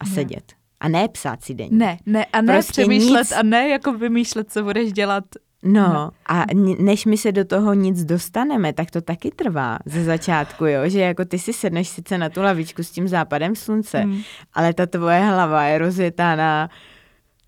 a 0.00 0.06
sedět. 0.06 0.52
A 0.80 0.88
ne 0.88 1.08
psát 1.08 1.44
si 1.44 1.54
denní. 1.54 1.78
Ne, 1.78 1.98
ne, 2.06 2.24
a 2.24 2.40
ne 2.40 2.52
prostě 2.52 2.72
přemýšlet 2.72 3.18
nic... 3.18 3.32
a 3.32 3.42
ne 3.42 3.68
jako 3.68 3.92
vymýšlet, 3.92 4.52
co 4.52 4.62
budeš 4.62 4.92
dělat. 4.92 5.24
No, 5.62 5.92
no 5.92 6.10
a 6.28 6.44
než 6.78 7.06
my 7.06 7.16
se 7.18 7.32
do 7.32 7.44
toho 7.44 7.74
nic 7.74 8.04
dostaneme, 8.04 8.72
tak 8.72 8.90
to 8.90 9.00
taky 9.00 9.30
trvá 9.30 9.78
ze 9.86 10.04
začátku, 10.04 10.66
jo, 10.66 10.80
že 10.88 11.00
jako 11.00 11.24
ty 11.24 11.38
si 11.38 11.52
sedneš 11.52 11.88
sice 11.88 12.18
na 12.18 12.28
tu 12.28 12.42
lavičku 12.42 12.82
s 12.82 12.90
tím 12.90 13.08
západem 13.08 13.56
slunce, 13.56 13.98
hmm. 13.98 14.22
ale 14.52 14.74
ta 14.74 14.86
tvoje 14.86 15.20
hlava 15.20 15.64
je 15.64 15.78
rozjetá 15.78 16.36
na 16.36 16.70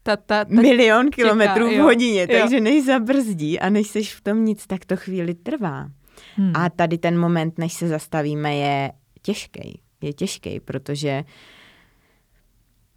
ta, 0.02 0.16
ta, 0.16 0.44
ta 0.44 0.55
milion 0.55 1.10
kilometrů 1.10 1.68
v 1.68 1.78
hodině, 1.78 2.20
jo. 2.20 2.27
takže 2.40 2.60
než 2.60 2.85
zabrzdí 2.85 3.60
a 3.60 3.68
než 3.68 3.86
seš 3.86 4.14
v 4.14 4.20
tom 4.20 4.44
nic, 4.44 4.66
tak 4.66 4.85
to 4.85 4.97
chvíli 4.97 5.35
trvá. 5.35 5.89
Hmm. 6.36 6.52
A 6.55 6.70
tady 6.70 6.98
ten 6.98 7.18
moment, 7.18 7.59
než 7.59 7.73
se 7.73 7.89
zastavíme, 7.89 8.56
je 8.56 8.93
těžký. 9.23 9.81
Je 10.02 10.12
těžký, 10.12 10.60
protože 10.60 11.24
uh, 11.24 11.55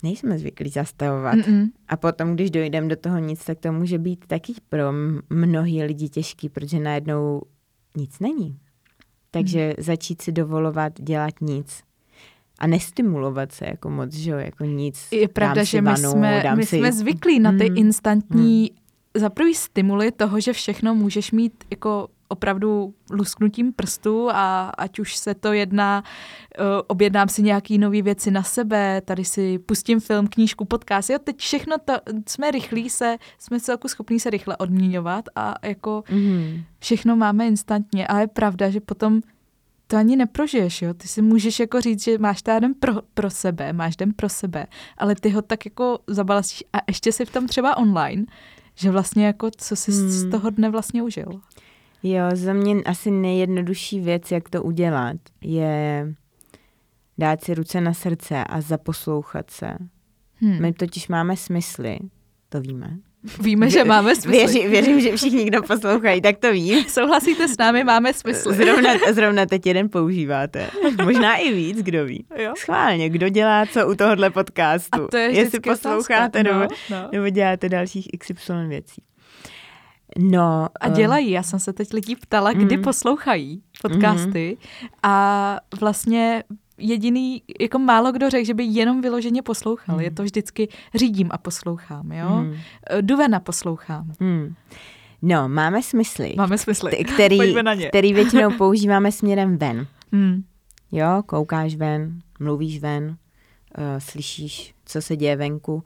nejsme 0.04 0.40
zvyklí 0.40 0.70
zastavovat. 0.70 1.36
Mm-mm. 1.36 1.70
A 1.88 1.98
potom, 1.98 2.34
když 2.34 2.52
dojdeme 2.52 2.88
do 2.88 2.96
toho 2.96 3.18
nic, 3.18 3.46
tak 3.46 3.60
to 3.60 3.72
může 3.72 3.98
být 3.98 4.26
taky 4.28 4.54
pro 4.70 4.84
mnohý 5.30 5.84
lidi 5.84 6.10
těžký, 6.10 6.50
protože 6.50 6.80
najednou 6.80 7.42
nic 7.98 8.20
není. 8.20 8.60
Takže 9.32 9.68
mm. 9.78 9.84
začít 9.84 10.22
si 10.22 10.32
dovolovat 10.32 11.02
dělat 11.02 11.34
nic 11.42 11.84
a 12.60 12.68
nestimulovat 12.68 13.52
se 13.52 13.66
jako 13.66 13.90
moc, 13.90 14.14
že 14.14 14.32
jo, 14.32 14.38
jako 14.38 14.66
nic. 14.66 15.08
Je 15.12 15.28
pravda, 15.28 15.64
že 15.64 15.82
my 15.82 15.86
vanu, 15.86 16.12
jsme, 16.12 16.56
my 16.56 16.66
si... 16.66 16.78
jsme 16.78 16.92
zvyklí 16.92 17.40
na 17.40 17.52
ty 17.52 17.70
mm. 17.70 17.78
instantní 17.78 18.72
mm. 18.72 19.22
za 19.22 19.30
prvý 19.30 19.56
stimuly 19.56 20.12
toho, 20.12 20.40
že 20.40 20.54
všechno 20.54 20.96
můžeš 20.96 21.32
mít 21.32 21.64
jako 21.72 22.08
opravdu 22.30 22.94
lusknutím 23.12 23.74
prstu 23.74 24.30
a 24.32 24.70
ať 24.78 25.00
už 25.00 25.16
se 25.16 25.34
to 25.34 25.54
jedná, 25.54 26.04
uh, 26.60 26.66
objednám 26.88 27.30
si 27.30 27.42
nějaký 27.42 27.78
nové 27.78 28.02
věci 28.02 28.32
na 28.32 28.44
sebe, 28.44 29.02
tady 29.06 29.26
si 29.26 29.60
pustím 29.60 30.00
film, 30.00 30.28
knížku, 30.28 30.66
podcast, 30.66 31.10
jo, 31.10 31.18
teď 31.24 31.38
všechno 31.38 31.78
to, 31.86 31.94
jsme 32.28 32.52
rychlí 32.52 32.90
se, 32.90 33.18
jsme 33.38 33.60
celku 33.60 33.88
schopní 33.88 34.20
se 34.20 34.30
rychle 34.30 34.58
odměňovat 34.58 35.26
a 35.36 35.56
jako 35.64 36.04
mm. 36.12 36.62
všechno 36.80 37.16
máme 37.16 37.48
instantně 37.48 38.08
a 38.08 38.20
je 38.20 38.28
pravda, 38.28 38.70
že 38.70 38.80
potom 38.80 39.22
to 39.88 39.98
ani 39.98 40.16
neprožiješ, 40.16 40.82
jo. 40.82 40.94
Ty 40.94 41.08
si 41.08 41.22
můžeš 41.22 41.60
jako 41.60 41.82
říct, 41.82 42.04
že 42.04 42.18
máš 42.18 42.42
ten 42.42 42.74
pro, 42.74 42.94
pro 43.14 43.30
sebe, 43.30 43.74
máš 43.74 43.96
den 43.96 44.14
pro 44.14 44.30
sebe, 44.30 44.68
ale 44.98 45.16
ty 45.16 45.30
ho 45.30 45.42
tak 45.42 45.66
jako 45.66 46.00
zabalasíš 46.08 46.64
a 46.74 46.78
ještě 46.88 47.12
si 47.12 47.26
v 47.26 47.32
tom 47.32 47.48
třeba 47.48 47.78
online, 47.78 48.26
že 48.76 48.92
vlastně 48.92 49.26
jako 49.26 49.50
co 49.58 49.76
jsi 49.76 49.92
hmm. 49.92 50.10
z 50.10 50.30
toho 50.32 50.50
dne 50.50 50.70
vlastně 50.70 51.04
užil. 51.04 51.42
Jo, 52.04 52.24
za 52.34 52.54
mě 52.54 52.76
asi 52.86 53.12
nejjednodušší 53.12 54.00
věc, 54.00 54.32
jak 54.32 54.50
to 54.50 54.64
udělat, 54.64 55.18
je 55.42 56.14
dát 57.18 57.44
si 57.44 57.54
ruce 57.54 57.82
na 57.82 57.94
srdce 57.94 58.44
a 58.44 58.62
zaposlouchat 58.62 59.52
se. 59.52 59.68
Hmm. 60.36 60.62
My 60.62 60.74
totiž 60.74 61.08
máme 61.08 61.38
smysly, 61.38 62.00
to 62.50 62.62
víme. 62.62 62.98
Víme, 63.42 63.70
že 63.70 63.84
máme 63.84 64.16
smysl. 64.16 64.30
Věřím, 64.32 64.72
věřím, 64.72 65.02
že 65.02 65.18
všichni, 65.18 65.46
kdo 65.46 65.64
poslouchají, 65.64 66.22
tak 66.22 66.38
to 66.38 66.52
ví. 66.52 66.84
Souhlasíte 66.84 67.48
s 67.48 67.58
námi, 67.58 67.84
máme 67.84 68.14
smysl. 68.14 68.54
Zrovna, 68.54 68.90
zrovna 69.12 69.46
teď 69.46 69.66
jeden 69.66 69.90
používáte. 69.90 70.70
Možná 71.04 71.36
i 71.36 71.54
víc, 71.54 71.78
kdo 71.78 72.06
ví. 72.06 72.26
Jo? 72.36 72.54
Schválně, 72.58 73.10
kdo 73.10 73.30
dělá 73.30 73.66
co 73.66 73.90
u 73.90 73.96
tohohle 73.96 74.30
podcastu. 74.30 75.04
A 75.04 75.08
to 75.08 75.18
je 75.18 75.32
Jestli 75.32 75.60
posloucháte 75.60 76.44
no, 76.44 76.60
nebo, 76.60 76.74
no. 76.90 77.10
nebo 77.12 77.30
děláte 77.30 77.70
dalších 77.70 78.08
XY 78.20 78.54
věcí. 78.68 79.02
No, 80.18 80.68
a 80.80 80.88
eh, 80.88 80.92
dělají. 80.92 81.32
Já 81.32 81.44
jsem 81.44 81.60
se 81.60 81.74
teď 81.74 81.94
lidí 81.94 82.16
ptala, 82.16 82.54
kdy 82.54 82.78
mm. 82.78 82.84
poslouchají 82.84 83.64
podcasty 83.82 84.58
mm. 84.62 84.88
a 85.04 85.58
vlastně 85.80 86.44
jediný, 86.78 87.44
jako 87.60 87.80
málo 87.80 88.12
kdo 88.12 88.30
řekl, 88.30 88.46
že 88.46 88.54
by 88.54 88.64
jenom 88.64 89.02
vyloženě 89.02 89.42
poslouchal. 89.42 89.96
Mm. 89.96 90.02
Je 90.02 90.12
to 90.12 90.24
vždycky 90.24 90.68
řídím 90.96 91.28
a 91.32 91.38
poslouchám, 91.38 92.12
jo? 92.12 92.30
Mm. 92.30 92.56
Jdu 93.02 93.18
ven 93.18 93.36
a 93.36 93.40
poslouchám. 93.40 94.12
Mm. 94.20 94.56
No, 95.22 95.50
máme 95.50 95.84
smysly. 95.84 96.34
Máme 96.38 96.58
smysly. 96.58 96.92
Který, 96.92 97.40
který 97.90 98.14
většinou 98.14 98.52
používáme 98.58 99.12
směrem 99.12 99.58
ven. 99.58 99.88
Mm. 100.12 100.44
Jo, 100.92 101.24
koukáš 101.26 101.76
ven, 101.76 102.20
mluvíš 102.40 102.80
ven, 102.80 103.08
uh, 103.08 103.16
slyšíš, 104.00 104.74
co 104.86 105.02
se 105.02 105.16
děje 105.16 105.36
venku, 105.36 105.84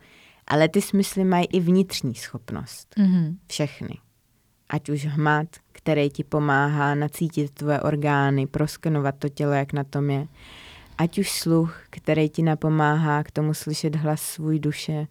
ale 0.47 0.69
ty 0.69 0.81
smysly 0.81 1.23
mají 1.23 1.45
i 1.45 1.59
vnitřní 1.59 2.15
schopnost. 2.15 2.95
Mm. 2.97 3.37
Všechny 3.47 3.97
ať 4.73 4.89
už 4.89 5.05
hmat, 5.05 5.47
který 5.71 6.09
ti 6.09 6.23
pomáhá 6.23 6.95
nacítit 6.95 7.51
tvoje 7.51 7.81
orgány, 7.81 8.47
proskenovat 8.47 9.15
to 9.19 9.29
tělo, 9.29 9.51
jak 9.51 9.73
na 9.73 9.83
tom 9.83 10.09
je, 10.09 10.27
ať 10.97 11.17
už 11.17 11.31
sluch, 11.31 11.81
který 11.89 12.29
ti 12.29 12.43
napomáhá 12.43 13.23
k 13.23 13.31
tomu 13.31 13.53
slyšet 13.53 13.95
hlas 13.95 14.21
svůj 14.21 14.59
duše, 14.59 15.07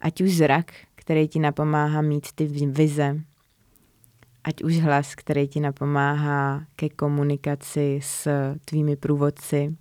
ať 0.00 0.20
už 0.20 0.36
zrak, 0.36 0.72
který 0.94 1.28
ti 1.28 1.38
napomáhá 1.38 2.02
mít 2.02 2.32
ty 2.34 2.46
vize, 2.46 3.20
ať 4.44 4.62
už 4.62 4.78
hlas, 4.78 5.14
který 5.14 5.48
ti 5.48 5.60
napomáhá 5.60 6.64
ke 6.76 6.88
komunikaci 6.88 8.00
s 8.02 8.28
tvými 8.64 8.96
průvodci 8.96 9.76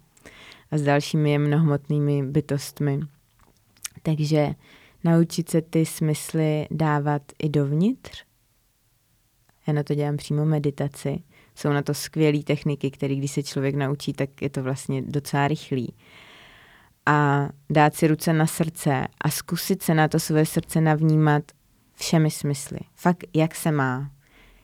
a 0.72 0.77
s 0.77 0.81
dalšími 0.81 1.31
jemnohmotnými 1.31 2.23
bytostmi. 2.23 2.99
Takže 4.03 4.56
naučit 5.03 5.49
se 5.49 5.61
ty 5.61 5.85
smysly 5.85 6.68
dávat 6.72 7.22
i 7.39 7.49
dovnitř. 7.49 8.27
Já 9.68 9.73
na 9.73 9.84
to 9.84 9.95
dělám 9.95 10.18
přímo 10.18 10.45
meditaci. 10.45 11.23
Jsou 11.56 11.69
na 11.69 11.81
to 11.81 11.94
skvělé 11.94 12.44
techniky, 12.44 12.91
které 12.91 13.15
když 13.15 13.31
se 13.31 13.44
člověk 13.44 13.76
naučí, 13.76 14.14
tak 14.14 14.41
je 14.41 14.49
to 14.49 14.64
vlastně 14.64 15.02
docela 15.02 15.48
rychlý. 15.48 15.94
A 17.06 17.49
dát 17.69 17.95
si 17.95 18.07
ruce 18.07 18.34
na 18.34 18.48
srdce 18.48 19.07
a 19.22 19.30
zkusit 19.30 19.81
se 19.84 19.94
na 19.94 20.07
to 20.07 20.19
své 20.19 20.45
srdce 20.45 20.81
navnímat 20.81 21.44
všemi 21.95 22.31
smysly. 22.31 22.80
Fakt, 22.95 23.23
jak 23.34 23.56
se 23.56 23.72
má. 23.72 24.11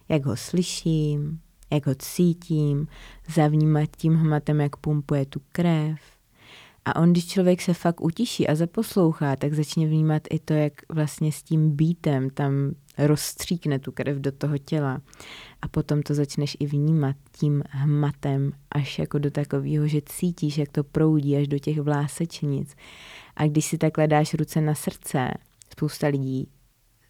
Jak 0.10 0.26
ho 0.26 0.38
slyším, 0.38 1.40
jak 1.72 1.88
ho 1.88 1.96
cítím, 1.96 2.88
zavnímat 3.34 3.90
tím 3.98 4.16
hmatem, 4.16 4.62
jak 4.62 4.76
pumpuje 4.76 5.26
tu 5.26 5.42
krev, 5.52 6.00
a 6.86 6.96
on, 6.96 7.12
když 7.12 7.28
člověk 7.28 7.62
se 7.62 7.74
fakt 7.74 8.02
utiší 8.02 8.48
a 8.48 8.56
zaposlouchá, 8.56 9.36
tak 9.36 9.54
začne 9.54 9.86
vnímat 9.86 10.22
i 10.30 10.40
to, 10.40 10.54
jak 10.54 10.74
vlastně 10.90 11.32
s 11.32 11.44
tím 11.44 11.76
bítem 11.76 12.30
tam 12.30 12.72
rozstříkne 12.98 13.80
tu 13.80 13.92
krev 13.92 14.18
do 14.18 14.32
toho 14.32 14.58
těla. 14.58 15.02
A 15.62 15.68
potom 15.68 16.02
to 16.02 16.14
začneš 16.14 16.58
i 16.60 16.66
vnímat 16.66 17.16
tím 17.32 17.64
hmatem 17.70 18.52
až 18.72 19.00
jako 19.00 19.20
do 19.20 19.32
takového, 19.32 19.88
že 19.88 20.02
cítíš, 20.06 20.58
jak 20.58 20.70
to 20.70 20.84
proudí 20.84 21.38
až 21.38 21.48
do 21.48 21.60
těch 21.60 21.80
vlásečnic. 21.80 22.76
A 23.36 23.48
když 23.48 23.66
si 23.66 23.78
takhle 23.78 24.08
dáš 24.08 24.34
ruce 24.34 24.62
na 24.62 24.76
srdce, 24.76 25.34
spousta 25.72 26.08
lidí 26.08 26.50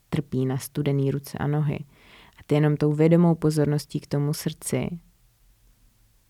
trpí 0.10 0.46
na 0.46 0.58
studený 0.58 1.12
ruce 1.12 1.38
a 1.38 1.48
nohy. 1.48 1.80
A 2.40 2.44
ty 2.46 2.56
jenom 2.56 2.78
tou 2.78 2.94
vědomou 2.94 3.36
pozorností 3.36 4.00
k 4.00 4.08
tomu 4.08 4.34
srdci 4.34 5.00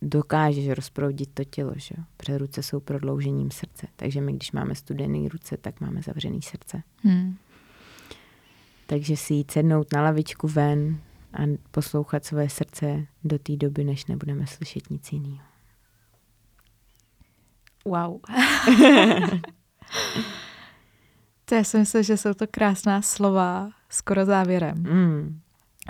dokážeš 0.03 0.69
rozproudit 0.69 1.29
to 1.33 1.43
tělo, 1.43 1.73
že? 1.75 1.95
protože 2.17 2.37
ruce 2.37 2.63
jsou 2.63 2.79
prodloužením 2.79 3.51
srdce. 3.51 3.87
Takže 3.95 4.21
my, 4.21 4.33
když 4.33 4.51
máme 4.51 4.75
studený 4.75 5.29
ruce, 5.29 5.57
tak 5.57 5.81
máme 5.81 6.01
zavřený 6.01 6.41
srdce. 6.41 6.83
Hmm. 7.03 7.37
Takže 8.85 9.17
si 9.17 9.33
jít 9.33 9.51
sednout 9.51 9.93
na 9.93 10.03
lavičku 10.03 10.47
ven 10.47 10.99
a 11.33 11.41
poslouchat 11.71 12.25
své 12.25 12.49
srdce 12.49 13.07
do 13.23 13.39
té 13.39 13.55
doby, 13.55 13.83
než 13.83 14.05
nebudeme 14.05 14.47
slyšet 14.47 14.89
nic 14.89 15.11
jiného. 15.11 15.43
Wow. 17.85 18.19
to 21.45 21.55
já 21.55 21.63
si 21.63 21.77
myslím, 21.77 22.03
že 22.03 22.17
jsou 22.17 22.33
to 22.33 22.45
krásná 22.51 23.01
slova 23.01 23.69
skoro 23.89 24.25
závěrem. 24.25 24.77
Mm. 24.77 25.39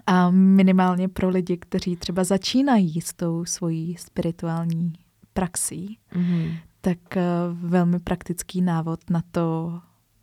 A 0.08 0.32
minimálně 0.32 1.10
pro 1.10 1.30
lidi, 1.30 1.58
kteří 1.58 1.96
třeba 1.96 2.24
začínají 2.24 3.02
s 3.02 3.14
tou 3.14 3.46
svojí 3.46 3.96
spirituální 3.98 4.94
praxí, 5.34 5.98
mm-hmm. 6.16 6.58
tak 6.82 6.98
uh, 7.16 7.70
velmi 7.70 8.00
praktický 8.00 8.62
návod 8.62 9.10
na 9.10 9.24
to, 9.32 9.80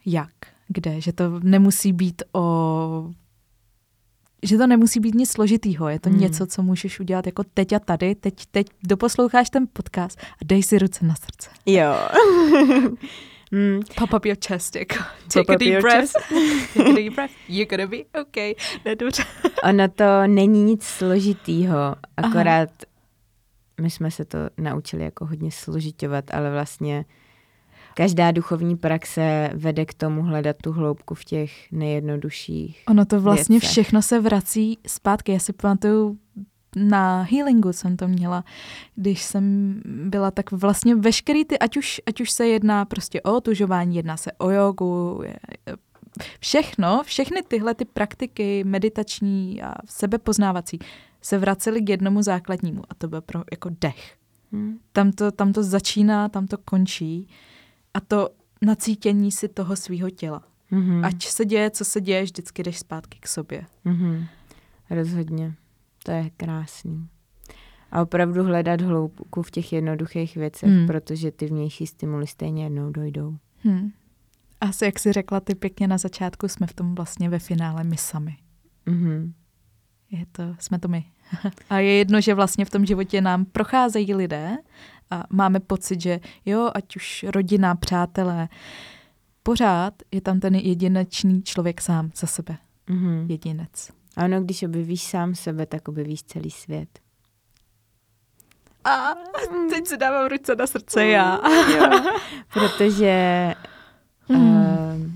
jak, 0.06 0.32
kde, 0.68 1.00
že 1.00 1.12
to 1.12 1.40
nemusí 1.40 1.92
být 1.92 2.22
o 2.32 3.10
že 4.42 4.58
to 4.58 4.66
nemusí 4.66 5.00
být 5.00 5.14
nic 5.14 5.30
složitýho, 5.30 5.88
je 5.88 6.00
to 6.00 6.10
mm. 6.10 6.18
něco, 6.18 6.46
co 6.46 6.62
můžeš 6.62 7.00
udělat 7.00 7.26
jako 7.26 7.44
teď 7.54 7.72
a 7.72 7.78
tady, 7.78 8.14
teď, 8.14 8.46
teď 8.50 8.66
doposloucháš 8.82 9.50
ten 9.50 9.66
podcast 9.72 10.18
a 10.20 10.44
dej 10.44 10.62
si 10.62 10.78
ruce 10.78 11.06
na 11.06 11.14
srdce. 11.14 11.50
Jo. 11.66 11.94
Mm. 13.52 13.80
Pop 13.96 14.12
up 14.14 14.24
your 14.26 14.36
chest, 14.46 14.76
jako. 14.76 14.94
Take 15.34 15.54
a 15.54 15.58
deep 15.58 15.80
breath. 15.82 16.12
Take 16.76 16.90
a 16.90 16.94
deep 16.94 17.14
breath. 17.14 17.34
You're 17.48 17.76
gonna 17.76 17.86
be 17.86 18.20
okay. 18.20 18.54
Ne, 18.84 18.96
dobře. 18.96 19.24
ono 19.64 19.88
to 19.88 20.04
není 20.26 20.64
nic 20.64 20.82
složitýho, 20.84 21.96
akorát 22.16 22.68
Aha. 22.68 22.86
my 23.80 23.90
jsme 23.90 24.10
se 24.10 24.24
to 24.24 24.38
naučili 24.58 25.04
jako 25.04 25.26
hodně 25.26 25.50
složitovat, 25.50 26.24
ale 26.34 26.50
vlastně 26.50 27.04
každá 27.94 28.30
duchovní 28.30 28.76
praxe 28.76 29.50
vede 29.54 29.84
k 29.84 29.94
tomu 29.94 30.22
hledat 30.22 30.56
tu 30.62 30.72
hloubku 30.72 31.14
v 31.14 31.24
těch 31.24 31.72
nejjednodušších 31.72 32.82
Ono 32.88 33.04
to 33.04 33.20
vlastně 33.20 33.54
věcech. 33.54 33.70
všechno 33.70 34.02
se 34.02 34.20
vrací 34.20 34.78
zpátky. 34.86 35.32
Já 35.32 35.38
si 35.38 35.52
pamatuju 35.52 36.18
na 36.76 37.22
healingu 37.22 37.72
jsem 37.72 37.96
to 37.96 38.08
měla, 38.08 38.44
když 38.94 39.22
jsem 39.22 39.74
byla 39.84 40.30
tak 40.30 40.52
vlastně 40.52 40.94
veškerý 40.94 41.44
ty, 41.44 41.58
ať 41.58 41.76
už, 41.76 42.00
ať 42.06 42.20
už 42.20 42.30
se 42.30 42.46
jedná 42.46 42.84
prostě 42.84 43.22
o 43.22 43.36
otužování, 43.36 43.96
jedná 43.96 44.16
se 44.16 44.32
o 44.32 44.50
jogu, 44.50 45.22
všechno, 46.40 47.02
všechny 47.04 47.42
tyhle 47.48 47.74
ty 47.74 47.84
praktiky 47.84 48.64
meditační 48.64 49.62
a 49.62 49.74
sebepoznávací 49.86 50.78
se 51.22 51.38
vracely 51.38 51.82
k 51.82 51.88
jednomu 51.88 52.22
základnímu 52.22 52.82
a 52.88 52.94
to 52.94 53.08
byl 53.08 53.20
pro, 53.20 53.42
jako 53.50 53.70
dech. 53.80 54.16
Hmm. 54.52 54.78
Tam, 54.92 55.12
to, 55.12 55.32
tam 55.32 55.52
to 55.52 55.62
začíná, 55.62 56.28
tam 56.28 56.46
to 56.46 56.58
končí 56.58 57.28
a 57.94 58.00
to 58.00 58.28
nacítění 58.62 59.32
si 59.32 59.48
toho 59.48 59.76
svého 59.76 60.10
těla. 60.10 60.42
Mm-hmm. 60.72 61.06
Ať 61.06 61.26
se 61.26 61.44
děje, 61.44 61.70
co 61.70 61.84
se 61.84 62.00
děje, 62.00 62.22
vždycky 62.22 62.62
jdeš 62.62 62.78
zpátky 62.78 63.18
k 63.20 63.28
sobě. 63.28 63.66
Mm-hmm. 63.86 64.26
Rozhodně. 64.90 65.54
To 66.04 66.10
je 66.10 66.30
krásný. 66.36 67.08
A 67.90 68.02
opravdu 68.02 68.44
hledat 68.44 68.80
hloubku 68.80 69.42
v 69.42 69.50
těch 69.50 69.72
jednoduchých 69.72 70.36
věcech, 70.36 70.70
hmm. 70.70 70.86
protože 70.86 71.30
ty 71.30 71.46
vnější 71.46 71.86
stimuly 71.86 72.26
stejně 72.26 72.64
jednou 72.64 72.90
dojdou. 72.90 73.36
Hmm. 73.56 73.92
Asi 74.60 74.84
jak 74.84 74.98
jsi 74.98 75.12
řekla 75.12 75.40
ty 75.40 75.54
pěkně 75.54 75.88
na 75.88 75.98
začátku, 75.98 76.48
jsme 76.48 76.66
v 76.66 76.74
tom 76.74 76.94
vlastně 76.94 77.28
ve 77.28 77.38
finále 77.38 77.84
my 77.84 77.96
sami. 77.96 78.36
Mm-hmm. 78.86 79.32
Je 80.10 80.26
to, 80.32 80.42
jsme 80.58 80.78
to 80.78 80.88
my. 80.88 81.04
a 81.70 81.78
je 81.78 81.92
jedno, 81.92 82.20
že 82.20 82.34
vlastně 82.34 82.64
v 82.64 82.70
tom 82.70 82.86
životě 82.86 83.20
nám 83.20 83.44
procházejí 83.44 84.14
lidé 84.14 84.56
a 85.10 85.24
máme 85.30 85.60
pocit, 85.60 86.00
že 86.00 86.20
jo, 86.46 86.70
ať 86.74 86.96
už 86.96 87.24
rodina, 87.28 87.74
přátelé, 87.74 88.48
pořád 89.42 89.94
je 90.10 90.20
tam 90.20 90.40
ten 90.40 90.54
jedinečný 90.54 91.42
člověk 91.42 91.80
sám 91.80 92.10
za 92.16 92.26
sebe. 92.26 92.56
Mm-hmm. 92.88 93.30
Jedinec. 93.30 93.90
Ano, 94.16 94.40
když 94.40 94.62
objevíš 94.62 95.02
sám 95.02 95.34
sebe, 95.34 95.66
tak 95.66 95.88
objevíš 95.88 96.22
celý 96.22 96.50
svět. 96.50 96.88
A 98.84 99.14
teď 99.70 99.86
si 99.86 99.96
dávám 99.96 100.28
ruce 100.28 100.56
na 100.56 100.66
srdce 100.66 101.06
já. 101.06 101.40
jo, 101.76 102.04
protože, 102.52 103.54
hmm. 104.28 104.56
uh, 104.56 105.10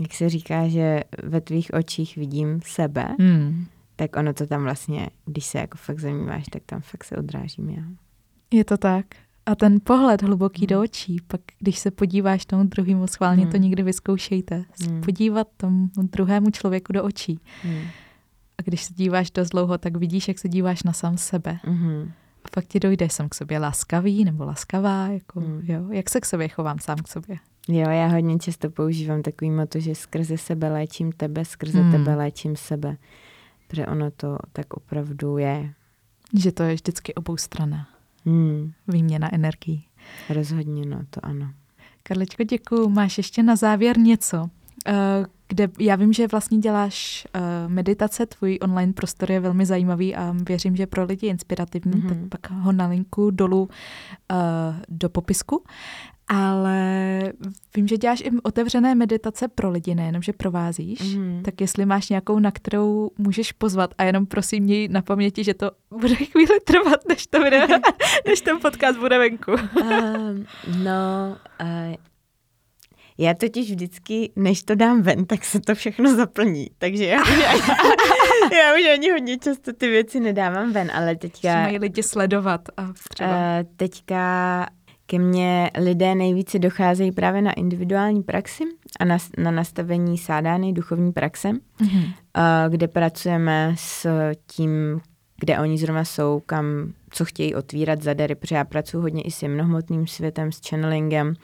jak 0.00 0.12
se 0.14 0.28
říká, 0.28 0.68
že 0.68 1.00
ve 1.22 1.40
tvých 1.40 1.70
očích 1.74 2.16
vidím 2.16 2.60
sebe, 2.66 3.08
hmm. 3.18 3.66
tak 3.96 4.16
ono 4.16 4.34
to 4.34 4.46
tam 4.46 4.62
vlastně, 4.62 5.10
když 5.26 5.44
se 5.44 5.58
jako 5.58 5.78
fakt 5.78 6.00
zamýváš, 6.00 6.44
tak 6.50 6.62
tam 6.66 6.80
fakt 6.80 7.04
se 7.04 7.16
odrážím 7.16 7.70
já. 7.70 7.82
Je 8.50 8.64
to 8.64 8.76
tak. 8.76 9.06
A 9.46 9.54
ten 9.54 9.78
pohled 9.84 10.22
hluboký 10.22 10.66
do 10.66 10.80
očí, 10.80 11.16
pak 11.26 11.40
když 11.58 11.78
se 11.78 11.90
podíváš 11.90 12.46
tomu 12.46 12.64
druhému, 12.64 13.06
schválně 13.06 13.42
hmm. 13.42 13.52
to 13.52 13.56
někdy 13.56 13.82
vyzkoušejte, 13.82 14.64
hmm. 14.80 15.00
podívat 15.00 15.48
tomu 15.56 15.88
druhému 15.96 16.50
člověku 16.50 16.92
do 16.92 17.04
očí. 17.04 17.40
Hmm 17.62 17.82
a 18.58 18.62
když 18.62 18.84
se 18.84 18.94
díváš 18.94 19.30
dost 19.30 19.48
dlouho, 19.48 19.78
tak 19.78 19.96
vidíš, 19.96 20.28
jak 20.28 20.38
se 20.38 20.48
díváš 20.48 20.82
na 20.82 20.92
sám 20.92 21.18
sebe. 21.18 21.58
Mm-hmm. 21.64 22.10
A 22.44 22.48
pak 22.50 22.64
ti 22.64 22.80
dojde, 22.80 23.08
jsem 23.10 23.28
k 23.28 23.34
sobě 23.34 23.58
laskavý 23.58 24.24
nebo 24.24 24.44
laskavá, 24.44 25.08
jako, 25.08 25.40
mm. 25.40 25.60
jo, 25.62 25.88
jak 25.90 26.10
se 26.10 26.20
k 26.20 26.26
sobě 26.26 26.48
chovám 26.48 26.78
sám 26.78 26.96
k 26.96 27.08
sobě. 27.08 27.36
Jo, 27.68 27.90
já 27.90 28.06
hodně 28.06 28.38
často 28.38 28.70
používám 28.70 29.22
takový 29.22 29.50
moto, 29.50 29.80
že 29.80 29.94
skrze 29.94 30.38
sebe 30.38 30.68
léčím 30.68 31.12
tebe, 31.12 31.44
skrze 31.44 31.82
mm. 31.82 31.92
tebe 31.92 32.14
léčím 32.14 32.56
sebe. 32.56 32.96
Protože 33.68 33.86
ono 33.86 34.10
to 34.10 34.38
tak 34.52 34.74
opravdu 34.74 35.38
je. 35.38 35.72
Že 36.38 36.52
to 36.52 36.62
je 36.62 36.74
vždycky 36.74 37.14
obou 37.14 37.36
strana. 37.36 37.88
Mm. 38.24 38.72
Výměna 38.88 39.34
energií. 39.34 39.84
Rozhodně, 40.30 40.86
no, 40.86 41.00
to 41.10 41.24
ano. 41.26 41.52
Karličko, 42.02 42.44
děkuju. 42.44 42.88
Máš 42.88 43.18
ještě 43.18 43.42
na 43.42 43.56
závěr 43.56 43.98
něco, 43.98 44.50
kde 45.52 45.68
já 45.78 45.96
vím, 45.96 46.12
že 46.12 46.26
vlastně 46.26 46.58
děláš 46.58 47.26
uh, 47.34 47.72
meditace, 47.72 48.26
tvůj 48.26 48.58
online 48.62 48.92
prostor 48.92 49.30
je 49.30 49.40
velmi 49.40 49.66
zajímavý 49.66 50.16
a 50.16 50.34
věřím, 50.48 50.76
že 50.76 50.86
pro 50.86 51.04
lidi 51.04 51.26
inspirativní, 51.26 51.92
mm-hmm. 51.92 52.08
tak 52.08 52.18
pak 52.28 52.50
ho 52.50 52.72
nalinku 52.72 53.30
dolů 53.30 53.62
uh, 53.62 54.38
do 54.88 55.08
popisku. 55.08 55.64
Ale 56.28 57.32
vím, 57.76 57.88
že 57.88 57.96
děláš 57.96 58.20
i 58.20 58.30
otevřené 58.42 58.94
meditace 58.94 59.48
pro 59.48 59.70
lidi, 59.70 59.94
nejenom, 59.94 60.22
že 60.22 60.32
provázíš. 60.32 61.00
Mm-hmm. 61.00 61.42
Tak 61.42 61.60
jestli 61.60 61.86
máš 61.86 62.08
nějakou, 62.08 62.38
na 62.38 62.50
kterou 62.50 63.10
můžeš 63.18 63.52
pozvat 63.52 63.94
a 63.98 64.04
jenom 64.04 64.26
prosím 64.26 64.64
měj 64.64 64.88
na 64.88 65.02
paměti, 65.02 65.44
že 65.44 65.54
to 65.54 65.70
bude 65.90 66.14
chvíli 66.14 66.60
trvat, 66.64 67.00
než, 67.08 67.26
to 67.26 67.38
bude, 67.38 67.66
než 68.26 68.40
ten 68.40 68.58
podcast 68.60 68.98
bude 68.98 69.18
venku. 69.18 69.52
um, 69.52 70.46
no, 70.84 71.36
uh, 71.60 71.94
já 73.18 73.34
totiž 73.34 73.70
vždycky, 73.70 74.32
než 74.36 74.62
to 74.62 74.74
dám 74.74 75.02
ven, 75.02 75.24
tak 75.24 75.44
se 75.44 75.60
to 75.60 75.74
všechno 75.74 76.16
zaplní. 76.16 76.66
Takže 76.78 77.04
já, 77.04 77.30
já, 77.30 77.52
já 78.58 78.74
už 78.74 78.88
ani 78.92 79.10
hodně 79.10 79.38
často 79.38 79.72
ty 79.72 79.88
věci 79.88 80.20
nedávám 80.20 80.72
ven, 80.72 80.90
ale 80.94 81.16
teďka... 81.16 81.62
Mají 81.62 81.78
lidi 81.78 82.02
sledovat 82.02 82.60
a 82.76 82.92
třeba... 83.08 83.30
Uh, 83.30 83.66
teďka 83.76 84.66
Ke 85.06 85.18
mně 85.18 85.70
lidé 85.78 86.14
nejvíce 86.14 86.58
docházejí 86.58 87.12
právě 87.12 87.42
na 87.42 87.52
individuální 87.52 88.22
praxi 88.22 88.64
a 89.00 89.04
na, 89.04 89.18
na 89.38 89.50
nastavení 89.50 90.18
sádány 90.18 90.72
duchovní 90.72 91.12
praxe, 91.12 91.48
mm-hmm. 91.50 92.12
kde 92.68 92.88
pracujeme 92.88 93.74
s 93.78 94.06
tím, 94.46 95.00
kde 95.40 95.58
oni 95.58 95.78
zrovna 95.78 96.04
jsou, 96.04 96.42
kam, 96.46 96.92
co 97.10 97.24
chtějí 97.24 97.54
otvírat 97.54 98.02
za 98.02 98.14
dary, 98.14 98.34
protože 98.34 98.54
já 98.54 98.64
pracuji 98.64 99.02
hodně 99.02 99.22
i 99.22 99.30
s 99.30 99.42
jemnohmotným 99.42 100.06
světem, 100.06 100.52
s 100.52 100.60
channelingem 100.68 101.34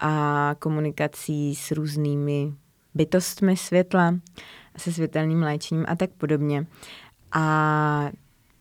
a 0.00 0.54
komunikací 0.58 1.54
s 1.54 1.70
různými 1.70 2.52
bytostmi 2.94 3.56
světla, 3.56 4.14
se 4.76 4.92
světelným 4.92 5.42
léčením 5.42 5.84
a 5.88 5.96
tak 5.96 6.10
podobně. 6.10 6.66
A 7.32 8.10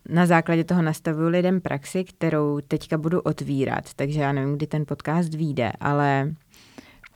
na 0.09 0.25
základě 0.25 0.63
toho 0.63 0.81
nastavuju 0.81 1.27
lidem 1.27 1.61
praxi, 1.61 2.03
kterou 2.03 2.61
teďka 2.67 2.97
budu 2.97 3.21
otvírat, 3.21 3.93
takže 3.93 4.19
já 4.21 4.31
nevím, 4.31 4.55
kdy 4.55 4.67
ten 4.67 4.85
podcast 4.85 5.33
vyjde, 5.33 5.71
ale... 5.79 6.33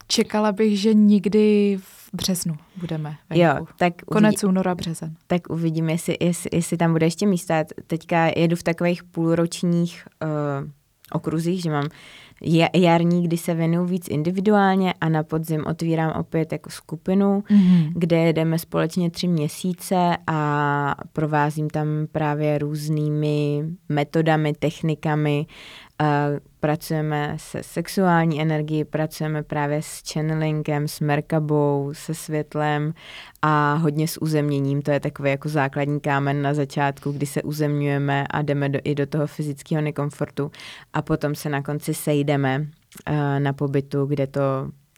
Čekala 0.08 0.52
bych, 0.52 0.80
že 0.80 0.94
nikdy 0.94 1.78
v 1.82 2.10
březnu 2.14 2.56
budeme 2.78 3.16
venku. 3.30 3.44
Jo, 3.44 3.66
tak 3.78 3.94
Konec 4.02 4.44
uvidí... 4.44 4.50
února, 4.50 4.76
březen. 4.76 5.16
Tak 5.28 5.50
uvidíme, 5.50 5.92
jestli, 5.92 6.18
jestli, 6.22 6.50
jestli 6.54 6.78
tam 6.78 6.92
bude 6.92 7.06
ještě 7.06 7.28
místa. 7.28 7.64
Teďka 7.88 8.32
jedu 8.38 8.56
v 8.56 8.64
takových 8.64 9.04
půlročních 9.04 10.08
uh, 10.24 10.70
okruzích, 11.12 11.62
že 11.62 11.72
mám 11.72 11.88
jarní, 12.76 13.24
kdy 13.24 13.38
se 13.38 13.54
věnuju 13.54 13.86
víc 13.86 14.08
individuálně 14.10 14.94
a 15.02 15.10
na 15.10 15.24
podzim 15.24 15.64
otvírám 15.68 16.12
opět 16.12 16.52
jako 16.52 16.70
skupinu, 16.70 17.44
mm-hmm. 17.50 17.92
kde 17.96 18.18
jedeme 18.18 18.60
společně 18.60 19.12
tři 19.12 19.28
měsíce 19.28 20.18
a 20.28 20.96
provázím 21.14 21.70
tam 21.70 21.88
právě 22.12 22.58
různými 22.58 23.64
metodami, 23.90 24.54
technikami, 24.54 25.46
pracujeme 26.60 27.36
se 27.38 27.64
sexuální 27.64 28.42
energií, 28.42 28.84
pracujeme 28.84 29.44
právě 29.44 29.82
s 29.82 30.02
channelingem, 30.14 30.88
s 30.88 31.00
merkabou, 31.00 31.90
se 31.94 32.14
světlem 32.14 32.94
a 33.42 33.74
hodně 33.74 34.08
s 34.08 34.22
uzemněním. 34.22 34.82
To 34.82 34.92
je 34.92 35.00
takový 35.00 35.30
jako 35.30 35.50
základní 35.50 36.00
kámen 36.00 36.42
na 36.42 36.54
začátku, 36.54 37.12
kdy 37.12 37.26
se 37.26 37.42
uzemňujeme 37.42 38.28
a 38.30 38.42
jdeme 38.42 38.70
do, 38.70 38.80
i 38.84 38.96
do 38.96 39.06
toho 39.06 39.28
fyzického 39.28 39.82
nekomfortu 39.82 40.52
a 40.94 41.02
potom 41.02 41.36
se 41.36 41.50
na 41.50 41.62
konci 41.62 41.94
sejdeme 41.94 42.60
uh, 43.10 43.16
na 43.40 43.54
pobytu, 43.54 44.06
kde 44.06 44.28
to 44.28 44.42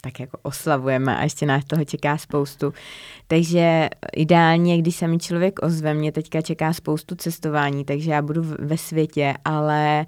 tak 0.03 0.19
jako 0.19 0.37
oslavujeme 0.41 1.17
a 1.17 1.23
ještě 1.23 1.45
nás 1.45 1.65
toho 1.65 1.85
čeká 1.85 2.17
spoustu. 2.17 2.73
Takže 3.27 3.89
ideálně, 4.15 4.77
když 4.77 4.95
se 4.95 5.07
mi 5.07 5.17
člověk 5.17 5.59
ozve, 5.63 5.93
mě 5.93 6.11
teďka 6.11 6.41
čeká 6.41 6.73
spoustu 6.73 7.15
cestování, 7.15 7.85
takže 7.85 8.11
já 8.11 8.21
budu 8.21 8.41
ve 8.59 8.77
světě, 8.77 9.33
ale 9.45 10.05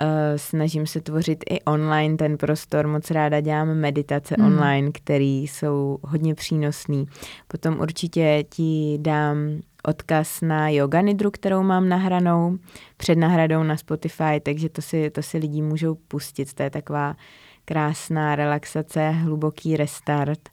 uh, 0.00 0.06
snažím 0.36 0.86
se 0.86 1.00
tvořit 1.00 1.44
i 1.50 1.60
online 1.60 2.16
ten 2.16 2.36
prostor. 2.36 2.86
Moc 2.86 3.10
ráda 3.10 3.40
dělám 3.40 3.74
meditace 3.74 4.34
mm. 4.38 4.46
online, 4.46 4.92
které 4.92 5.24
jsou 5.24 5.98
hodně 6.02 6.34
přínosné. 6.34 7.04
Potom 7.48 7.80
určitě 7.80 8.44
ti 8.50 8.98
dám 9.00 9.36
odkaz 9.84 10.40
na 10.40 10.68
yoga 10.68 11.00
nidru, 11.00 11.30
kterou 11.30 11.62
mám 11.62 11.88
nahranou 11.88 12.58
před 12.96 13.18
nahradou 13.18 13.62
na 13.62 13.76
Spotify, 13.76 14.40
takže 14.42 14.68
to 14.68 14.82
si, 14.82 15.10
to 15.10 15.22
si 15.22 15.38
lidi 15.38 15.62
můžou 15.62 15.94
pustit. 15.94 16.54
To 16.54 16.62
je 16.62 16.70
taková 16.70 17.16
krásná 17.66 18.36
relaxace, 18.36 19.10
hluboký 19.10 19.76
restart. 19.76 20.48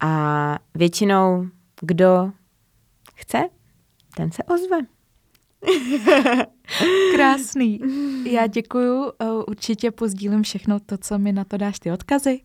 A 0.00 0.58
většinou, 0.74 1.46
kdo 1.80 2.32
chce, 3.14 3.48
ten 4.16 4.32
se 4.32 4.42
ozve. 4.42 4.76
Krásný. 7.14 7.80
Já 8.30 8.46
děkuju, 8.46 9.12
eh, 9.18 9.30
určitě 9.48 9.90
pozdílím 9.90 10.42
všechno 10.42 10.80
to, 10.80 10.98
co 10.98 11.18
mi 11.18 11.32
na 11.32 11.44
to 11.44 11.56
dáš 11.56 11.78
ty 11.78 11.92
odkazy. 11.92 12.40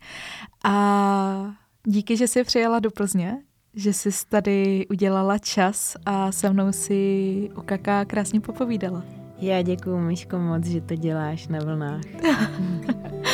A 0.63 1.55
díky, 1.83 2.17
že 2.17 2.27
jsi 2.27 2.43
přijela 2.43 2.79
do 2.79 2.91
Plzně, 2.91 3.37
že 3.73 3.93
jsi 3.93 4.09
tady 4.29 4.87
udělala 4.89 5.37
čas 5.37 5.97
a 6.05 6.31
se 6.31 6.49
mnou 6.49 6.71
si 6.71 7.49
u 7.57 7.61
Kaká 7.61 8.05
krásně 8.05 8.41
popovídala. 8.41 9.03
Já 9.37 9.61
děkuju, 9.61 9.97
Myško, 9.97 10.39
moc, 10.39 10.65
že 10.65 10.81
to 10.81 10.95
děláš 10.95 11.47
na 11.47 11.59
vlnách. 11.59 12.01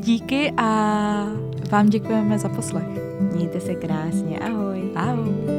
Díky 0.00 0.52
a 0.56 0.64
vám 1.70 1.88
děkujeme 1.88 2.38
za 2.38 2.48
poslech. 2.48 2.86
Mějte 3.20 3.60
se 3.60 3.74
krásně, 3.74 4.38
ahoj. 4.38 4.92
Ahoj. 4.96 5.49